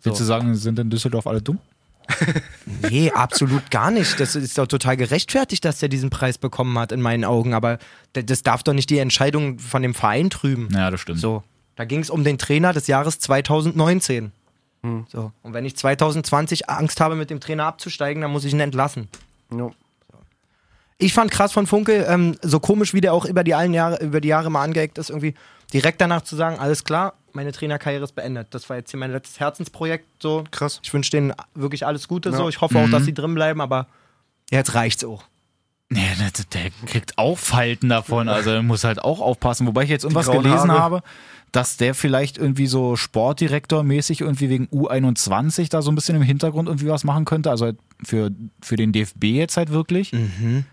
Willst 0.03 0.19
du 0.21 0.23
sagen, 0.25 0.55
sind 0.55 0.79
in 0.79 0.89
Düsseldorf 0.89 1.27
alle 1.27 1.41
dumm? 1.41 1.59
Nee, 2.89 3.11
absolut 3.11 3.69
gar 3.71 3.91
nicht. 3.91 4.19
Das 4.19 4.35
ist 4.35 4.57
doch 4.57 4.67
total 4.67 4.97
gerechtfertigt, 4.97 5.63
dass 5.65 5.79
der 5.79 5.89
diesen 5.89 6.09
Preis 6.09 6.37
bekommen 6.37 6.77
hat, 6.79 6.91
in 6.91 7.01
meinen 7.01 7.23
Augen. 7.25 7.53
Aber 7.53 7.77
das 8.13 8.41
darf 8.43 8.63
doch 8.63 8.73
nicht 8.73 8.89
die 8.89 8.97
Entscheidung 8.99 9.59
von 9.59 9.81
dem 9.81 9.93
Verein 9.93 10.29
trüben. 10.29 10.69
Ja, 10.73 10.89
das 10.89 11.01
stimmt. 11.01 11.19
So, 11.19 11.43
da 11.75 11.85
ging 11.85 11.99
es 11.99 12.09
um 12.09 12.23
den 12.23 12.37
Trainer 12.37 12.73
des 12.73 12.87
Jahres 12.87 13.19
2019. 13.19 14.31
Hm. 14.81 15.05
So, 15.09 15.31
und 15.43 15.53
wenn 15.53 15.65
ich 15.65 15.75
2020 15.75 16.69
Angst 16.69 17.01
habe, 17.01 17.15
mit 17.15 17.29
dem 17.29 17.39
Trainer 17.41 17.65
abzusteigen, 17.65 18.21
dann 18.21 18.31
muss 18.31 18.45
ich 18.45 18.53
ihn 18.53 18.59
entlassen. 18.59 19.07
Ja. 19.53 19.69
Ich 21.01 21.13
fand 21.13 21.31
krass 21.31 21.53
von 21.53 21.65
Funke, 21.65 22.05
ähm, 22.09 22.37
so 22.41 22.59
komisch 22.59 22.93
wie 22.93 23.01
der 23.01 23.13
auch 23.13 23.25
über 23.25 23.43
die, 23.43 23.55
allen 23.55 23.73
Jahre, 23.73 24.03
über 24.03 24.19
die 24.19 24.27
Jahre 24.27 24.51
mal 24.51 24.63
angeeckt 24.63 24.97
ist, 24.97 25.09
irgendwie 25.09 25.33
direkt 25.73 26.01
danach 26.01 26.21
zu 26.23 26.35
sagen, 26.35 26.59
alles 26.59 26.83
klar, 26.83 27.13
meine 27.33 27.53
Trainerkarriere 27.53 28.03
ist 28.03 28.15
beendet. 28.15 28.47
Das 28.51 28.69
war 28.69 28.77
jetzt 28.77 28.91
hier 28.91 28.99
mein 28.99 29.11
letztes 29.11 29.39
Herzensprojekt. 29.39 30.05
So. 30.21 30.43
Krass. 30.51 30.81
Ich 30.83 30.93
wünsche 30.93 31.11
denen 31.11 31.33
wirklich 31.55 31.85
alles 31.85 32.07
Gute. 32.07 32.29
Ja. 32.29 32.37
So. 32.37 32.49
Ich 32.49 32.59
hoffe 32.59 32.79
auch, 32.79 32.89
dass 32.89 33.05
sie 33.05 33.13
drin 33.13 33.33
bleiben, 33.33 33.61
aber 33.61 33.87
jetzt 34.51 34.73
reicht's 34.73 35.05
auch. 35.05 35.23
Nee, 35.91 36.05
der, 36.19 36.45
der 36.53 36.71
kriegt 36.85 37.17
auch 37.17 37.37
Falten 37.37 37.89
davon, 37.89 38.29
also 38.29 38.51
er 38.51 38.61
muss 38.61 38.83
halt 38.83 39.01
auch 39.01 39.21
aufpassen. 39.21 39.65
Wobei 39.65 39.83
ich 39.83 39.89
jetzt 39.89 40.03
irgendwas 40.03 40.29
gelesen 40.29 40.71
Haare. 40.71 40.79
habe, 40.79 41.03
dass 41.51 41.77
der 41.77 41.95
vielleicht 41.95 42.37
irgendwie 42.37 42.67
so 42.67 42.95
Sportdirektor-mäßig 42.95 44.21
irgendwie 44.21 44.49
wegen 44.49 44.67
U21 44.67 45.69
da 45.71 45.81
so 45.81 45.91
ein 45.91 45.95
bisschen 45.95 46.15
im 46.15 46.21
Hintergrund 46.21 46.67
irgendwie 46.67 46.89
was 46.89 47.03
machen 47.03 47.25
könnte. 47.25 47.49
Also 47.49 47.65
halt 47.65 47.77
für, 48.03 48.29
für 48.61 48.75
den 48.75 48.91
DFB 48.91 49.23
jetzt 49.23 49.57
halt 49.57 49.71
wirklich. 49.71 50.13
Mhm. 50.13 50.65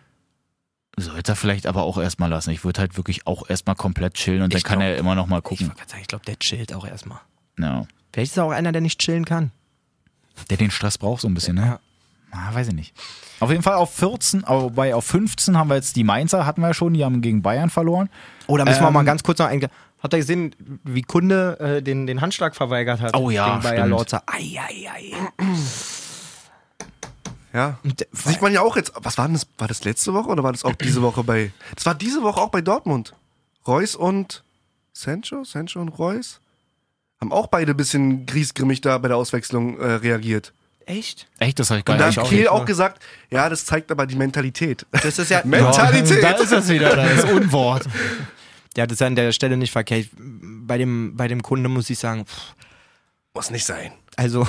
Sollte 0.99 1.33
er 1.33 1.37
vielleicht 1.37 1.67
aber 1.67 1.83
auch 1.83 1.99
erstmal 1.99 2.31
lassen. 2.31 2.51
Ich 2.51 2.65
würde 2.65 2.81
halt 2.81 2.97
wirklich 2.97 3.27
auch 3.27 3.49
erstmal 3.51 3.77
komplett 3.77 4.15
chillen 4.15 4.43
und 4.43 4.55
Ich 4.55 4.63
dann 4.63 4.69
kann 4.71 4.79
glaub- 4.79 4.89
er 4.91 4.97
immer 4.97 5.15
noch 5.15 5.27
mal 5.27 5.39
Ich 5.39 5.45
gucken. 5.45 5.69
gerade 5.77 5.89
sagen, 5.91 6.01
ich 6.03 6.09
glaube, 6.09 6.25
der 6.25 6.39
chillt 6.39 6.73
auch 6.75 6.87
erstmal. 6.87 7.19
Ja. 7.59 7.87
Vielleicht 8.13 8.33
ist 8.33 8.39
er 8.39 8.45
auch 8.45 8.51
einer, 8.53 8.73
der 8.73 8.81
nicht 8.81 8.99
chillen 8.99 9.25
kann. 9.27 9.51
Der 10.51 10.57
den 10.57 10.71
Stress 10.71 10.97
braucht 10.99 11.21
so 11.23 11.29
ein 11.29 11.35
bisschen, 11.35 11.57
ne? 11.57 11.67
Ja. 11.67 11.81
Ah, 12.31 12.55
weiß 12.55 12.69
ich 12.69 12.75
nicht. 12.75 12.95
Auf 13.41 13.51
jeden 13.51 13.63
Fall 13.63 13.75
auf 13.75 13.95
14, 13.95 14.45
aber 14.45 14.63
wobei 14.63 14.95
auf 14.95 15.05
15 15.05 15.57
haben 15.57 15.69
wir 15.69 15.77
jetzt 15.77 15.97
die 15.97 16.05
Mainzer, 16.05 16.45
hatten 16.47 16.61
wir 16.63 16.69
ja 16.69 16.75
schon, 16.75 16.95
die 16.95 17.05
haben 17.05 17.21
gegen 17.23 17.41
Bayern 17.43 17.71
verloren. 17.71 18.09
Oh, 18.47 18.57
da 18.57 18.65
müssen 18.65 18.81
wir 18.81 18.89
Ähm, 18.89 18.95
mal 18.95 19.05
ganz 19.05 19.23
kurz 19.23 19.39
noch 19.39 19.47
eingehen. 19.47 19.71
Hat 20.03 20.13
er 20.13 20.19
gesehen, 20.19 20.55
wie 20.85 21.03
Kunde 21.03 21.59
äh, 21.61 21.83
den, 21.83 22.07
den 22.07 22.21
Handschlag 22.21 22.55
verweigert 22.57 23.01
hat? 23.01 23.17
Oh 23.17 23.31
ja, 23.31 23.59
Gegen 23.59 23.63
Bayer. 23.63 23.87
Lorzer. 23.87 24.23
Ei, 24.27 24.59
ei, 24.59 24.89
ei. 24.91 25.13
Ja. 27.57 27.79
Und 27.83 27.99
der- 28.01 28.07
Sieht 28.13 28.43
man 28.43 28.53
ja 28.53 28.61
auch 28.61 28.77
jetzt. 28.77 28.93
Was 28.97 29.17
war 29.17 29.25
denn 29.27 29.35
das? 29.35 29.47
War 29.57 29.67
das 29.67 29.83
letzte 29.85 30.13
Woche 30.13 30.29
oder 30.29 30.43
war 30.43 30.53
das 30.53 30.65
auch 30.65 30.75
diese 30.75 31.01
Woche 31.01 31.25
bei. 31.25 31.53
Das 31.75 31.87
war 31.87 31.95
diese 31.95 32.23
Woche 32.23 32.39
auch 32.41 32.51
bei 32.51 32.61
Dortmund. 32.61 33.15
Reus 33.67 33.97
und 33.97 34.45
Sancho? 34.93 35.43
Sancho 35.45 35.81
und 35.81 35.89
Reus? 35.89 36.41
Haben 37.21 37.33
auch 37.33 37.47
beide 37.47 37.71
ein 37.73 37.77
bisschen 37.77 38.27
griesgrimmig 38.27 38.83
da 38.83 38.99
bei 38.99 39.09
der 39.09 39.17
Auswechslung 39.17 39.81
äh, 39.81 39.87
reagiert. 39.95 40.53
Echt? 40.85 41.27
Echt, 41.39 41.59
das 41.59 41.71
habe 41.71 41.79
ich 41.79 41.85
gar 41.87 41.95
Und 41.95 42.01
da 42.01 42.07
nicht. 42.09 42.19
hat 42.19 42.25
auch 42.25 42.29
Kehl 42.29 42.41
nicht. 42.41 42.49
auch 42.51 42.65
gesagt, 42.67 43.03
ja, 43.31 43.49
das 43.49 43.65
zeigt 43.65 43.91
aber 43.91 44.07
die 44.07 44.17
Mentalität. 44.17 44.85
Das 44.93 45.19
ist 45.19 45.31
ja. 45.31 45.41
Mentalität. 45.45 46.23
Da 46.23 46.33
ist 46.33 46.53
das 46.53 46.69
wieder, 46.69 46.95
das 46.95 47.25
Unwort. 47.25 47.87
Ja, 48.77 48.87
das 48.87 48.97
ist 48.99 49.03
an 49.03 49.17
der 49.17 49.33
Stelle 49.33 49.57
nicht 49.57 49.73
verkehrt. 49.73 50.09
Bei 50.19 50.77
dem, 50.77 51.17
bei 51.17 51.27
dem 51.27 51.43
Kunde 51.43 51.71
muss 51.71 51.89
ich 51.89 51.99
sagen, 51.99 52.27
pff, 52.27 52.55
Muss 53.35 53.51
nicht 53.51 53.65
sein. 53.65 53.93
also 54.17 54.47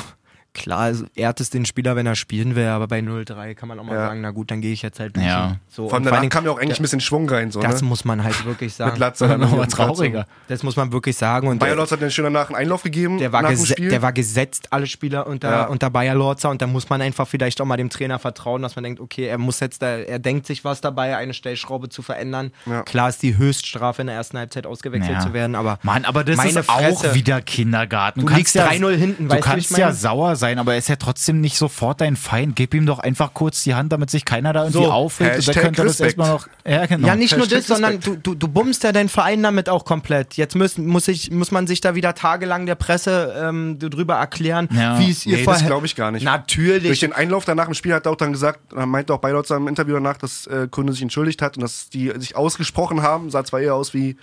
klar, 0.57 0.89
es 0.89 1.05
ehrt 1.15 1.39
es 1.39 1.49
den 1.49 1.65
Spieler, 1.65 1.95
wenn 1.95 2.05
er 2.05 2.15
spielen 2.15 2.55
will, 2.55 2.67
aber 2.67 2.87
bei 2.87 2.99
0-3 2.99 3.53
kann 3.55 3.69
man 3.69 3.79
auch 3.79 3.83
mal 3.83 3.93
Ja. 3.95 4.07
sagen, 4.07 4.21
na 4.21 4.31
gut, 4.31 4.51
dann 4.51 4.59
gehe 4.61 4.73
ich 4.73 4.81
jetzt 4.81 4.99
halt 4.99 5.15
duschen. 5.15 5.27
Ja. 5.27 5.57
So, 5.69 5.83
Vor 5.87 5.93
allem 5.95 6.05
und 6.07 6.11
danach 6.11 6.29
kam 6.29 6.45
ja 6.45 6.51
auch 6.51 6.59
eigentlich 6.59 6.79
ein 6.79 6.81
bisschen 6.81 6.99
Schwung 6.99 7.29
rein. 7.29 7.51
So, 7.51 7.61
Das 7.61 7.81
ne? 7.81 7.87
muss 7.87 8.03
man 8.05 8.23
halt 8.23 8.45
wirklich 8.45 8.71
Mit 8.71 8.77
sagen. 8.77 8.99
Latze 8.99 9.27
dann 9.27 9.39
Nochmal 9.39 9.67
trauriger. 9.67 10.25
Das 10.47 10.63
muss 10.63 10.75
man 10.75 10.91
wirklich 10.91 11.15
sagen. 11.15 11.47
Und 11.47 11.59
Bayer 11.59 11.75
Lorz 11.75 11.91
hat 11.91 12.01
den 12.01 12.11
schön 12.11 12.25
danach 12.25 12.47
einen 12.47 12.55
Einlauf 12.57 12.83
gegeben 12.83 13.17
der, 13.19 13.31
war 13.31 13.41
nach 13.43 13.49
dem 13.49 13.59
gese- 13.59 13.71
Spiel. 13.73 13.89
der 13.89 14.01
war 14.01 14.11
gesetzt, 14.11 14.67
alle 14.71 14.87
Spieler 14.87 15.27
unter, 15.27 15.49
Ja. 15.51 15.63
unter 15.67 15.89
Bayer 15.89 16.15
Lorzer 16.15 16.49
und 16.49 16.61
da 16.61 16.67
muss 16.67 16.89
man 16.89 17.01
einfach 17.01 17.27
vielleicht 17.27 17.61
auch 17.61 17.65
mal 17.65 17.77
dem 17.77 17.89
Trainer 17.89 18.19
vertrauen, 18.19 18.61
dass 18.61 18.75
man 18.75 18.83
denkt, 18.83 18.99
okay, 18.99 19.25
er 19.27 19.37
muss 19.37 19.59
jetzt 19.59 19.81
da, 19.81 19.97
er 19.97 20.19
denkt 20.19 20.47
sich 20.47 20.63
was 20.65 20.81
dabei, 20.81 21.15
eine 21.17 21.33
Stellschraube 21.33 21.89
zu 21.89 22.01
verändern. 22.01 22.51
Ja. 22.65 22.81
Klar 22.83 23.09
ist 23.09 23.21
die 23.23 23.37
Höchststrafe 23.37 24.01
in 24.01 24.07
der 24.07 24.15
ersten 24.15 24.37
Halbzeit 24.37 24.65
ausgewechselt 24.65 25.13
Ja. 25.17 25.19
zu 25.19 25.33
werden, 25.33 25.55
aber 25.55 25.77
Mann, 25.83 26.05
aber 26.05 26.23
das 26.23 26.37
meine 26.37 26.59
ist 26.59 26.65
Fresse. 26.71 27.09
auch 27.09 27.13
wieder 27.13 27.41
Kindergarten. 27.41 28.21
Du 28.21 28.25
kannst 28.25 28.55
liegst 28.55 28.55
3-0 28.57 28.95
hinten, 28.95 29.27
Du 29.27 29.35
du, 29.35 29.41
kannst 29.41 29.71
ich 29.71 29.77
ja 29.77 29.91
sauer 29.91 30.35
sein, 30.35 30.46
aber 30.57 30.73
er 30.73 30.77
ist 30.79 30.89
ja 30.89 30.95
trotzdem 30.95 31.41
nicht 31.41 31.57
sofort 31.57 32.01
dein 32.01 32.15
Feind. 32.15 32.55
Gib 32.55 32.73
ihm 32.73 32.85
doch 32.85 32.99
einfach 32.99 33.33
kurz 33.33 33.63
die 33.63 33.75
Hand, 33.75 33.91
damit 33.91 34.09
sich 34.09 34.25
keiner 34.25 34.53
da 34.53 34.61
irgendwie 34.65 34.83
So, 34.85 34.91
aufregt. 34.91 35.37
Und 35.39 35.47
dann 35.47 35.55
könnte 35.63 35.83
das 35.83 35.99
Respekt. 35.99 36.05
erstmal 36.19 36.29
noch. 36.29 36.47
Ja, 36.65 36.85
genau. 36.85 37.07
Ja, 37.07 37.15
nicht 37.15 37.31
nur 37.35 37.41
Hashtag 37.45 37.57
das, 37.59 37.67
sondern 37.67 37.95
Respekt. 37.97 38.25
du, 38.25 38.33
du, 38.33 38.35
du 38.35 38.47
bummst 38.47 38.83
ja 38.83 38.91
deinen 38.91 39.09
Verein 39.09 39.43
damit 39.43 39.67
auch 39.69 39.85
komplett. 39.85 40.35
Jetzt 40.35 40.55
müssen, 40.55 40.85
muss, 40.87 41.07
ich, 41.07 41.31
muss 41.31 41.51
man 41.51 41.67
sich 41.67 41.81
da 41.81 41.95
wieder 41.95 42.15
tagelang 42.15 42.65
der 42.65 42.75
Presse 42.75 43.35
ähm, 43.41 43.79
drüber 43.79 44.15
erklären, 44.15 44.69
Ja. 44.71 44.99
wie 44.99 45.11
es 45.11 45.25
ihr 45.25 45.37
Nee, 45.37 45.45
das 45.45 45.65
glaube 45.65 45.85
ich 45.85 45.95
gar 45.95 46.11
nicht. 46.11 46.23
Natürlich. 46.23 46.87
Durch 46.87 46.99
den 47.01 47.13
Einlauf 47.13 47.45
danach 47.45 47.67
im 47.67 47.73
Spiel 47.73 47.93
hat 47.93 48.05
er 48.05 48.11
auch 48.13 48.17
dann 48.17 48.31
gesagt, 48.31 48.73
er 48.73 48.85
meinte 48.85 49.13
auch 49.13 49.19
Bayer 49.19 49.43
im 49.51 49.67
Interview 49.67 49.95
danach, 49.95 50.17
dass 50.17 50.47
äh, 50.47 50.67
Kunde 50.71 50.93
sich 50.93 51.01
entschuldigt 51.01 51.41
hat 51.41 51.57
und 51.57 51.63
dass 51.63 51.89
die 51.89 52.11
sich 52.17 52.35
ausgesprochen 52.35 53.01
haben. 53.01 53.29
Sah 53.31 53.43
zwar 53.43 53.59
eher 53.61 53.75
aus 53.75 53.93
wie, 53.93 54.17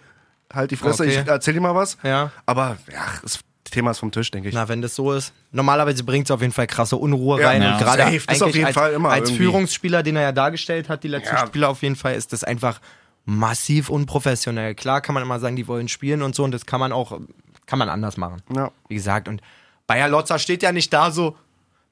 halt 0.53 0.71
die 0.71 0.77
Fresse, 0.77 1.03
Okay. 1.05 1.21
ich 1.23 1.29
erzähl 1.29 1.55
dir 1.55 1.61
mal 1.61 1.75
was. 1.75 1.97
Ja. 2.03 2.31
Aber 2.47 2.77
ja, 2.93 3.01
das 3.23 3.41
Thema 3.75 3.91
ist 3.91 3.99
vom 3.99 4.11
Tisch, 4.11 4.31
denke 4.31 4.49
ich. 4.49 4.55
Na, 4.55 4.69
wenn 4.69 4.81
das 4.83 4.95
so 4.95 5.13
ist. 5.13 5.33
Normalerweise 5.53 6.05
bringt 6.05 6.27
es 6.27 6.31
auf 6.31 6.41
jeden 6.41 6.53
Fall 6.53 6.67
krasse 6.67 6.97
Unruhe 6.97 7.41
Ja, 7.41 7.49
rein. 7.49 7.63
ja. 7.63 7.73
Und 7.73 7.79
gerade 7.79 8.03
Safe, 8.05 8.17
das 8.19 8.29
eigentlich 8.29 8.43
auf 8.43 8.55
jeden 8.55 8.67
als, 8.67 8.75
Fall 8.75 8.93
immer 8.93 9.11
als 9.11 9.29
irgendwie. 9.31 9.45
Führungsspieler, 9.45 10.03
den 10.03 10.17
er 10.17 10.23
ja 10.23 10.33
dargestellt 10.33 10.89
hat, 10.89 11.03
die 11.05 11.09
letzten 11.09 11.35
Ja. 11.35 11.47
Spiele 11.47 11.69
auf 11.69 11.83
jeden 11.83 11.97
Fall, 11.97 12.15
ist 12.15 12.33
das 12.33 12.45
einfach 12.45 12.81
massiv 13.25 13.89
unprofessionell. 13.91 14.75
Klar 14.75 15.01
kann 15.01 15.15
man 15.15 15.23
immer 15.23 15.41
sagen, 15.41 15.57
die 15.57 15.67
wollen 15.69 15.89
spielen 15.89 16.23
und 16.23 16.35
so 16.35 16.45
und 16.45 16.51
das 16.53 16.67
kann 16.67 16.81
man 16.81 16.93
auch, 16.93 17.19
kann 17.67 17.79
man 17.79 17.89
anders 17.89 18.17
machen. 18.17 18.43
Ja. 18.55 18.71
Wie 18.89 18.95
gesagt, 18.95 19.29
und 19.29 19.41
Bayer 19.87 20.09
Lotzer 20.09 20.39
steht 20.39 20.63
ja 20.63 20.73
nicht 20.73 20.93
da 20.93 21.11
so, 21.11 21.37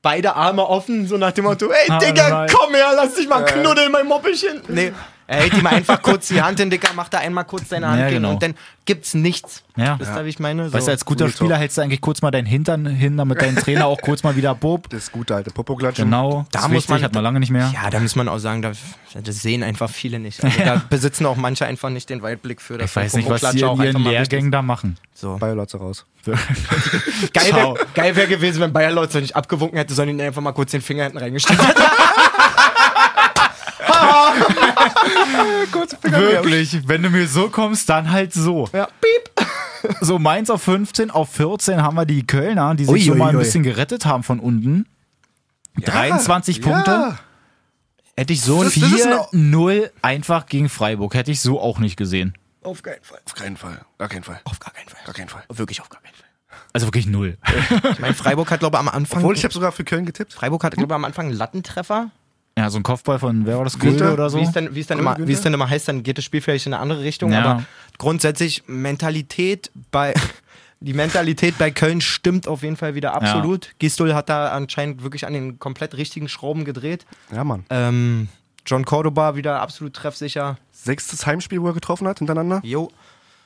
beide 0.03 0.35
Arme 0.35 0.67
offen, 0.67 1.07
so 1.07 1.17
nach 1.17 1.33
dem 1.33 1.45
Motto, 1.45 1.67
ey 1.71 1.91
Ah, 1.91 1.99
Digga, 1.99 2.47
komm 2.53 2.75
her, 2.75 2.93
lass 2.97 3.15
dich 3.15 3.29
mal 3.29 3.45
knuddeln, 3.45 3.93
mein 3.93 4.07
Moppelchen. 4.07 4.61
Nee, 4.69 4.93
er 5.27 5.37
hält 5.43 5.55
ihm 5.55 5.67
einfach 5.67 6.03
kurz 6.03 6.29
die 6.29 6.43
Hand 6.43 6.59
hin, 6.61 6.69
Digga, 6.71 6.93
macht 6.95 7.15
da 7.15 7.19
einmal 7.19 7.45
kurz 7.45 7.69
seine 7.69 7.89
Hand 7.89 8.01
Ja, 8.01 8.07
gegen 8.09 8.17
genau. 8.23 8.33
und 8.35 8.43
dann 8.43 8.55
gibt's 8.85 9.15
nichts. 9.15 9.63
Ja. 9.77 9.99
Wisst 9.99 10.11
ihr, 10.15 10.25
wie 10.25 10.29
ich 10.29 10.39
meine? 10.41 10.69
So. 10.69 10.75
Weißt 10.75 10.89
du, 10.89 10.91
als 10.91 11.05
guter 11.05 11.25
Real 11.27 11.33
Spieler 11.35 11.51
Talk. 11.51 11.61
hältst 11.61 11.79
du 11.79 11.83
eigentlich 11.83 12.01
kurz 12.01 12.21
mal 12.21 12.31
deinen 12.31 12.47
Hintern 12.47 12.85
hin, 12.87 13.17
damit 13.17 13.41
dein 13.41 13.55
Trainer 13.57 13.87
auch 13.87 14.01
kurz 14.01 14.23
mal 14.23 14.37
wieder 14.37 14.55
bob. 14.55 14.91
Das 14.91 15.11
gute 15.13 15.35
alte 15.35 15.51
Popoklatschen. 15.51 16.07
Genau. 16.07 16.45
Da 16.51 16.63
muss 16.63 16.71
wichtig, 16.73 16.91
man- 16.91 17.03
hat 17.05 17.15
man 17.15 17.23
lange 17.25 17.41
nicht 17.41 17.51
mehr. 17.51 17.71
Ja, 17.73 17.89
da 17.89 18.01
muss 18.01 18.17
man 18.17 18.29
auch 18.29 18.39
sagen, 18.39 18.61
da, 18.63 18.73
das 19.15 19.37
sehen 19.41 19.63
einfach 19.63 19.89
viele 19.89 20.19
nicht. 20.19 20.43
Also 20.45 20.59
da 20.61 20.83
besitzen 20.91 21.25
auch 21.27 21.37
manche 21.37 21.65
einfach 21.65 21.89
nicht 21.91 22.11
den 22.11 22.23
Weitblick 22.23 22.61
für 22.61 22.77
das. 22.77 22.91
Ich 22.91 22.97
weiß 22.97 23.15
nicht, 23.15 23.29
was 23.31 23.41
die 23.53 23.61
in 23.61 23.81
ihren 23.81 24.03
Lehrgängen 24.03 24.51
da 24.51 24.61
machen. 24.63 24.99
So. 25.15 25.37
Bayer 25.37 25.55
Lotze 25.55 25.79
raus. 25.79 26.05
Geil 27.33 27.53
wäre 27.53 27.75
geil 27.95 28.15
wär 28.17 28.27
gewesen, 28.29 28.61
wenn 28.61 28.73
Bayer 28.73 28.93
Leute 28.93 29.21
nicht 29.21 29.35
abgewunken 29.35 29.77
hätte, 29.79 29.93
sondern 29.95 30.17
ihnen 30.19 30.27
einfach 30.27 30.41
mal 30.43 30.53
kurz 30.53 30.71
den 30.71 30.81
Finger 30.83 31.05
hinten 31.05 31.19
reingesteckt 31.19 31.61
hätte. 31.67 31.83
Wirklich, 36.03 36.89
wenn 36.89 37.03
du 37.03 37.11
mir 37.11 37.27
so 37.29 37.49
kommst, 37.49 37.89
dann 37.89 38.11
halt 38.11 38.33
so. 38.33 38.69
Ja, 38.73 38.87
piep. 39.01 39.47
So, 40.01 40.19
Mainz 40.19 40.49
auf 40.51 40.63
15, 40.63 41.11
auf 41.11 41.31
14 41.31 41.83
haben 41.83 41.97
wir 41.97 42.05
die 42.07 42.25
Kölner, 42.27 42.75
die 42.75 42.85
sich 42.85 42.93
Ui, 42.93 43.01
schon 43.01 43.13
ui, 43.15 43.19
mal 43.19 43.29
ein 43.31 43.37
ui. 43.37 43.43
bisschen 43.43 43.63
gerettet 43.65 44.07
haben 44.07 44.23
von 44.23 44.39
unten. 44.39 44.87
23 45.81 46.61
Punkte. 46.63 46.91
Ja. 46.91 47.19
Hätte 48.17 48.33
ich 48.33 48.43
so 48.43 48.61
ein- 48.61 48.69
4-0 48.69 49.91
einfach 50.03 50.47
gegen 50.47 50.69
Freiburg. 50.69 51.15
Hätte 51.15 51.31
ich 51.33 51.41
so 51.41 51.61
auch 51.61 51.79
nicht 51.79 51.97
gesehen. 51.97 52.35
Auf 52.63 52.83
keinen 52.83 53.03
Fall. 53.03 53.19
Auf 53.27 53.35
keinen 53.35 53.57
Fall. 53.57 53.81
Gar 53.99 54.09
keinen 54.09 54.23
Fall. 54.23 54.41
Auf 54.45 54.61
gar 54.61 54.73
keinen 54.73 54.89
Fall. 54.89 55.01
Gar 55.05 55.15
keinen 55.15 55.29
Fall. 55.29 55.43
Wirklich 55.49 55.81
auf 55.81 55.89
gar 55.89 56.01
keinen 56.01 56.15
Fall. 56.15 56.27
Also 56.75 56.87
wirklich 56.87 57.07
null. 57.07 57.39
Ich 57.93 57.99
meine, 57.99 58.15
Freiburg 58.15 58.51
hat, 58.51 58.61
glaube 58.61 58.77
ich, 58.77 58.81
am 58.81 58.89
Anfang. 58.89 59.21
Obwohl, 59.21 59.37
ich 59.37 59.43
habe 59.45 59.53
sogar 59.53 59.73
für 59.73 59.85
Köln 59.85 60.05
getippt. 60.07 60.33
Freiburg 60.33 60.63
hat, 60.63 60.75
glaube 60.75 60.93
ich, 60.93 60.95
am 60.95 61.05
Anfang 61.05 61.27
einen 61.27 61.35
Lattentreffer. 61.35 62.11
Ja, 62.57 62.69
so 62.69 62.79
ein 62.79 62.83
Kopfball 62.83 63.19
von, 63.19 63.47
wer 63.47 63.57
war 63.57 63.65
das? 63.65 63.79
Gulde 63.79 64.13
oder 64.13 64.29
so? 64.29 64.39
Wie 64.39 64.43
es 64.43 64.53
dann, 64.53 64.75
wie 64.75 64.81
es 64.81 64.87
dann, 64.87 64.99
immer, 64.99 65.15
Günther? 65.15 65.29
wie 65.29 65.33
es 65.33 65.41
dann 65.41 65.55
immer 65.55 65.71
heißt, 65.71 65.89
dann 65.89 66.03
geht 66.03 66.19
das 66.19 66.25
Spiel 66.25 66.41
vielleicht 66.41 66.67
in 66.67 66.75
eine 66.75 66.83
andere 66.83 67.03
Richtung. 67.03 67.33
Ja. 67.33 67.43
Aber 67.43 67.65
grundsätzlich 67.99 68.65
Mentalität 68.67 69.71
bei 69.91 70.13
die 70.81 70.93
Mentalität 70.93 71.57
bei 71.59 71.71
Köln 71.71 72.01
stimmt 72.01 72.47
auf 72.47 72.63
jeden 72.63 72.77
Fall 72.77 72.95
wieder 72.95 73.15
absolut. 73.15 73.71
Gistol 73.79 74.15
hat 74.15 74.29
da 74.29 74.51
anscheinend 74.51 75.03
wirklich 75.03 75.27
an 75.27 75.33
den 75.33 75.59
komplett 75.59 75.97
richtigen 75.97 76.29
Schrauben 76.29 76.65
gedreht. 76.65 77.07
Ja, 77.33 77.45
Mann. 77.45 77.65
Ähm, 77.71 78.29
John 78.67 78.85
Cordoba 78.85 79.35
wieder 79.35 79.61
absolut 79.61 79.95
treffsicher. 79.95 80.59
Sechstes 80.73 81.27
Heimspiel, 81.27 81.63
wo 81.63 81.69
er 81.69 81.75
getroffen 81.75 82.07
hat, 82.07 82.19
hintereinander. 82.19 82.61
Jo, 82.65 82.91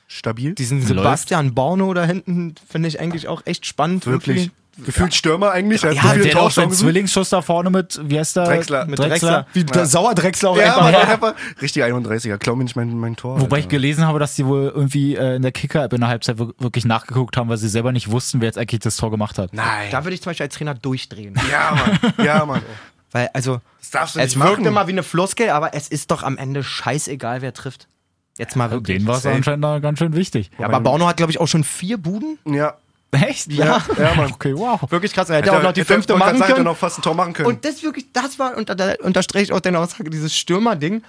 Stabil. 0.07 0.53
diesen 0.53 0.79
Läuft. 0.79 0.89
Sebastian 0.89 1.53
Borno 1.53 1.93
da 1.93 2.05
hinten 2.05 2.55
finde 2.67 2.87
ich 2.87 2.99
eigentlich 2.99 3.27
auch 3.27 3.41
echt 3.45 3.65
spannend. 3.65 4.05
Wirklich. 4.05 4.37
irgendwie. 4.37 4.51
Gefühlt 4.85 5.13
Stürmer 5.15 5.51
eigentlich. 5.51 5.81
Ja, 5.81 5.91
viele 5.91 6.23
Der 6.23 6.35
hat 6.35 6.41
auch 6.41 6.51
seinen. 6.51 6.71
Zwillingsschuss 6.71 7.29
da 7.29 7.41
vorne 7.41 7.69
mit, 7.69 7.99
wie 8.03 8.19
heißt 8.19 8.35
der? 8.35 8.43
Drexler. 8.45 8.85
Mit 8.85 8.99
Drexler. 8.99 9.09
Drexler. 9.43 9.47
Wie 9.53 9.63
der 9.63 9.85
Sauerdrexler 9.85 10.49
auch 10.51 10.57
Ja, 10.57 10.77
einfach. 10.77 11.33
Richtig 11.61 11.83
31er. 11.83 12.37
Klau 12.37 12.55
mir 12.55 12.63
nicht 12.63 12.75
mein, 12.75 12.95
mein 12.97 13.15
Tor. 13.15 13.41
Wobei 13.41 13.57
ich 13.57 13.65
Alter. 13.65 13.69
gelesen 13.77 14.05
habe, 14.05 14.19
dass 14.19 14.35
sie 14.35 14.45
wohl 14.45 14.71
irgendwie 14.75 15.15
äh, 15.15 15.35
in 15.37 15.41
der 15.41 15.51
Kicker-App 15.51 15.93
in 15.93 16.01
der 16.01 16.09
Halbzeit 16.09 16.37
wir- 16.39 16.53
wirklich 16.59 16.85
nachgeguckt 16.85 17.37
haben, 17.37 17.49
weil 17.49 17.57
sie 17.57 17.69
selber 17.69 17.91
nicht 17.91 18.11
wussten, 18.11 18.39
wer 18.41 18.45
jetzt 18.47 18.57
eigentlich 18.57 18.81
das 18.81 18.97
Tor 18.97 19.09
gemacht 19.11 19.37
hat. 19.39 19.53
Nein. 19.53 19.87
Da 19.91 20.03
würde 20.05 20.13
ich 20.13 20.21
zum 20.21 20.29
Beispiel 20.29 20.45
als 20.45 20.55
Trainer 20.55 20.73
durchdrehen. 20.75 21.35
ja, 21.51 21.71
Mann. 21.75 22.13
Ja, 22.25 22.45
Mann. 22.45 22.61
Weil, 23.11 23.29
also, 23.33 23.61
Das 23.79 23.89
darfst 23.91 24.15
du 24.15 24.19
es 24.19 24.35
nicht 24.35 24.43
wirkt 24.43 24.51
machen. 24.59 24.65
immer 24.67 24.87
wie 24.87 24.91
eine 24.91 25.01
Floskel, 25.03 25.49
aber 25.49 25.73
es 25.73 25.87
ist 25.87 26.11
doch 26.11 26.23
am 26.23 26.37
Ende 26.37 26.61
scheißegal, 26.63 27.41
wer 27.41 27.53
trifft. 27.53 27.87
Jetzt 28.37 28.55
mal 28.55 28.69
wirklich. 28.69 28.97
Den 28.99 29.07
war 29.07 29.17
es 29.17 29.25
anscheinend 29.25 29.63
da 29.63 29.79
ganz 29.79 29.97
schön 29.97 30.13
wichtig. 30.15 30.51
Ja, 30.59 30.65
aber 30.67 30.79
Borno 30.81 31.07
hat, 31.07 31.17
glaube 31.17 31.31
ich, 31.31 31.39
auch 31.39 31.47
schon 31.47 31.63
vier 31.63 31.97
Buden. 31.97 32.37
Ja. 32.45 32.75
Echt? 33.11 33.51
Ja. 33.51 33.81
Ja, 33.97 34.15
Mann. 34.15 34.31
Okay, 34.33 34.53
wow. 34.55 34.79
Wirklich 34.89 35.13
krass. 35.13 35.29
Er 35.29 35.37
hätte 35.37 35.53
auch 35.53 35.61
noch 35.61 35.71
die 35.71 35.85
fünfte 35.85 36.15
machen 36.15 36.39
können. 36.39 36.63
noch 36.63 36.77
fast 36.77 36.99
ein 36.99 37.01
Tor 37.01 37.15
machen 37.15 37.33
können. 37.33 37.47
Und 37.47 37.63
das 37.63 37.81
wirklich, 37.81 38.11
das 38.11 38.37
war, 38.37 38.57
und 38.57 38.69
da 38.69 38.93
unterstreiche 39.01 39.45
ich 39.45 39.53
auch 39.53 39.59
deine 39.59 39.79
Aussage, 39.79 40.09
dieses 40.09 40.35
Stürmer-Ding, 40.35 41.03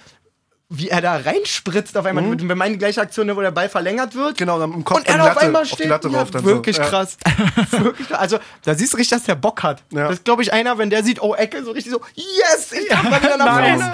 wie 0.69 0.89
er 0.89 1.01
da 1.01 1.15
reinspritzt 1.17 1.97
auf 1.97 2.05
einmal. 2.05 2.39
Wir 2.39 2.55
meinen 2.55 2.73
die 2.73 2.79
gleiche 2.79 3.01
Aktion, 3.01 3.35
wo 3.35 3.41
der 3.41 3.51
Ball 3.51 3.69
verlängert 3.69 4.13
wird. 4.15 4.37
genau, 4.37 4.59
dann 4.59 4.71
im 4.71 4.83
Kopf 4.85 4.99
Und 4.99 5.07
er 5.07 5.15
die 5.15 5.21
auf 5.21 5.27
Latte, 5.27 5.39
einmal 5.41 5.61
auf 5.63 5.67
die 5.67 5.75
steht. 5.75 5.87
Latte 5.87 6.09
ja. 6.09 6.23
Dann 6.23 6.43
wirklich 6.45 6.75
so. 6.75 6.81
Ja. 6.83 6.87
krass. 6.89 7.17
wirklich 7.71 8.07
krass. 8.07 8.19
Also, 8.19 8.39
da 8.63 8.75
siehst 8.75 8.93
du 8.93 8.97
richtig, 8.97 9.17
dass 9.17 9.25
der 9.25 9.35
Bock 9.35 9.63
hat. 9.63 9.83
Ja. 9.91 10.03
Das 10.03 10.17
ist, 10.17 10.25
glaube 10.25 10.43
ich, 10.43 10.53
einer, 10.53 10.77
wenn 10.77 10.91
der 10.91 11.03
sieht, 11.03 11.21
oh, 11.21 11.33
Ecke, 11.33 11.63
so 11.63 11.71
richtig 11.71 11.91
so, 11.91 12.01
yes, 12.15 12.71
ich 12.71 12.87
darf 12.87 13.03
mal 13.03 13.21
wieder 13.21 13.37
nach 13.37 13.59
vorne. 13.65 13.93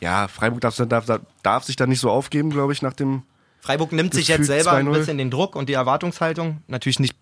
Ja, 0.00 0.28
Freiburg 0.28 0.60
darf, 0.62 0.76
darf, 0.76 1.04
darf 1.42 1.64
sich 1.64 1.76
da 1.76 1.86
nicht 1.86 2.00
so 2.00 2.10
aufgeben, 2.10 2.50
glaube 2.50 2.72
ich, 2.72 2.82
nach 2.82 2.92
dem. 2.94 3.22
Freiburg 3.60 3.92
nimmt 3.92 4.14
sich 4.14 4.28
jetzt 4.28 4.46
selber 4.46 4.72
ein 4.72 4.88
2-0. 4.88 4.92
bisschen 4.92 5.18
den 5.18 5.30
Druck 5.30 5.54
und 5.54 5.68
die 5.68 5.74
Erwartungshaltung. 5.74 6.62
Natürlich 6.66 6.98
nicht, 6.98 7.14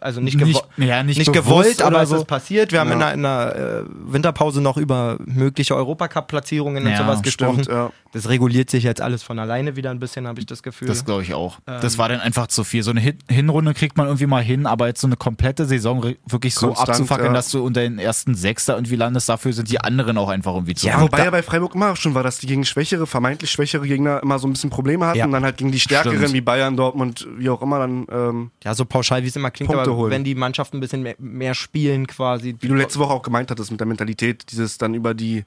also 0.00 0.20
nicht, 0.20 0.38
gewo 0.38 0.46
Nicht- 0.76 0.88
ja, 0.88 1.02
nicht 1.02 1.18
bewusst 1.18 1.32
gewollt, 1.46 1.82
aber 1.82 1.96
oder 1.96 2.02
es 2.02 2.08
so. 2.10 2.16
ist 2.16 2.26
passiert. 2.26 2.72
Wir 2.72 2.80
haben 2.80 2.88
Ja. 2.88 2.94
in 2.94 3.00
der, 3.00 3.14
in 3.14 3.22
der 3.22 3.84
äh, 3.84 4.12
Winterpause 4.12 4.60
noch 4.60 4.76
über 4.76 5.18
mögliche 5.24 5.74
Europacup-Platzierungen 5.74 6.84
und 6.84 6.90
Ja, 6.90 6.98
sowas 6.98 7.22
gesprochen. 7.22 7.64
stimmt, 7.64 7.68
ja. 7.76 7.90
Das 8.12 8.28
reguliert 8.28 8.70
sich 8.70 8.84
jetzt 8.84 9.00
alles 9.00 9.24
von 9.24 9.38
alleine 9.40 9.74
wieder 9.74 9.90
ein 9.90 9.98
bisschen, 9.98 10.28
habe 10.28 10.38
ich 10.38 10.46
das 10.46 10.62
Gefühl. 10.62 10.86
Das 10.86 11.04
glaube 11.04 11.22
ich 11.22 11.34
auch. 11.34 11.58
das 11.66 11.98
war 11.98 12.08
dann 12.08 12.20
einfach 12.20 12.46
zu 12.46 12.62
viel. 12.62 12.82
So 12.84 12.92
eine 12.92 13.00
Hin 13.00 13.18
Hinrunde 13.28 13.74
kriegt 13.74 13.96
man 13.96 14.06
irgendwie 14.06 14.26
mal 14.26 14.42
hin, 14.42 14.66
aber 14.66 14.86
jetzt 14.86 15.00
so 15.00 15.06
eine 15.08 15.16
komplette 15.16 15.64
Saison 15.64 16.14
wirklich 16.26 16.54
so 16.54 16.68
Konstant, 16.68 16.90
abzufackeln, 16.90 17.28
ja. 17.28 17.32
dass 17.34 17.50
du 17.50 17.64
unter 17.64 17.80
den 17.80 17.98
ersten 17.98 18.34
Sechster 18.36 18.74
irgendwie 18.74 18.96
landest, 18.96 19.28
dafür 19.28 19.52
sind 19.52 19.68
die 19.70 19.80
anderen 19.80 20.16
auch 20.18 20.28
einfach 20.28 20.54
irgendwie 20.54 20.74
zu 20.74 20.86
Ja. 20.86 21.00
Wobei 21.00 21.24
ja 21.24 21.30
bei 21.30 21.42
Freiburg 21.42 21.74
immer 21.74 21.96
schon 21.96 22.14
war, 22.14 22.22
dass 22.22 22.38
die 22.38 22.46
gegen 22.46 22.64
schwächere, 22.64 23.06
vermeintlich 23.06 23.50
schwächere 23.50 23.86
Gegner 23.86 24.20
immer 24.22 24.38
so 24.38 24.46
ein 24.46 24.52
bisschen 24.52 24.70
Probleme 24.70 25.06
hatten 25.06 25.18
Ja. 25.18 25.24
und 25.24 25.32
dann 25.32 25.42
halt 25.42 25.56
gegen 25.56 25.72
die 25.72 25.80
stärkeren 25.80 26.18
Stimmt. 26.18 26.32
wie 26.34 26.40
Bayern, 26.40 26.76
Dortmund, 26.76 27.26
wie 27.36 27.48
auch 27.50 27.62
immer, 27.62 27.80
dann, 27.80 28.06
ähm, 28.12 28.50
ja, 28.62 28.74
so 28.74 28.84
pauschal 28.84 29.22
wie 29.24 29.28
es 29.28 29.36
immer 29.36 29.50
klingt, 29.50 29.63
Punkte 29.66 29.82
aber 29.90 29.96
holen. 29.96 30.10
wenn 30.10 30.24
die 30.24 30.34
Mannschaften 30.34 30.78
ein 30.78 30.80
bisschen 30.80 31.02
mehr, 31.02 31.14
mehr 31.18 31.54
spielen 31.54 32.06
quasi. 32.06 32.56
wie 32.60 32.68
du 32.68 32.74
letzte 32.74 32.98
Woche 32.98 33.12
auch 33.12 33.22
gemeint 33.22 33.50
hattest 33.50 33.70
mit 33.70 33.80
der 33.80 33.86
Mentalität, 33.86 34.50
dieses 34.52 34.78
dann 34.78 34.94
über 34.94 35.14
die, 35.14 35.44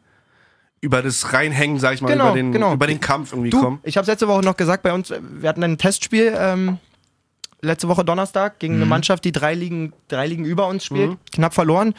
über 0.81 1.01
das 1.01 1.33
Reinhängen, 1.33 1.79
sag 1.79 1.93
ich 1.95 2.01
mal, 2.01 2.11
Genau, 2.11 2.27
über, 2.27 2.35
den, 2.35 2.51
genau. 2.51 2.73
über 2.73 2.87
den 2.87 2.99
Kampf 2.99 3.31
irgendwie 3.33 3.49
Du, 3.49 3.61
kommen. 3.61 3.79
ich 3.83 3.97
habe 3.97 4.05
letzte 4.07 4.27
Woche 4.27 4.41
noch 4.43 4.57
gesagt, 4.57 4.83
bei 4.83 4.93
uns, 4.93 5.11
wir 5.11 5.49
hatten 5.49 5.63
ein 5.63 5.77
Testspiel 5.77 6.35
ähm, 6.37 6.77
letzte 7.61 7.87
Woche 7.87 8.05
Donnerstag 8.05 8.59
gegen 8.59 8.75
eine 8.75 8.85
Mannschaft, 8.85 9.25
die 9.25 9.31
drei 9.31 9.53
Ligen, 9.55 9.93
drei 10.07 10.27
Ligen 10.27 10.45
über 10.45 10.67
uns 10.67 10.85
spielt, 10.85 11.17
knapp 11.31 11.53
verloren. 11.53 11.93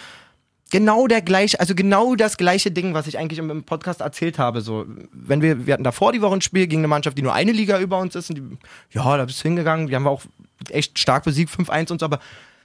Genau 0.71 1.07
der 1.07 1.23
gleiche, 1.23 1.59
also 1.61 1.75
genau 1.75 2.14
das 2.14 2.37
gleiche 2.37 2.71
Ding, 2.71 2.93
was 2.93 3.07
ich 3.07 3.16
eigentlich 3.19 3.39
im, 3.39 3.49
im 3.51 3.64
Podcast 3.64 4.03
erzählt 4.03 4.39
habe. 4.39 4.61
So, 4.61 4.85
wenn 5.12 5.41
wir, 5.41 5.66
wir 5.66 5.73
hatten 5.73 5.83
davor 5.83 6.12
die 6.12 6.21
Woche 6.21 6.35
ein 6.35 6.43
Spiel 6.43 6.66
gegen 6.66 6.83
eine 6.83 6.89
Mannschaft, 6.89 7.16
die 7.16 7.23
nur 7.23 7.33
eine 7.33 7.53
Liga 7.53 7.81
über 7.81 7.99
uns 7.99 8.14
ist, 8.14 8.29
und 8.29 8.37
die, 8.37 8.43
ja, 8.91 9.16
da 9.16 9.25
bist 9.25 9.39
du 9.41 9.45
hingegangen, 9.45 9.87
die 9.87 9.95
haben 9.97 10.03
wir 10.03 10.11
auch 10.11 10.23
echt 10.71 10.99
stark 10.99 11.25
besiegt, 11.25 11.53
5-1 11.53 11.93
und 11.93 12.01
so, 12.01 12.07
aber 12.07 12.21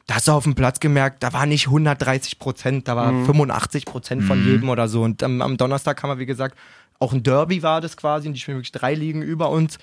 da 0.08 0.16
hast 0.16 0.28
du 0.28 0.34
auf 0.34 0.44
dem 0.44 0.56
Platz 0.56 0.80
gemerkt, 0.80 1.24
da 1.24 1.32
war 1.32 1.46
nicht 1.46 1.68
130 1.68 2.38
Prozent, 2.38 2.88
da 2.88 2.96
war 2.96 3.12
85 3.26 3.86
Prozent 3.86 4.24
von 4.24 4.44
jedem 4.46 4.68
oder 4.68 4.90
so. 4.90 5.02
Und 5.02 5.24
am, 5.24 5.42
am 5.42 5.56
Donnerstag 5.56 6.04
haben 6.04 6.10
wir, 6.10 6.20
wie 6.20 6.26
gesagt, 6.26 6.58
auch 7.00 7.14
ein 7.14 7.24
Derby 7.24 7.64
war 7.64 7.80
das 7.80 7.96
quasi, 7.96 8.28
und 8.28 8.34
die 8.34 8.40
spielen 8.40 8.58
wirklich 8.58 8.74
drei 8.74 8.96
Ligen 8.96 9.22
über 9.22 9.50
uns. 9.50 9.78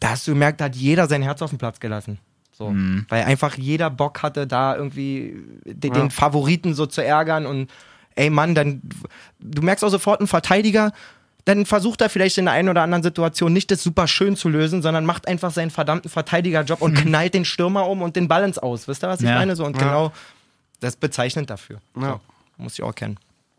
Da 0.00 0.10
hast 0.10 0.26
du 0.26 0.32
gemerkt, 0.32 0.60
da 0.60 0.64
hat 0.64 0.74
jeder 0.74 1.06
sein 1.06 1.22
Herz 1.22 1.42
auf 1.42 1.50
den 1.50 1.58
Platz 1.58 1.78
gelassen. 1.78 2.18
So. 2.52 2.74
Weil 3.08 3.24
einfach 3.24 3.56
jeder 3.56 3.90
Bock 3.90 4.22
hatte, 4.22 4.46
da 4.46 4.74
irgendwie 4.74 5.36
den, 5.64 5.92
den 5.92 6.10
Favoriten 6.10 6.74
so 6.74 6.86
zu 6.86 7.04
ärgern 7.04 7.46
und 7.46 7.70
ey 8.14 8.30
Mann, 8.30 8.54
dann 8.54 8.80
du 9.38 9.62
merkst 9.62 9.84
auch 9.84 9.90
sofort 9.90 10.22
ein 10.22 10.26
Verteidiger, 10.26 10.92
dann 11.46 11.64
versucht 11.64 12.00
er 12.02 12.10
vielleicht 12.10 12.36
in 12.38 12.44
der 12.44 12.54
einen 12.54 12.68
oder 12.68 12.82
anderen 12.82 13.02
Situation 13.02 13.52
nicht 13.52 13.70
das 13.70 13.82
super 13.82 14.06
schön 14.06 14.36
zu 14.36 14.48
lösen, 14.50 14.82
sondern 14.82 15.06
macht 15.06 15.26
einfach 15.28 15.50
seinen 15.52 15.70
verdammten 15.70 16.10
Verteidigerjob 16.10 16.82
und 16.82 16.94
knallt 16.98 17.32
den 17.34 17.44
Stürmer 17.46 17.88
um 17.88 18.02
und 18.02 18.16
den 18.16 18.28
Balance 18.28 18.62
aus. 18.62 18.86
Wisst 18.88 19.02
ihr, 19.04 19.08
was 19.08 19.20
ich 19.20 19.28
Ja. 19.28 19.36
meine? 19.36 19.56
So, 19.56 19.64
und 19.64 19.78
genau 19.78 20.12
das 20.80 20.94
ist 20.94 21.00
bezeichnend 21.00 21.48
dafür. 21.48 21.80
Ja. 21.98 22.20
So, 22.58 22.62
muss 22.62 22.74
ich 22.74 22.82
auch 22.82 22.94
kennen. 22.94 23.16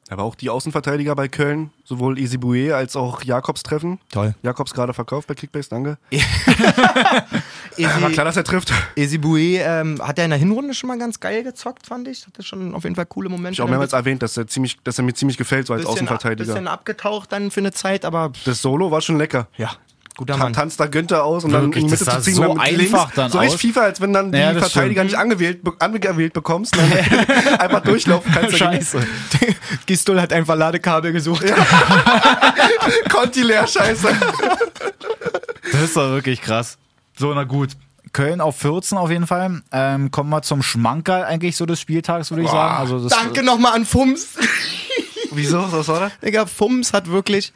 Aber 0.09 0.23
auch 0.23 0.35
die 0.35 0.49
Außenverteidiger 0.49 1.15
bei 1.15 1.27
Köln, 1.27 1.71
sowohl 1.83 2.17
Isibue 2.17 2.73
als 2.73 2.95
auch 2.95 3.23
Jakobs 3.23 3.63
treffen. 3.63 3.99
Toll. 4.11 4.35
Jakobs 4.41 4.73
gerade 4.73 4.93
verkauft 4.93 5.27
bei 5.27 5.33
Kickbase, 5.33 5.69
danke. 5.69 5.97
Esi, 6.11 7.83
War 8.01 8.09
klar, 8.11 8.25
dass 8.25 8.37
er 8.37 8.43
trifft. 8.43 8.71
Esibue 8.95 9.57
ähm, 9.59 9.99
hat 10.01 10.17
er 10.17 10.25
in 10.25 10.31
der 10.31 10.39
Hinrunde 10.39 10.73
schon 10.73 10.87
mal 10.87 10.97
ganz 10.97 11.19
geil 11.19 11.43
gezockt, 11.43 11.85
fand 11.87 12.07
ich. 12.07 12.25
Hatte 12.25 12.41
schon 12.43 12.73
auf 12.73 12.83
jeden 12.83 12.95
Fall 12.95 13.05
coole 13.05 13.29
Momente. 13.29 13.53
Ich 13.53 13.59
habe 13.59 13.67
auch 13.67 13.71
mehrmals 13.71 13.93
erwähnt, 13.93 14.21
dass 14.23 14.37
er, 14.37 14.47
ziemlich, 14.47 14.77
dass 14.83 14.97
er 14.97 15.03
mir 15.03 15.13
ziemlich 15.13 15.37
gefällt, 15.37 15.67
so 15.67 15.73
als 15.73 15.81
bisschen, 15.81 15.93
Außenverteidiger. 15.93 16.53
bisschen 16.53 16.67
abgetaucht 16.67 17.31
dann 17.31 17.51
für 17.51 17.59
eine 17.59 17.71
Zeit, 17.71 18.05
aber 18.05 18.31
Das 18.45 18.61
Solo 18.61 18.91
war 18.91 19.01
schon 19.01 19.17
lecker. 19.17 19.47
ja, 19.57 19.71
guter 20.17 20.35
Mann. 20.37 20.51
tanzt 20.53 20.79
da 20.79 20.87
Günther 20.87 21.23
aus 21.23 21.43
und 21.45 21.51
dann 21.53 21.63
Wirklich, 21.65 21.83
in 21.83 21.87
die 21.87 21.91
Mitte 21.93 22.03
das 22.05 22.15
zu 22.15 22.21
ziehen. 22.23 22.33
so 22.35 22.41
dann 22.43 22.59
einfach 22.59 23.11
dann 23.13 23.31
so 23.31 23.37
richtig 23.39 23.55
aus. 23.55 23.61
FIFA, 23.61 23.81
als 23.81 24.01
wenn 24.01 24.11
dann 24.13 24.31
die 24.31 24.37
Ja, 24.39 24.51
Verteidiger 24.53 25.01
stimmt. 25.01 25.11
nicht 25.11 25.17
angewählt, 25.17 25.63
be 25.63 25.73
angewählt 25.79 26.33
bekommst. 26.33 26.75
Dann 26.75 26.91
einfach 27.59 27.81
durchlaufen 27.81 28.31
kannst. 28.33 28.57
Scheiße. 28.57 28.99
Gistol 29.85 30.19
hat 30.19 30.33
einfach 30.33 30.55
Ladekabel 30.55 31.13
gesucht. 31.13 31.45
Conti 33.11 33.41
leer, 33.43 33.67
scheiße. 33.67 34.07
Das 35.71 35.81
ist 35.81 35.95
doch 35.97 36.09
wirklich 36.09 36.41
krass. 36.41 36.77
So, 37.17 37.33
na 37.33 37.43
gut. 37.43 37.71
Köln 38.13 38.41
auf 38.41 38.57
14 38.57 38.97
auf 38.97 39.11
jeden 39.11 39.27
Fall. 39.27 39.61
Ähm, 39.71 40.09
kommen 40.11 40.29
wir 40.29 40.41
zum 40.41 40.63
Schmankerl 40.63 41.23
eigentlich 41.23 41.55
so 41.55 41.65
des 41.65 41.79
Spieltags, 41.79 42.31
würde 42.31 42.43
ich 42.43 42.49
sagen. 42.49 42.75
Also 42.77 43.03
das, 43.03 43.11
Danke 43.11 43.43
nochmal 43.43 43.73
an 43.73 43.85
Fums. 43.85 44.29
Wieso? 45.31 45.71
Was 45.71 45.87
war 45.87 45.99
das? 45.99 46.11
Digga, 46.23 46.45
Fums 46.45 46.93
hat 46.93 47.07
wirklich. 47.11 47.53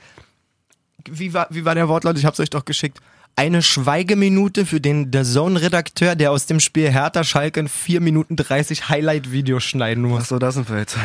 Wie 1.10 1.34
war, 1.34 1.48
wie 1.50 1.66
war 1.66 1.76
der 1.76 1.88
Wortlaut? 1.88 2.18
Ich 2.18 2.26
hab's 2.26 2.40
euch 2.40 2.50
doch 2.50 2.66
geschickt. 2.66 3.00
Eine 3.36 3.62
Schweigeminute 3.62 4.66
für 4.66 4.82
den 4.82 5.10
The 5.14 5.24
Zone-Redakteur, 5.24 6.16
der 6.16 6.32
aus 6.32 6.48
dem 6.48 6.60
Spiel 6.60 6.92
Hertha 6.92 7.24
Schalke 7.24 7.62
in 7.62 7.68
4 7.70 8.02
Minuten 8.02 8.36
30 8.36 8.90
Highlight-Videos 8.90 9.64
schneiden 9.64 10.04
muss. 10.04 10.24
Achso, 10.24 10.38
da 10.38 10.52
sind 10.52 10.70
wir 10.70 10.80
jetzt. 10.80 10.98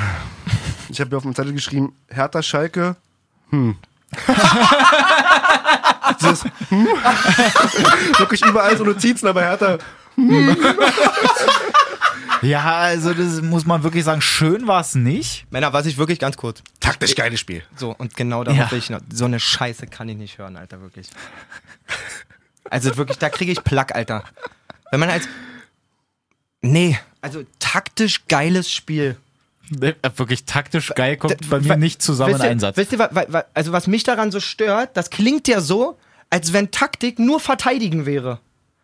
Ich 0.89 1.01
habe 1.01 1.11
hier 1.11 1.19
auf 1.19 1.23
dem 1.23 1.35
Zettel 1.35 1.53
geschrieben, 1.53 1.93
Hertha 2.09 2.43
Schalke, 2.43 2.97
hm. 3.51 3.77
das, 6.21 6.45
hm? 6.69 6.87
Wirklich 8.19 8.45
überall 8.45 8.77
so 8.77 8.85
Notizen, 8.85 9.27
aber 9.29 9.43
Hertha, 9.43 9.79
Ja, 12.43 12.77
also 12.77 13.15
das 13.15 13.41
muss 13.43 13.65
man 13.67 13.83
wirklich 13.83 14.05
sagen, 14.05 14.21
schön 14.21 14.67
war 14.67 14.81
es 14.81 14.95
nicht. 14.95 15.47
Männer, 15.51 15.73
was 15.73 15.87
ich 15.87 15.97
wirklich 15.99 16.19
ganz 16.19 16.37
kurz. 16.37 16.63
taktisch 16.81 17.15
geiles 17.15 17.41
Spiel. 17.41 17.63
So, 17.77 17.95
und 17.97 18.15
genau 18.17 18.45
da 18.45 18.53
Ja. 18.53 18.65
hoffe 18.65 18.77
ich 18.77 18.91
noch. 18.91 19.01
So 19.13 19.25
eine 19.25 19.41
Scheiße 19.41 19.87
kann 19.87 20.09
ich 20.09 20.17
nicht 20.17 20.39
hören, 20.39 20.57
Alter, 20.57 20.81
wirklich. 20.81 21.09
Also 22.71 22.97
wirklich, 22.97 23.19
da 23.19 23.29
kriege 23.31 23.53
ich 23.53 23.63
Plack, 23.65 23.95
Alter. 23.95 24.25
Wenn 24.91 25.01
man 25.01 25.11
als. 25.11 25.29
Nee, 26.63 26.99
also 27.21 27.45
taktisch 27.59 28.27
geiles 28.29 28.71
Spiel. 28.73 29.17
Äh, 29.81 29.95
Wirklich 30.17 30.45
taktisch 30.45 30.93
geil 30.95 31.17
kommt 31.17 31.41
D- 31.41 31.47
bei 31.49 31.59
mir 31.61 31.77
nicht 31.77 32.01
zusammen 32.01 32.35
wisst 32.35 32.45
in 32.45 32.51
Einsatz. 32.51 32.77
Wisst 32.77 32.93
ihr, 32.93 33.47
also 33.55 33.73
was 33.73 33.87
mich 33.89 34.05
daran 34.05 34.31
so 34.31 34.39
stört, 34.41 34.97
das 34.97 35.11
klingt 35.11 35.49
ja 35.49 35.61
so, 35.61 35.99
als 36.31 36.53
wenn 36.53 36.71
Taktik 36.71 37.19
nur 37.19 37.41
verteidigen 37.41 38.07
wäre. 38.07 38.39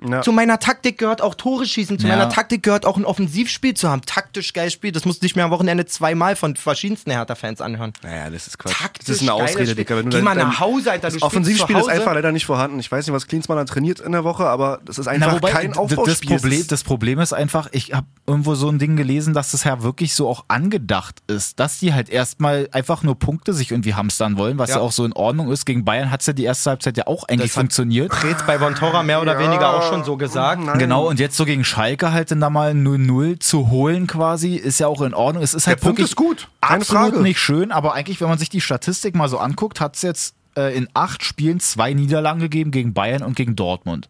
Ja. 0.09 0.23
Zu 0.23 0.33
meiner 0.33 0.59
Taktik 0.59 0.99
gehört 0.99 1.23
auch 1.23 1.35
Tore 1.35 1.67
schießen, 1.67 1.99
zu 1.99 2.07
Ja. 2.07 2.17
meiner 2.17 2.29
Taktik 2.29 2.63
gehört 2.63 2.85
auch 2.87 2.97
ein 2.97 3.05
Offensivspiel 3.05 3.75
zu 3.75 3.89
haben. 3.91 4.03
Taktisch 4.03 4.53
geiles 4.53 4.73
Spiel, 4.73 4.93
das 4.93 5.05
musst 5.05 5.23
du 5.23 5.27
dich 5.27 5.37
mir 5.37 5.45
am 5.45 5.51
Wochenende 5.51 5.87
zweimal 5.87 6.37
von 6.37 6.57
verschiedensten 6.57 7.11
Hertha-Fans 7.11 7.61
anhören. 7.61 7.93
Naja, 8.03 8.31
das 8.31 8.47
ist 8.47 8.59
Quatsch. 8.59 8.75
Taktisch 8.79 9.07
das 9.07 9.17
ist 9.17 9.23
eine 9.23 9.35
Ausrede. 9.35 9.75
Dicker. 9.75 9.97
Wenn 9.97 10.11
du 10.11 10.17
Geh 10.17 10.23
mal 10.23 10.35
nach 10.35 10.61
Hause, 10.61 10.91
Alter. 10.93 11.09
Du 11.09 11.15
Das 11.15 11.23
Offensivspiel 11.23 11.77
zu 11.77 11.83
ist 11.83 11.89
einfach 11.89 12.15
leider 12.15 12.33
nicht 12.33 12.47
vorhanden. 12.47 12.79
Ich 12.81 12.91
weiß 12.91 13.07
nicht, 13.07 13.15
was 13.15 13.27
Klinsmann 13.27 13.59
da 13.59 13.65
trainiert 13.65 14.01
in 14.01 14.13
der 14.13 14.25
Woche, 14.25 14.45
aber 14.47 14.81
das 14.85 14.99
ist 14.99 15.07
einfach 15.09 15.29
Na, 15.29 15.35
wobei, 15.35 15.51
kein 15.51 15.77
Aufbauspiel. 15.77 16.05
das, 16.07 16.21
Problem, 16.41 16.53
Es 16.55 16.61
ist- 16.61 16.73
das 16.73 16.85
Problem 16.85 17.19
ist 17.21 17.33
einfach, 17.33 17.69
ich 17.73 17.93
habe 17.93 18.07
irgendwo 18.27 18.55
so 18.55 18.69
ein 18.69 18.79
Ding 18.79 18.97
gelesen, 18.97 19.35
dass 19.35 19.53
das 19.53 19.65
ja 19.65 19.83
wirklich 19.83 20.15
so 20.15 20.29
auch 20.29 20.45
angedacht 20.49 21.17
ist, 21.27 21.59
dass 21.61 21.79
die 21.79 21.93
halt 21.95 22.09
erstmal 22.09 22.69
einfach 22.73 23.03
nur 23.03 23.19
Punkte 23.19 23.53
sich 23.53 23.71
irgendwie 23.71 23.95
hamstern 23.95 24.37
wollen, 24.37 24.59
was 24.59 24.71
ja, 24.71 24.77
Ja. 24.77 24.83
auch 24.83 24.93
so 24.93 25.05
in 25.05 25.13
Ordnung 25.13 25.51
ist. 25.51 25.65
Gegen 25.67 25.85
Bayern 25.85 26.11
hat's 26.11 26.27
ja 26.27 26.33
die 26.33 26.45
erste 26.45 26.71
Halbzeit 26.71 26.97
ja 26.97 27.07
auch 27.07 27.25
eigentlich 27.25 27.51
Das 27.51 27.57
hat 27.57 27.63
funktioniert. 27.63 28.11
Preetz 28.11 28.43
bei 28.47 28.61
Vontora 28.61 29.03
mehr 29.03 29.21
oder 29.21 29.39
weniger 29.39 29.75
auch 29.77 29.83
schon 29.93 30.05
so 30.05 30.17
gesagt. 30.17 30.63
Nein. 30.63 30.79
Genau, 30.79 31.09
und 31.09 31.21
jetzt 31.21 31.37
so 31.37 31.45
gegen 31.45 31.65
Schalke 31.65 32.13
halt 32.13 32.31
dann 32.31 32.41
da 32.41 32.51
mal 32.51 32.73
0-0 32.73 33.41
zu 33.41 33.71
holen 33.71 34.07
quasi, 34.07 34.57
ist 34.57 34.81
ja 34.81 34.87
auch 34.87 35.03
in 35.03 35.15
Ordnung. 35.15 35.43
Es 35.43 35.55
ist 35.55 35.67
halt 35.67 35.81
Punkt 35.81 35.99
wirklich 35.99 36.11
ist 36.11 36.17
gut, 36.17 36.49
keine 36.61 36.81
absolut 36.81 37.11
Frage. 37.11 37.23
nicht 37.23 37.39
schön, 37.39 37.73
aber 37.73 37.95
eigentlich, 37.95 38.21
wenn 38.21 38.29
man 38.29 38.39
sich 38.39 38.49
die 38.49 38.61
Statistik 38.61 39.15
mal 39.15 39.29
so 39.29 39.39
anguckt, 39.39 39.81
hat's 39.81 40.03
jetzt 40.03 40.35
äh, 40.57 40.77
in 40.77 40.89
acht 40.95 41.23
Spielen 41.25 41.61
zwei 41.61 41.93
Niederlagen 41.95 42.41
gegeben 42.41 42.71
gegen 42.71 42.95
Bayern 42.95 43.23
und 43.23 43.37
gegen 43.37 43.57
Dortmund. 43.57 44.09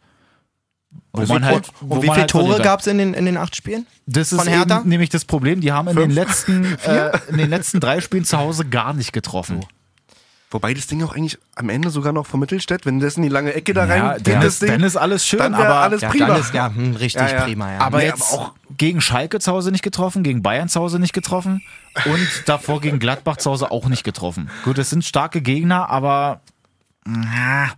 Wo 1.15 1.25
man 1.27 1.45
halt, 1.45 1.69
wo 1.81 1.95
Und 1.95 2.03
wie 2.03 2.07
man 2.07 2.15
viele 2.15 2.23
halt 2.23 2.31
so 2.31 2.41
Tore 2.41 2.63
gab 2.63 2.81
es 2.81 2.87
in 2.87 2.99
den, 2.99 3.15
in 3.15 3.27
den 3.27 3.37
acht 3.37 3.55
Spielen? 3.55 3.87
Das 4.07 4.33
ist 4.33 4.39
von 4.41 4.49
Hertha? 4.49 4.81
eben 4.81 4.89
nämlich 4.89 5.11
das 5.11 5.25
Problem. 5.25 5.61
Die 5.61 5.73
haben 5.73 5.89
in 5.89 5.97
den 5.97 6.11
letzten 6.11 6.65
äh, 6.87 7.11
in 7.29 7.37
den 7.37 7.51
letzten 7.51 7.81
drei 7.81 8.01
Spielen 8.01 8.25
zu 8.25 8.39
Hause 8.39 8.65
gar 8.65 8.95
nicht 8.95 9.13
getroffen. 9.13 9.61
Wobei 10.53 10.75
das 10.75 10.87
Ding 10.87 11.03
auch 11.03 11.15
eigentlich 11.15 11.39
am 11.57 11.69
Ende 11.69 11.91
sogar 11.91 12.13
noch 12.13 12.27
von 12.27 12.39
Mittelstädt, 12.41 12.85
wenn 12.87 13.01
das 13.01 13.17
in 13.17 13.23
die 13.23 13.29
lange 13.29 13.55
Ecke 13.55 13.73
da 13.75 13.85
rein 13.85 13.99
Ja, 13.99 14.13
geht, 14.19 14.29
dann, 14.29 14.41
das 14.43 14.55
ist, 14.55 14.63
Ding, 14.63 14.71
dann 14.71 14.83
ist 14.83 14.97
alles 14.97 15.27
schön, 15.27 15.39
dann 15.39 15.55
aber 15.55 15.77
alles 15.77 16.03
Ja, 16.03 16.11
prima. 16.11 16.27
dann 16.27 16.41
ist 16.41 16.53
ja 16.55 16.73
hm, 16.75 16.95
richtig 16.97 17.23
Ja, 17.23 17.35
ja. 17.37 17.45
prima, 17.45 17.73
ja. 17.73 17.79
aber 17.81 17.99
Nee, 17.99 18.05
jetzt 18.07 18.33
aber 18.33 18.43
auch- 18.43 18.53
gegen 18.77 19.01
Schalke 19.01 19.41
zu 19.41 19.51
Hause 19.53 19.71
nicht 19.73 19.83
getroffen, 19.83 20.23
gegen 20.23 20.43
Bayern 20.43 20.69
zu 20.69 20.81
Hause 20.81 20.99
nicht 20.99 21.13
getroffen 21.13 21.63
und 22.05 22.29
davor 22.47 22.81
gegen 22.81 22.99
Gladbach 22.99 23.37
zu 23.39 23.51
Hause 23.51 23.71
auch 23.71 23.89
nicht 23.89 24.05
getroffen. 24.05 24.51
Gut, 24.65 24.79
es 24.79 24.91
sind 24.91 25.05
starke 25.05 25.41
Gegner, 25.43 25.89
aber 25.91 26.41
na, 27.05 27.71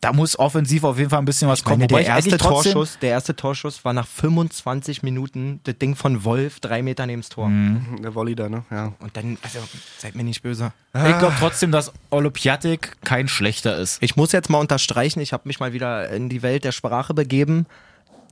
da 0.00 0.12
muss 0.12 0.38
offensiv 0.38 0.84
auf 0.84 0.96
jeden 0.98 1.10
Fall 1.10 1.18
ein 1.18 1.24
bisschen 1.24 1.48
was 1.48 1.62
kommen. 1.62 1.80
Meine, 1.80 1.88
der, 1.88 2.06
erste 2.06 2.38
Torschuss, 2.38 2.98
der 3.00 3.10
erste 3.10 3.36
Torschuss 3.36 3.84
war 3.84 3.92
nach 3.92 4.06
25 4.06 5.02
Minuten 5.02 5.60
das 5.64 5.76
Ding 5.78 5.94
von 5.96 6.24
Wolf, 6.24 6.60
drei 6.60 6.82
Meter 6.82 7.06
neben 7.06 7.20
das 7.20 7.28
Tor. 7.28 7.48
Mhm. 7.48 8.00
Der 8.02 8.14
Volley 8.14 8.34
da, 8.34 8.48
ne? 8.48 8.64
Ja. 8.70 8.92
Und 9.00 9.16
dann, 9.16 9.36
also, 9.42 9.58
seid 9.98 10.14
mir 10.14 10.24
nicht 10.24 10.42
böse. 10.42 10.72
Ich 10.94 11.18
glaube 11.18 11.34
trotzdem, 11.38 11.70
dass 11.72 11.92
Olopiatik 12.10 12.96
kein 13.04 13.28
schlechter 13.28 13.76
ist. 13.76 13.98
Ich 14.02 14.16
muss 14.16 14.32
jetzt 14.32 14.48
mal 14.48 14.58
unterstreichen, 14.58 15.20
ich 15.20 15.32
habe 15.32 15.42
mich 15.46 15.60
mal 15.60 15.72
wieder 15.72 16.08
in 16.10 16.28
die 16.28 16.42
Welt 16.42 16.64
der 16.64 16.72
Sprache 16.72 17.12
begeben. 17.14 17.66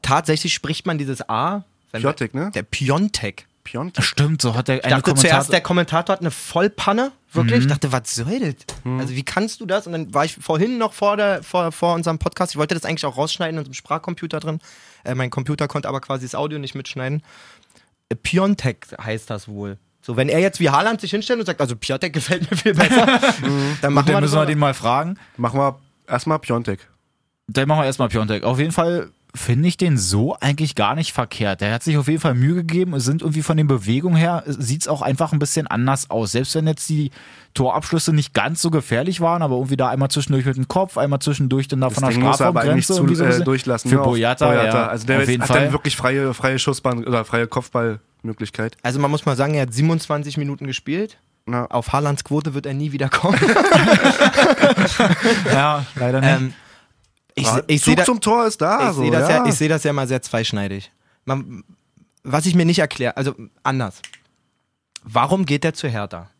Tatsächlich 0.02 0.54
spricht 0.54 0.86
man 0.86 0.96
dieses 0.98 1.28
A. 1.28 1.64
wenn- 1.92 2.02
Piontek, 2.02 2.34
ne? 2.34 2.50
Der 2.54 2.62
Piontek. 2.62 3.46
Piontek. 3.70 4.02
Stimmt, 4.02 4.40
so 4.40 4.54
hat 4.54 4.68
der 4.68 4.78
Ich 4.78 4.84
eine 4.84 4.94
dachte 4.96 5.10
Kommentar. 5.10 5.30
zuerst, 5.30 5.52
der 5.52 5.60
Kommentator 5.60 6.14
hat 6.14 6.20
eine 6.20 6.30
Vollpanne. 6.30 7.12
Wirklich? 7.32 7.60
Ich 7.60 7.66
dachte, 7.66 7.92
was 7.92 8.14
soll 8.14 8.40
das? 8.40 8.54
Also, 8.98 9.14
wie 9.14 9.22
kannst 9.22 9.60
du 9.60 9.66
das? 9.66 9.86
Und 9.86 9.92
dann 9.92 10.14
war 10.14 10.24
ich 10.24 10.34
vorhin 10.36 10.78
noch 10.78 10.94
vor, 10.94 11.18
der, 11.18 11.42
vor, 11.42 11.70
vor 11.72 11.94
unserem 11.94 12.18
Podcast. 12.18 12.52
Ich 12.52 12.56
wollte 12.58 12.74
das 12.74 12.86
eigentlich 12.86 13.04
auch 13.04 13.18
rausschneiden 13.18 13.56
in 13.56 13.58
unserem 13.58 13.74
Sprachcomputer 13.74 14.40
drin. 14.40 14.60
Äh, 15.04 15.14
mein 15.14 15.28
Computer 15.28 15.68
konnte 15.68 15.86
aber 15.88 16.00
quasi 16.00 16.24
das 16.24 16.34
Audio 16.34 16.58
nicht 16.58 16.74
mitschneiden. 16.74 17.22
Äh, 18.08 18.14
Piontek 18.14 18.86
heißt 19.02 19.28
das 19.28 19.48
wohl. 19.48 19.76
So, 20.00 20.16
wenn 20.16 20.30
er 20.30 20.38
jetzt 20.40 20.60
wie 20.60 20.70
Haaland 20.70 21.02
sich 21.02 21.10
hinstellt 21.10 21.38
und 21.40 21.44
sagt, 21.44 21.60
also 21.60 21.76
Piontek 21.76 22.14
gefällt 22.14 22.50
mir 22.50 22.56
viel 22.56 22.72
besser, 22.74 23.04
dann 23.82 23.92
machen 23.92 24.06
dann 24.06 24.06
wir 24.06 24.20
müssen 24.22 24.34
das. 24.36 24.42
wir 24.42 24.46
den 24.46 24.58
mal 24.58 24.72
fragen. 24.72 25.18
Machen 25.36 25.60
wir 25.60 25.78
erstmal 26.06 26.38
Piontek. 26.38 26.88
Dann 27.48 27.68
machen 27.68 27.80
wir 27.80 27.84
erstmal 27.86 28.08
Piontek. 28.08 28.44
Auf 28.44 28.58
jeden 28.58 28.72
Fall 28.72 29.10
finde 29.34 29.68
ich 29.68 29.76
den 29.76 29.98
so 29.98 30.36
eigentlich 30.40 30.74
gar 30.74 30.94
nicht 30.94 31.12
verkehrt. 31.12 31.60
Der 31.60 31.72
hat 31.72 31.82
sich 31.82 31.96
auf 31.96 32.08
jeden 32.08 32.20
Fall 32.20 32.34
Mühe 32.34 32.54
gegeben. 32.54 32.94
Es 32.94 33.04
sind 33.04 33.22
irgendwie 33.22 33.42
von 33.42 33.56
den 33.56 33.66
Bewegungen 33.66 34.16
her, 34.16 34.42
sieht 34.46 34.82
es 34.82 34.88
auch 34.88 35.02
einfach 35.02 35.32
ein 35.32 35.38
bisschen 35.38 35.66
anders 35.66 36.10
aus. 36.10 36.32
Selbst 36.32 36.54
wenn 36.54 36.66
jetzt 36.66 36.88
die 36.88 37.10
Torabschlüsse 37.54 38.12
nicht 38.12 38.34
ganz 38.34 38.62
so 38.62 38.70
gefährlich 38.70 39.20
waren, 39.20 39.42
aber 39.42 39.56
irgendwie 39.56 39.76
da 39.76 39.88
einmal 39.90 40.10
zwischendurch 40.10 40.44
mit 40.46 40.56
dem 40.56 40.68
Kopf, 40.68 40.96
einmal 40.96 41.18
zwischendurch 41.20 41.68
dann 41.68 41.80
da 41.80 41.90
von 41.90 42.02
der 42.02 42.12
er 42.12 42.34
Strafraumgrenze. 42.34 42.94
zu, 42.94 43.14
so 43.14 43.24
äh, 43.24 43.44
durchlassen. 43.44 43.90
Für 43.90 43.96
ne, 43.96 44.00
auf 44.02 44.06
Boyata, 44.08 44.54
ja, 44.64 44.86
Also 44.88 45.06
der 45.06 45.22
auf 45.22 45.28
jeden 45.28 45.42
hat 45.42 45.48
Fall. 45.48 45.64
dann 45.64 45.72
wirklich 45.72 45.96
freie, 45.96 46.32
freie 46.34 46.58
Schussbahn 46.58 47.04
oder 47.04 47.24
freie 47.24 47.46
Kopfballmöglichkeit. 47.46 48.76
Also, 48.82 48.98
man 48.98 49.10
muss 49.10 49.26
mal 49.26 49.36
sagen, 49.36 49.54
er 49.54 49.62
hat 49.62 49.74
27 49.74 50.36
Minuten 50.36 50.66
gespielt. 50.66 51.18
Na, 51.46 51.66
Auf 51.66 51.92
Haalands 51.92 52.24
Quote 52.24 52.54
wird 52.54 52.66
er 52.66 52.74
nie 52.74 52.92
wieder 52.92 53.08
kommen. 53.08 53.38
ja, 55.52 55.84
leider 55.96 56.20
nicht. 56.20 56.30
ähm, 56.30 56.52
ich 57.40 57.48
ich 57.66 57.82
sehe 57.82 57.94
Zug 57.94 57.96
da, 57.96 58.04
zum 58.04 58.20
Tor 58.20 58.46
ist 58.46 58.60
da. 58.60 58.90
ich 58.90 58.96
so, 58.96 59.02
sehe 59.02 59.10
das, 59.10 59.28
ja. 59.28 59.36
ja. 59.36 59.46
ich 59.46 59.54
seh 59.54 59.68
das 59.68 59.84
ja 59.84 59.92
mal 59.92 60.06
sehr 60.06 60.22
zweischneidig. 60.22 60.90
Man, 61.24 61.64
was 62.22 62.46
ich 62.46 62.54
mir 62.54 62.64
nicht 62.64 62.78
erkläre, 62.78 63.16
also 63.16 63.34
anders. 63.62 64.00
Warum 65.02 65.46
geht 65.46 65.64
er 65.64 65.74
zu 65.74 65.88
Hertha? 65.88 66.30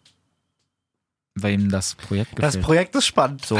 Weil 1.34 1.54
ihm 1.54 1.70
das 1.70 1.94
Projekt 1.94 2.36
gefällt. 2.36 2.54
das 2.54 2.60
Projekt 2.60 2.94
ist 2.96 3.06
spannend. 3.06 3.44
So. 3.44 3.58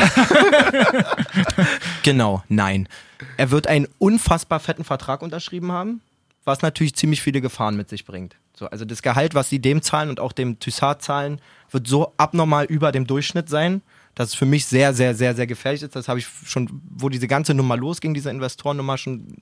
genau, 2.03 2.43
nein. 2.49 2.89
Er 3.37 3.51
wird 3.51 3.67
einen 3.67 3.87
unfassbar 3.99 4.61
fetten 4.61 4.85
Vertrag 4.85 5.23
unterschrieben 5.23 5.73
haben, 5.73 6.01
was 6.45 6.63
natürlich 6.63 6.97
ziemlich 6.97 7.23
viele 7.23 7.41
Gefahren 7.41 7.77
mit 7.77 7.89
sich 7.89 8.05
bringt. 8.05 8.37
So, 8.55 8.67
also 8.67 8.85
das 8.85 9.03
Gehalt, 9.03 9.35
was 9.35 9.49
sie 9.49 9.61
dem 9.61 9.83
zahlen 9.83 10.11
und 10.11 10.19
auch 10.19 10.33
dem 10.33 10.59
Thyssard 10.59 11.03
zahlen, 11.03 11.41
wird 11.71 11.87
so 11.87 12.13
abnormal 12.17 12.65
über 12.65 12.91
dem 12.91 13.07
Durchschnitt 13.07 13.49
sein, 13.49 13.83
dass 14.19 14.31
es 14.31 14.35
für 14.35 14.47
mich 14.47 14.67
sehr, 14.67 14.93
sehr, 14.95 15.15
sehr, 15.15 15.33
sehr 15.37 15.47
gefährlich 15.47 15.81
ist. 15.81 15.95
Das 15.95 16.09
habe 16.09 16.19
ich 16.19 16.27
schon, 16.45 16.83
wo 16.91 17.09
diese 17.09 17.29
ganze 17.29 17.55
Nummer 17.55 17.77
losging, 17.77 18.15
diese 18.15 18.31
Investorennummer 18.31 18.99
schon 18.99 19.37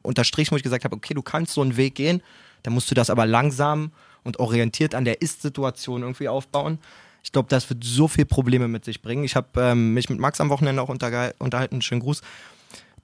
unterstrichen, 0.00 0.52
wo 0.52 0.56
ich 0.56 0.62
gesagt 0.62 0.86
habe, 0.86 0.96
okay, 0.96 1.12
du 1.12 1.20
kannst 1.20 1.52
so 1.52 1.60
einen 1.60 1.76
Weg 1.76 1.96
gehen, 1.96 2.22
dann 2.62 2.72
musst 2.72 2.90
du 2.90 2.94
das 2.94 3.10
aber 3.10 3.26
langsam 3.26 3.92
und 4.24 4.38
orientiert 4.38 4.94
an 4.94 5.04
der 5.04 5.20
Ist-Situation 5.20 6.00
irgendwie 6.00 6.28
aufbauen. 6.28 6.78
Ich 7.22 7.32
glaube, 7.32 7.50
das 7.50 7.68
wird 7.68 7.84
so 7.84 8.08
viel 8.08 8.24
Probleme 8.24 8.68
mit 8.68 8.86
sich 8.86 9.02
bringen. 9.02 9.22
Ich 9.22 9.36
habe 9.36 9.48
ähm, 9.58 9.92
mich 9.92 10.08
mit 10.08 10.18
Max 10.18 10.40
am 10.40 10.48
Wochenende 10.48 10.80
auch 10.80 10.88
unterhalten, 10.88 11.82
schönen 11.82 12.00
Gruß. 12.00 12.22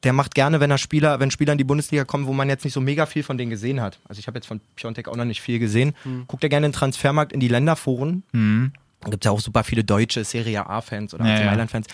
Der 0.05 0.14
macht 0.14 0.35
gerne, 0.35 0.61
wenn 0.61 0.70
er 0.70 0.79
Spieler, 0.79 1.20
wenn 1.20 1.31
Spieler 1.31 1.53
in 1.53 1.59
die 1.59 1.64
Bundesliga 1.64 2.07
kommen, 2.07 2.26
wo 2.26 2.33
man 2.33 2.49
jetzt 2.49 2.64
nicht 2.64 2.72
so 2.72 2.81
mega 2.81 3.05
viel 3.05 3.22
von 3.22 3.37
denen 3.37 3.51
gesehen 3.51 3.83
hat. 3.83 3.99
Also 4.09 4.18
ich 4.18 4.29
habe 4.29 4.39
jetzt 4.39 4.47
von 4.47 4.62
Piontek 4.76 5.09
auch 5.09 5.16
noch 5.16 5.26
nicht 5.26 5.43
viel 5.43 5.59
gesehen. 5.59 5.95
Guckt 6.26 6.43
er 6.43 6.49
gerne 6.49 6.64
in 6.64 6.72
den 6.72 6.76
Transfermarkt 6.76 7.35
in 7.35 7.41
die 7.41 7.49
Länderforen. 7.49 8.22
Da 8.33 8.39
gibt 9.05 9.24
es 9.24 9.26
ja 9.26 9.32
auch 9.32 9.40
super 9.40 9.64
viele 9.64 9.84
deutsche 9.84 10.24
Serie 10.24 10.66
A-Fans 10.66 11.14
oder 11.14 11.24
Ja, 11.24 11.34
AC 11.34 11.40
ja. 11.40 11.46
Mailand-Fans. 11.46 11.86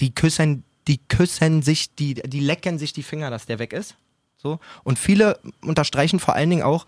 Die 0.00 0.14
küssen, 0.14 0.64
die 0.86 0.98
küssen 0.98 1.62
sich, 1.62 1.94
die, 1.94 2.14
die 2.14 2.40
lecken 2.40 2.78
sich 2.78 2.92
die 2.92 3.02
Finger, 3.02 3.30
dass 3.30 3.46
der 3.46 3.58
weg 3.58 3.72
ist. 3.72 3.96
So. 4.36 4.60
Und 4.84 4.98
viele 4.98 5.38
unterstreichen 5.62 6.20
vor 6.20 6.34
allen 6.34 6.50
Dingen 6.50 6.62
auch, 6.62 6.86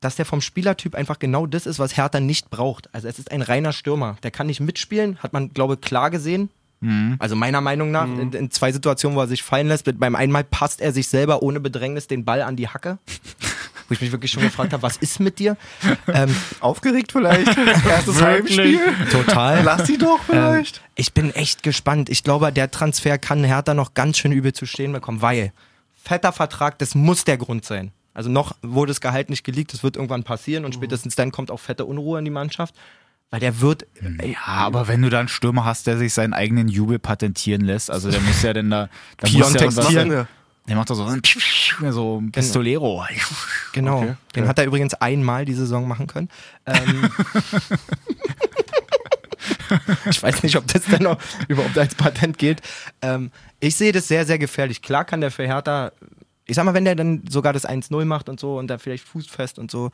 dass 0.00 0.16
der 0.16 0.24
vom 0.26 0.40
Spielertyp 0.40 0.94
einfach 0.94 1.18
genau 1.18 1.46
das 1.46 1.66
ist, 1.66 1.78
was 1.78 1.96
Hertha 1.96 2.20
nicht 2.20 2.50
braucht. 2.50 2.92
Also 2.94 3.08
es 3.08 3.18
ist 3.18 3.30
ein 3.30 3.42
reiner 3.42 3.72
Stürmer. 3.72 4.16
Der 4.22 4.30
kann 4.30 4.48
nicht 4.48 4.60
mitspielen, 4.60 5.18
hat 5.18 5.32
man, 5.32 5.52
glaube 5.52 5.74
ich, 5.74 5.80
klar 5.80 6.10
gesehen. 6.10 6.50
Also 7.20 7.36
meiner 7.36 7.60
Meinung 7.60 7.92
nach, 7.92 8.06
in, 8.06 8.32
in 8.32 8.50
zwei 8.50 8.72
Situationen, 8.72 9.16
wo 9.16 9.20
er 9.20 9.28
sich 9.28 9.44
fallen 9.44 9.68
lässt, 9.68 9.86
mit, 9.86 10.00
beim 10.00 10.16
einmal 10.16 10.42
passt 10.42 10.80
er 10.80 10.90
sich 10.92 11.06
selber 11.06 11.40
ohne 11.40 11.60
Bedrängnis 11.60 12.08
den 12.08 12.24
Ball 12.24 12.42
an 12.42 12.56
die 12.56 12.66
Hacke. 12.66 12.98
wo 13.92 13.94
ich 13.94 14.00
mich 14.00 14.12
wirklich 14.12 14.32
schon 14.32 14.42
gefragt 14.42 14.72
habe, 14.72 14.82
was 14.82 14.96
ist 14.96 15.20
mit 15.20 15.38
dir? 15.38 15.56
Ähm, 16.08 16.34
Aufgeregt 16.60 17.12
vielleicht? 17.12 17.56
Erstes 17.88 18.20
Heimspiel? 18.20 18.80
total. 19.10 19.62
Lass 19.62 19.86
sie 19.86 19.98
doch 19.98 20.18
vielleicht. 20.26 20.82
Ich 20.94 21.12
bin 21.12 21.30
echt 21.34 21.62
gespannt. 21.62 22.10
Ich 22.10 22.24
glaube, 22.24 22.52
der 22.52 22.70
Transfer 22.70 23.18
kann 23.18 23.44
Hertha 23.44 23.72
noch 23.72 23.94
ganz 23.94 24.18
schön 24.18 24.32
übel 24.32 24.52
zu 24.52 24.66
stehen 24.66 24.92
bekommen, 24.92 25.22
weil 25.22 25.52
fetter 25.94 26.32
Vertrag, 26.32 26.78
das 26.78 26.94
muss 26.94 27.24
der 27.24 27.38
Grund 27.38 27.64
sein. 27.64 27.92
Also 28.14 28.30
noch 28.30 28.56
wurde 28.62 28.90
das 28.90 29.00
Gehalt 29.00 29.30
nicht 29.30 29.44
geleakt, 29.44 29.72
das 29.72 29.82
wird 29.82 29.96
irgendwann 29.96 30.24
passieren 30.24 30.64
und 30.64 30.74
spätestens 30.74 31.14
dann 31.14 31.30
kommt 31.30 31.50
auch 31.50 31.60
fette 31.60 31.84
Unruhe 31.84 32.18
in 32.18 32.24
die 32.24 32.30
Mannschaft, 32.30 32.74
weil 33.30 33.40
der 33.40 33.60
wird, 33.60 33.86
ey, 34.18 34.32
Ja, 34.32 34.46
aber 34.46 34.88
wenn 34.88 35.00
du 35.02 35.08
da 35.08 35.20
einen 35.20 35.28
Stürmer 35.28 35.64
hast, 35.64 35.86
der 35.86 35.96
sich 35.96 36.12
seinen 36.12 36.34
eigenen 36.34 36.68
Jubel 36.68 36.98
patentieren 36.98 37.62
lässt, 37.62 37.90
also 37.90 38.10
der 38.10 38.20
muss 38.20 38.42
ja 38.42 38.52
denn 38.52 38.70
da. 38.70 38.88
da 39.18 39.30
muss 39.30 39.54
ja 39.54 40.04
er? 40.10 40.28
Der 40.68 40.76
macht 40.76 40.90
doch 40.90 40.94
so, 40.94 41.08
so 41.90 42.20
ein 42.20 42.30
Pistolero. 42.30 43.04
genau, 43.72 43.98
Okay, 43.98 44.14
den 44.36 44.42
okay. 44.44 44.48
hat 44.48 44.58
er 44.58 44.66
übrigens 44.66 44.94
einmal 44.94 45.44
die 45.44 45.54
Saison 45.54 45.88
machen 45.88 46.06
können. 46.06 46.28
Ähm, 46.66 47.10
ich 50.10 50.22
weiß 50.22 50.42
nicht, 50.42 50.56
ob 50.56 50.66
das 50.68 50.84
dann 50.86 51.02
noch 51.02 51.18
überhaupt 51.48 51.76
als 51.78 51.94
Patent 51.94 52.38
gilt. 52.38 52.60
Ähm, 53.00 53.30
ich 53.60 53.76
sehe 53.76 53.92
das 53.92 54.08
sehr, 54.08 54.26
sehr 54.26 54.38
gefährlich. 54.38 54.82
Klar 54.82 55.04
kann 55.04 55.20
der 55.20 55.30
für 55.30 55.46
Hertha, 55.46 55.92
ich 56.46 56.56
sag 56.56 56.64
mal, 56.64 56.74
wenn 56.74 56.84
der 56.84 56.94
dann 56.94 57.22
sogar 57.28 57.52
das 57.52 57.68
1-0 57.68 58.04
macht 58.04 58.28
und 58.28 58.38
so 58.38 58.58
und 58.58 58.68
da 58.68 58.78
vielleicht 58.78 59.06
fußfest 59.08 59.58
und 59.58 59.70
so, 59.70 59.90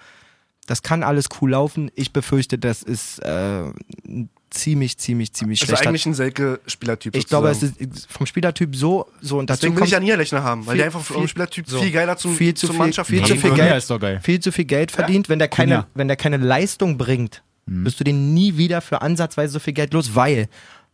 das 0.66 0.82
kann 0.82 1.02
alles 1.02 1.26
cool 1.40 1.52
laufen. 1.52 1.90
Ich 1.94 2.12
befürchte, 2.12 2.58
das 2.58 2.82
ist 2.82 3.20
äh, 3.20 3.62
ein 4.06 4.28
ziemlich, 4.58 4.98
ziemlich, 4.98 5.32
ziemlich 5.32 5.60
Also 5.60 5.70
schlechter. 5.70 5.88
eigentlich 5.88 6.06
ein 6.06 6.14
Selke-Spielertyp. 6.14 7.16
Ich 7.16 7.26
glaube, 7.26 7.48
es 7.50 7.62
ist 7.62 8.10
vom 8.10 8.26
Spielertyp 8.26 8.74
so, 8.76 9.06
so 9.20 9.38
und 9.38 9.48
dazu 9.50 9.60
Deswegen 9.60 9.76
will 9.76 9.84
ich 9.84 9.90
ja 9.92 10.00
Niederlechner 10.00 10.42
haben, 10.42 10.66
weil 10.66 10.72
viel- 10.72 10.78
der 10.78 10.86
einfach 10.86 11.00
vom 11.02 11.16
viel- 11.20 11.28
Spielertyp 11.28 11.68
so. 11.68 11.80
viel 11.80 11.90
geiler 11.92 12.16
zum, 12.16 12.34
Viel 12.34 12.54
zu 12.54 12.66
zur 12.66 12.74
viel- 12.74 12.78
Mannschaft 12.78 13.10
viel 13.10 13.24
zu 13.24 13.36
viel. 13.36 13.54
Geld. 13.54 13.70
Ja, 13.70 13.76
ist 13.76 13.88
geil. 14.00 14.20
viel 14.22 14.40
zu 14.40 14.52
viel 14.52 14.64
Geld 14.64 14.90
verdient. 14.90 15.28
Wenn 15.28 15.38
der 15.38 15.48
keine, 15.48 15.72
Ja. 15.72 15.86
wenn 15.94 16.08
der 16.08 16.16
keine 16.16 16.36
Leistung 16.36 16.98
bringt, 16.98 17.42
wirst 17.66 18.00
du 18.00 18.04
den 18.04 18.34
nie 18.34 18.56
wieder 18.56 18.80
für 18.80 19.02
ansatzweise 19.02 19.52
so 19.54 19.58
viel 19.58 19.74
Geld 19.74 19.92
los, 19.92 20.14
weil 20.14 20.48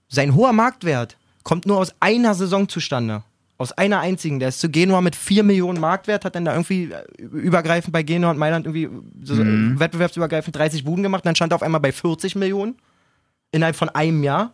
sein 0.08 0.34
hoher 0.34 0.52
Marktwert 0.52 1.16
kommt 1.42 1.66
nur 1.66 1.78
aus 1.78 1.94
einer 2.00 2.34
Saison 2.34 2.68
zustande. 2.68 3.22
Aus 3.56 3.70
einer 3.70 4.00
einzigen. 4.00 4.40
Der 4.40 4.48
ist 4.48 4.58
zu 4.58 4.68
Genua 4.68 5.00
mit 5.00 5.14
4 5.14 5.44
Millionen 5.44 5.78
Marktwert, 5.78 6.24
hat 6.24 6.34
dann 6.34 6.44
da 6.44 6.52
irgendwie 6.54 6.90
äh, 6.90 7.22
übergreifend 7.22 7.92
bei 7.92 8.02
Genua 8.02 8.30
und 8.32 8.38
Mailand 8.38 8.66
irgendwie 8.66 8.88
so, 9.22 9.34
äh, 9.34 9.78
wettbewerbsübergreifend 9.78 10.56
30 10.56 10.82
Buden 10.84 11.04
gemacht. 11.04 11.24
Dann 11.24 11.36
stand 11.36 11.52
er 11.52 11.56
auf 11.56 11.62
einmal 11.62 11.80
bei 11.80 11.92
40 11.92 12.34
Millionen 12.34 12.74
innerhalb 13.55 13.76
von 13.76 13.88
einem 13.88 14.22
Jahr 14.22 14.52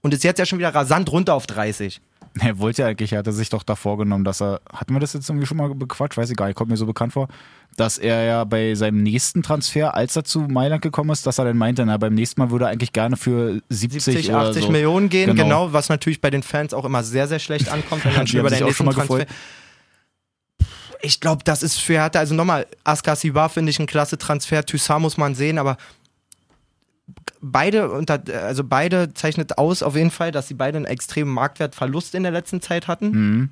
und 0.00 0.14
ist 0.14 0.24
jetzt 0.24 0.38
ja 0.38 0.46
schon 0.46 0.58
wieder 0.58 0.74
rasant 0.74 1.10
runter 1.12 1.34
auf 1.34 1.46
30. 1.46 2.00
Er 2.38 2.58
wollte 2.58 2.82
ja 2.82 2.88
eigentlich, 2.88 3.12
er 3.12 3.18
hatte 3.18 3.32
sich 3.32 3.48
doch 3.48 3.64
da 3.64 3.74
vorgenommen, 3.74 4.24
dass 4.24 4.40
er, 4.40 4.60
hatten 4.72 4.94
wir 4.94 5.00
das 5.00 5.14
jetzt 5.14 5.28
irgendwie 5.28 5.46
schon 5.46 5.56
mal 5.56 5.74
bequatscht, 5.74 6.16
weiß 6.16 6.30
ich 6.30 6.36
gar 6.36 6.46
nicht, 6.46 6.54
kommt 6.54 6.70
mir 6.70 6.76
so 6.76 6.86
bekannt 6.86 7.12
vor, 7.12 7.28
dass 7.76 7.98
er 7.98 8.22
ja 8.22 8.44
bei 8.44 8.74
seinem 8.76 9.02
nächsten 9.02 9.42
Transfer, 9.42 9.94
als 9.94 10.14
er 10.14 10.24
zu 10.24 10.40
Mailand 10.42 10.80
gekommen 10.80 11.10
ist, 11.10 11.26
dass 11.26 11.38
er 11.38 11.44
dann 11.44 11.56
meinte, 11.56 11.84
na, 11.84 11.96
beim 11.96 12.14
nächsten 12.14 12.40
Mal 12.40 12.50
würde 12.50 12.66
er 12.66 12.70
eigentlich 12.70 12.92
gerne 12.92 13.16
für 13.16 13.60
70, 13.68 14.02
70, 14.02 14.28
oder 14.30 14.38
80 14.48 14.64
so. 14.64 14.70
Millionen 14.70 15.08
gehen, 15.08 15.34
genau. 15.34 15.42
Genau. 15.42 15.72
was 15.72 15.88
natürlich 15.88 16.20
bei 16.20 16.30
den 16.30 16.44
Fans 16.44 16.72
auch 16.72 16.84
immer 16.84 17.02
sehr, 17.02 17.26
sehr 17.26 17.40
schlecht 17.40 17.68
ankommt, 17.68 18.04
wenn 18.04 18.14
man 18.16 18.26
über 18.26 18.48
den 18.48 18.64
nächsten 18.64 18.84
Transfer... 18.84 19.02
gefreut. 19.02 19.28
Ich 21.02 21.20
glaube, 21.20 21.42
das 21.44 21.62
ist 21.62 21.80
für 21.80 21.94
Hertha, 21.94 22.20
also 22.20 22.34
nochmal, 22.34 22.66
Askar 22.84 23.16
Sibar 23.16 23.48
finde 23.48 23.70
ich 23.70 23.80
ein 23.80 23.86
klasse 23.86 24.18
Transfer, 24.18 24.64
Toussaint 24.64 25.00
muss 25.00 25.16
man 25.16 25.34
sehen, 25.34 25.58
aber 25.58 25.78
beide 27.40 27.90
unter, 27.90 28.22
also 28.44 28.64
beide 28.64 29.14
zeichnet 29.14 29.58
aus 29.58 29.82
auf 29.82 29.96
jeden 29.96 30.10
Fall, 30.10 30.32
dass 30.32 30.48
sie 30.48 30.54
beide 30.54 30.76
einen 30.76 30.86
extremen 30.86 31.32
Marktwertverlust 31.32 32.14
in 32.14 32.22
der 32.22 32.32
letzten 32.32 32.60
Zeit 32.60 32.88
hatten. 32.88 33.10
Mhm. 33.10 33.50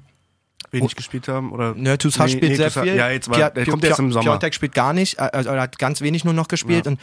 Wenig 0.70 0.96
gespielt 0.96 1.28
haben. 1.28 1.52
Oder 1.52 1.74
Ne, 1.74 1.96
Toussaint 1.96 2.30
Nee, 2.30 2.36
spielt 2.36 2.50
nee, 2.52 2.56
sehr 2.56 2.66
Toussaint- 2.66 2.88
viel. 2.88 2.96
ja, 2.96 3.08
jetzt 3.10 3.28
war- 3.30 3.36
Pia- 3.38 3.50
der 3.50 3.62
Pia- 3.64 3.70
kommt 3.70 3.84
jetzt 3.84 3.98
im 3.98 4.12
Sommer. 4.12 4.24
Piontek 4.24 4.54
spielt 4.54 4.74
gar 4.74 4.92
nicht, 4.92 5.18
äh, 5.18 5.22
also 5.32 5.50
er 5.50 5.62
hat 5.62 5.78
ganz 5.78 6.00
wenig 6.02 6.24
nur 6.24 6.34
noch 6.34 6.48
gespielt 6.48 6.84
Ja. 6.86 6.92
und 6.92 7.00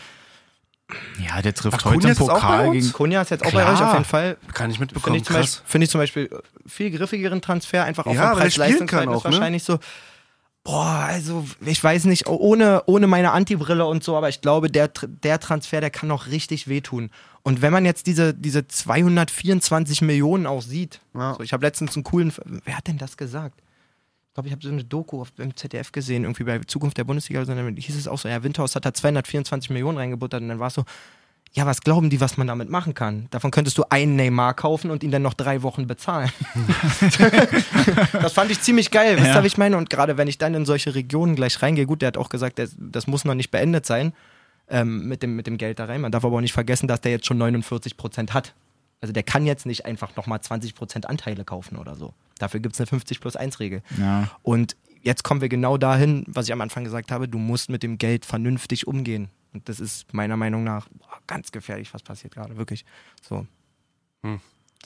Ja, 1.27 1.41
der 1.41 1.55
trifft 1.55 1.77
Ach, 1.79 1.85
heute 1.85 1.97
Kunja 1.97 2.09
im 2.11 2.15
Pokal 2.15 2.71
gegen. 2.71 2.93
Kunja 2.93 3.21
ist 3.23 3.31
jetzt 3.31 3.43
auch 3.43 3.49
Klar. 3.49 3.65
bei 3.65 3.73
euch 3.73 3.81
auf 3.81 3.93
jeden 3.93 4.05
Fall. 4.05 4.37
Finde 4.53 4.79
mitbekommen. 4.79 5.15
ich, 5.15 5.23
zum 5.23 5.35
Krass. 5.35 5.45
Beispiel- 5.47 5.63
finde 5.71 5.83
ich 5.85 5.89
zum 5.89 5.99
Beispiel 6.01 6.29
viel 6.67 6.91
griffigeren 6.91 7.41
Transfer, 7.41 7.83
einfach 7.85 8.05
auch 8.05 8.13
Ja, 8.13 8.21
vom 8.21 8.29
er 8.29 8.35
Preis-Leistungsverhältnis 8.43 9.23
kann 9.23 9.31
ne? 9.31 9.37
wahrscheinlich 9.37 9.63
so. 9.63 9.79
Boah, 10.65 11.05
also 11.07 11.45
ich 11.63 11.81
weiß 11.81 12.05
nicht, 12.05 12.25
ohne, 12.27 12.81
ohne 12.87 13.05
meine 13.05 13.31
Antibrille 13.31 13.85
und 13.85 14.03
so, 14.03 14.17
aber 14.17 14.29
ich 14.29 14.41
glaube, 14.41 14.69
der, 14.71 14.87
der 14.87 15.39
Transfer, 15.39 15.79
der 15.79 15.91
kann 15.91 16.09
noch 16.09 16.25
richtig 16.25 16.67
wehtun. 16.67 17.11
Und 17.43 17.61
wenn 17.61 17.71
man 17.71 17.85
jetzt 17.85 18.07
diese, 18.07 18.33
diese 18.33 18.67
224 18.67 20.01
Millionen 20.01 20.47
auch 20.47 20.63
sieht, 20.63 21.01
Ja. 21.13 21.35
so, 21.35 21.43
ich 21.43 21.53
habe 21.53 21.63
letztens 21.63 21.95
einen 21.95 22.03
coolen, 22.03 22.33
wer 22.65 22.77
hat 22.77 22.87
denn 22.87 22.97
das 22.97 23.15
gesagt? 23.15 23.61
Ich 24.29 24.33
glaube, 24.33 24.47
ich 24.47 24.53
habe 24.53 24.63
so 24.65 24.69
eine 24.69 24.83
Doku 24.83 25.21
auf, 25.21 25.31
beim 25.33 25.55
ZDF 25.55 25.91
gesehen, 25.91 26.23
irgendwie 26.23 26.43
bei 26.43 26.57
Zukunft 26.59 26.97
der 26.97 27.03
Bundesliga, 27.03 27.41
oder 27.41 27.45
so, 27.45 27.55
dann 27.55 27.75
hieß 27.77 27.95
es 27.95 28.07
auch 28.07 28.17
so, 28.17 28.27
ja, 28.27 28.41
Windhaus 28.41 28.75
hat 28.75 28.85
da 28.85 28.93
224 28.93 29.69
Millionen 29.69 29.99
reingebuttert 29.99 30.41
und 30.41 30.49
dann 30.49 30.59
war 30.59 30.67
es 30.69 30.73
so, 30.73 30.83
ja, 31.55 31.65
was 31.65 31.79
glauben 31.81 32.09
die, 32.09 32.19
was 32.19 32.35
man 32.35 32.47
damit 32.47 32.69
machen 32.69 32.93
kann? 32.93 33.27
Davon 33.31 33.49
könntest 33.49 33.77
du 33.77 33.83
einen 33.89 34.17
Neymar 34.17 34.53
kaufen 34.55 34.91
und 34.91 35.03
ihn 35.03 35.11
dann 35.11 35.21
noch 35.21 35.33
drei 35.33 35.63
Wochen 35.63 35.87
bezahlen. 35.87 36.29
das 38.13 38.33
fand 38.33 38.51
ich 38.51 38.61
ziemlich 38.61 38.91
geil, 38.91 39.15
wisst 39.15 39.27
ihr, 39.27 39.31
Ja. 39.33 39.39
was 39.39 39.45
ich 39.45 39.57
meine? 39.57 39.77
Und 39.77 39.89
gerade 39.89 40.17
wenn 40.17 40.27
ich 40.27 40.37
dann 40.37 40.53
in 40.53 40.65
solche 40.65 40.95
Regionen 40.95 41.35
gleich 41.35 41.61
reingehe, 41.61 41.85
gut, 41.85 42.01
der 42.01 42.07
hat 42.07 42.17
auch 42.17 42.29
gesagt, 42.29 42.59
das, 42.59 42.75
das 42.77 43.07
muss 43.07 43.25
noch 43.25 43.35
nicht 43.35 43.51
beendet 43.51 43.85
sein 43.85 44.13
ähm, 44.67 45.07
mit, 45.07 45.23
dem, 45.23 45.35
mit 45.35 45.47
dem 45.47 45.57
Geld 45.57 45.79
da 45.79 45.85
rein. 45.85 46.01
Man 46.01 46.11
darf 46.11 46.25
aber 46.25 46.35
auch 46.37 46.41
nicht 46.41 46.53
vergessen, 46.53 46.87
dass 46.87 47.01
der 47.01 47.11
jetzt 47.11 47.25
schon 47.25 47.37
49 47.37 47.97
Prozent 47.97 48.33
hat. 48.33 48.53
Also 49.01 49.13
der 49.13 49.23
kann 49.23 49.45
jetzt 49.45 49.65
nicht 49.65 49.85
einfach 49.85 50.15
nochmal 50.15 50.41
20 50.41 50.75
Prozent 50.75 51.07
Anteile 51.07 51.45
kaufen 51.45 51.77
oder 51.77 51.95
so. 51.95 52.13
Dafür 52.39 52.59
gibt 52.59 52.75
es 52.75 52.81
eine 52.81 52.87
50 52.87 53.21
plus 53.21 53.35
1 53.35 53.59
Regel. 53.59 53.81
Ja. 53.97 54.29
Und 54.41 54.75
jetzt 55.03 55.23
kommen 55.23 55.41
wir 55.41 55.49
genau 55.49 55.77
dahin, 55.77 56.23
was 56.27 56.47
ich 56.47 56.53
am 56.53 56.61
Anfang 56.61 56.83
gesagt 56.83 57.11
habe, 57.11 57.27
du 57.27 57.37
musst 57.37 57.69
mit 57.69 57.83
dem 57.83 57.97
Geld 57.97 58.25
vernünftig 58.25 58.87
umgehen. 58.87 59.29
Und 59.55 59.69
das 59.69 59.79
ist 59.79 60.13
meiner 60.13 60.35
Meinung 60.35 60.65
nach 60.65 60.87
boah, 60.89 61.17
ganz 61.27 61.51
gefährlich, 61.53 61.93
was 61.93 62.03
passiert 62.03 62.33
gerade, 62.33 62.57
wirklich. 62.57 62.83
So. 63.27 63.47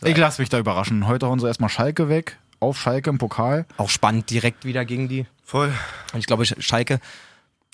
Ich 0.04 0.16
lasse 0.18 0.42
mich 0.42 0.50
da 0.50 0.60
überraschen. 0.60 1.08
Heute 1.08 1.26
hauen 1.26 1.40
sie 1.40 1.48
erstmal 1.48 1.70
Schalke 1.72 2.08
weg, 2.08 2.38
auf 2.60 2.80
Schalke 2.80 3.10
im 3.10 3.18
Pokal. 3.18 3.66
Auch 3.78 3.90
spannend, 3.90 4.30
direkt 4.30 4.64
wieder 4.66 4.86
gegen 4.86 5.08
die. 5.08 5.26
Voll. 5.44 5.74
Und 6.14 6.20
ich 6.20 6.28
glaube, 6.28 6.44
Sch- 6.44 6.62
Schalke, 6.62 7.00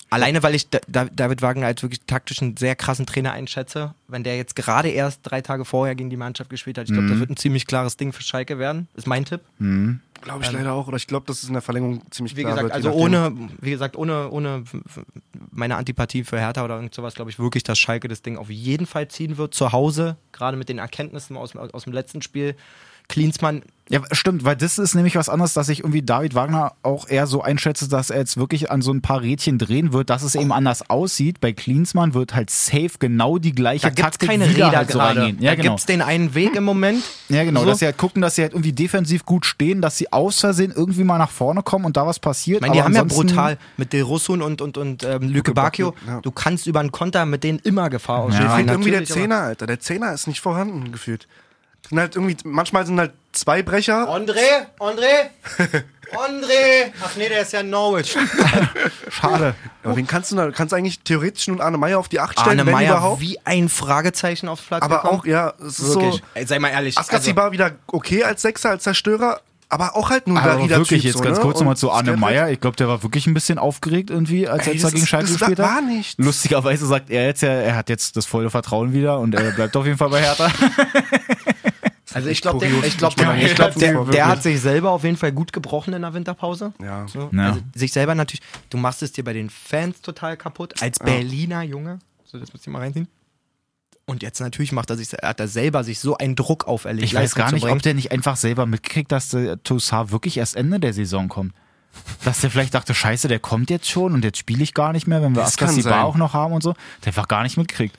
alleine 0.08 0.42
weil 0.42 0.54
ich 0.54 0.70
Da- 0.70 0.78
Da- 0.88 1.04
David 1.04 1.42
Wagner 1.42 1.66
als 1.66 1.82
wirklich 1.82 2.00
taktischen, 2.06 2.56
sehr 2.56 2.74
krassen 2.76 3.04
Trainer 3.04 3.32
einschätze, 3.32 3.94
wenn 4.08 4.24
der 4.24 4.36
jetzt 4.38 4.56
gerade 4.56 4.88
erst 4.88 5.20
drei 5.24 5.42
Tage 5.42 5.64
vorher 5.66 5.94
gegen 5.94 6.08
die 6.08 6.16
Mannschaft 6.16 6.48
gespielt 6.48 6.78
hat, 6.78 6.86
ich 6.86 6.92
glaube, 6.94 7.08
das 7.08 7.18
wird 7.18 7.30
ein 7.30 7.36
ziemlich 7.36 7.66
klares 7.66 7.96
Ding 7.98 8.12
für 8.14 8.22
Schalke 8.22 8.58
werden, 8.58 8.88
ist 8.94 9.06
mein 9.06 9.24
Tipp. 9.26 9.42
Glaube 10.22 10.44
ich 10.44 10.52
leider 10.52 10.72
auch. 10.72 10.88
Oder 10.88 10.96
ich 10.96 11.06
glaube, 11.06 11.26
dass 11.26 11.42
es 11.42 11.48
in 11.48 11.52
der 11.52 11.62
Verlängerung 11.62 12.02
ziemlich 12.10 12.32
Ähm, 12.32 12.38
Wie 12.38 12.42
klar 12.42 12.54
gesagt, 12.56 12.74
wird. 12.74 12.86
also 12.86 12.90
ohne, 12.92 13.32
wie 13.60 13.70
gesagt, 13.70 13.96
ohne, 13.96 14.30
ohne 14.30 14.64
meine 15.50 15.76
Antipathie 15.76 16.24
für 16.24 16.38
Hertha 16.38 16.64
oder 16.64 16.76
irgend 16.76 16.94
sowas, 16.94 17.14
glaube 17.14 17.30
ich 17.30 17.38
wirklich, 17.38 17.62
dass 17.62 17.78
Schalke 17.78 18.08
das 18.08 18.22
Ding 18.22 18.36
auf 18.36 18.50
jeden 18.50 18.86
Fall 18.86 19.08
ziehen 19.08 19.36
wird. 19.36 19.54
Zu 19.54 19.72
Hause, 19.72 20.16
gerade 20.32 20.56
mit 20.56 20.68
den 20.68 20.78
Erkenntnissen 20.78 21.36
aus, 21.36 21.54
aus 21.56 21.84
dem 21.84 21.92
letzten 21.92 22.22
Spiel. 22.22 22.56
Klinsmann, 23.08 23.62
Ja, 23.88 24.00
stimmt, 24.10 24.44
weil 24.44 24.56
das 24.56 24.78
ist 24.80 24.96
nämlich 24.96 25.14
was 25.14 25.28
anderes, 25.28 25.54
dass 25.54 25.68
ich 25.68 25.78
irgendwie 25.80 26.02
David 26.02 26.34
Wagner 26.34 26.72
auch 26.82 27.08
eher 27.08 27.28
so 27.28 27.40
einschätze, 27.42 27.88
dass 27.88 28.10
er 28.10 28.18
jetzt 28.18 28.36
wirklich 28.36 28.68
an 28.68 28.82
so 28.82 28.90
ein 28.92 29.00
paar 29.00 29.22
Rädchen 29.22 29.58
drehen 29.58 29.92
wird, 29.92 30.10
dass 30.10 30.24
es 30.24 30.34
eben 30.34 30.50
anders 30.50 30.90
aussieht. 30.90 31.40
Bei 31.40 31.52
Klinsmann 31.52 32.12
wird 32.12 32.34
halt 32.34 32.50
safe 32.50 32.90
genau 32.98 33.38
die 33.38 33.52
gleiche 33.52 33.82
da 33.82 33.90
gibt 33.90 33.98
es 34.00 34.04
Taktik 34.04 34.28
keine 34.28 34.50
wieder 34.50 34.66
Räder 34.66 34.76
halt 34.78 34.90
so 34.90 34.98
gerade. 34.98 35.20
reingehen. 35.20 35.40
Ja, 35.40 35.50
da 35.52 35.54
genau. 35.54 35.68
gibt 35.70 35.78
es 35.78 35.86
den 35.86 36.02
einen 36.02 36.34
Weg 36.34 36.56
im 36.56 36.64
Moment. 36.64 37.04
Ja, 37.28 37.44
genau, 37.44 37.60
So. 37.60 37.66
dass 37.66 37.78
sie 37.78 37.84
halt 37.84 37.96
gucken, 37.96 38.22
dass 38.22 38.34
sie 38.34 38.42
halt 38.42 38.54
irgendwie 38.54 38.72
defensiv 38.72 39.24
gut 39.24 39.46
stehen, 39.46 39.80
dass 39.80 39.96
sie 39.96 40.12
aus 40.12 40.40
Versehen 40.40 40.72
irgendwie 40.74 41.04
mal 41.04 41.18
nach 41.18 41.30
vorne 41.30 41.62
kommen 41.62 41.84
und 41.84 41.96
da 41.96 42.04
was 42.08 42.18
passiert. 42.18 42.56
Ich 42.56 42.62
meine, 42.62 42.74
die 42.74 42.82
haben 42.82 42.92
ja 42.92 43.04
brutal 43.04 43.56
mit 43.76 43.92
Del 43.92 44.02
Russun 44.02 44.42
und, 44.42 44.60
und, 44.62 44.78
und 44.78 45.04
ähm, 45.04 45.22
Lüke 45.28 45.52
Bacchio. 45.54 45.94
ja. 46.08 46.20
Du 46.22 46.32
kannst 46.32 46.66
über 46.66 46.80
einen 46.80 46.90
Konter 46.90 47.24
mit 47.24 47.44
denen 47.44 47.60
immer 47.60 47.88
Gefahr 47.88 48.18
Ja. 48.18 48.24
ausstehen. 48.24 48.50
Fehlt 48.50 48.68
irgendwie 48.68 48.90
der 48.90 49.04
Zehner, 49.04 49.42
Alter. 49.42 49.68
Der 49.68 49.78
Zehner 49.78 50.12
ist 50.12 50.26
nicht 50.26 50.40
vorhanden, 50.40 50.90
gefühlt. 50.90 51.28
Sind 51.88 51.98
halt 52.00 52.16
irgendwie, 52.16 52.36
manchmal 52.44 52.84
sind 52.86 52.98
halt 52.98 53.12
zwei 53.32 53.62
Brecher. 53.62 54.08
André, 54.08 54.66
André, 54.78 55.30
André! 56.12 56.92
Ach 57.04 57.16
nee, 57.16 57.28
der 57.28 57.42
ist 57.42 57.52
ja 57.52 57.60
in 57.60 57.70
Norwich. 57.70 58.16
Schade. 59.10 59.54
Aber 59.82 59.96
wen 59.96 60.06
kannst 60.06 60.30
du 60.32 60.36
da, 60.36 60.50
kannst 60.52 60.72
du 60.72 60.76
eigentlich 60.76 61.00
theoretisch 61.00 61.48
nun 61.48 61.60
Arne 61.60 61.78
Meyer 61.78 61.98
auf 61.98 62.08
die 62.08 62.20
8 62.20 62.32
stellen, 62.38 62.60
Arne 62.60 62.66
wenn 62.66 62.72
Meyer 62.72 62.92
überhaupt? 62.92 63.20
wie 63.20 63.38
ein 63.44 63.68
Fragezeichen 63.68 64.48
aufs 64.48 64.62
Platz 64.62 64.82
Aber 64.82 64.96
gekommen. 65.02 65.20
auch, 65.20 65.26
ja, 65.26 65.52
es 65.60 65.78
ist 65.80 65.94
Wirklich. 65.94 66.14
so, 66.14 66.20
Ey, 66.34 66.46
sei 66.46 66.58
mal 66.60 66.68
ehrlich. 66.68 66.96
also, 66.96 67.08
Askasibar 67.08 67.50
wieder 67.52 67.72
okay 67.88 68.22
als 68.24 68.42
Sechser, 68.42 68.70
als 68.70 68.84
Zerstörer, 68.84 69.40
aber 69.68 69.96
auch 69.96 70.10
halt 70.10 70.28
nur 70.28 70.38
Aber 70.38 70.50
Darida 70.50 70.76
wirklich, 70.76 71.02
Typ, 71.02 71.08
jetzt 71.08 71.18
so, 71.18 71.24
ganz 71.24 71.38
ne? 71.38 71.42
kurz 71.42 71.58
nochmal 71.58 71.76
zu 71.76 71.90
Arne 71.90 72.16
Meyer. 72.16 72.50
Ich 72.50 72.60
glaube, 72.60 72.76
der 72.76 72.86
war 72.86 73.02
wirklich 73.02 73.26
ein 73.26 73.34
bisschen 73.34 73.58
aufgeregt 73.58 74.10
irgendwie, 74.10 74.46
als 74.46 74.68
er 74.68 74.74
gegen 74.74 75.04
Schalke 75.06 75.32
gespielt 75.32 75.58
war 75.58 75.74
hat. 75.76 75.84
nichts. 75.86 76.14
Lustigerweise 76.18 76.86
sagt 76.86 77.10
er 77.10 77.26
jetzt 77.26 77.42
ja, 77.42 77.48
er 77.48 77.74
hat 77.74 77.88
jetzt 77.88 78.16
das 78.16 78.26
volle 78.26 78.48
Vertrauen 78.48 78.92
wieder 78.92 79.18
und 79.18 79.34
er 79.34 79.50
bleibt 79.50 79.76
auf 79.76 79.84
jeden 79.84 79.98
Fall 79.98 80.10
bei 80.10 80.20
Hertha. 80.20 80.48
Also 82.16 82.28
ich 82.30 82.40
glaube, 82.40 82.66
kurios. 82.66 82.84
ich 82.86 82.96
glaube, 82.96 83.14
Ja, 83.20 83.34
ich 83.36 83.54
glaub, 83.54 83.74
der, 83.74 84.04
der 84.06 84.26
hat 84.26 84.42
sich 84.42 84.60
selber 84.60 84.90
auf 84.90 85.04
jeden 85.04 85.16
Fall 85.18 85.32
gut 85.32 85.52
gebrochen 85.52 85.92
in 85.92 86.02
der 86.02 86.14
Winterpause. 86.14 86.72
Ja. 86.82 87.06
So, 87.06 87.28
Ja. 87.32 87.48
Also 87.48 87.60
sich 87.74 87.92
selber 87.92 88.14
natürlich. 88.14 88.40
Du 88.70 88.78
machst 88.78 89.02
es 89.02 89.12
dir 89.12 89.22
bei 89.22 89.32
den 89.34 89.50
Fans 89.50 90.00
total 90.00 90.36
kaputt. 90.36 90.74
Als 90.80 90.98
Berliner 90.98 91.62
Junge. 91.62 91.98
So, 92.24 92.38
das 92.38 92.52
muss 92.52 92.62
ich 92.62 92.68
mal 92.68 92.78
reinziehen. 92.78 93.06
Und 94.06 94.22
jetzt 94.22 94.40
natürlich 94.40 94.72
macht 94.72 94.88
er 94.90 94.96
sich, 94.96 95.08
hat 95.12 95.40
er 95.40 95.48
selber 95.48 95.84
sich 95.84 95.98
so 96.00 96.16
einen 96.16 96.36
Druck 96.36 96.66
auferlegt. 96.66 97.04
Ich 97.04 97.14
weiß 97.14 97.22
Leistung 97.22 97.42
gar 97.42 97.52
nicht, 97.52 97.62
bringen. 97.62 97.76
ob 97.76 97.82
der 97.82 97.94
nicht 97.94 98.12
einfach 98.12 98.36
selber 98.36 98.64
mitkriegt, 98.64 99.10
dass 99.12 99.28
der 99.30 99.62
Toussaint 99.62 100.12
wirklich 100.12 100.36
erst 100.38 100.56
Ende 100.56 100.78
der 100.80 100.92
Saison 100.94 101.28
kommt. 101.28 101.52
Dass 102.24 102.40
der 102.40 102.50
vielleicht 102.50 102.72
dachte, 102.74 102.94
scheiße, 102.94 103.26
der 103.28 103.40
kommt 103.40 103.68
jetzt 103.68 103.90
schon 103.90 104.12
und 104.14 104.24
jetzt 104.24 104.38
spiele 104.38 104.62
ich 104.62 104.74
gar 104.74 104.92
nicht 104.92 105.06
mehr, 105.06 105.22
wenn 105.22 105.34
wir. 105.34 105.42
Askasibar 105.42 106.04
auch 106.04 106.16
noch 106.16 106.34
haben 106.34 106.52
und 106.54 106.62
so. 106.62 106.74
Der 107.04 107.08
einfach 107.08 107.26
gar 107.28 107.42
nicht 107.42 107.56
mitkriegt. 107.56 107.98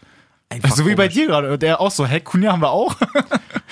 Einfach 0.50 0.74
so 0.76 0.86
wie 0.86 0.96
bei 0.96 1.08
komisch. 1.08 1.14
dir 1.16 1.28
gerade. 1.28 1.58
Der 1.58 1.82
auch 1.82 1.92
so, 1.92 2.06
hä, 2.06 2.22
Kunja 2.22 2.54
haben 2.54 2.62
wir 2.62 2.70
auch. 2.72 2.96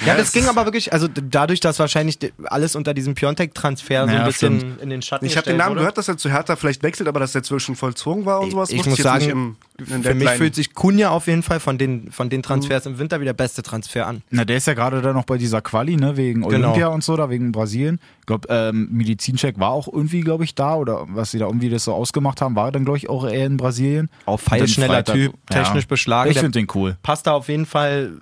Ja, 0.06 0.16
das 0.18 0.32
ging 0.34 0.48
aber 0.48 0.66
wirklich, 0.66 0.92
also 0.94 1.08
dadurch, 1.08 1.60
dass 1.60 1.80
wahrscheinlich 1.80 2.18
alles 2.46 2.76
unter 2.76 2.94
diesem 2.94 3.16
Piontek-Transfer 3.16 4.08
so 4.08 4.14
Ja, 4.14 4.20
ein 4.22 4.26
bisschen 4.26 4.60
stimmt. 4.60 4.82
in 4.82 4.90
den 4.90 5.02
Schatten 5.02 5.26
Ich 5.26 5.38
habe 5.38 5.46
den 5.48 5.58
Namen 5.58 5.72
wurde. 5.72 5.82
gehört, 5.82 5.98
dass 5.98 6.08
er 6.08 6.18
zu 6.18 6.30
Hertha 6.30 6.56
vielleicht 6.56 6.84
wechselt, 6.84 7.08
aber 7.08 7.20
dass 7.20 7.36
er 7.36 7.44
schon 7.60 7.76
vollzogen 7.76 8.26
war 8.26 8.42
und 8.42 8.52
sowas. 8.52 8.70
Ich 8.72 8.78
muss 8.78 8.98
jetzt 8.98 9.04
sagen, 9.04 9.30
im, 9.30 9.56
Für 9.78 9.94
mich 9.96 10.04
Deadline. 10.04 10.38
fühlt 10.38 10.56
sich 10.56 10.74
Kunja 10.74 11.10
auf 11.12 11.28
jeden 11.28 11.44
Fall 11.44 11.60
von 11.60 11.78
den, 11.78 12.12
von 12.12 12.30
den 12.30 12.42
Transfers 12.44 12.86
im 12.86 12.98
Winter 13.00 13.22
wie 13.22 13.26
der 13.26 13.34
beste 13.34 13.62
Transfer 13.64 14.08
an. 14.08 14.22
Na, 14.30 14.44
der 14.46 14.58
ist 14.58 14.68
ja 14.68 14.74
gerade 14.74 15.02
da 15.02 15.14
noch 15.14 15.26
bei 15.26 15.38
dieser 15.38 15.62
Quali, 15.62 15.96
ne, 15.98 16.18
wegen 16.18 16.42
Genau. 16.42 16.68
Olympia 16.70 16.88
und 16.88 17.04
so, 17.04 17.16
da 17.16 17.30
wegen 17.30 17.52
Brasilien. 17.52 18.00
Ich 18.22 18.26
glaube, 18.26 18.48
ähm, 18.50 18.90
Medizincheck 18.92 19.60
war 19.60 19.70
auch 19.70 19.88
irgendwie, 19.88 20.22
glaube 20.22 20.44
ich, 20.44 20.56
da 20.56 20.76
oder 20.76 21.06
was 21.10 21.32
sie 21.32 21.40
da 21.40 21.46
irgendwie 21.46 21.70
das 21.70 21.84
so 21.86 21.94
ausgemacht 21.94 22.42
haben, 22.42 22.56
war 22.56 22.72
dann, 22.72 22.84
glaube 22.84 22.98
ich, 22.98 23.10
auch 23.10 23.26
eher 23.28 23.46
in 23.46 23.58
Brasilien. 23.58 24.10
Auch 24.26 24.40
dann 24.42 24.60
feilschneller 24.60 25.04
Typ, 25.04 25.34
technisch 25.50 25.88
beschlagen. 25.88 26.32
Ich 26.32 26.38
finde 26.40 26.60
den 26.60 26.68
cool. 26.74 26.98
passt 27.04 27.28
da 27.28 27.34
auf 27.34 27.48
jeden 27.50 27.66
Fall, 27.66 28.14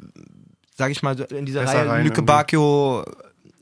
sag 0.76 0.92
ich 0.92 1.02
mal, 1.04 1.20
in 1.20 1.46
dieser 1.46 1.62
Besser 1.62 1.88
Reihe 1.88 2.04
Lücke. 2.04 2.22
Bakio, 2.22 3.04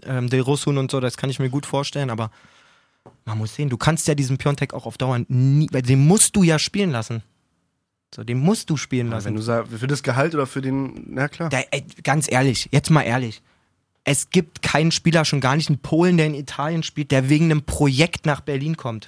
ähm, 0.04 0.30
Del 0.30 0.42
Rossun 0.42 0.78
und 0.78 0.92
so, 0.92 1.00
das 1.00 1.18
kann 1.18 1.30
ich 1.30 1.40
mir 1.40 1.50
gut 1.50 1.66
vorstellen, 1.66 2.10
aber 2.10 2.32
man 3.26 3.38
muss 3.38 3.56
sehen, 3.56 3.70
du 3.70 3.78
kannst 3.78 4.08
ja 4.08 4.16
diesen 4.16 4.38
Piontek 4.38 4.74
auch 4.74 4.86
auf 4.86 4.98
Dauer 4.98 5.20
nie, 5.28 5.68
weil 5.72 5.82
den 5.82 6.06
musst 6.08 6.36
du 6.36 6.44
ja 6.44 6.60
spielen 6.60 6.92
lassen. 6.92 7.24
So, 8.14 8.24
den 8.24 8.40
musst 8.40 8.70
du 8.70 8.76
spielen 8.78 9.08
Ja, 9.08 9.14
lassen. 9.16 9.28
wenn 9.28 9.36
du 9.36 9.42
sagst, 9.42 9.72
für 9.72 9.88
das 9.88 10.04
Gehalt 10.04 10.36
oder 10.36 10.46
für 10.46 10.62
den, 10.62 11.06
na 11.08 11.28
klar. 11.30 11.50
Da, 11.50 11.60
ey, 11.72 11.86
ganz 12.04 12.30
ehrlich, 12.30 12.68
jetzt 12.72 12.90
mal 12.90 13.04
ehrlich. 13.04 13.42
Es 14.04 14.32
gibt 14.32 14.62
keinen 14.64 14.92
Spieler, 14.92 15.24
schon 15.26 15.40
gar 15.42 15.56
nicht 15.56 15.70
einen 15.70 15.78
Polen, 15.80 16.18
der 16.18 16.26
in 16.26 16.34
Italien 16.34 16.84
spielt, 16.84 17.12
der 17.12 17.30
wegen 17.30 17.46
einem 17.46 17.62
Projekt 17.62 18.26
nach 18.26 18.42
Berlin 18.42 18.76
kommt. 18.76 19.08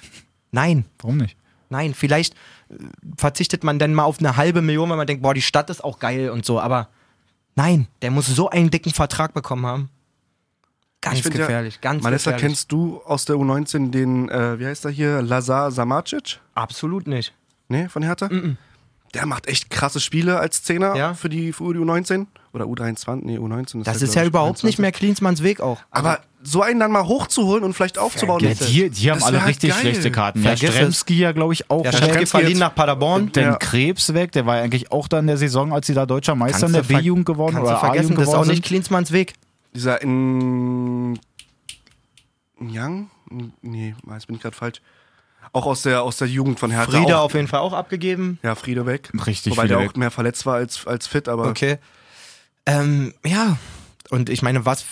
Nein, 0.52 0.84
Warum 1.00 1.18
nicht? 1.18 1.36
nein, 1.68 1.92
vielleicht 1.94 2.34
äh, 2.70 2.74
verzichtet 3.16 3.64
man 3.64 3.78
dann 3.80 3.92
mal 3.92 4.04
auf 4.04 4.20
eine 4.20 4.36
halbe 4.36 4.62
Million, 4.62 4.88
weil 4.88 4.96
man 4.96 5.06
denkt, 5.06 5.22
boah, 5.22 5.34
die 5.34 5.42
Stadt 5.42 5.68
ist 5.68 5.82
auch 5.82 5.98
geil 5.98 6.30
und 6.30 6.44
so, 6.46 6.60
aber 6.60 6.88
nein, 7.54 7.88
der 8.02 8.10
muss 8.10 8.26
so 8.26 8.50
einen 8.50 8.70
dicken 8.70 8.92
Vertrag 8.92 9.34
bekommen 9.34 9.66
haben. 9.66 9.88
Ganz 11.00 11.22
gefährlich, 11.22 11.80
ganz 11.82 12.02
Malessa, 12.02 12.30
gefährlich. 12.30 12.56
kennst 12.56 12.72
du 12.72 13.02
aus 13.04 13.26
der 13.26 13.36
U19 13.36 13.90
den, 13.90 14.28
äh, 14.30 14.58
wie 14.58 14.66
heißt 14.66 14.86
er 14.86 14.90
hier, 14.90 15.20
Lazar 15.20 15.70
Samacic? 15.70 16.40
Absolut 16.54 17.06
nicht. 17.06 17.34
Nee, 17.68 17.88
von 17.88 18.02
Hertha? 18.02 18.30
Der 19.12 19.26
macht 19.26 19.46
echt 19.46 19.68
krasse 19.70 20.00
Spiele 20.00 20.38
als 20.40 20.62
Zehner 20.62 20.96
Ja. 20.96 21.14
für, 21.14 21.28
die, 21.28 21.52
für 21.52 21.72
die 21.74 21.80
U19. 21.80 22.26
Oder 22.52 22.64
U23, 22.64 23.20
nee, 23.22 23.38
U19. 23.38 23.84
Das 23.84 23.98
der, 23.98 24.08
ist 24.08 24.14
ja 24.14 24.24
überhaupt 24.24 24.62
23. 24.62 24.64
nicht 24.64 24.78
mehr 24.78 24.92
Klinsmanns 24.92 25.42
Weg 25.42 25.60
auch. 25.60 25.80
Aber 25.90 26.20
so 26.46 26.60
einen 26.62 26.78
dann 26.78 26.92
mal 26.92 27.06
hochzuholen 27.06 27.64
und 27.64 27.72
vielleicht 27.72 27.96
aufzubauen. 27.98 28.44
Ja, 28.44 28.52
die, 28.52 28.90
die 28.90 29.10
haben 29.10 29.18
das 29.18 29.26
alle 29.28 29.46
richtig 29.46 29.70
geil. 29.70 29.80
schlechte 29.80 30.10
Karten. 30.10 30.42
Ja, 30.42 30.52
es. 30.52 30.58
Stremski 30.60 31.14
ja, 31.18 31.32
glaube 31.32 31.54
ich, 31.54 31.70
auch. 31.70 31.82
Der 31.82 31.92
Stremski 31.92 32.26
verliehen 32.26 32.58
nach 32.58 32.74
Paderborn. 32.74 33.32
Den 33.32 33.44
Ja. 33.44 33.56
Krebs 33.56 34.12
weg, 34.12 34.32
der 34.32 34.44
war 34.44 34.56
eigentlich 34.56 34.92
auch 34.92 35.08
da 35.08 35.18
in 35.20 35.26
der 35.26 35.38
Saison, 35.38 35.72
als 35.72 35.86
sie 35.86 35.94
da 35.94 36.04
deutscher 36.06 36.34
Meister 36.34 36.66
in 36.66 36.72
der 36.72 36.82
Kannst 36.82 36.90
du 36.90 36.94
ver- 36.94 37.00
B-Jugend 37.00 37.24
geworden 37.26 37.56
oder 37.56 37.78
vergessen, 37.78 38.14
das 38.14 38.28
ist 38.28 38.34
auch 38.34 38.44
nicht. 38.46 38.62
Klinsmanns 38.62 39.10
Weg. 39.10 39.32
Dieser 39.74 40.02
in. 40.02 41.18
Young? 42.60 43.10
Nee, 43.62 43.94
jetzt 44.12 44.26
bin 44.26 44.36
ich 44.36 44.42
gerade 44.42 44.54
falsch. 44.54 44.80
Auch 45.52 45.66
aus 45.66 45.82
der, 45.82 46.02
aus 46.02 46.16
der 46.16 46.28
Jugend 46.28 46.58
von 46.58 46.70
Hertha. 46.70 46.90
Frieda 46.90 47.18
auch, 47.18 47.24
auf 47.24 47.34
jeden 47.34 47.48
Fall 47.48 47.60
auch 47.60 47.72
abgegeben. 47.72 48.38
Ja, 48.42 48.54
Friede 48.54 48.86
weg. 48.86 49.10
Richtig 49.26 49.52
Wobei 49.52 49.66
der 49.66 49.78
weg. 49.80 49.90
auch 49.90 49.94
mehr 49.94 50.10
verletzt 50.10 50.46
war 50.46 50.54
als, 50.56 50.86
als 50.86 51.06
fit, 51.06 51.28
aber. 51.28 51.48
Okay. 51.48 51.78
Ähm, 52.66 53.14
ja. 53.24 53.56
Und 54.14 54.30
ich 54.30 54.42
meine, 54.42 54.64
was, 54.64 54.84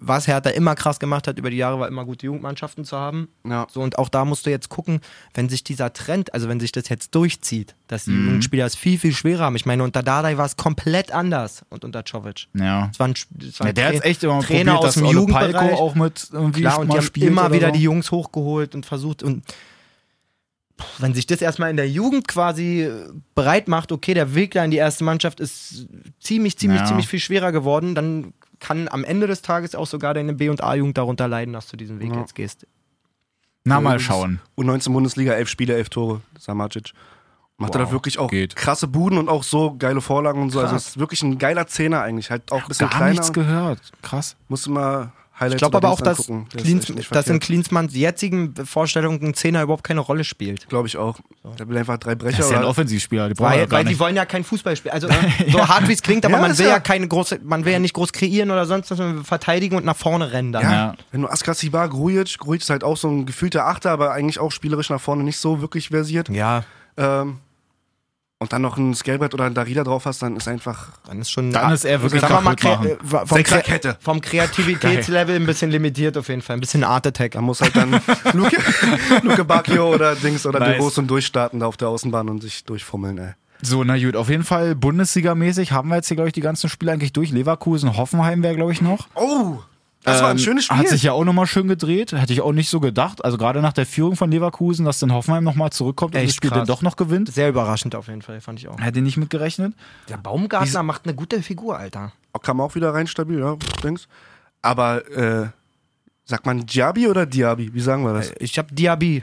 was 0.00 0.26
Hertha 0.26 0.48
immer 0.48 0.74
krass 0.74 0.98
gemacht 0.98 1.28
hat 1.28 1.38
über 1.38 1.50
die 1.50 1.58
Jahre, 1.58 1.78
war 1.78 1.88
immer 1.88 2.06
gute 2.06 2.24
Jugendmannschaften 2.24 2.86
zu 2.86 2.96
haben. 2.96 3.28
Ja. 3.46 3.66
So, 3.70 3.82
und 3.82 3.98
auch 3.98 4.08
da 4.08 4.24
musst 4.24 4.46
du 4.46 4.50
jetzt 4.50 4.70
gucken, 4.70 5.00
wenn 5.34 5.50
sich 5.50 5.62
dieser 5.62 5.92
Trend, 5.92 6.32
also 6.32 6.48
wenn 6.48 6.58
sich 6.58 6.72
das 6.72 6.88
jetzt 6.88 7.14
durchzieht, 7.14 7.74
dass 7.88 8.04
die 8.06 8.12
Mhm. 8.12 8.26
Jugendspieler 8.26 8.64
es 8.64 8.74
viel, 8.74 8.98
viel 8.98 9.12
schwerer 9.12 9.44
haben. 9.44 9.56
Ich 9.56 9.66
meine, 9.66 9.82
unter 9.84 10.02
Dardai 10.02 10.38
war 10.38 10.46
es 10.46 10.56
komplett 10.56 11.12
anders 11.12 11.64
und 11.68 11.84
unter 11.84 12.02
Czovic. 12.04 12.46
Ja. 12.54 12.88
Es 12.92 12.98
war 12.98 13.08
ein, 13.08 13.14
es 13.40 13.60
war 13.60 13.66
ja, 13.66 13.72
der 13.74 13.88
hat 13.88 14.04
echt 14.04 14.24
immer 14.24 14.40
Trainer 14.40 14.72
probiert, 14.76 14.88
aus 14.88 14.94
dem 14.94 15.04
Jugendbereich. 15.06 15.52
Palko 15.52 15.74
auch 15.76 15.94
mit 15.94 16.28
irgendwie 16.32 16.60
Klar, 16.62 16.78
und 16.78 16.92
die 16.92 16.96
haben 16.98 17.10
immer 17.14 17.52
wieder 17.52 17.66
so. 17.68 17.72
die 17.74 17.82
Jungs 17.82 18.10
hochgeholt 18.10 18.74
und 18.74 18.86
versucht 18.86 19.22
und 19.22 19.44
wenn 20.98 21.14
sich 21.14 21.26
das 21.26 21.40
erstmal 21.40 21.70
in 21.70 21.76
der 21.76 21.88
Jugend 21.88 22.26
quasi 22.26 22.90
bereit 23.36 23.68
macht, 23.68 23.92
okay, 23.92 24.14
der 24.14 24.34
Weg 24.34 24.52
da 24.52 24.64
in 24.64 24.70
die 24.72 24.78
erste 24.78 25.04
Mannschaft 25.04 25.38
ist 25.38 25.86
ziemlich, 26.18 26.56
ziemlich, 26.58 26.80
Ja. 26.80 26.86
ziemlich 26.86 27.06
viel 27.06 27.20
schwerer 27.20 27.52
geworden, 27.52 27.94
dann 27.94 28.32
kann 28.62 28.88
am 28.88 29.02
Ende 29.04 29.26
des 29.26 29.42
Tages 29.42 29.74
auch 29.74 29.86
sogar 29.86 30.14
deine 30.14 30.32
B- 30.32 30.48
und 30.48 30.62
A-Jugend 30.62 30.96
darunter 30.96 31.26
leiden, 31.28 31.52
dass 31.52 31.66
du 31.66 31.76
diesen 31.76 31.98
Weg 32.00 32.12
Ja. 32.14 32.20
jetzt 32.20 32.34
gehst. 32.34 32.66
Na, 33.64 33.80
mal 33.80 33.98
schauen. 34.00 34.40
U19 34.56 34.92
Bundesliga, 34.92 35.32
elf 35.32 35.48
Spiele, 35.48 35.74
elf 35.74 35.88
Tore. 35.90 36.20
Samacic. 36.38 36.92
Macht 37.58 37.74
er 37.74 37.80
Wow, 37.82 37.86
da 37.88 37.92
wirklich 37.92 38.18
auch 38.18 38.30
geht. 38.30 38.56
krasse 38.56 38.86
Buden 38.88 39.18
und 39.18 39.28
auch 39.28 39.42
so 39.42 39.74
geile 39.76 40.00
Vorlagen 40.00 40.40
und 40.42 40.50
so. 40.50 40.60
Also 40.60 40.72
Krass. 40.72 40.88
ist 40.88 40.98
wirklich 40.98 41.22
ein 41.22 41.38
geiler 41.38 41.66
Zehner 41.66 42.02
eigentlich. 42.02 42.30
Halt 42.30 42.50
auch 42.50 42.62
ein 42.62 42.68
bisschen 42.68 42.88
Gar 42.88 42.96
kleiner. 42.98 43.10
nichts 43.12 43.32
gehört. 43.32 43.92
Krass. 44.02 44.36
Musst 44.48 44.66
du 44.66 44.70
mal 44.72 45.12
Highlights 45.40 45.54
Ich 45.54 45.58
glaube 45.58 45.76
aber 45.78 45.90
auch, 45.90 46.00
dass, 46.00 46.30
Klins, 46.56 46.92
dass 47.10 47.26
in. 47.26 47.40
Klinsmanns 47.40 47.94
jetzigen 47.94 48.54
Vorstellungen 48.66 49.22
ein 49.22 49.34
Zehner 49.34 49.62
überhaupt 49.62 49.82
keine 49.84 50.00
Rolle 50.00 50.24
spielt. 50.24 50.68
Glaube 50.68 50.88
ich 50.88 50.96
auch. 50.96 51.18
Der 51.58 51.66
will 51.68 51.76
einfach 51.78 51.96
drei 51.98 52.14
Brecher 52.14 52.40
ist 52.40 52.50
ja 52.50 52.58
ein. 52.58 52.64
Offensivspieler. 52.64 53.30
Die 53.30 53.38
Weil, 53.40 53.60
ja 53.60 53.66
gar 53.66 53.78
weil 53.80 53.84
die 53.86 53.98
wollen 53.98 54.14
ja 54.14 54.24
kein 54.26 54.44
Fußball 54.44 54.76
spielen. 54.76 54.92
Also 54.94 55.08
so 55.50 55.66
hart 55.68 55.88
wie 55.88 55.92
es 55.92 56.02
klingt, 56.02 56.24
aber 56.24 56.34
Ja, 56.34 56.40
man 56.40 56.56
will 56.58 56.66
ja- 56.66 56.72
ja 56.72 56.80
keine 56.80 57.08
große, 57.08 57.40
man 57.42 57.64
will 57.64 57.72
ja 57.72 57.78
nicht 57.78 57.94
groß 57.94 58.12
kreieren 58.12 58.50
oder 58.50 58.66
sonst 58.66 58.90
was, 58.90 58.98
man 58.98 59.16
will 59.16 59.24
verteidigen 59.24 59.76
und 59.76 59.84
nach 59.84 59.96
vorne 59.96 60.32
rennen 60.32 60.52
dann. 60.52 60.62
Ja, 60.62 60.72
Ja. 60.72 60.94
wenn 61.10 61.22
du 61.22 61.28
Askasibar, 61.28 61.88
Grujic, 61.88 62.38
Grujic 62.38 62.62
ist 62.62 62.70
halt 62.70 62.84
auch 62.84 62.96
so 62.96 63.08
ein 63.08 63.26
gefühlter 63.26 63.66
Achter, 63.66 63.90
aber 63.90 64.12
eigentlich 64.12 64.38
auch 64.38 64.52
spielerisch 64.52 64.90
nach 64.90 65.00
vorne 65.00 65.24
nicht 65.24 65.38
so 65.38 65.60
wirklich 65.60 65.88
versiert. 65.88 66.28
ja 66.28 66.64
Ähm, 66.96 67.38
und 68.42 68.52
dann 68.52 68.60
noch 68.62 68.76
ein 68.76 68.94
Skelbrett 68.94 69.32
oder 69.32 69.44
ein 69.44 69.54
Darida 69.54 69.82
drauf 69.84 70.04
hast, 70.04 70.20
dann 70.22 70.36
ist 70.36 70.46
einfach. 70.48 70.88
Dann 71.06 71.20
ist 71.20 71.30
schon. 71.30 71.50
Dann 71.52 71.72
ist 71.72 71.84
er 71.84 72.02
wirklich 72.02 72.20
Sagen 72.20 72.34
wir 72.34 72.40
mal, 72.42 72.54
äh, 72.54 72.96
vom. 73.26 73.38
Kre- 73.38 73.96
vom 74.00 74.20
Kreativitätslevel 74.20 75.36
ein 75.36 75.46
bisschen 75.46 75.70
limitiert 75.70 76.16
auf 76.18 76.28
jeden 76.28 76.42
Fall. 76.42 76.56
Ein 76.56 76.60
bisschen 76.60 76.84
Art 76.84 77.06
Attack. 77.06 77.32
Da 77.32 77.40
muss 77.40 77.60
halt 77.60 77.74
dann 77.76 77.92
Luke, 78.32 78.56
Luke 79.22 79.44
Bacchio 79.44 79.94
oder 79.94 80.14
Dings 80.14 80.44
oder 80.46 80.60
Nice. 80.60 80.68
De 80.72 80.78
Rosum 80.80 81.06
durchstarten 81.06 81.60
da 81.60 81.66
auf 81.66 81.76
der 81.76 81.88
Außenbahn 81.88 82.28
und 82.28 82.42
sich 82.42 82.64
durchfummeln, 82.64 83.18
ey. 83.18 83.32
So, 83.64 83.84
na 83.84 83.96
gut, 83.96 84.16
auf 84.16 84.28
jeden 84.28 84.42
Fall 84.42 84.72
Bundesliga-mäßig 84.74 85.70
haben 85.70 85.88
wir 85.90 85.96
jetzt 85.96 86.08
hier, 86.08 86.16
glaube 86.16 86.28
ich, 86.28 86.32
die 86.34 86.40
ganzen 86.40 86.68
Spiele 86.68 86.90
eigentlich 86.92 87.12
durch. 87.12 87.30
Leverkusen, 87.30 87.96
Hoffenheim 87.96 88.42
wäre, 88.42 88.56
glaube 88.56 88.72
ich, 88.72 88.82
noch. 88.82 89.06
Oh! 89.14 89.58
Das 90.04 90.20
war 90.20 90.30
ein 90.30 90.36
Ähm, 90.36 90.42
schönes 90.42 90.64
Spiel. 90.64 90.76
Hat 90.78 90.88
sich 90.88 91.02
ja 91.04 91.12
auch 91.12 91.24
nochmal 91.24 91.46
schön 91.46 91.68
gedreht. 91.68 92.12
Hätte 92.12 92.32
ich 92.32 92.40
auch 92.40 92.52
nicht 92.52 92.68
so 92.68 92.80
gedacht. 92.80 93.24
Also 93.24 93.38
gerade 93.38 93.60
nach 93.62 93.72
der 93.72 93.86
Führung 93.86 94.16
von 94.16 94.30
Leverkusen, 94.30 94.84
dass 94.84 94.98
dann 94.98 95.12
Hoffenheim 95.12 95.44
nochmal 95.44 95.70
zurückkommt 95.70 96.14
und 96.14 96.20
Echt 96.20 96.30
das 96.30 96.36
Spiel 96.36 96.50
krass. 96.50 96.58
dann 96.60 96.66
doch 96.66 96.82
noch 96.82 96.96
gewinnt. 96.96 97.32
Sehr 97.32 97.48
überraschend 97.48 97.94
auf 97.94 98.08
jeden 98.08 98.22
Fall, 98.22 98.40
fand 98.40 98.58
ich 98.58 98.68
auch. 98.68 98.80
Hätte 98.80 98.98
ich 98.98 99.04
nicht 99.04 99.16
mitgerechnet. 99.16 99.74
Der 100.08 100.16
Baumgartner 100.16 100.82
macht 100.82 101.02
eine 101.04 101.14
gute 101.14 101.40
Figur, 101.42 101.78
Alter. 101.78 102.12
Kam 102.42 102.60
auch 102.60 102.74
wieder 102.74 102.92
rein 102.94 103.06
stabil, 103.06 103.38
ja, 103.38 103.56
Dings. 103.84 104.08
Aber, 104.62 105.08
äh, 105.10 105.48
sagt 106.24 106.46
man 106.46 106.66
Diaby 106.66 107.08
oder 107.08 107.26
Diaby? 107.26 107.72
Wie 107.74 107.80
sagen 107.80 108.04
wir 108.04 108.14
das? 108.14 108.32
Ich 108.38 108.58
hab 108.58 108.74
Diaby. 108.74 109.22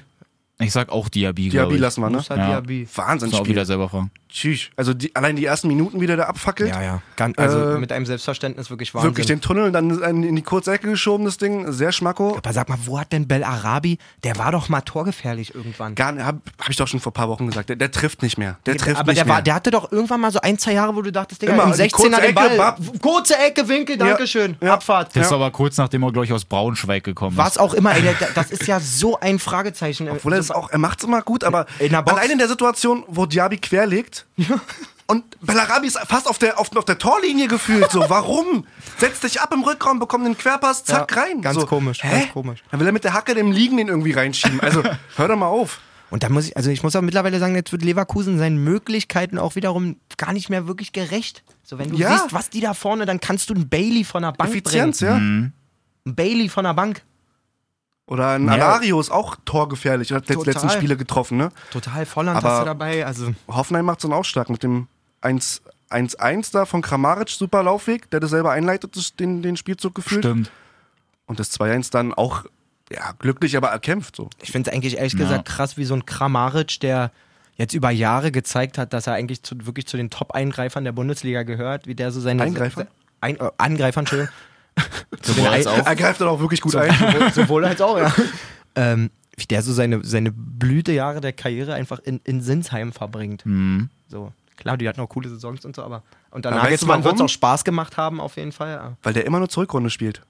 Ich 0.59 0.71
sag 0.71 0.89
auch 0.89 1.07
Diaby, 1.09 1.49
Diaby 1.49 1.77
lassen 1.77 2.01
wir, 2.01 2.09
ne? 2.09 2.21
Ja. 2.29 2.35
Diaby. 2.61 2.87
Muss 2.95 3.21
man 3.21 3.33
auch 3.33 3.47
wieder 3.47 3.65
selber 3.65 3.89
fragen. 3.89 4.11
Tschüss. 4.29 4.69
Also 4.75 4.93
die, 4.93 5.15
allein 5.15 5.35
die 5.35 5.45
ersten 5.45 5.67
Minuten 5.67 5.99
wieder 6.01 6.15
da 6.17 6.23
abfackelt. 6.25 6.69
Ja, 6.69 6.81
ja. 6.81 7.01
Ganz, 7.15 7.37
also 7.37 7.59
Äh, 7.75 7.77
mit 7.79 7.91
einem 7.91 8.05
Selbstverständnis 8.05 8.69
wirklich 8.69 8.93
Wahnsinn. 8.93 9.09
Wirklich 9.11 9.25
den 9.27 9.41
Tunnel 9.41 9.71
dann 9.71 9.89
in 10.01 10.23
in 10.23 10.35
die 10.35 10.41
kurze 10.41 10.71
Ecke 10.71 10.87
geschoben, 10.89 11.25
das 11.25 11.37
Ding. 11.37 11.71
Sehr 11.71 11.91
schmacko. 11.91 12.35
Aber 12.37 12.53
sag 12.53 12.69
mal, 12.69 12.77
wo 12.85 12.99
hat 12.99 13.11
denn 13.11 13.27
Bel 13.27 13.43
Arabi? 13.43 13.97
Der 14.23 14.37
war 14.37 14.51
doch 14.51 14.69
mal 14.69 14.81
torgefährlich 14.81 15.53
irgendwann. 15.55 15.95
Gar 15.95 16.11
nicht, 16.13 16.23
hab, 16.25 16.35
hab 16.59 16.69
ich 16.69 16.75
doch 16.77 16.87
schon 16.87 16.99
vor 16.99 17.11
ein 17.11 17.13
paar 17.13 17.29
Wochen 17.29 17.47
gesagt. 17.47 17.69
Der, 17.69 17.75
der 17.75 17.91
trifft 17.91 18.21
nicht 18.21 18.37
mehr. 18.37 18.57
Der 18.65 18.77
trifft 18.77 18.97
aber 18.97 19.11
nicht 19.11 19.17
der, 19.17 19.25
mehr. 19.25 19.35
war, 19.35 19.41
der 19.41 19.55
hatte 19.55 19.71
doch 19.71 19.91
irgendwann 19.91 20.21
mal 20.21 20.31
so 20.31 20.39
ein, 20.41 20.57
zwei 20.57 20.73
Jahre, 20.73 20.95
wo 20.95 21.01
du 21.01 21.11
dachtest, 21.11 21.41
Digga, 21.41 21.53
Immer, 21.53 21.63
im 21.65 21.71
die 21.71 21.77
16er 21.77 21.91
kurze 21.91 22.21
den 22.21 22.35
Ball. 22.35 22.45
Ecke, 22.47 22.57
bap. 22.57 22.79
kurze 23.01 23.37
Ecke, 23.37 23.67
Winkel, 23.67 23.97
Dankeschön. 23.97 24.55
Ja. 24.61 24.75
Abfahrt. 24.75 25.15
Das 25.15 25.25
ist 25.25 25.31
Ja. 25.31 25.35
aber 25.37 25.51
kurz 25.51 25.77
nachdem 25.77 26.03
er, 26.03 26.11
glaube 26.11 26.25
ich, 26.25 26.33
aus 26.33 26.45
Braunschweig 26.45 27.03
gekommen 27.03 27.31
ist. 27.33 27.37
Was 27.37 27.57
auch 27.57 27.73
immer, 27.73 27.95
ey, 27.95 28.01
der, 28.01 28.13
das 28.35 28.51
ist 28.51 28.67
ja 28.67 28.79
so 28.79 29.19
ein 29.19 29.39
Fragezeichen. 29.39 30.09
Obwohl 30.09 30.33
er 30.33 30.39
es 30.39 30.51
auch, 30.51 30.69
er 30.69 30.77
macht 30.77 30.99
es 30.99 31.05
immer 31.05 31.21
gut, 31.21 31.43
aber 31.43 31.65
In 31.79 31.95
allein 31.95 32.31
in 32.31 32.37
der 32.37 32.47
Situation, 32.47 33.03
wo 33.07 33.25
Diaby 33.25 33.57
querlegt 33.57 34.18
und 35.07 35.23
Bellarabi 35.41 35.87
ist 35.87 35.97
fast 36.07 36.27
auf 36.27 36.37
der, 36.37 36.59
auf, 36.59 36.75
auf 36.75 36.85
der 36.85 36.97
Torlinie 36.97 37.47
gefühlt. 37.47 37.89
So, 37.91 38.05
warum? 38.09 38.65
Setz 38.97 39.19
dich 39.21 39.41
ab 39.41 39.51
im 39.53 39.63
Rückraum, 39.63 39.99
bekomm 39.99 40.23
den 40.23 40.37
Querpass, 40.37 40.83
zack, 40.85 41.15
Ja, 41.15 41.21
rein. 41.23 41.41
ganz 41.41 41.59
so, 41.59 41.65
komisch, 41.65 42.03
hä? 42.03 42.09
ganz 42.21 42.31
komisch. 42.33 42.63
Dann 42.71 42.79
will 42.79 42.87
er 42.87 42.93
mit 42.93 43.03
der 43.03 43.13
Hacke 43.13 43.33
dem 43.33 43.51
Liegen 43.51 43.77
den 43.77 43.87
irgendwie 43.87 44.11
reinschieben. 44.11 44.59
Also, 44.59 44.83
hör 45.15 45.27
doch 45.27 45.35
mal 45.37 45.47
auf. 45.47 45.79
Und 46.11 46.23
da 46.23 46.29
muss 46.29 46.47
ich, 46.47 46.57
also 46.57 46.71
ich 46.71 46.81
muss 46.81 46.95
auch 46.95 47.01
mittlerweile 47.01 47.37
sagen, 47.39 47.55
jetzt 47.55 47.71
wird 47.71 47.83
Leverkusen 47.83 48.39
seinen 48.39 48.63
Möglichkeiten 48.63 49.37
auch 49.37 49.55
wiederum 49.55 49.97
gar 50.17 50.33
nicht 50.33 50.49
mehr 50.49 50.67
wirklich 50.67 50.91
gerecht. 50.91 51.43
So, 51.63 51.77
wenn 51.77 51.91
du 51.91 51.97
Ja. 51.97 52.11
siehst, 52.17 52.33
was 52.33 52.49
die 52.49 52.61
da 52.61 52.73
vorne, 52.73 53.05
dann 53.05 53.19
kannst 53.19 53.49
du 53.49 53.53
einen 53.53 53.69
Bailey 53.69 54.03
von 54.03 54.23
der 54.23 54.31
Bank 54.31 54.49
Effizienz, 54.49 54.99
bringen. 54.99 55.53
ja. 56.05 56.11
Mhm. 56.11 56.15
Bailey 56.15 56.49
von 56.49 56.63
der 56.63 56.73
Bank. 56.73 57.03
Oder 58.09 58.29
ein 58.31 58.47
Ja. 58.47 58.53
Alario 58.53 58.99
ist 58.99 59.11
auch 59.11 59.35
torgefährlich. 59.45 60.11
Hat 60.11 60.25
Total. 60.27 60.45
letzten 60.45 60.69
Spiele 60.71 60.97
getroffen, 60.97 61.37
ne? 61.37 61.51
Total 61.71 62.05
Volland 62.07 62.37
Aber- 62.37 62.49
hast 62.49 62.61
du 62.61 62.65
dabei. 62.65 63.05
Also 63.05 63.33
Hoffenheim 63.47 63.85
macht 63.85 63.99
es 63.99 64.01
dann 64.03 64.13
auch 64.13 64.25
stark 64.25 64.49
mit 64.49 64.63
dem 64.63 64.87
1 65.21 65.61
1-1 65.91 66.51
da 66.51 66.65
von 66.65 66.81
Kramaric, 66.83 67.29
super 67.29 67.63
Laufweg, 67.63 68.09
der 68.11 68.19
das 68.19 68.29
selber 68.29 68.51
einleitet, 68.51 69.19
den, 69.19 69.41
den 69.41 69.57
Spielzug 69.57 69.95
gefühlt. 69.95 70.23
Stimmt. 70.23 70.51
Und 71.25 71.39
das 71.39 71.51
2-1 71.51 71.89
dann 71.91 72.13
auch, 72.13 72.45
ja, 72.91 73.11
glücklich, 73.17 73.57
aber 73.57 73.69
erkämpft 73.69 74.15
so. 74.15 74.29
ich 74.41 74.51
finde 74.51 74.69
es 74.69 74.75
eigentlich 74.75 74.97
ehrlich 74.97 75.13
Ja. 75.13 75.19
gesagt 75.19 75.47
krass, 75.47 75.77
wie 75.77 75.85
so 75.85 75.95
ein 75.95 76.05
Kramaric, 76.05 76.79
der 76.79 77.11
jetzt 77.55 77.73
über 77.73 77.89
Jahre 77.89 78.31
gezeigt 78.31 78.77
hat, 78.77 78.93
dass 78.93 79.07
er 79.07 79.13
eigentlich 79.13 79.41
zu, 79.43 79.55
wirklich 79.65 79.87
zu 79.87 79.97
den 79.97 80.09
Top-Eingreifern 80.11 80.83
der 80.83 80.91
Bundesliga 80.91 81.41
gehört, 81.43 81.87
wie 81.87 81.95
der 81.95 82.11
so 82.11 82.19
seine 82.21 82.43
Eingreifer? 82.43 82.85
Ein, 83.21 83.37
äh, 83.39 83.49
Angreifern, 83.57 84.03
Entschuldigung. 84.03 84.33
Sowohl 85.21 85.47
als 85.47 85.67
auch. 85.67 85.85
Er 85.85 85.95
greift 85.95 86.21
dann 86.21 86.27
auch 86.27 86.39
wirklich 86.39 86.61
gut 86.61 86.75
ein. 86.75 86.91
sowohl, 86.91 87.31
sowohl 87.33 87.65
als 87.65 87.81
auch, 87.81 87.97
ja. 87.97 88.13
ähm, 88.75 89.09
wie 89.37 89.45
der 89.45 89.61
so 89.61 89.73
seine, 89.73 90.03
seine 90.03 90.31
Blütejahre 90.31 91.21
der 91.21 91.33
Karriere 91.33 91.73
einfach 91.73 91.99
in, 91.99 92.19
in 92.23 92.41
Sinsheim 92.41 92.91
verbringt. 92.91 93.45
Mhm. 93.45 93.89
So. 94.07 94.31
Klar, 94.57 94.75
die 94.75 94.89
hatten 94.89 94.99
auch 94.99 95.07
coole 95.07 95.29
Saisons 95.29 95.63
und 95.63 95.75
so, 95.75 95.83
aber 95.83 96.03
weißt 96.31 96.45
du 96.45 96.49
Nagelsmann 96.49 97.03
wird 97.05 97.15
es 97.15 97.21
auch 97.21 97.29
Spaß 97.29 97.63
gemacht 97.63 97.95
haben, 97.95 98.19
auf 98.19 98.35
jeden 98.35 98.51
Fall. 98.51 98.73
Ja. 98.73 98.97
Weil 99.03 99.13
der 99.13 99.25
immer 99.25 99.39
nur 99.39 99.47
Zurückrunde 99.47 99.89
spielt. 99.89 100.21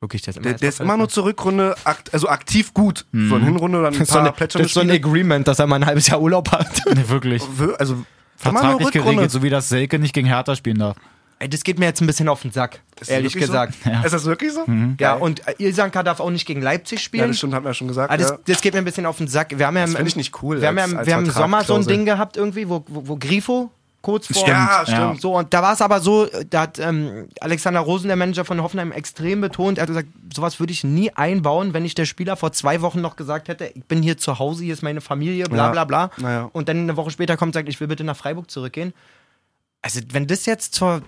Wirklich, 0.00 0.22
das 0.22 0.36
Der, 0.36 0.54
der 0.54 0.68
ist 0.68 0.80
immer 0.80 0.96
nur 0.96 1.08
zur 1.08 1.24
Rückrunde, 1.24 1.74
akt, 1.84 2.12
also 2.12 2.28
aktiv 2.28 2.74
gut. 2.74 3.06
So 3.12 3.34
eine 3.34 3.44
Hinrunde 3.44 3.78
oder 3.78 3.88
ein 3.88 3.94
das 3.94 4.02
ist 4.02 4.08
so, 4.08 4.18
paar 4.18 4.34
eine, 4.38 4.46
das 4.46 4.54
ist 4.62 4.74
so 4.74 4.80
ein. 4.80 4.90
Agreement, 4.90 5.48
dass 5.48 5.58
er 5.58 5.66
mal 5.66 5.76
ein 5.76 5.86
halbes 5.86 6.06
Jahr 6.06 6.20
Urlaub 6.20 6.52
hat. 6.52 6.82
Nee, 6.94 7.08
wirklich. 7.08 7.42
Also 7.78 7.94
immer 7.94 8.04
Vertraglich 8.36 8.90
geregelt, 8.90 9.30
so 9.30 9.42
wie 9.42 9.50
das 9.50 9.68
Selke 9.68 9.98
nicht 9.98 10.12
gegen 10.12 10.26
Hertha 10.26 10.54
spielen 10.54 10.78
darf. 10.78 10.96
Das 11.38 11.64
geht 11.64 11.78
mir 11.78 11.84
jetzt 11.84 12.00
ein 12.00 12.06
bisschen 12.06 12.28
auf 12.28 12.40
den 12.42 12.50
Sack, 12.50 12.80
Ist 12.98 13.10
ehrlich 13.10 13.34
gesagt. 13.34 13.74
So? 13.84 13.90
Ja. 13.90 14.02
Ist 14.02 14.12
das 14.12 14.24
wirklich 14.24 14.52
so? 14.54 14.64
Ja, 14.98 15.12
Geil. 15.14 15.20
und 15.20 15.42
Ilsanka 15.58 16.02
darf 16.02 16.18
auch 16.20 16.30
nicht 16.30 16.46
gegen 16.46 16.62
Leipzig 16.62 16.98
Ja, 16.98 17.04
spielen. 17.04 17.28
das 17.28 17.36
stimmt, 17.36 17.52
hat 17.54 17.62
man 17.62 17.70
ja 17.70 17.74
schon 17.74 17.88
gesagt. 17.88 18.10
Ah, 18.10 18.16
das, 18.16 18.30
ja. 18.30 18.38
das 18.46 18.60
geht 18.62 18.72
mir 18.72 18.78
ein 18.78 18.84
bisschen 18.86 19.04
auf 19.04 19.18
den 19.18 19.28
Sack. 19.28 19.56
Wir 19.58 19.66
haben 19.66 19.76
ja 19.76 19.82
Das 19.82 19.94
fänd 19.94 20.08
ich 20.08 20.16
nicht 20.16 20.42
cool 20.42 20.60
Wir 20.62 20.68
haben, 20.68 20.78
ja, 20.78 20.84
als- 20.84 21.06
wir 21.06 21.14
haben 21.14 21.24
im 21.26 21.30
Sommer 21.30 21.62
so 21.62 21.74
ein. 21.74 21.86
Ding 21.86 22.06
gehabt 22.06 22.38
irgendwie, 22.38 22.66
wo, 22.68 22.82
wo, 22.88 23.06
wo 23.08 23.16
Grifo 23.16 23.70
kurz 24.00 24.28
vor. 24.32 24.48
Ja, 24.48 24.84
Stimmt. 24.86 25.20
So, 25.20 25.36
und 25.36 25.52
da 25.52 25.60
war 25.62 25.74
es 25.74 25.82
aber 25.82 26.00
so, 26.00 26.26
da 26.48 26.62
hat 26.62 26.78
ähm, 26.78 27.28
Alexander 27.40 27.80
Rosen, 27.80 28.06
der 28.06 28.16
Manager 28.16 28.44
von 28.46 28.62
Hoffenheim, 28.62 28.92
extrem 28.92 29.40
betont, 29.42 29.76
er 29.78 29.82
hat 29.82 29.88
gesagt, 29.88 30.08
sowas 30.32 30.58
würde 30.60 30.72
ich 30.72 30.84
nie 30.84 31.10
einbauen, 31.12 31.74
wenn 31.74 31.84
ich 31.84 31.94
der 31.96 32.04
Spieler 32.06 32.36
vor 32.36 32.52
zwei 32.52 32.80
Wochen 32.82 33.00
noch 33.00 33.16
gesagt 33.16 33.48
hätte, 33.48 33.66
ich 33.74 33.84
bin 33.84 34.02
hier 34.02 34.16
zu 34.16 34.38
Hause, 34.38 34.62
hier 34.64 34.72
ist 34.74 34.82
meine 34.82 35.00
Familie, 35.02 35.44
bla 35.46 35.66
Ja. 35.66 35.70
bla 35.72 35.84
bla. 35.84 36.10
Naja. 36.18 36.48
Und 36.52 36.68
dann 36.68 36.78
eine 36.78 36.96
Woche 36.96 37.10
später 37.10 37.36
kommt 37.36 37.48
und 37.50 37.54
sagt, 37.54 37.68
ich 37.68 37.78
will 37.80 37.88
bitte 37.88 38.04
nach 38.04 38.16
Freiburg 38.16 38.48
zurückgehen. 38.50 38.94
Also, 39.86 40.00
wenn 40.10 40.26
das 40.26 40.46
jetzt 40.46 40.74
zur, 40.74 41.00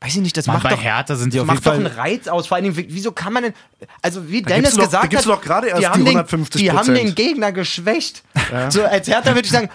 weiß 0.00 0.16
ich 0.16 0.20
nicht, 0.22 0.36
das 0.36 0.48
Mann, 0.48 0.56
macht 0.56 0.64
bei 0.64 0.70
doch, 0.70 0.82
Hertha 0.82 1.14
sind 1.14 1.32
die 1.32 1.36
das 1.38 1.42
auf 1.48 1.54
jeden 1.54 1.54
macht 1.54 1.66
doch 1.66 1.72
einen 1.72 1.86
Fall. 1.86 1.94
Reiz 2.00 2.26
aus. 2.26 2.48
Vor 2.48 2.56
allen 2.56 2.64
Dingen, 2.64 2.76
wie- 2.76 2.88
wieso 2.90 3.12
kann 3.12 3.32
man 3.32 3.44
denn, 3.44 3.54
also 4.02 4.28
wie 4.28 4.42
Da 4.42 4.56
Dennis 4.56 4.74
gesagt 4.74 4.92
da 4.92 5.06
gibt's 5.06 5.24
hat, 5.24 5.40
gerade 5.42 5.68
erst 5.68 5.78
die 5.78 5.82
die 5.82 5.88
haben, 5.88 6.04
den, 6.04 6.16
150 6.16 6.60
die 6.60 6.72
haben 6.72 6.94
den 6.94 7.14
Gegner 7.14 7.52
geschwächt. 7.52 8.24
So, 8.70 8.82
als 8.84 9.06
Hertha 9.06 9.34
würde 9.36 9.46
ich 9.46 9.52
sagen, 9.52 9.68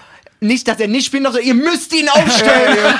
nicht, 0.43 0.67
dass 0.67 0.79
er 0.79 0.87
nicht 0.87 1.05
spielt, 1.05 1.23
noch 1.23 1.33
so, 1.33 1.39
ihr 1.39 1.53
müsst 1.55 1.93
ihn 1.93 2.07
aufstellen. 2.09 2.77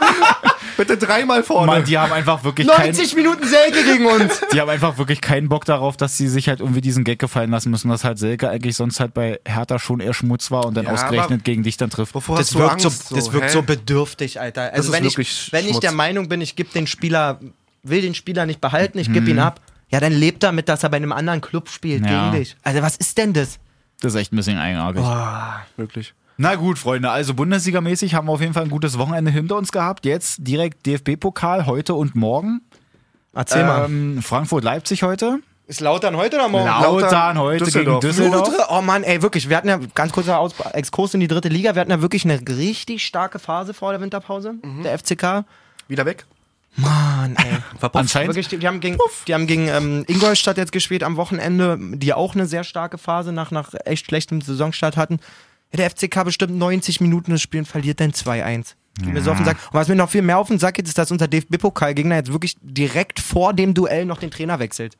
Bitte 0.76 0.96
dreimal 0.96 1.42
vorne. 1.42 1.66
Mann, 1.66 1.84
die 1.84 1.98
haben 1.98 2.12
einfach 2.12 2.42
wirklich 2.42 2.66
keinen, 2.66 2.94
90 2.94 3.14
Minuten 3.14 3.46
Selke 3.46 3.82
gegen 3.84 4.06
uns. 4.06 4.40
die 4.52 4.60
haben 4.60 4.70
einfach 4.70 4.96
wirklich 4.96 5.20
keinen 5.20 5.48
Bock 5.48 5.64
darauf, 5.66 5.96
dass 5.96 6.16
sie 6.16 6.26
sich 6.28 6.48
halt 6.48 6.60
irgendwie 6.60 6.80
diesen 6.80 7.04
Gag 7.04 7.18
gefallen 7.18 7.50
lassen 7.50 7.70
müssen, 7.70 7.90
dass 7.90 8.04
halt 8.04 8.18
Selke 8.18 8.48
eigentlich 8.48 8.76
sonst 8.76 8.98
halt 8.98 9.12
bei 9.12 9.40
Hertha 9.46 9.78
schon 9.78 10.00
eher 10.00 10.14
Schmutz 10.14 10.50
war 10.50 10.64
und 10.64 10.74
dann 10.74 10.86
Ja, 10.86 10.92
ausgerechnet 10.92 11.44
gegen 11.44 11.62
dich 11.62 11.76
dann 11.76 11.90
trifft. 11.90 12.14
Wovor 12.14 12.36
Das 12.38 12.46
hast 12.46 12.54
du 12.54 12.58
wirkt, 12.60 12.72
Angst? 12.84 13.08
so, 13.08 13.14
das 13.14 13.32
wirkt 13.32 13.46
hä? 13.48 13.52
so 13.52 13.62
bedürftig, 13.62 14.40
Alter. 14.40 14.72
Also 14.72 14.92
ist 14.92 14.98
wenn 14.98 15.04
ich, 15.06 15.52
wenn 15.52 15.68
ich 15.68 15.78
der 15.80 15.92
Meinung 15.92 16.28
bin, 16.28 16.40
ich 16.40 16.56
gebe 16.56 16.70
den 16.72 16.86
Spieler, 16.86 17.40
will 17.82 18.00
den 18.00 18.14
Spieler 18.14 18.46
nicht 18.46 18.60
behalten, 18.60 18.98
ich 18.98 19.08
Mhm. 19.08 19.14
gebe 19.14 19.30
ihn 19.30 19.38
ab, 19.38 19.60
ja, 19.90 20.00
dann 20.00 20.12
lebt 20.12 20.42
damit, 20.42 20.68
dass 20.68 20.82
er 20.82 20.88
bei 20.88 20.96
einem 20.96 21.12
anderen 21.12 21.40
Club 21.42 21.68
spielt 21.68 22.06
Ja. 22.06 22.30
gegen 22.30 22.42
dich. 22.42 22.56
Also 22.62 22.80
was 22.80 22.96
ist 22.96 23.18
denn 23.18 23.32
das? 23.34 23.58
Das 24.00 24.14
ist 24.14 24.20
echt 24.20 24.32
ein 24.32 24.36
bisschen 24.36 24.56
eigenartig. 24.56 25.02
Wirklich. 25.76 26.14
Na 26.42 26.54
gut, 26.54 26.78
Freunde, 26.78 27.10
also 27.10 27.34
Bundesligamäßig 27.34 28.14
haben 28.14 28.26
wir 28.26 28.32
auf 28.32 28.40
jeden 28.40 28.54
Fall 28.54 28.62
ein 28.62 28.70
gutes 28.70 28.96
Wochenende 28.96 29.30
hinter 29.30 29.56
uns 29.56 29.72
gehabt. 29.72 30.06
Jetzt 30.06 30.36
direkt 30.38 30.86
DFB-Pokal 30.86 31.66
heute 31.66 31.92
und 31.92 32.14
morgen. 32.14 32.62
Erzähl 33.34 33.62
mal. 33.62 33.84
Ähm, 33.84 34.22
Frankfurt-Leipzig 34.22 35.02
heute. 35.02 35.40
Ist 35.66 35.80
Lautern 35.80 36.16
heute 36.16 36.36
oder 36.36 36.48
morgen? 36.48 36.64
Lautern 36.64 37.38
heute 37.38 37.64
Düsseldorf. 37.66 38.00
gegen 38.00 38.10
Düsseldorf. 38.16 38.48
Gute- 38.48 38.64
Oh 38.70 38.80
Mann, 38.80 39.02
ey, 39.02 39.20
wirklich, 39.20 39.50
wir 39.50 39.56
hatten 39.58 39.68
ja, 39.68 39.78
ganz 39.94 40.12
kurzer 40.12 40.38
Aus 40.38 40.54
Exkurs 40.72 41.12
in 41.12 41.20
die 41.20 41.28
dritte 41.28 41.48
Liga, 41.48 41.74
wir 41.74 41.80
hatten 41.82 41.90
ja 41.90 42.00
wirklich 42.00 42.24
eine 42.24 42.40
richtig 42.48 43.04
starke 43.04 43.38
Phase 43.38 43.74
vor 43.74 43.92
der 43.92 44.00
Winterpause, 44.00 44.54
Mhm. 44.62 44.82
der 44.82 44.94
FCK. 44.98 45.44
Wieder 45.88 46.06
weg. 46.06 46.24
Mann, 46.76 47.36
ey. 47.36 47.58
Anscheinend. 47.92 48.28
Wirklich, 48.30 48.48
die, 48.48 48.56
die 48.56 48.66
haben 48.66 48.80
gegen, 48.80 48.96
die 49.28 49.34
haben 49.34 49.46
gegen 49.46 49.68
ähm, 49.68 50.04
Ingolstadt 50.08 50.56
jetzt 50.56 50.72
gespielt 50.72 51.02
am 51.02 51.16
Wochenende, 51.18 51.76
die 51.78 52.14
auch 52.14 52.34
eine 52.34 52.46
sehr 52.46 52.64
starke 52.64 52.96
Phase 52.96 53.30
nach, 53.30 53.50
nach 53.50 53.74
echt 53.84 54.06
schlechtem 54.06 54.40
Saisonstart 54.40 54.96
hatten. 54.96 55.20
Ja, 55.72 55.76
der 55.76 55.90
FCK 55.90 56.24
bestimmt 56.24 56.56
90 56.56 57.00
Minuten 57.00 57.30
das 57.32 57.42
Spiel 57.42 57.60
und 57.60 57.66
verliert 57.66 58.00
dann 58.00 58.10
2-1. 58.10 58.74
Geht 58.98 59.14
mir 59.14 59.22
so 59.22 59.30
auf 59.30 59.36
den 59.36 59.46
Sack. 59.46 59.56
Und 59.72 59.74
was 59.74 59.88
mir 59.88 59.94
noch 59.94 60.10
viel 60.10 60.22
mehr 60.22 60.38
auf 60.38 60.48
den 60.48 60.58
Sack 60.58 60.74
geht, 60.74 60.88
ist, 60.88 60.98
dass 60.98 61.10
unser 61.10 61.28
DFB-Pokalgegner 61.28 62.16
jetzt 62.16 62.32
wirklich 62.32 62.56
direkt 62.60 63.20
vor 63.20 63.54
dem 63.54 63.72
Duell 63.72 64.04
noch 64.04 64.18
den 64.18 64.30
Trainer 64.30 64.58
wechselt. 64.58 64.96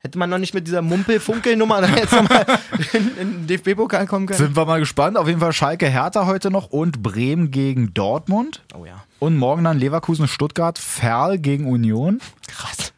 Hätte 0.00 0.18
man 0.18 0.30
noch 0.30 0.38
nicht 0.38 0.54
mit 0.54 0.66
dieser 0.66 0.80
Mumpel-Funkel-Nummer 0.82 1.88
jetzt 1.96 2.12
nochmal 2.12 2.46
in, 2.92 3.16
in 3.18 3.32
den 3.32 3.46
DFB-Pokal 3.48 4.06
kommen 4.06 4.26
können? 4.26 4.38
Sind 4.38 4.56
wir 4.56 4.64
mal 4.64 4.78
gespannt. 4.78 5.16
Auf 5.16 5.26
jeden 5.26 5.40
Fall 5.40 5.52
Schalke 5.52 5.88
Hertha 5.88 6.26
heute 6.26 6.52
noch 6.52 6.68
und 6.70 7.02
Bremen 7.02 7.50
gegen 7.50 7.94
Dortmund. 7.94 8.62
Oh 8.76 8.84
ja. 8.84 9.02
Und 9.18 9.36
morgen 9.36 9.64
dann 9.64 9.78
Leverkusen 9.78 10.28
Stuttgart, 10.28 10.78
Ferl 10.78 11.38
gegen 11.38 11.66
Union, 11.66 12.20
Krass. 12.46 12.92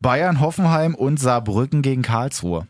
Bayern 0.00 0.40
Hoffenheim 0.40 0.94
und 0.94 1.20
Saarbrücken 1.20 1.82
gegen 1.82 2.00
Karlsruhe. 2.00 2.66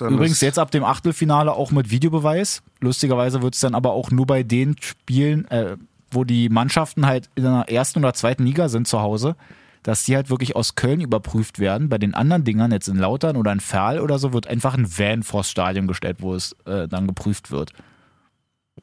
Übrigens 0.00 0.40
jetzt 0.40 0.58
ab 0.58 0.70
dem 0.70 0.84
Achtelfinale 0.84 1.52
auch 1.52 1.70
mit 1.70 1.90
Videobeweis. 1.90 2.62
Lustigerweise 2.80 3.42
wird 3.42 3.54
es 3.54 3.60
dann 3.60 3.74
aber 3.74 3.92
auch 3.92 4.10
nur 4.10 4.26
bei 4.26 4.42
den 4.42 4.76
Spielen, 4.80 5.46
äh, 5.50 5.76
wo 6.10 6.24
die 6.24 6.48
Mannschaften 6.48 7.06
halt 7.06 7.30
in 7.34 7.44
der 7.44 7.66
ersten 7.68 8.00
oder 8.00 8.14
zweiten 8.14 8.44
Liga 8.44 8.68
sind 8.68 8.86
zu 8.88 9.00
Hause, 9.00 9.36
dass 9.82 10.04
die 10.04 10.16
halt 10.16 10.30
wirklich 10.30 10.56
aus 10.56 10.74
Köln 10.74 11.00
überprüft 11.00 11.58
werden. 11.58 11.88
Bei 11.88 11.98
den 11.98 12.14
anderen 12.14 12.44
Dingern, 12.44 12.72
jetzt 12.72 12.88
in 12.88 12.96
Lautern 12.96 13.36
oder 13.36 13.52
in 13.52 13.60
Ferl 13.60 14.00
oder 14.00 14.18
so, 14.18 14.32
wird 14.32 14.46
einfach 14.48 14.74
ein 14.74 14.86
Van 14.98 15.22
vors 15.22 15.50
Stadion 15.50 15.86
gestellt, 15.86 16.18
wo 16.20 16.34
es 16.34 16.56
äh, 16.64 16.88
dann 16.88 17.06
geprüft 17.06 17.50
wird. 17.50 17.72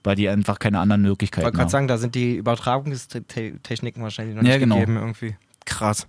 Weil 0.04 0.16
die 0.16 0.28
einfach 0.28 0.60
keine 0.60 0.80
anderen 0.80 1.04
Ich 1.04 1.10
Möglichkeiten 1.10 1.46
wollte 1.46 1.58
haben. 1.58 1.62
gerade 1.62 1.72
sagen, 1.72 1.88
da 1.88 1.98
sind 1.98 2.16
die 2.16 2.36
Übertragungstechniken 2.36 4.02
wahrscheinlich 4.04 4.36
noch 4.36 4.42
nicht 4.44 4.52
Ja, 4.52 4.58
genau. 4.58 4.76
gegeben 4.76 4.98
irgendwie. 4.98 5.36
Krass. 5.66 6.08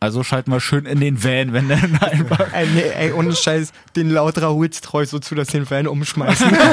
Also 0.00 0.22
schalten 0.22 0.52
wir 0.52 0.60
schön 0.60 0.86
in 0.86 1.00
den 1.00 1.22
Van, 1.22 1.52
wenn 1.52 1.68
dann 1.68 1.98
einfach. 2.00 2.52
Ey, 2.52 2.66
nee, 2.68 2.82
ey, 2.82 3.12
ohne 3.12 3.34
Scheiß, 3.34 3.72
den 3.96 4.10
Lauterer 4.10 4.54
holt's 4.54 4.80
treu 4.80 5.04
so 5.04 5.18
zu, 5.18 5.34
dass 5.34 5.48
den 5.48 5.68
Van 5.68 5.86
umschmeißen. 5.86 6.56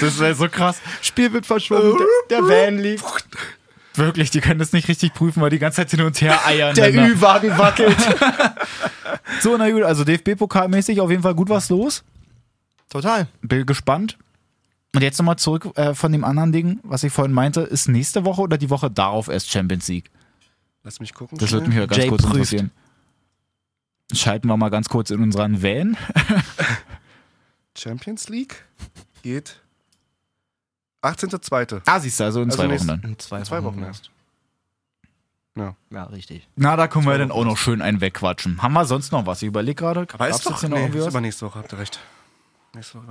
Das 0.00 0.18
wäre 0.18 0.34
so 0.34 0.48
krass. 0.48 0.80
Spiel 1.02 1.32
wird 1.32 1.46
verschoben, 1.46 1.98
der, 2.30 2.40
der 2.40 2.48
Van 2.48 2.78
liegt, 2.78 3.04
Wirklich, 3.96 4.30
die 4.30 4.40
können 4.40 4.58
das 4.58 4.72
nicht 4.72 4.88
richtig 4.88 5.14
prüfen, 5.14 5.40
weil 5.40 5.50
die 5.50 5.58
ganze 5.60 5.76
Zeit 5.76 5.90
hin 5.90 6.02
und 6.02 6.20
her 6.20 6.44
eiern. 6.44 6.74
der. 6.74 6.92
Ü-Wagen 6.92 7.56
wackelt. 7.58 7.96
So, 9.40 9.56
na 9.56 9.70
gut, 9.70 9.82
also 9.82 10.04
DFB-Pokalmäßig 10.04 11.00
auf 11.00 11.10
jeden 11.10 11.22
Fall 11.22 11.34
gut 11.34 11.48
was 11.48 11.68
los. 11.68 12.04
Total. 12.88 13.26
Bin 13.42 13.66
gespannt. 13.66 14.16
Und 14.94 15.02
jetzt 15.02 15.18
nochmal 15.18 15.36
zurück 15.36 15.70
äh, 15.76 15.94
von 15.94 16.12
dem 16.12 16.24
anderen 16.24 16.52
Ding, 16.52 16.78
was 16.82 17.02
ich 17.04 17.12
vorhin 17.12 17.32
meinte, 17.32 17.62
ist 17.62 17.88
nächste 17.88 18.24
Woche 18.24 18.42
oder 18.42 18.58
die 18.58 18.70
Woche 18.70 18.90
darauf 18.90 19.28
erst 19.28 19.50
Champions 19.50 19.88
League? 19.88 20.10
Lass 20.84 21.00
mich 21.00 21.14
gucken. 21.14 21.38
Das 21.38 21.50
würde 21.52 21.66
mich 21.66 21.76
ja 21.76 21.86
ganz 21.86 21.96
Jay 21.96 22.08
kurz 22.08 22.22
prüft. 22.22 22.34
interessieren. 22.34 22.70
Schalten 24.12 24.48
wir 24.48 24.56
mal 24.56 24.68
ganz 24.68 24.88
kurz 24.88 25.10
in 25.10 25.20
unseren 25.22 25.62
Van. 25.62 25.96
Champions 27.76 28.28
League 28.28 28.64
geht 29.22 29.60
18.2. 31.02 31.82
Ah, 31.86 32.00
siehst 32.00 32.20
du, 32.20 32.24
also 32.24 32.42
in 32.42 32.50
Also 32.50 32.62
zwei 32.62 32.70
Wochen 32.70 32.86
dann. 32.86 33.02
In 33.02 33.18
zwei, 33.18 33.42
Zwei 33.42 33.64
Wochen 33.64 33.80
ja. 33.80 33.86
erst. 33.86 34.10
Ja. 35.56 35.76
Ja, 35.90 36.04
richtig. 36.04 36.48
Na, 36.56 36.76
da 36.76 36.88
können 36.88 37.06
wir 37.06 37.16
dann 37.16 37.30
auch 37.30 37.44
noch 37.44 37.56
schön 37.56 37.80
einen 37.80 38.00
wegquatschen. 38.00 38.60
Haben 38.62 38.72
wir 38.74 38.84
sonst 38.84 39.12
noch 39.12 39.24
was? 39.26 39.40
Ich 39.42 39.48
überlege 39.48 39.76
gerade. 39.76 40.06
Doch, 40.06 40.20
jetzt 40.20 40.42
hier 40.60 40.68
noch 40.68 40.76
nee, 40.76 40.82
irgendwie 40.84 41.00
was? 41.00 41.08
übernächste 41.08 41.46
Woche, 41.46 41.60
habt 41.60 41.72
ihr 41.72 41.78
recht. 41.78 42.00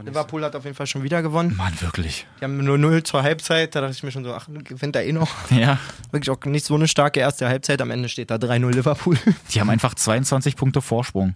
Liverpool 0.04 0.44
hat 0.44 0.56
auf 0.56 0.64
jeden 0.64 0.76
Fall 0.76 0.88
schon 0.88 1.04
wieder 1.04 1.22
gewonnen. 1.22 1.56
Mann, 1.56 1.74
wirklich. 1.82 2.28
Die 2.40 2.44
haben 2.44 2.58
nur 2.58 2.78
0 2.78 3.04
zur 3.04 3.24
Halbzeit. 3.24 3.76
Da 3.76 3.82
dachte 3.82 3.94
ich 3.94 4.04
mir 4.04 4.12
schon 4.12 4.24
so, 4.24 4.34
ach, 4.34 4.48
gewinnt 4.48 4.96
er 4.96 5.06
eh 5.06 5.12
noch. 5.12 5.30
Ja. 5.52 5.78
Wirklich 6.12 6.30
auch 6.30 6.44
nicht 6.46 6.66
so 6.66 6.76
eine 6.76 6.88
starke 6.88 7.20
erste 7.20 7.48
Halbzeit. 7.48 7.82
Am 7.82 7.92
Ende 7.92 8.10
steht 8.10 8.32
da 8.32 8.36
3-0 8.36 8.72
Liverpool. 8.72 9.18
Die 9.52 9.62
haben 9.62 9.70
einfach 9.70 9.94
22 9.94 10.56
Punkte 10.56 10.82
Vorsprung. 10.82 11.36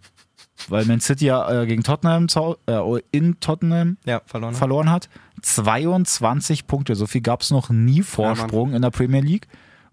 Weil 0.70 0.86
Man 0.86 1.00
City 1.00 1.26
ja 1.28 1.62
äh, 1.62 1.68
gegen 1.68 1.84
Tottenham 1.84 2.28
äh, 2.68 3.02
in 3.12 3.40
Tottenham 3.40 3.98
ja, 4.06 4.22
verloren. 4.26 4.56
verloren 4.56 4.92
hat. 4.92 5.08
22 5.42 6.66
Punkte. 6.68 6.96
So 6.96 7.06
viel 7.06 7.22
gab 7.22 7.42
es 7.42 7.52
noch 7.52 7.70
nie 7.70 8.02
Vorsprung 8.02 8.74
in 8.74 8.82
der 8.82 8.90
Premier 8.90 9.22
League. 9.22 9.48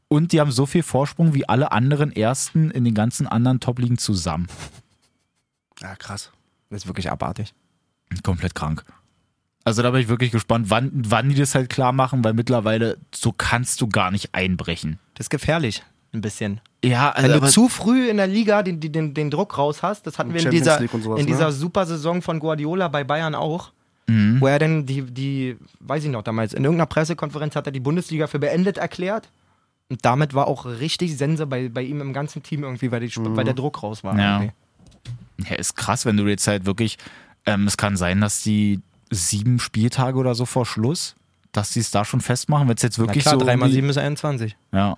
Und 0.08 0.32
die 0.32 0.40
haben 0.40 0.52
so 0.52 0.64
viel 0.64 0.82
Vorsprung 0.82 1.34
wie 1.34 1.48
alle 1.48 1.72
anderen 1.72 2.12
Ersten 2.14 2.70
in 2.70 2.84
den 2.84 2.94
ganzen 2.94 3.26
anderen 3.26 3.60
Top-Ligen 3.60 3.98
zusammen. 3.98 4.46
Ja, 5.80 5.94
krass. 5.96 6.30
Das 6.70 6.82
ist 6.82 6.86
wirklich 6.86 7.10
abartig. 7.10 7.52
Komplett 8.22 8.54
krank. 8.54 8.84
Also 9.64 9.82
da 9.82 9.90
bin 9.90 10.00
ich 10.00 10.08
wirklich 10.08 10.30
gespannt, 10.30 10.68
wann, 10.68 10.90
wann 10.92 11.28
die 11.30 11.34
das 11.34 11.54
halt 11.54 11.70
klar 11.70 11.92
machen, 11.92 12.22
weil 12.22 12.34
mittlerweile 12.34 12.98
so 13.14 13.32
kannst 13.32 13.80
du 13.80 13.88
gar 13.88 14.10
nicht 14.10 14.34
einbrechen. 14.34 14.98
Das 15.14 15.26
ist 15.26 15.30
gefährlich. 15.30 15.82
Ein 16.12 16.20
bisschen. 16.20 16.60
Ja, 16.84 17.12
Wenn 17.16 17.24
also 17.32 17.40
du 17.40 17.46
zu 17.48 17.68
früh 17.68 18.08
in 18.10 18.18
der 18.18 18.26
Liga 18.26 18.62
den, 18.62 18.78
den- 18.78 19.14
den, 19.14 19.30
Druck 19.30 19.56
raus 19.58 19.82
hast, 19.82 20.06
das 20.06 20.18
hatten 20.18 20.32
wir 20.34 20.42
in 20.44 20.50
dieser, 20.50 20.78
sowas, 20.78 21.18
in 21.18 21.24
ne? 21.24 21.32
dieser 21.32 21.50
super 21.50 21.86
Saison 21.86 22.20
von 22.22 22.38
Guardiola 22.38 22.88
bei 22.88 23.02
Bayern 23.04 23.34
auch, 23.34 23.72
Mhm. 24.06 24.38
wo 24.40 24.46
er 24.48 24.58
denn 24.58 24.84
die, 24.84 25.00
die, 25.02 25.56
weiß 25.80 26.04
ich 26.04 26.10
noch 26.10 26.22
damals, 26.22 26.52
in 26.52 26.62
irgendeiner 26.62 26.86
Pressekonferenz 26.86 27.56
hat 27.56 27.66
er 27.66 27.72
die 27.72 27.80
Bundesliga 27.80 28.26
für 28.26 28.38
beendet 28.38 28.76
erklärt. 28.76 29.30
Und 29.88 30.04
damit 30.04 30.34
war 30.34 30.46
auch 30.46 30.66
richtig 30.66 31.16
Sense 31.16 31.46
bei, 31.46 31.68
bei 31.70 31.80
ihm 31.82 32.02
im 32.02 32.12
ganzen 32.12 32.42
Team 32.42 32.64
irgendwie, 32.64 32.92
weil, 32.92 33.00
die, 33.00 33.18
Mhm. 33.18 33.34
weil 33.34 33.44
der 33.44 33.54
Druck 33.54 33.82
raus 33.82 34.04
war. 34.04 34.16
Ja. 34.18 34.42
irgendwie. 34.42 34.52
Ja, 35.50 35.56
ist 35.56 35.74
krass, 35.74 36.04
wenn 36.06 36.16
du 36.18 36.26
jetzt 36.28 36.46
halt 36.46 36.64
wirklich, 36.66 36.98
ähm, 37.46 37.66
es 37.66 37.76
kann 37.76 37.96
sein, 37.96 38.20
dass 38.20 38.42
die 38.42 38.80
sieben 39.10 39.58
Spieltage 39.58 40.16
oder 40.18 40.34
so 40.34 40.44
vor 40.46 40.66
Schluss, 40.66 41.14
dass 41.52 41.70
die 41.70 41.80
es 41.80 41.90
da 41.90 42.04
schon 42.04 42.20
festmachen, 42.20 42.68
wenn 42.68 42.76
es 42.76 42.82
jetzt 42.82 42.98
Na 42.98 43.04
wirklich 43.06 43.24
klar, 43.24 43.38
so. 43.38 43.44
3 43.44 43.56
mal 43.56 43.66
irgendwie- 43.66 43.74
7 43.76 43.90
ist 43.90 43.98
21. 43.98 44.56
Ja. 44.72 44.96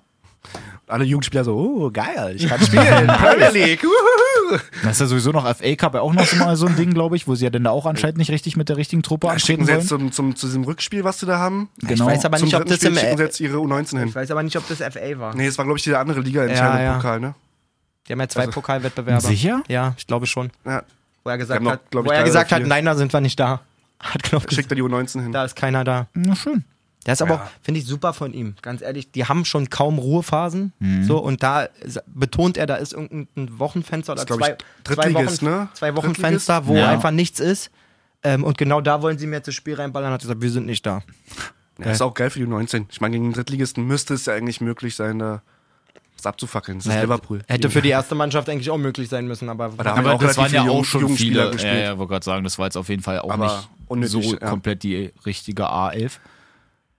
Alle 0.87 1.05
Jugendspieler 1.05 1.43
so, 1.43 1.57
oh, 1.57 1.91
geil, 1.91 2.35
ich 2.37 2.47
kann 2.47 2.61
spielen. 2.65 3.07
Premier 3.09 3.51
League. 3.51 3.83
wuhu. 3.83 4.59
Das 4.85 4.93
ist 4.93 5.01
ja 5.01 5.07
sowieso 5.07 5.33
noch 5.33 5.45
FA 5.57 5.75
Cup 5.75 5.95
ja 5.95 6.01
auch 6.03 6.13
noch 6.13 6.25
so 6.25 6.37
mal 6.37 6.55
so 6.57 6.67
ein 6.67 6.77
Ding, 6.77 6.95
glaube 6.95 7.17
ich, 7.17 7.27
wo 7.27 7.35
sie 7.35 7.43
ja 7.45 7.51
dann 7.51 7.65
da 7.65 7.71
auch 7.71 7.85
anscheinend 7.85 8.19
nicht 8.19 8.31
richtig 8.31 8.57
mit 8.57 8.69
der 8.69 8.77
richtigen 8.77 9.03
Truppe 9.03 9.27
Schicken 9.41 9.63
antreten 9.63 9.67
sie 9.67 9.73
jetzt 9.73 9.91
wollen. 9.91 10.13
zum, 10.13 10.13
zum, 10.13 10.37
zu 10.37 10.47
diesem 10.47 10.63
Rückspiel, 10.63 11.03
was 11.03 11.19
sie 11.19 11.27
da 11.27 11.39
haben. 11.39 11.69
Genau. 11.79 12.07
weiß 12.07 12.25
aber 12.25 12.37
Zum 12.39 12.47
nicht, 12.47 12.55
ob 12.55 12.65
das 12.67 12.77
Spiel 12.77 12.91
im, 12.91 12.95
schicken 12.97 13.17
sie 13.17 13.23
äh, 13.25 13.27
jetzt 13.27 13.41
ihre 13.41 13.57
U19 13.57 13.99
hin. 13.99 14.09
ich 14.09 14.15
weiß 14.15 14.31
aber 14.31 14.45
nicht, 14.45 14.57
ob 14.57 14.69
das 14.69 14.79
FA 14.79 15.19
war. 15.19 15.35
Nee, 15.35 15.47
es 15.49 15.59
war, 15.59 15.65
glaube 15.65 15.79
ich, 15.79 15.83
die 15.85 15.93
andere 15.97 16.21
Liga 16.21 16.45
entscheidende 16.45 16.79
Ja, 16.85 16.91
ja. 16.93 16.95
Pokal, 16.97 17.19
ne? 17.19 17.35
Die 18.07 18.13
haben 18.13 18.21
ja 18.21 18.29
zwei 18.29 18.41
Also- 18.43 18.53
Pokalwettbewerber. 18.53 19.21
Sicher? 19.21 19.65
Ja, 19.67 19.95
ich 19.99 20.07
glaube 20.07 20.27
schon. 20.27 20.53
Ja, 20.65 20.85
Wo 21.27 21.31
er 21.31 21.39
gesagt 21.39 21.61
noch, 21.63 21.73
hat, 21.73 21.81
wo 21.93 22.03
er 22.11 22.23
gesagt 22.23 22.53
hat, 22.53 22.63
nein, 22.63 22.85
da 22.85 22.95
sind 22.95 23.13
wir 23.13 23.21
nicht 23.21 23.39
da. 23.41 23.61
Hat 24.01 24.23
Knopf 24.23 24.47
schickt 24.53 24.71
er 24.71 24.77
die 24.77 24.83
U19 24.83 25.23
hin. 25.23 25.33
Da 25.33 25.45
ist 25.45 25.57
keiner 25.57 25.83
da. 25.83 26.07
Na 26.15 26.37
schön. 26.37 26.65
Der 27.05 27.15
ist 27.15 27.23
aber 27.23 27.35
Ja. 27.35 27.43
auch, 27.43 27.49
finde 27.63 27.81
ich, 27.81 27.87
super 27.87 28.13
von 28.13 28.33
ihm. 28.33 28.55
Ganz 28.63 28.81
ehrlich, 28.83 29.11
die 29.11 29.25
haben 29.25 29.45
schon 29.45 29.69
kaum 29.71 29.99
Ruhephasen. 29.99 30.73
Mhm. 30.79 31.03
So, 31.05 31.19
und 31.19 31.43
da 31.43 31.69
betont 32.07 32.57
er, 32.57 32.67
da 32.67 32.77
ist 32.77 32.93
irgendein 32.93 33.59
Wochenfenster 33.59 34.13
oder 34.13 34.25
Das 34.25 34.37
zwei, 34.37 34.51
ich, 34.53 34.57
zwei, 34.95 35.03
Drittligist, 35.03 35.43
Wochen, 35.43 35.51
ne? 35.51 35.69
zwei 35.75 35.97
Wochenfenster, 35.97 36.67
wo 36.67 36.77
Ja. 36.77 36.91
einfach 36.91 37.11
nichts 37.11 37.41
ist. 37.41 37.71
Ähm, 38.23 38.45
und 38.45 38.57
genau 38.59 38.81
da 38.81 39.03
wollen 39.03 39.19
sie 39.19 39.27
mir 39.27 39.37
jetzt 39.37 39.49
das 39.49 39.55
Spiel 39.57 39.75
reinballern. 39.75 40.13
Hat 40.13 40.21
gesagt, 40.21 40.41
wir 40.43 40.51
sind 40.51 40.67
nicht 40.67 40.87
da. 40.87 41.03
Ja, 41.79 41.91
ist 41.91 42.03
auch 42.03 42.15
geil 42.15 42.31
für 42.31 42.39
die 42.39 42.47
U19. 42.47 42.87
Ich 42.91 43.01
meine, 43.01 43.13
gegen 43.15 43.25
den 43.25 43.33
Drittligisten 43.35 43.85
müsste 43.85 44.15
es 44.15 44.27
ja 44.27 44.35
eigentlich 44.35 44.61
möglich 44.61 44.95
sein, 44.95 45.19
da 45.19 45.43
abzufackeln. 46.27 46.79
Das 46.79 46.87
ist 46.87 46.91
Naja, 46.91 47.03
Liverpool. 47.03 47.43
Hätte 47.47 47.71
für 47.71 47.83
die 47.83 47.89
erste 47.91 48.15
Mannschaft 48.15 48.49
eigentlich 48.49 48.71
auch 48.71 48.79
möglich 48.79 49.09
sein 49.09 49.27
müssen, 49.27 49.49
aber, 49.49 49.69
da 49.71 49.91
haben 49.97 50.01
Aber 50.07 50.15
auch 50.15 50.19
das 50.21 50.37
waren 50.37 50.53
ja 50.53 50.63
auch 50.63 50.67
Jung- 50.67 50.85
schon 50.85 51.01
Jugendspieler 51.03 51.43
viele. 51.43 51.53
gespielt. 51.53 51.75
Ja, 51.75 51.81
ja, 51.81 51.99
wollte 51.99 52.11
gerade 52.13 52.25
sagen, 52.25 52.45
das 52.45 52.59
war 52.59 52.67
jetzt 52.67 52.77
auf 52.77 52.89
jeden 52.89 53.03
Fall 53.03 53.21
auch 53.21 53.31
Aber 53.31 53.45
nicht 53.45 53.69
unnötig, 53.89 54.13
so 54.31 54.35
ja. 54.35 54.49
komplett 54.51 54.83
die 54.83 55.13
richtige 55.25 55.65
A11. 55.71 56.13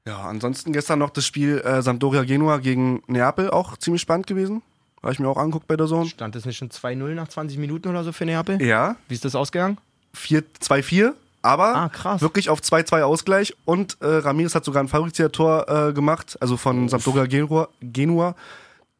Ja, 0.08 0.22
ansonsten 0.22 0.72
gestern 0.72 1.00
noch 1.00 1.10
das 1.10 1.26
Spiel 1.26 1.60
äh, 1.60 1.82
Sampdoria 1.82 2.24
Genua 2.24 2.58
gegen 2.58 3.04
Neapel, 3.08 3.50
auch 3.50 3.76
ziemlich 3.78 4.02
spannend 4.02 4.26
gewesen. 4.28 4.62
Habe 5.04 5.12
ich 5.14 5.20
mir 5.20 5.28
auch 5.28 5.38
angeguckt 5.38 5.68
bei 5.68 5.76
der 5.76 5.86
Zone. 5.88 6.08
stand 6.10 6.36
es 6.36 6.46
nicht 6.46 6.58
schon 6.58 6.70
2-0 6.70 7.14
nach 7.14 7.28
20 7.28 7.58
Minuten 7.58 7.88
oder 7.90 8.04
so 8.04 8.12
für 8.12 8.26
Neapel? 8.26 8.62
Ja, 8.62 8.96
Wie 9.10 9.14
ist 9.16 9.26
das 9.26 9.36
ausgegangen? 9.36 9.78
4 10.14 10.44
2-4, 10.62 11.12
aber 11.44 11.92
Ah, 12.04 12.22
wirklich 12.22 12.50
auf 12.50 12.62
2-2 12.62 13.02
Ausgleich 13.04 13.54
und 13.66 13.98
äh, 14.02 14.06
Ramirez 14.08 14.56
hat 14.56 14.66
sogar 14.66 14.82
ein 14.82 14.88
Fallrückzieher-Tor 14.88 15.90
äh, 15.90 15.94
gemacht, 15.94 16.38
also 16.42 16.58
von 16.58 16.90
Sampdoria 16.90 17.26
Genua, 17.26 17.68
Genua, 17.82 18.36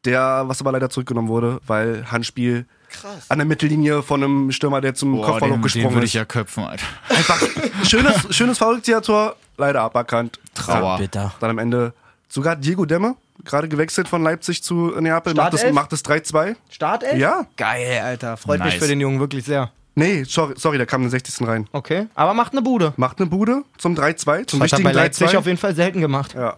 der, 0.08 0.44
was 0.46 0.60
aber 0.60 0.72
leider 0.72 0.90
zurückgenommen 0.90 1.28
wurde, 1.28 1.60
weil 1.66 2.10
Handspiel 2.10 2.66
Krass. 2.90 3.26
an 3.30 3.38
der 3.38 3.46
Mittellinie 3.46 4.02
von 4.02 4.22
einem 4.22 4.50
Stürmer, 4.52 4.80
der 4.80 4.94
zum 4.94 5.16
Kopfball 5.16 5.40
den, 5.40 5.50
den 5.50 5.58
hochgesprungen 5.60 5.92
würde 5.94 6.04
ist. 6.04 6.10
ich 6.10 6.14
ja 6.14 6.24
köpfen, 6.24 6.64
Alter. 6.64 6.84
Einfach 7.08 7.40
schönes, 7.84 8.34
schönes 8.34 8.58
Fallrückzieher-Tor, 8.58 9.36
leider 9.56 9.82
aberkannt. 9.82 10.38
Trauer. 10.54 10.98
Bitter. 10.98 11.34
Dann 11.40 11.50
am 11.50 11.58
Ende 11.58 11.92
sogar 12.28 12.56
Diego 12.56 12.84
Demme, 12.84 13.14
gerade 13.44 13.68
gewechselt 13.68 14.08
von 14.08 14.22
Leipzig 14.22 14.62
zu 14.62 14.92
Neapel, 15.00 15.34
macht 15.34 15.52
das, 15.52 15.60
Startelf? 15.60 15.74
macht 15.74 15.92
das 15.92 16.04
3-2. 16.04 16.56
Startelf? 16.70 17.16
Ja. 17.18 17.46
Geil, 17.56 18.00
Alter. 18.04 18.36
Freut 18.36 18.60
mich 18.60 18.72
Nice. 18.74 18.82
für 18.82 18.88
den 18.88 19.00
Jungen 19.00 19.20
wirklich 19.20 19.44
sehr. 19.44 19.70
Nee, 19.94 20.22
sorry, 20.24 20.54
sorry, 20.56 20.76
der 20.76 20.86
kam 20.86 21.00
in 21.02 21.06
den 21.08 21.10
60. 21.10 21.46
rein. 21.48 21.66
Okay. 21.72 22.06
Aber 22.14 22.32
macht 22.32 22.52
eine 22.52 22.62
Bude. 22.62 22.92
Macht 22.96 23.18
eine 23.20 23.28
Bude 23.28 23.64
zum 23.78 23.94
3-2, 23.96 24.46
zum 24.46 24.60
Das 24.60 24.70
hat 24.72 24.78
er 24.78 24.78
wichtigen 24.78 24.82
bei 24.84 24.92
Leipzig 24.92 25.28
3-2. 25.28 25.36
auf 25.38 25.46
jeden 25.46 25.58
Fall 25.58 25.74
selten 25.74 26.00
gemacht. 26.00 26.34
Ja. 26.34 26.56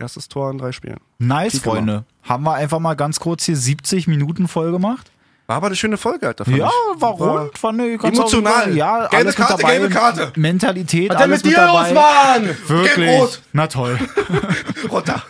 Erstes 0.00 0.28
Tor 0.28 0.50
in 0.50 0.58
drei 0.58 0.72
Spielen. 0.72 0.98
Nice, 1.18 1.54
mal. 1.54 1.60
Freunde. 1.72 2.04
Haben 2.22 2.44
wir 2.44 2.54
einfach 2.54 2.78
mal 2.78 2.94
ganz 2.94 3.20
kurz 3.20 3.44
hier 3.44 3.56
70 3.56 4.06
Minuten 4.08 4.48
voll 4.48 4.72
gemacht? 4.72 5.10
War 5.46 5.56
aber 5.56 5.66
eine 5.66 5.76
schöne 5.76 5.96
Folge, 5.96 6.28
Alter. 6.28 6.44
fand 6.44 6.56
Ja, 6.56 6.70
ich. 6.94 7.00
war 7.02 7.18
War 7.18 7.40
rund, 7.40 7.58
fand 7.58 7.80
ich 7.82 8.00
ganz 8.00 8.16
Emotional. 8.16 8.76
Ja, 8.76 9.06
Gelbe 9.08 9.16
alles 9.16 9.34
Karte, 9.34 9.52
mit 9.54 9.62
dabei. 9.62 9.78
gelbe 9.78 9.94
Karte. 9.94 10.32
Mentalität, 10.36 11.10
Was 11.10 11.16
denn 11.16 11.24
alles 11.24 11.44
mit 11.44 11.52
mit 11.52 11.56
dir 11.56 11.66
dabei. 11.66 11.92
los, 11.92 11.94
Mann? 11.94 12.56
Wirklich. 12.68 13.38
Na 13.52 13.66
toll. 13.66 13.98
Runter. 14.90 15.22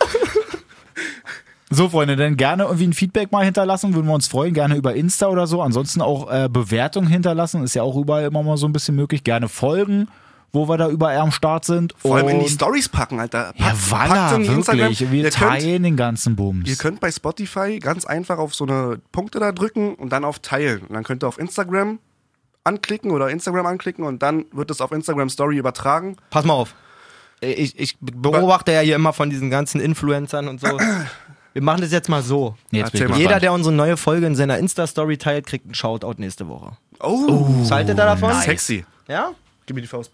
So, 1.73 1.87
Freunde, 1.87 2.17
dann 2.17 2.35
gerne 2.35 2.63
irgendwie 2.63 2.87
ein 2.87 2.93
Feedback 2.93 3.31
mal 3.31 3.45
hinterlassen, 3.45 3.93
würden 3.95 4.07
wir 4.07 4.13
uns 4.13 4.27
freuen. 4.27 4.53
Gerne 4.53 4.75
über 4.75 4.93
Insta 4.93 5.27
oder 5.27 5.47
so. 5.47 5.61
Ansonsten 5.61 6.01
auch 6.01 6.29
äh, 6.29 6.49
Bewertungen 6.49 7.07
hinterlassen. 7.07 7.63
Ist 7.63 7.75
ja 7.75 7.81
auch 7.83 7.95
überall 7.95 8.25
immer 8.25 8.43
mal 8.43 8.57
so 8.57 8.65
ein 8.67 8.73
bisschen 8.73 8.95
möglich. 8.95 9.23
Gerne 9.23 9.47
folgen, 9.47 10.09
wo 10.53 10.67
wir 10.67 10.77
da 10.77 10.89
überall 10.89 11.17
am 11.17 11.31
Start 11.31 11.65
sind. 11.65 11.93
Vor 11.97 12.17
allem 12.17 12.27
in 12.29 12.39
die 12.41 12.49
Stories 12.49 12.89
packen, 12.89 13.19
Alter. 13.19 13.53
Ja, 13.55 13.65
Packt- 13.67 13.91
Walla, 13.91 14.35
in 14.35 14.41
die 14.43 14.47
wirklich. 14.49 14.57
Instagram. 14.57 15.11
Wir 15.11 15.23
Ihr 15.23 15.29
könnt, 15.31 15.33
teilen 15.61 15.83
den 15.83 15.95
ganzen 15.97 16.35
Bums. 16.35 16.69
ihr 16.69 16.75
könnt 16.75 16.99
bei 16.99 17.11
Spotify 17.11 17.79
ganz 17.79 18.05
einfach 18.05 18.37
auf 18.37 18.53
so 18.53 18.65
eine 18.65 18.99
Punkte 19.11 19.39
da 19.39 19.51
drücken 19.51 19.95
und 19.95 20.09
dann 20.11 20.25
auf 20.25 20.39
Teilen. 20.39 20.81
Und 20.81 20.93
dann 20.93 21.03
könnt 21.03 21.23
ihr 21.23 21.27
auf 21.27 21.37
Instagram 21.39 21.99
anklicken 22.63 23.11
oder 23.11 23.29
Instagram 23.29 23.65
anklicken 23.65 24.03
und 24.05 24.21
dann 24.21 24.45
wird 24.51 24.69
es 24.71 24.81
auf 24.81 24.91
Instagram 24.91 25.29
Story 25.29 25.57
übertragen. 25.57 26.17
Pass 26.29 26.45
mal 26.45 26.53
auf. 26.53 26.75
Ich, 27.39 27.79
ich 27.79 27.97
beobachte 27.99 28.71
ja 28.71 28.81
hier 28.81 28.95
immer 28.95 29.13
von 29.13 29.29
diesen 29.31 29.49
ganzen 29.49 29.81
Influencern 29.81 30.47
und 30.47 30.61
so. 30.61 30.67
Wir 31.53 31.61
machen 31.63 31.81
das 31.81 31.91
jetzt 31.91 32.07
mal 32.07 32.21
so. 32.21 32.55
Jetzt. 32.71 32.93
Jeder, 32.93 33.07
gespannt. 33.07 33.41
der 33.43 33.51
unsere 33.51 33.75
neue 33.75 33.97
Folge 33.97 34.25
in 34.27 34.35
seiner 34.35 34.57
Insta-Story 34.57 35.17
teilt, 35.17 35.47
kriegt 35.47 35.65
einen 35.65 35.73
Shoutout 35.73 36.13
nächste 36.17 36.47
Woche. 36.47 36.77
Oh, 37.01 37.45
Was 37.61 37.71
haltet 37.71 37.97
ihr 37.97 38.05
davon? 38.05 38.33
sexy. 38.41 38.85
Ja? 39.07 39.31
Gib 39.65 39.75
mir 39.75 39.81
die 39.81 39.87
Faust. 39.87 40.11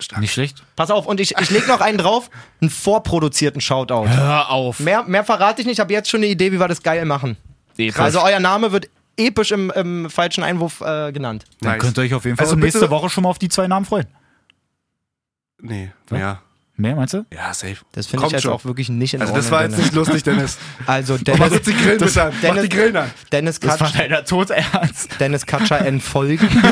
Stark. 0.00 0.20
Nicht 0.20 0.32
schlecht. 0.32 0.62
Pass 0.74 0.90
auf, 0.90 1.06
und 1.06 1.20
ich, 1.20 1.36
ich 1.38 1.50
leg 1.50 1.68
noch 1.68 1.80
einen 1.80 1.98
drauf, 1.98 2.28
einen 2.60 2.70
vorproduzierten 2.70 3.60
Shoutout. 3.60 4.08
Hör 4.08 4.50
auf. 4.50 4.80
Mehr, 4.80 5.04
mehr 5.04 5.24
verrate 5.24 5.60
ich 5.60 5.66
nicht, 5.66 5.74
ich 5.74 5.80
habe 5.80 5.92
jetzt 5.92 6.10
schon 6.10 6.18
eine 6.20 6.26
Idee, 6.26 6.50
wie 6.52 6.58
wir 6.58 6.66
das 6.68 6.82
geil 6.82 7.04
machen. 7.04 7.36
Episch. 7.76 7.98
Also 8.00 8.20
euer 8.22 8.40
Name 8.40 8.72
wird 8.72 8.88
episch 9.16 9.52
im, 9.52 9.70
im 9.70 10.10
falschen 10.10 10.42
Einwurf 10.42 10.80
äh, 10.80 11.12
genannt. 11.12 11.44
Dann 11.60 11.72
Nice. 11.72 11.80
könnt 11.80 11.98
ihr 11.98 12.02
euch 12.02 12.14
auf 12.14 12.24
jeden 12.24 12.36
Fall 12.36 12.44
Also 12.46 12.56
nächste 12.56 12.90
Woche 12.90 13.08
schon 13.08 13.22
mal 13.22 13.30
auf 13.30 13.38
die 13.38 13.48
zwei 13.48 13.68
Namen 13.68 13.86
freuen. 13.86 14.06
Nee, 15.60 15.92
ja. 16.10 16.40
Mehr, 16.76 16.96
meinst 16.96 17.14
du? 17.14 17.24
Ja, 17.32 17.54
safe. 17.54 17.76
Das 17.92 18.08
finde 18.08 18.26
ich 18.26 18.32
jetzt 18.32 18.42
schon. 18.42 18.52
auch 18.52 18.64
wirklich 18.64 18.88
nicht 18.88 19.14
in 19.14 19.20
Also 19.20 19.32
Ordnung. 19.32 19.44
das 19.44 19.52
war 19.52 19.62
jetzt 19.62 19.72
Dennis. 19.74 19.84
nicht 19.86 19.94
lustig, 19.94 20.22
Dennis. 20.24 20.58
Also 20.86 21.14
Mach 21.14 21.20
Dennis, 21.22 21.52
jetzt 21.52 21.66
die 21.68 21.72
Grillen 21.76 21.98
das- 22.00 22.18
an. 22.18 22.32
Mach 22.34 22.40
Dennis- 22.40 22.62
die 22.64 22.68
Grillen 22.68 22.96
an. 22.96 23.10
Dennis, 23.30 23.60
Das 23.60 23.80
war 23.80 23.90
deiner 23.92 24.24
Tod 24.24 24.50
ernst. 24.50 25.20
Dennis 25.20 25.46
Katscher 25.46 25.80
entfolgen. 25.86 26.48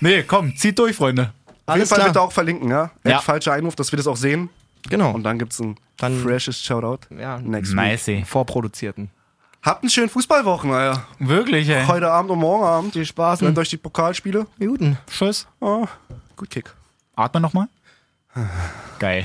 Nee, 0.00 0.22
komm, 0.22 0.56
zieht 0.56 0.78
durch, 0.78 0.96
Freunde. 0.96 1.22
Auf 1.22 1.28
jeden 1.48 1.62
Alles 1.66 1.88
Fall 1.88 1.98
klar. 1.98 2.08
bitte 2.08 2.20
auch 2.20 2.32
verlinken, 2.32 2.70
ja? 2.70 2.90
Ja. 3.04 3.20
Falscher 3.20 3.52
Einwurf, 3.52 3.74
dass 3.76 3.90
wir 3.92 3.96
das 3.96 4.06
auch 4.06 4.16
sehen. 4.16 4.50
Genau. 4.90 5.12
Und 5.12 5.22
dann 5.22 5.38
gibt's 5.38 5.58
ein 5.60 5.76
Dann- 5.96 6.20
freshes 6.20 6.62
Shoutout. 6.62 7.06
Ja, 7.18 7.38
Next 7.38 7.70
week. 7.72 7.76
Nice. 7.76 8.10
vorproduzierten. 8.28 9.10
Habt 9.62 9.82
einen 9.82 9.88
schönen 9.88 10.10
Fußballwochen, 10.10 10.70
Alter. 10.72 11.06
Wirklich, 11.18 11.66
ey. 11.70 11.86
Heute 11.86 12.10
Abend 12.10 12.30
und 12.30 12.38
morgen 12.38 12.64
Abend. 12.64 12.92
Viel 12.92 13.06
Spaß. 13.06 13.40
Gönnt 13.40 13.58
euch 13.58 13.70
die 13.70 13.78
Pokalspiele. 13.78 14.46
Minuten. 14.58 14.98
Tschüss. 15.10 15.46
Oh, 15.60 15.86
gut 16.36 16.50
Kick. 16.50 16.70
Atme 17.16 17.40
nochmal. 17.40 17.68
Geil. 18.98 19.24